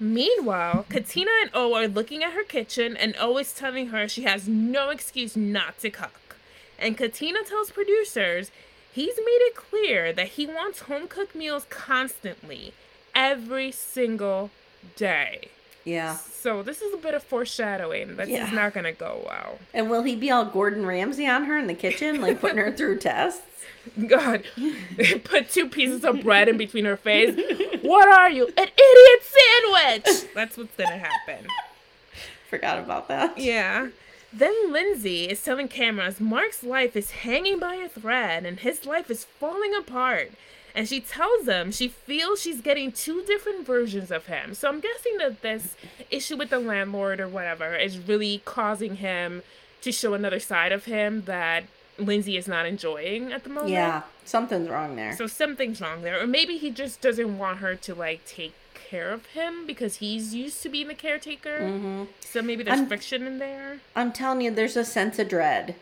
Meanwhile, 0.00 0.86
Katina 0.88 1.30
and 1.42 1.50
O 1.54 1.74
are 1.74 1.88
looking 1.88 2.22
at 2.22 2.32
her 2.32 2.44
kitchen 2.44 2.96
and 2.96 3.14
O 3.18 3.38
is 3.38 3.52
telling 3.52 3.88
her 3.88 4.08
she 4.08 4.22
has 4.22 4.48
no 4.48 4.90
excuse 4.90 5.36
not 5.36 5.78
to 5.80 5.90
cook. 5.90 6.36
And 6.78 6.96
Katina 6.96 7.42
tells 7.44 7.70
producers 7.70 8.50
he's 8.92 9.16
made 9.16 9.40
it 9.42 9.54
clear 9.54 10.12
that 10.12 10.28
he 10.28 10.46
wants 10.46 10.80
home 10.80 11.08
cooked 11.08 11.34
meals 11.34 11.66
constantly, 11.70 12.72
every 13.14 13.70
single 13.70 14.50
day. 14.96 15.48
Yeah. 15.84 16.16
So 16.16 16.62
this 16.62 16.80
is 16.82 16.94
a 16.94 16.96
bit 16.96 17.14
of 17.14 17.22
foreshadowing. 17.22 18.16
This 18.16 18.28
Yeah. 18.28 18.46
is 18.46 18.52
not 18.52 18.72
gonna 18.74 18.92
go 18.92 19.22
well. 19.26 19.58
And 19.74 19.90
will 19.90 20.02
he 20.02 20.16
be 20.16 20.30
all 20.30 20.44
Gordon 20.44 20.86
Ramsay 20.86 21.26
on 21.26 21.44
her 21.44 21.58
in 21.58 21.66
the 21.66 21.74
kitchen, 21.74 22.20
like 22.20 22.40
putting 22.40 22.58
her 22.58 22.72
through 22.72 22.98
tests? 22.98 23.42
God, 24.06 24.44
put 25.24 25.50
two 25.50 25.68
pieces 25.68 26.04
of 26.04 26.22
bread 26.22 26.48
in 26.48 26.56
between 26.56 26.86
her 26.86 26.96
face. 26.96 27.34
What 27.82 28.08
are 28.08 28.30
you? 28.30 28.46
An 28.46 28.68
idiot 28.68 29.22
sandwich! 29.22 30.32
That's 30.34 30.56
what's 30.56 30.74
gonna 30.76 30.96
happen. 30.98 31.46
Forgot 32.50 32.78
about 32.78 33.08
that. 33.08 33.36
Yeah. 33.36 33.88
Then 34.32 34.72
Lindsey 34.72 35.28
is 35.28 35.42
telling 35.42 35.68
cameras 35.68 36.18
Mark's 36.20 36.62
life 36.64 36.96
is 36.96 37.10
hanging 37.10 37.58
by 37.58 37.74
a 37.76 37.88
thread 37.88 38.44
and 38.46 38.60
his 38.60 38.84
life 38.86 39.10
is 39.10 39.24
falling 39.24 39.74
apart. 39.74 40.32
And 40.74 40.88
she 40.88 41.00
tells 41.00 41.46
them 41.46 41.70
she 41.70 41.86
feels 41.88 42.40
she's 42.42 42.60
getting 42.60 42.90
two 42.90 43.22
different 43.24 43.64
versions 43.66 44.10
of 44.10 44.26
him. 44.26 44.54
So 44.54 44.68
I'm 44.68 44.80
guessing 44.80 45.18
that 45.18 45.40
this 45.42 45.76
issue 46.10 46.36
with 46.36 46.50
the 46.50 46.58
landlord 46.58 47.20
or 47.20 47.28
whatever 47.28 47.76
is 47.76 47.98
really 47.98 48.42
causing 48.44 48.96
him 48.96 49.42
to 49.82 49.92
show 49.92 50.14
another 50.14 50.40
side 50.40 50.72
of 50.72 50.86
him 50.86 51.22
that 51.26 51.64
Lindsey 51.96 52.36
is 52.36 52.48
not 52.48 52.66
enjoying 52.66 53.32
at 53.32 53.44
the 53.44 53.50
moment. 53.50 53.70
Yeah, 53.70 54.02
something's 54.24 54.68
wrong 54.68 54.96
there. 54.96 55.14
So 55.16 55.28
something's 55.28 55.80
wrong 55.80 56.02
there. 56.02 56.20
Or 56.20 56.26
maybe 56.26 56.56
he 56.58 56.70
just 56.70 57.00
doesn't 57.00 57.38
want 57.38 57.58
her 57.58 57.76
to 57.76 57.94
like 57.94 58.24
take 58.26 58.54
care 58.74 59.12
of 59.12 59.26
him 59.26 59.66
because 59.66 59.96
he's 59.96 60.34
used 60.34 60.60
to 60.64 60.68
being 60.68 60.88
the 60.88 60.94
caretaker. 60.94 62.06
So 62.20 62.42
maybe 62.42 62.64
there's 62.64 62.78
I'm- 62.80 62.88
friction 62.88 63.26
in 63.26 63.38
there. 63.38 63.78
I'm 63.94 64.10
telling 64.10 64.40
you, 64.40 64.50
there's 64.50 64.76
a 64.76 64.84
sense 64.84 65.20
of 65.20 65.28
dread 65.28 65.76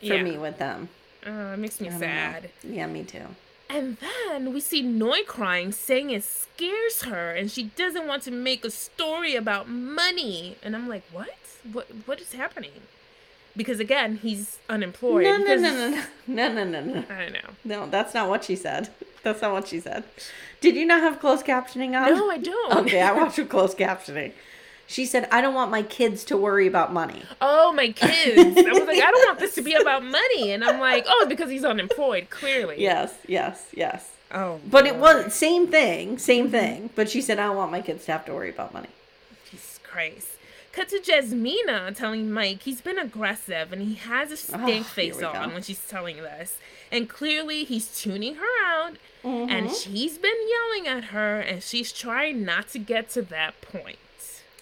for 0.00 0.06
Yeah. 0.06 0.22
me 0.24 0.36
with 0.36 0.58
them. 0.58 0.88
Uh, 1.24 1.52
it 1.54 1.58
makes 1.58 1.80
me 1.80 1.88
don't 1.90 2.00
know. 2.00 2.06
sad. 2.06 2.50
Yeah, 2.64 2.86
me 2.88 3.04
too. 3.04 3.26
And 3.74 3.96
then 4.00 4.52
we 4.52 4.60
see 4.60 4.82
Noi 4.82 5.22
crying, 5.26 5.72
saying 5.72 6.10
it 6.10 6.24
scares 6.24 7.02
her 7.02 7.30
and 7.30 7.50
she 7.50 7.64
doesn't 7.64 8.06
want 8.06 8.22
to 8.24 8.30
make 8.30 8.64
a 8.64 8.70
story 8.70 9.34
about 9.34 9.68
money. 9.68 10.56
And 10.62 10.74
I'm 10.76 10.88
like, 10.88 11.04
what? 11.10 11.30
What? 11.72 11.86
What 12.06 12.20
is 12.20 12.32
happening? 12.32 12.72
Because 13.56 13.80
again, 13.80 14.16
he's 14.22 14.58
unemployed. 14.68 15.24
No, 15.24 15.36
no, 15.36 15.44
because- 15.44 15.62
no, 15.62 15.88
no, 16.26 16.48
no, 16.52 16.64
no, 16.64 16.80
no, 16.80 16.94
no. 17.00 17.04
I 17.14 17.28
know. 17.28 17.48
No, 17.64 17.86
that's 17.88 18.14
not 18.14 18.28
what 18.28 18.44
she 18.44 18.56
said. 18.56 18.90
That's 19.22 19.40
not 19.42 19.52
what 19.52 19.68
she 19.68 19.78
said. 19.80 20.04
Did 20.60 20.74
you 20.74 20.84
not 20.86 21.00
have 21.00 21.20
closed 21.20 21.44
captioning 21.46 21.94
on? 22.00 22.14
No, 22.14 22.30
I 22.30 22.38
don't. 22.38 22.76
Okay, 22.78 23.00
I 23.00 23.12
watched 23.12 23.38
with 23.38 23.48
closed 23.56 23.78
captioning. 23.78 24.32
She 24.86 25.06
said, 25.06 25.26
"I 25.30 25.40
don't 25.40 25.54
want 25.54 25.70
my 25.70 25.82
kids 25.82 26.22
to 26.24 26.36
worry 26.36 26.66
about 26.66 26.92
money." 26.92 27.22
Oh, 27.40 27.72
my 27.72 27.92
kids. 27.92 28.56
I 28.58 28.62
was 28.72 28.86
like, 28.86 28.98
I 29.02 29.10
don't 29.10 29.26
want 29.26 29.38
this 29.38 29.54
to 29.54 29.62
be 29.62 29.74
about 29.74 30.04
money. 30.04 30.50
And 30.52 30.62
I'm 30.64 30.78
like, 30.80 31.04
oh, 31.08 31.26
because 31.28 31.50
he's 31.50 31.64
unemployed, 31.64 32.28
clearly. 32.30 32.80
Yes, 32.80 33.14
yes, 33.26 33.68
yes. 33.74 34.10
Oh. 34.34 34.60
But 34.68 34.86
it 34.86 34.96
was 34.96 35.32
same 35.34 35.68
thing, 35.68 36.18
same 36.18 36.50
thing. 36.50 36.90
But 36.94 37.08
she 37.10 37.20
said, 37.22 37.38
"I 37.38 37.46
don't 37.46 37.56
want 37.56 37.70
my 37.72 37.80
kids 37.80 38.04
to 38.06 38.12
have 38.12 38.24
to 38.26 38.32
worry 38.34 38.50
about 38.50 38.72
money." 38.74 38.88
Jesus 39.50 39.78
Christ. 39.82 40.28
Cut 40.72 40.88
to 40.88 41.00
Jasmina 41.00 41.94
telling 41.94 42.32
Mike 42.32 42.62
he's 42.62 42.80
been 42.80 42.98
aggressive 42.98 43.74
and 43.74 43.82
he 43.82 43.94
has 43.96 44.30
a 44.32 44.38
stink 44.38 44.80
Oh, 44.80 44.82
face 44.84 45.22
on 45.22 45.48
go. 45.50 45.54
when 45.54 45.62
she's 45.62 45.86
telling 45.86 46.16
this. 46.16 46.56
And 46.90 47.10
clearly 47.10 47.64
he's 47.64 47.88
tuning 48.00 48.36
her 48.36 48.64
out 48.66 48.96
and 49.22 49.66
Mm-hmm. 49.66 49.74
she's 49.74 50.16
been 50.16 50.32
yelling 50.48 50.88
at 50.88 51.04
her 51.10 51.40
and 51.40 51.62
she's 51.62 51.92
trying 51.92 52.42
not 52.46 52.68
to 52.70 52.78
get 52.78 53.10
to 53.10 53.20
that 53.22 53.60
point. 53.60 53.98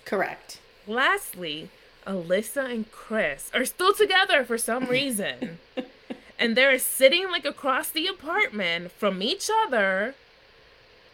Correct. 0.04 0.58
Lastly, 0.86 1.68
Alyssa 2.06 2.70
and 2.70 2.90
Chris 2.90 3.50
are 3.54 3.64
still 3.64 3.92
together 3.92 4.44
for 4.44 4.58
some 4.58 4.84
reason. 4.88 5.58
and 6.38 6.56
they're 6.56 6.78
sitting 6.78 7.30
like 7.30 7.44
across 7.44 7.90
the 7.90 8.06
apartment 8.06 8.92
from 8.92 9.22
each 9.22 9.50
other. 9.66 10.14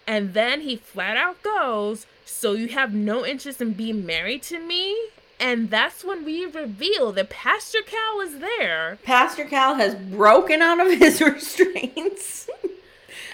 And 0.07 0.35
then 0.35 0.61
he 0.61 0.77
flat 0.77 1.17
out 1.17 1.43
goes, 1.43 2.07
So 2.25 2.53
you 2.53 2.69
have 2.69 2.95
no 2.95 3.27
interest 3.27 3.61
in 3.61 3.73
being 3.73 4.07
married 4.07 4.43
to 4.45 4.59
me? 4.59 4.97
And 5.39 5.69
that's 5.69 6.03
when 6.03 6.25
we 6.25 6.47
reveal 6.47 7.13
that 7.13 7.29
Pastor 7.29 7.81
Cal 7.85 8.21
is 8.21 8.39
there. 8.39 8.99
Pastor 9.03 9.45
Cal 9.45 9.75
has 9.75 9.95
broken 9.95 10.63
out 10.63 10.81
of 10.81 10.99
his 10.99 11.21
restraints 11.21 12.49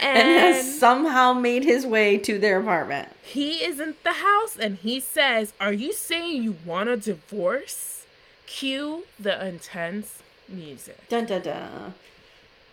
And, 0.00 0.18
and 0.18 0.28
has 0.28 0.78
somehow 0.78 1.32
made 1.32 1.64
his 1.64 1.86
way 1.86 2.18
to 2.18 2.38
their 2.38 2.60
apartment. 2.60 3.08
he 3.22 3.64
is 3.64 3.78
in 3.80 3.94
the 4.04 4.14
house 4.14 4.56
and 4.58 4.76
he 4.76 5.00
says, 5.00 5.52
Are 5.60 5.72
you 5.72 5.92
saying 5.92 6.42
you 6.42 6.56
want 6.64 6.88
a 6.88 6.96
divorce? 6.96 8.04
Cue 8.46 9.04
the 9.18 9.46
intense 9.46 10.18
music. 10.48 11.08
Dun 11.08 11.26
dun 11.26 11.42
dun. 11.42 11.94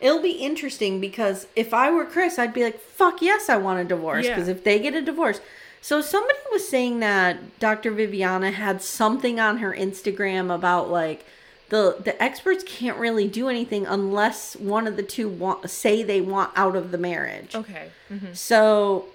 It'll 0.02 0.22
be 0.22 0.32
interesting 0.32 1.00
because 1.00 1.48
if 1.56 1.74
I 1.74 1.92
were 1.92 2.06
Chris, 2.06 2.40
I'd 2.40 2.54
be 2.54 2.64
like, 2.64 2.80
"Fuck 2.80 3.22
yes, 3.22 3.50
I 3.50 3.58
want 3.58 3.80
a 3.82 3.84
divorce." 3.84 4.26
Yeah. 4.26 4.36
Because 4.36 4.48
if 4.48 4.64
they 4.64 4.80
get 4.80 4.94
a 4.94 5.02
divorce, 5.02 5.42
so 5.82 6.02
somebody 6.02 6.40
was 6.52 6.68
saying 6.68 7.00
that 7.02 7.60
Dr. 7.60 7.92
Viviana 7.92 8.52
had 8.52 8.82
something 8.82 9.40
on 9.40 9.58
her 9.58 9.74
Instagram 9.74 10.54
about 10.54 10.90
like 10.90 11.26
the 11.70 11.98
the 12.04 12.22
experts 12.22 12.64
can't 12.66 12.98
really 12.98 13.28
do 13.28 13.48
anything 13.50 13.86
unless 13.86 14.56
one 14.56 14.88
of 14.88 14.96
the 14.98 15.04
two 15.04 15.30
want 15.30 15.70
say 15.70 16.04
they 16.04 16.22
want 16.22 16.52
out 16.56 16.76
of 16.76 16.92
the 16.92 16.98
marriage. 16.98 17.56
Okay. 17.56 17.90
mhm. 18.12 18.36
So, 18.36 19.06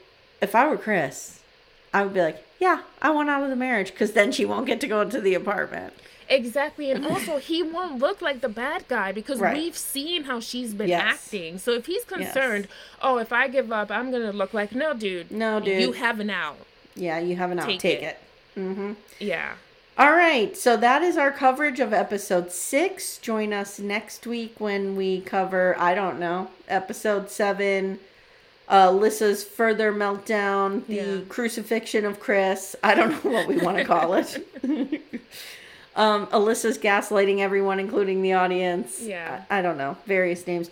if 0.40 0.54
I 0.54 0.66
were 0.68 0.76
Chris, 0.76 1.40
I 1.92 2.02
would 2.04 2.14
be 2.14 2.20
like, 2.22 2.44
"Yeah, 2.60 2.80
I 3.02 3.10
want 3.10 3.28
out 3.30 3.42
of 3.42 3.50
the 3.50 3.56
marriage 3.56 3.90
because 3.90 4.12
then 4.12 4.32
she 4.32 4.44
won't 4.44 4.66
get 4.66 4.80
to 4.82 4.86
go 4.86 5.00
into 5.02 5.20
the 5.20 5.34
apartment." 5.34 5.94
Exactly. 6.28 6.90
And 6.90 7.06
also, 7.10 7.36
he 7.38 7.62
won't 7.62 7.98
look 7.98 8.22
like 8.22 8.40
the 8.40 8.48
bad 8.48 8.88
guy 8.88 9.12
because 9.12 9.40
Right. 9.40 9.56
we've 9.56 9.76
seen 9.76 10.24
how 10.24 10.40
she's 10.40 10.72
been 10.72 10.88
Yes. 10.88 11.02
acting. 11.04 11.58
So 11.58 11.72
if 11.72 11.84
he's 11.86 12.04
concerned, 12.04 12.66
oh, 13.02 13.18
if 13.18 13.30
I 13.32 13.46
give 13.48 13.70
up, 13.70 13.90
I'm 13.90 14.10
going 14.10 14.22
to 14.22 14.32
look 14.32 14.54
like, 14.54 14.72
no, 14.74 14.94
dude. 14.94 15.30
No, 15.30 15.60
dude. 15.60 15.82
You 15.82 15.92
have 15.92 16.20
an 16.20 16.30
out. 16.30 16.56
Yeah, 16.94 17.18
you 17.18 17.36
have 17.36 17.50
an 17.50 17.58
out. 17.58 17.66
Take 17.66 17.80
Take 17.80 18.02
it. 18.02 18.18
it. 18.56 18.96
Yeah. 19.18 19.54
All 19.96 20.10
right, 20.12 20.56
so 20.56 20.76
that 20.76 21.02
is 21.02 21.16
our 21.16 21.30
coverage 21.30 21.78
of 21.78 21.92
episode 21.92 22.50
six. 22.50 23.18
Join 23.18 23.52
us 23.52 23.78
next 23.78 24.26
week 24.26 24.56
when 24.58 24.96
we 24.96 25.20
cover, 25.20 25.76
I 25.78 25.94
don't 25.94 26.18
know, 26.18 26.50
episode 26.66 27.30
seven, 27.30 28.00
uh, 28.68 28.90
Lissa's 28.90 29.44
further 29.44 29.92
meltdown, 29.92 30.84
the 30.88 30.94
Yeah. 30.94 31.20
crucifixion 31.28 32.04
of 32.04 32.18
Chris. 32.18 32.74
I 32.82 32.96
don't 32.96 33.24
know 33.24 33.30
what 33.30 33.46
we 33.46 33.58
want 33.58 33.76
to 33.78 33.84
call 33.84 34.14
it. 34.14 34.36
um, 35.94 36.26
Alyssa's 36.28 36.76
gaslighting 36.78 37.38
everyone, 37.38 37.78
including 37.78 38.20
the 38.20 38.32
audience. 38.32 39.00
Yeah. 39.00 39.44
I, 39.48 39.58
I 39.60 39.62
don't 39.62 39.78
know, 39.78 39.96
various 40.06 40.44
names. 40.44 40.70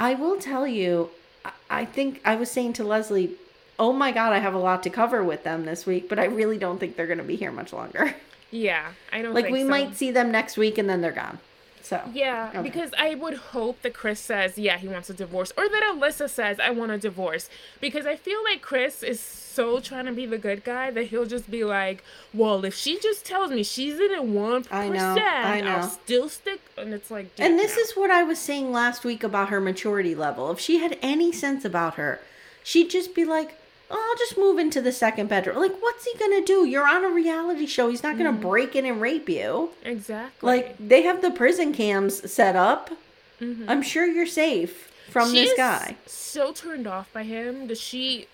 I 0.00 0.14
will 0.14 0.40
tell 0.40 0.66
you, 0.66 1.10
I, 1.44 1.52
I 1.70 1.84
think 1.84 2.20
I 2.24 2.34
was 2.34 2.50
saying 2.50 2.72
to 2.74 2.84
Leslie, 2.84 3.36
oh 3.78 3.92
my 3.92 4.10
God, 4.10 4.32
I 4.32 4.38
have 4.38 4.54
a 4.54 4.58
lot 4.58 4.82
to 4.82 4.90
cover 4.90 5.22
with 5.22 5.44
them 5.44 5.64
this 5.64 5.86
week, 5.86 6.08
but 6.08 6.18
I 6.18 6.24
really 6.24 6.58
don't 6.58 6.80
think 6.80 6.96
they're 6.96 7.06
going 7.06 7.18
to 7.18 7.24
be 7.24 7.36
here 7.36 7.52
much 7.52 7.72
longer. 7.72 8.16
Yeah. 8.54 8.92
I 9.12 9.20
don't 9.22 9.34
Like 9.34 9.48
we 9.50 9.62
so. 9.62 9.68
might 9.68 9.96
see 9.96 10.10
them 10.10 10.30
next 10.30 10.56
week 10.56 10.78
and 10.78 10.88
then 10.88 11.00
they're 11.00 11.10
gone. 11.12 11.38
So 11.82 12.00
Yeah, 12.14 12.48
Okay. 12.54 12.62
because 12.62 12.92
I 12.96 13.14
would 13.14 13.34
hope 13.34 13.82
that 13.82 13.92
Chris 13.92 14.18
says, 14.18 14.56
yeah, 14.56 14.78
he 14.78 14.88
wants 14.88 15.10
a 15.10 15.14
divorce, 15.14 15.52
or 15.58 15.68
that 15.68 15.82
Alyssa 15.94 16.30
says, 16.30 16.58
I 16.58 16.70
want 16.70 16.92
a 16.92 16.96
divorce. 16.98 17.50
Because 17.78 18.06
I 18.06 18.16
feel 18.16 18.42
like 18.42 18.62
Chris 18.62 19.02
is 19.02 19.20
so 19.20 19.80
trying 19.80 20.06
to 20.06 20.12
be 20.12 20.24
the 20.24 20.38
good 20.38 20.64
guy 20.64 20.90
that 20.92 21.04
he'll 21.08 21.26
just 21.26 21.50
be 21.50 21.62
like, 21.62 22.02
well, 22.32 22.64
if 22.64 22.74
she 22.74 22.98
just 23.00 23.26
tells 23.26 23.50
me 23.50 23.62
she's 23.62 23.94
in 23.96 24.12
it 24.12 24.24
one 24.24 24.64
I 24.70 24.88
know, 24.88 25.14
I 25.18 25.60
know. 25.60 25.70
I'll 25.76 25.82
still 25.90 26.30
stick. 26.30 26.60
And 26.78 26.94
it's 26.94 27.10
like, 27.10 27.26
And 27.38 27.58
this 27.58 27.76
no. 27.76 27.82
is 27.82 27.92
what 27.92 28.10
I 28.10 28.22
was 28.22 28.38
saying 28.38 28.72
last 28.72 29.04
week 29.04 29.22
about 29.22 29.50
her 29.50 29.60
maturity 29.60 30.14
level. 30.14 30.50
If 30.52 30.60
she 30.60 30.78
had 30.78 30.96
any 31.02 31.32
sense 31.32 31.66
about 31.66 31.96
her, 31.96 32.18
she'd 32.62 32.88
just 32.88 33.14
be 33.14 33.26
like, 33.26 33.58
oh, 33.90 34.08
I'll 34.10 34.18
just 34.18 34.36
move 34.38 34.58
into 34.58 34.80
the 34.80 34.92
second 34.92 35.28
bedroom. 35.28 35.56
Like, 35.58 35.76
what's 35.80 36.04
he 36.04 36.18
gonna 36.18 36.42
do? 36.44 36.64
You're 36.64 36.88
on 36.88 37.04
a 37.04 37.08
reality 37.10 37.66
show. 37.66 37.88
He's 37.90 38.02
not 38.02 38.16
gonna 38.18 38.32
Mm-hmm. 38.32 38.40
break 38.48 38.74
in 38.76 38.84
and 38.86 39.00
rape 39.00 39.28
you. 39.28 39.70
exactly 39.84 40.46
Like, 40.46 40.76
they 40.78 41.02
have 41.02 41.22
the 41.22 41.30
prison 41.30 41.72
cams 41.72 42.30
set 42.32 42.56
up. 42.56 42.90
I'm 43.68 43.82
sure 43.82 44.06
you're 44.06 44.26
safe 44.26 44.90
from 45.10 45.24
Mm-hmm. 45.28 45.34
She 45.34 45.44
this 45.44 45.56
guy. 45.56 45.96
So 46.06 46.52
turned 46.52 46.86
off 46.86 47.12
by 47.12 47.24
him 47.24 47.66
that 47.68 47.78
she. 47.78 48.26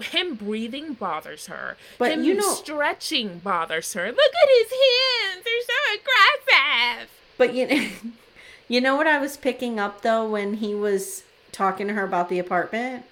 Him 0.00 0.34
breathing 0.34 0.94
bothers 0.94 1.46
her. 1.48 1.76
But 1.98 2.12
him 2.12 2.24
you 2.24 2.34
know- 2.34 2.54
stretching 2.54 3.38
bothers 3.40 3.92
her. 3.94 4.06
Look 4.06 4.18
at 4.18 4.48
his 4.48 4.70
hands; 4.70 5.44
they're 5.44 5.62
so 5.66 6.00
aggressive. 6.00 7.10
But 7.36 7.54
you 7.54 7.66
know, 7.68 7.88
you 8.68 8.80
know 8.80 8.96
what 8.96 9.06
I 9.06 9.18
was 9.18 9.36
picking 9.36 9.78
up 9.78 10.00
though 10.02 10.26
when 10.28 10.54
he 10.54 10.74
was 10.74 11.24
talking 11.52 11.86
to 11.88 11.92
her 11.94 12.04
about 12.04 12.28
the 12.30 12.38
apartment? 12.38 13.04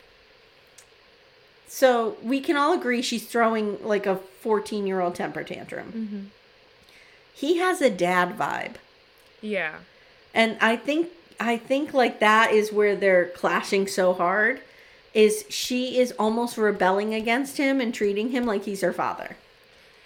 So 1.69 2.17
we 2.23 2.41
can 2.41 2.57
all 2.57 2.73
agree 2.73 3.03
she's 3.03 3.27
throwing 3.27 3.79
like 3.87 4.07
a 4.07 4.17
14 4.17 4.87
year 4.87 5.01
old 5.01 5.15
temper 5.15 5.45
tantrum. 5.45 6.31
He 7.35 7.59
has 7.59 7.81
a 7.81 7.91
dad 7.91 8.37
vibe. 8.39 8.75
Yeah. 9.41 9.77
And 10.35 10.57
I 10.61 10.77
think 10.77 11.09
I 11.39 11.57
think 11.57 11.95
like 11.95 12.19
that 12.21 12.53
is 12.53 12.73
where 12.73 12.97
they're 12.97 13.27
clashing 13.29 13.87
so 13.87 14.13
hard 14.15 14.61
is 15.15 15.45
she 15.49 15.99
is 15.99 16.13
almost 16.19 16.57
rebelling 16.59 17.15
against 17.15 17.57
him 17.57 17.81
and 17.81 17.95
treating 17.95 18.31
him 18.31 18.45
like 18.45 18.65
he's 18.65 18.81
her 18.81 18.93
father. 18.93 19.37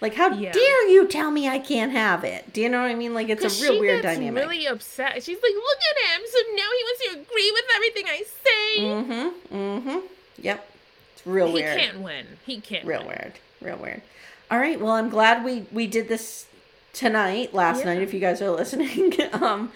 Like 0.01 0.15
how 0.15 0.31
Yeah. 0.33 0.51
dare 0.51 0.87
you 0.89 1.07
tell 1.07 1.31
me 1.31 1.47
I 1.47 1.59
can't 1.59 1.91
have 1.93 2.23
it? 2.23 2.51
Do 2.53 2.61
you 2.61 2.69
know 2.69 2.81
what 2.81 2.91
I 2.91 2.95
mean? 2.95 3.13
Like 3.13 3.29
it's 3.29 3.43
a 3.61 3.63
real 3.63 3.79
weird 3.79 4.03
dynamic. 4.03 4.43
really 4.43 4.65
upset. 4.67 5.23
She's 5.23 5.37
like, 5.41 5.53
"Look 5.53 5.77
at 5.89 6.11
him! 6.19 6.21
So 6.29 6.37
now 6.55 6.69
he 6.77 6.83
wants 6.83 7.01
to 7.05 7.09
agree 7.21 7.51
with 7.51 7.65
everything 7.75 8.05
I 8.07 8.23
say. 8.43 8.81
Mm-hmm. 8.81 9.55
Mm-hmm. 9.55 9.99
Yep. 10.41 10.69
Real 11.25 11.47
he 11.47 11.53
weird. 11.53 11.79
He 11.79 11.85
can't 11.85 11.99
win. 12.01 12.25
He 12.45 12.61
can't. 12.61 12.85
Real 12.85 12.99
win. 12.99 13.07
weird. 13.09 13.33
Real 13.61 13.77
weird. 13.77 14.01
All 14.51 14.59
right. 14.59 14.79
Well, 14.79 14.91
I'm 14.93 15.09
glad 15.09 15.43
we 15.43 15.65
we 15.71 15.87
did 15.87 16.07
this 16.09 16.45
tonight, 16.93 17.53
last 17.53 17.79
Yeah. 17.79 17.85
night, 17.93 18.01
if 18.01 18.13
you 18.13 18.19
guys 18.19 18.41
are 18.41 18.51
listening. 18.61 19.13
um, 19.33 19.71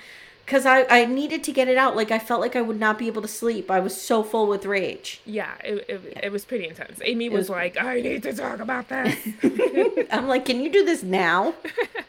because 0.46 0.66
I 0.66 0.86
I 0.90 1.06
needed 1.06 1.44
to 1.46 1.52
get 1.52 1.68
it 1.68 1.78
out. 1.78 1.96
Like 1.96 2.12
I 2.12 2.20
felt 2.20 2.40
like 2.42 2.56
I 2.56 2.62
would 2.62 2.80
not 2.80 2.98
be 2.98 3.08
able 3.08 3.22
to 3.22 3.28
sleep. 3.28 3.70
I 3.72 3.80
was 3.80 4.00
so 4.00 4.24
full 4.24 4.48
with 4.48 4.66
rage. 4.66 5.20
Yeah, 5.26 5.52
it, 5.64 5.86
it, 5.90 6.18
it 6.24 6.32
was 6.32 6.46
pretty 6.46 6.68
intense. 6.68 7.00
Amye 7.00 7.30
was, 7.32 7.42
was- 7.42 7.50
like, 7.50 7.78
"I 7.82 8.00
need 8.02 8.24
to 8.24 8.34
talk 8.34 8.60
about 8.60 8.88
this." 8.90 9.18
I'm 10.12 10.28
like, 10.28 10.46
can 10.46 10.62
you 10.62 10.72
do 10.72 10.86
this 10.86 11.04
now? 11.04 11.54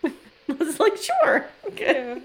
I 0.05 0.53
was 0.55 0.79
like, 0.81 0.97
sure. 0.97 1.47
Okay. 1.67 2.15
Yeah. 2.17 2.21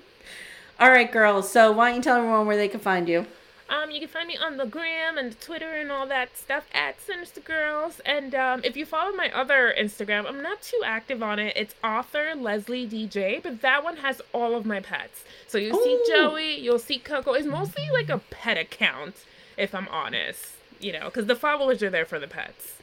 All 0.80 0.90
right, 0.90 1.12
girls. 1.12 1.52
So 1.52 1.72
why 1.72 1.90
don't 1.90 1.98
you 1.98 2.04
tell 2.04 2.18
everyone 2.18 2.46
where 2.48 2.58
they 2.58 2.68
can 2.68 2.80
find 2.80 3.08
you? 3.10 3.26
Um, 3.70 3.92
you 3.92 4.00
can 4.00 4.10
find 4.10 4.28
me 4.28 4.38
on 4.38 4.58
the 4.58 4.66
gram 4.66 5.18
and 5.18 5.40
Twitter 5.40 5.74
and 5.74 5.92
all 5.92 6.06
that 6.08 6.38
stuff 6.38 6.66
at 6.74 7.02
Sinister 7.02 7.42
Girlz. 7.42 8.00
And 8.06 8.36
um, 8.36 8.62
if 8.64 8.76
you 8.76 8.86
follow 8.86 9.16
my 9.16 9.32
other 9.32 9.74
Instagram, 9.78 10.28
I'm 10.28 10.42
not 10.42 10.62
too 10.62 10.82
active 10.86 11.24
on 11.24 11.40
it. 11.40 11.54
It's 11.56 11.74
author 11.84 12.34
Leslie 12.36 12.88
DJ, 12.88 13.42
but 13.42 13.62
that 13.62 13.84
one 13.84 13.98
has 13.98 14.22
all 14.34 14.56
of 14.56 14.66
my 14.66 14.80
pets. 14.80 15.24
So 15.48 15.58
you'll 15.58 15.82
see 15.82 16.04
Joey, 16.08 16.60
you'll 16.60 16.80
see 16.80 17.00
Coco. 17.00 17.34
It's 17.34 17.48
mostly 17.48 17.90
like 17.92 18.10
a 18.10 18.20
pet 18.20 18.58
account, 18.58 19.16
if 19.58 19.74
I'm 19.74 19.88
honest. 19.88 20.52
You 20.80 20.92
know, 20.94 21.06
because 21.06 21.28
the 21.28 21.36
followers 21.36 21.82
are 21.82 21.90
there 21.90 22.06
for 22.06 22.20
the 22.20 22.28
pets. 22.28 22.74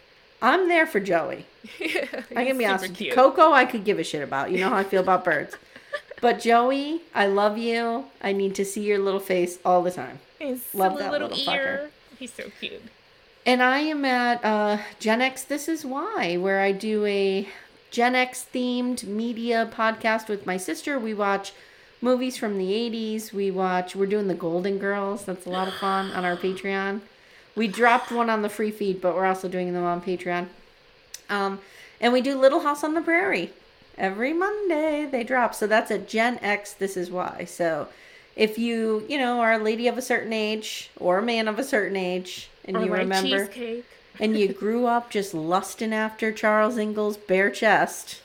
I'm 0.42 0.68
there 0.68 0.86
for 0.86 1.00
Joey. 1.00 1.44
I 1.80 2.46
can 2.46 2.56
be 2.56 2.64
honest. 2.64 2.94
cute. 2.94 3.14
Coco, 3.14 3.52
I 3.52 3.66
could 3.66 3.84
give 3.84 3.98
a 3.98 4.04
shit 4.04 4.22
about. 4.22 4.50
You 4.50 4.60
know 4.60 4.70
how 4.70 4.76
I 4.76 4.84
feel 4.84 5.02
about 5.02 5.24
birds. 5.24 5.56
But 6.20 6.38
Joey, 6.38 7.00
I 7.14 7.26
love 7.26 7.56
you. 7.56 8.04
I 8.20 8.32
need 8.32 8.54
to 8.56 8.64
see 8.66 8.82
your 8.82 8.98
little 8.98 9.20
face 9.20 9.58
all 9.64 9.82
the 9.82 9.90
time. 9.90 10.18
His 10.40 10.74
Love 10.74 10.92
silly 10.92 11.02
that 11.02 11.12
little, 11.12 11.28
little 11.28 11.44
fucker. 11.44 11.56
ear. 11.56 11.90
He's 12.18 12.32
so 12.32 12.44
cute. 12.58 12.82
And 13.46 13.62
I 13.62 13.78
am 13.80 14.04
at 14.04 14.44
uh, 14.44 14.78
Gen 14.98 15.20
X 15.20 15.44
This 15.44 15.68
Is 15.68 15.84
Why, 15.84 16.36
where 16.36 16.60
I 16.60 16.72
do 16.72 17.04
a 17.06 17.46
Gen 17.90 18.14
X 18.14 18.46
themed 18.52 19.04
media 19.04 19.70
podcast 19.72 20.28
with 20.28 20.46
my 20.46 20.56
sister. 20.56 20.98
We 20.98 21.14
watch 21.14 21.52
movies 22.00 22.36
from 22.36 22.58
the 22.58 22.72
80s. 22.72 23.32
We 23.32 23.50
watch, 23.50 23.94
we're 23.94 24.06
doing 24.06 24.28
the 24.28 24.34
Golden 24.34 24.78
Girls. 24.78 25.24
That's 25.26 25.46
a 25.46 25.50
lot 25.50 25.68
of 25.68 25.74
fun 25.74 26.10
on 26.12 26.24
our 26.24 26.36
Patreon. 26.36 27.00
We 27.54 27.68
dropped 27.68 28.10
one 28.10 28.30
on 28.30 28.42
the 28.42 28.48
free 28.48 28.70
feed, 28.70 29.00
but 29.00 29.14
we're 29.14 29.26
also 29.26 29.48
doing 29.48 29.72
them 29.72 29.84
on 29.84 30.00
Patreon. 30.00 30.46
Um, 31.28 31.60
and 32.00 32.12
we 32.12 32.20
do 32.22 32.38
Little 32.38 32.60
House 32.60 32.82
on 32.82 32.94
the 32.94 33.02
Prairie 33.02 33.52
every 33.98 34.32
Monday. 34.32 35.06
They 35.10 35.22
drop. 35.24 35.54
So 35.54 35.66
that's 35.66 35.90
at 35.90 36.08
Gen 36.08 36.38
X 36.40 36.72
This 36.72 36.96
Is 36.96 37.10
Why. 37.10 37.44
So 37.44 37.88
if 38.40 38.56
you, 38.58 39.04
you 39.08 39.18
know, 39.18 39.40
are 39.40 39.52
a 39.52 39.58
lady 39.58 39.86
of 39.86 39.98
a 39.98 40.02
certain 40.02 40.32
age 40.32 40.90
or 40.98 41.18
a 41.18 41.22
man 41.22 41.46
of 41.46 41.58
a 41.58 41.64
certain 41.64 41.96
age 41.96 42.48
and 42.64 42.76
Or 42.76 42.84
you 42.84 42.92
remember 42.92 43.46
cheesecake. 43.46 43.84
and 44.18 44.38
you 44.38 44.48
grew 44.64 44.86
up 44.86 45.10
just 45.10 45.34
lusting 45.34 45.92
after 45.92 46.32
Charles 46.32 46.78
Ingalls' 46.78 47.16
bare 47.18 47.50
chest, 47.50 48.22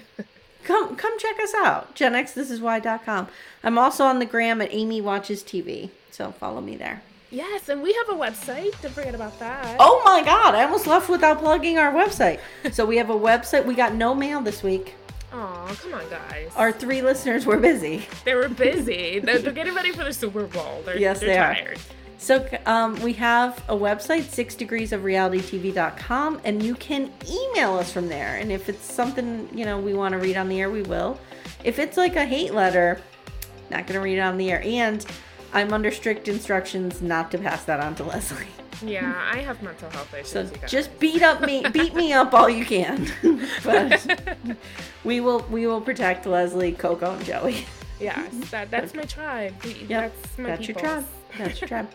come 0.64 0.96
come 0.96 1.18
check 1.18 1.36
us 1.42 1.54
out. 1.54 1.94
GenXThisIsWhy.com. 1.96 3.28
I'm 3.62 3.78
also 3.78 4.04
on 4.04 4.18
the 4.18 4.26
gram 4.26 4.60
at 4.60 4.70
Amye 4.70 5.02
Watches 5.02 5.42
TV, 5.42 5.90
so 6.10 6.32
follow 6.32 6.60
me 6.60 6.76
there. 6.76 7.02
Yes, 7.30 7.68
and 7.68 7.82
we 7.82 7.92
have 7.94 8.08
a 8.10 8.20
website. 8.20 8.80
Don't 8.82 8.92
forget 8.94 9.14
about 9.14 9.38
that. 9.40 9.76
Oh 9.80 10.02
my 10.04 10.22
God! 10.22 10.54
I 10.54 10.62
almost 10.64 10.86
left 10.86 11.08
without 11.08 11.38
plugging 11.40 11.78
our 11.78 11.92
website. 11.92 12.38
So 12.72 12.84
we 12.86 12.96
have 12.98 13.10
a 13.10 13.14
website. 13.18 13.64
We 13.64 13.74
got 13.74 13.94
no 13.94 14.14
mail 14.14 14.40
this 14.40 14.62
week. 14.62 14.94
Aw, 15.34 15.74
come 15.82 15.94
on, 15.94 16.08
guys. 16.08 16.52
Our 16.54 16.70
three 16.70 17.02
listeners 17.02 17.44
were 17.44 17.58
busy. 17.58 18.06
They 18.24 18.34
were 18.34 18.48
busy. 18.48 19.18
they're, 19.18 19.40
they're 19.40 19.52
getting 19.52 19.74
ready 19.74 19.90
for 19.90 20.04
the 20.04 20.12
Super 20.12 20.46
Bowl. 20.46 20.82
They're, 20.84 20.96
Yes, 20.96 21.18
they're 21.20 21.28
they 21.28 21.38
are. 21.38 21.74
So 22.18 22.48
um, 22.66 22.94
we 23.02 23.12
have 23.14 23.62
a 23.68 23.74
website, 23.74 24.22
six 24.22 24.54
degrees 24.54 24.92
of 24.92 25.02
realitytv.com, 25.02 26.40
and 26.44 26.62
you 26.62 26.74
can 26.76 27.12
email 27.28 27.74
us 27.74 27.92
from 27.92 28.08
there. 28.08 28.36
And 28.36 28.52
if 28.52 28.68
it's 28.68 28.84
something, 28.84 29.48
you 29.52 29.64
know, 29.64 29.78
we 29.78 29.92
want 29.92 30.12
to 30.12 30.18
read 30.18 30.36
on 30.36 30.48
the 30.48 30.60
air, 30.60 30.70
we 30.70 30.82
will. 30.82 31.18
If 31.64 31.78
it's 31.78 31.96
like 31.96 32.16
a 32.16 32.24
hate 32.24 32.54
letter, 32.54 33.00
not 33.70 33.86
going 33.86 33.98
to 33.98 34.00
read 34.00 34.18
it 34.18 34.20
on 34.20 34.38
the 34.38 34.52
air. 34.52 34.62
And 34.64 35.04
I'm 35.52 35.72
under 35.72 35.90
strict 35.90 36.28
instructions 36.28 37.02
not 37.02 37.30
to 37.32 37.38
pass 37.38 37.64
that 37.64 37.80
on 37.80 37.94
to 37.96 38.04
Leslie. 38.04 38.46
Yeah, 38.82 39.14
I 39.32 39.38
have 39.38 39.62
mental 39.62 39.90
health 39.90 40.12
issues. 40.14 40.30
So 40.30 40.50
just 40.66 40.98
beat 40.98 41.22
up 41.22 41.40
me, 41.42 41.64
beat 41.72 41.94
me 41.94 42.12
up 42.12 42.32
all 42.34 42.48
you 42.48 42.64
can. 42.64 43.08
but 43.64 44.06
we 45.04 45.20
will, 45.20 45.40
we 45.50 45.66
will 45.66 45.80
protect 45.80 46.26
Leslie, 46.26 46.72
Coco, 46.72 47.12
and 47.14 47.24
Joey. 47.24 47.66
yes, 48.00 48.32
that 48.50 48.70
that's 48.70 48.94
my 48.94 49.02
tribe. 49.04 49.54
We- 49.64 49.86
Yep, 49.88 49.88
That's 50.22 50.38
my 50.38 50.48
that's 50.50 50.68
your 50.68 50.76
tribe. 50.78 51.04
That's 51.38 51.60
your 51.60 51.66
tribe. 51.68 51.90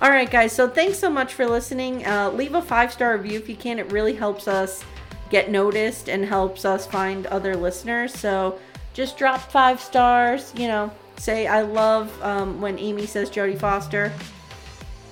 All 0.00 0.08
right, 0.10 0.30
guys. 0.30 0.52
So 0.52 0.68
thanks 0.68 0.98
so 1.00 1.10
much 1.10 1.34
for 1.34 1.46
listening. 1.46 2.06
Uh, 2.06 2.30
leave 2.30 2.54
a 2.54 2.62
five 2.62 2.92
star 2.92 3.16
review 3.16 3.38
if 3.40 3.48
you 3.48 3.56
can. 3.56 3.80
It 3.80 3.90
really 3.90 4.14
helps 4.14 4.46
us 4.46 4.84
get 5.30 5.50
noticed 5.50 6.08
and 6.08 6.24
helps 6.24 6.64
us 6.64 6.86
find 6.86 7.26
other 7.26 7.56
listeners. 7.56 8.14
So 8.14 8.56
just 8.92 9.18
drop 9.18 9.40
five 9.50 9.80
stars. 9.80 10.52
You 10.56 10.68
know, 10.68 10.92
say 11.16 11.48
I 11.48 11.62
love 11.62 12.16
um, 12.22 12.60
when 12.60 12.76
Amye 12.78 13.08
says 13.08 13.30
Jodie 13.30 13.58
Foster, 13.58 14.12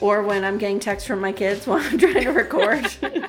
or 0.02 0.22
when 0.22 0.44
I'm 0.44 0.58
getting 0.58 0.80
texts 0.80 1.06
from 1.06 1.20
my 1.20 1.32
kids 1.32 1.66
while 1.66 1.78
I'm 1.80 1.96
trying 1.96 2.24
to 2.24 2.30
record. 2.32 2.86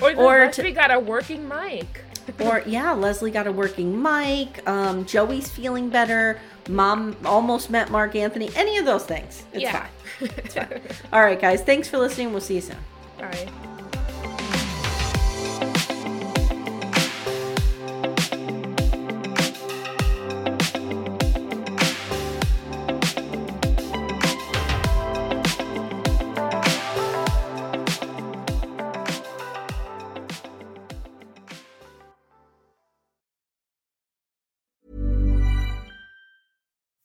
Or, 0.00 0.12
Or 0.14 0.38
Leslie 0.46 0.70
got 0.72 0.92
a 0.92 0.98
working 1.00 1.48
mic. 1.48 2.02
or 2.40 2.62
yeah, 2.66 2.92
Leslie 2.92 3.32
got 3.32 3.48
a 3.48 3.52
working 3.52 4.00
mic. 4.00 4.66
Um, 4.68 5.04
Joey's 5.06 5.48
feeling 5.48 5.88
better. 5.90 6.40
Mom 6.68 7.16
almost 7.24 7.68
met 7.68 7.90
Marc 7.90 8.14
Anthony. 8.14 8.48
Any 8.54 8.78
of 8.78 8.84
those 8.84 9.04
things, 9.04 9.42
it's 9.52 9.62
Yeah. 9.64 9.86
fine. 10.20 10.30
It's 10.36 10.54
fine. 10.54 10.80
All 11.12 11.22
right, 11.22 11.40
guys. 11.40 11.62
Thanks 11.62 11.88
for 11.88 11.98
listening. 11.98 12.30
We'll 12.30 12.40
see 12.40 12.54
you 12.56 12.60
soon. 12.60 12.76
Bye. 13.18 13.48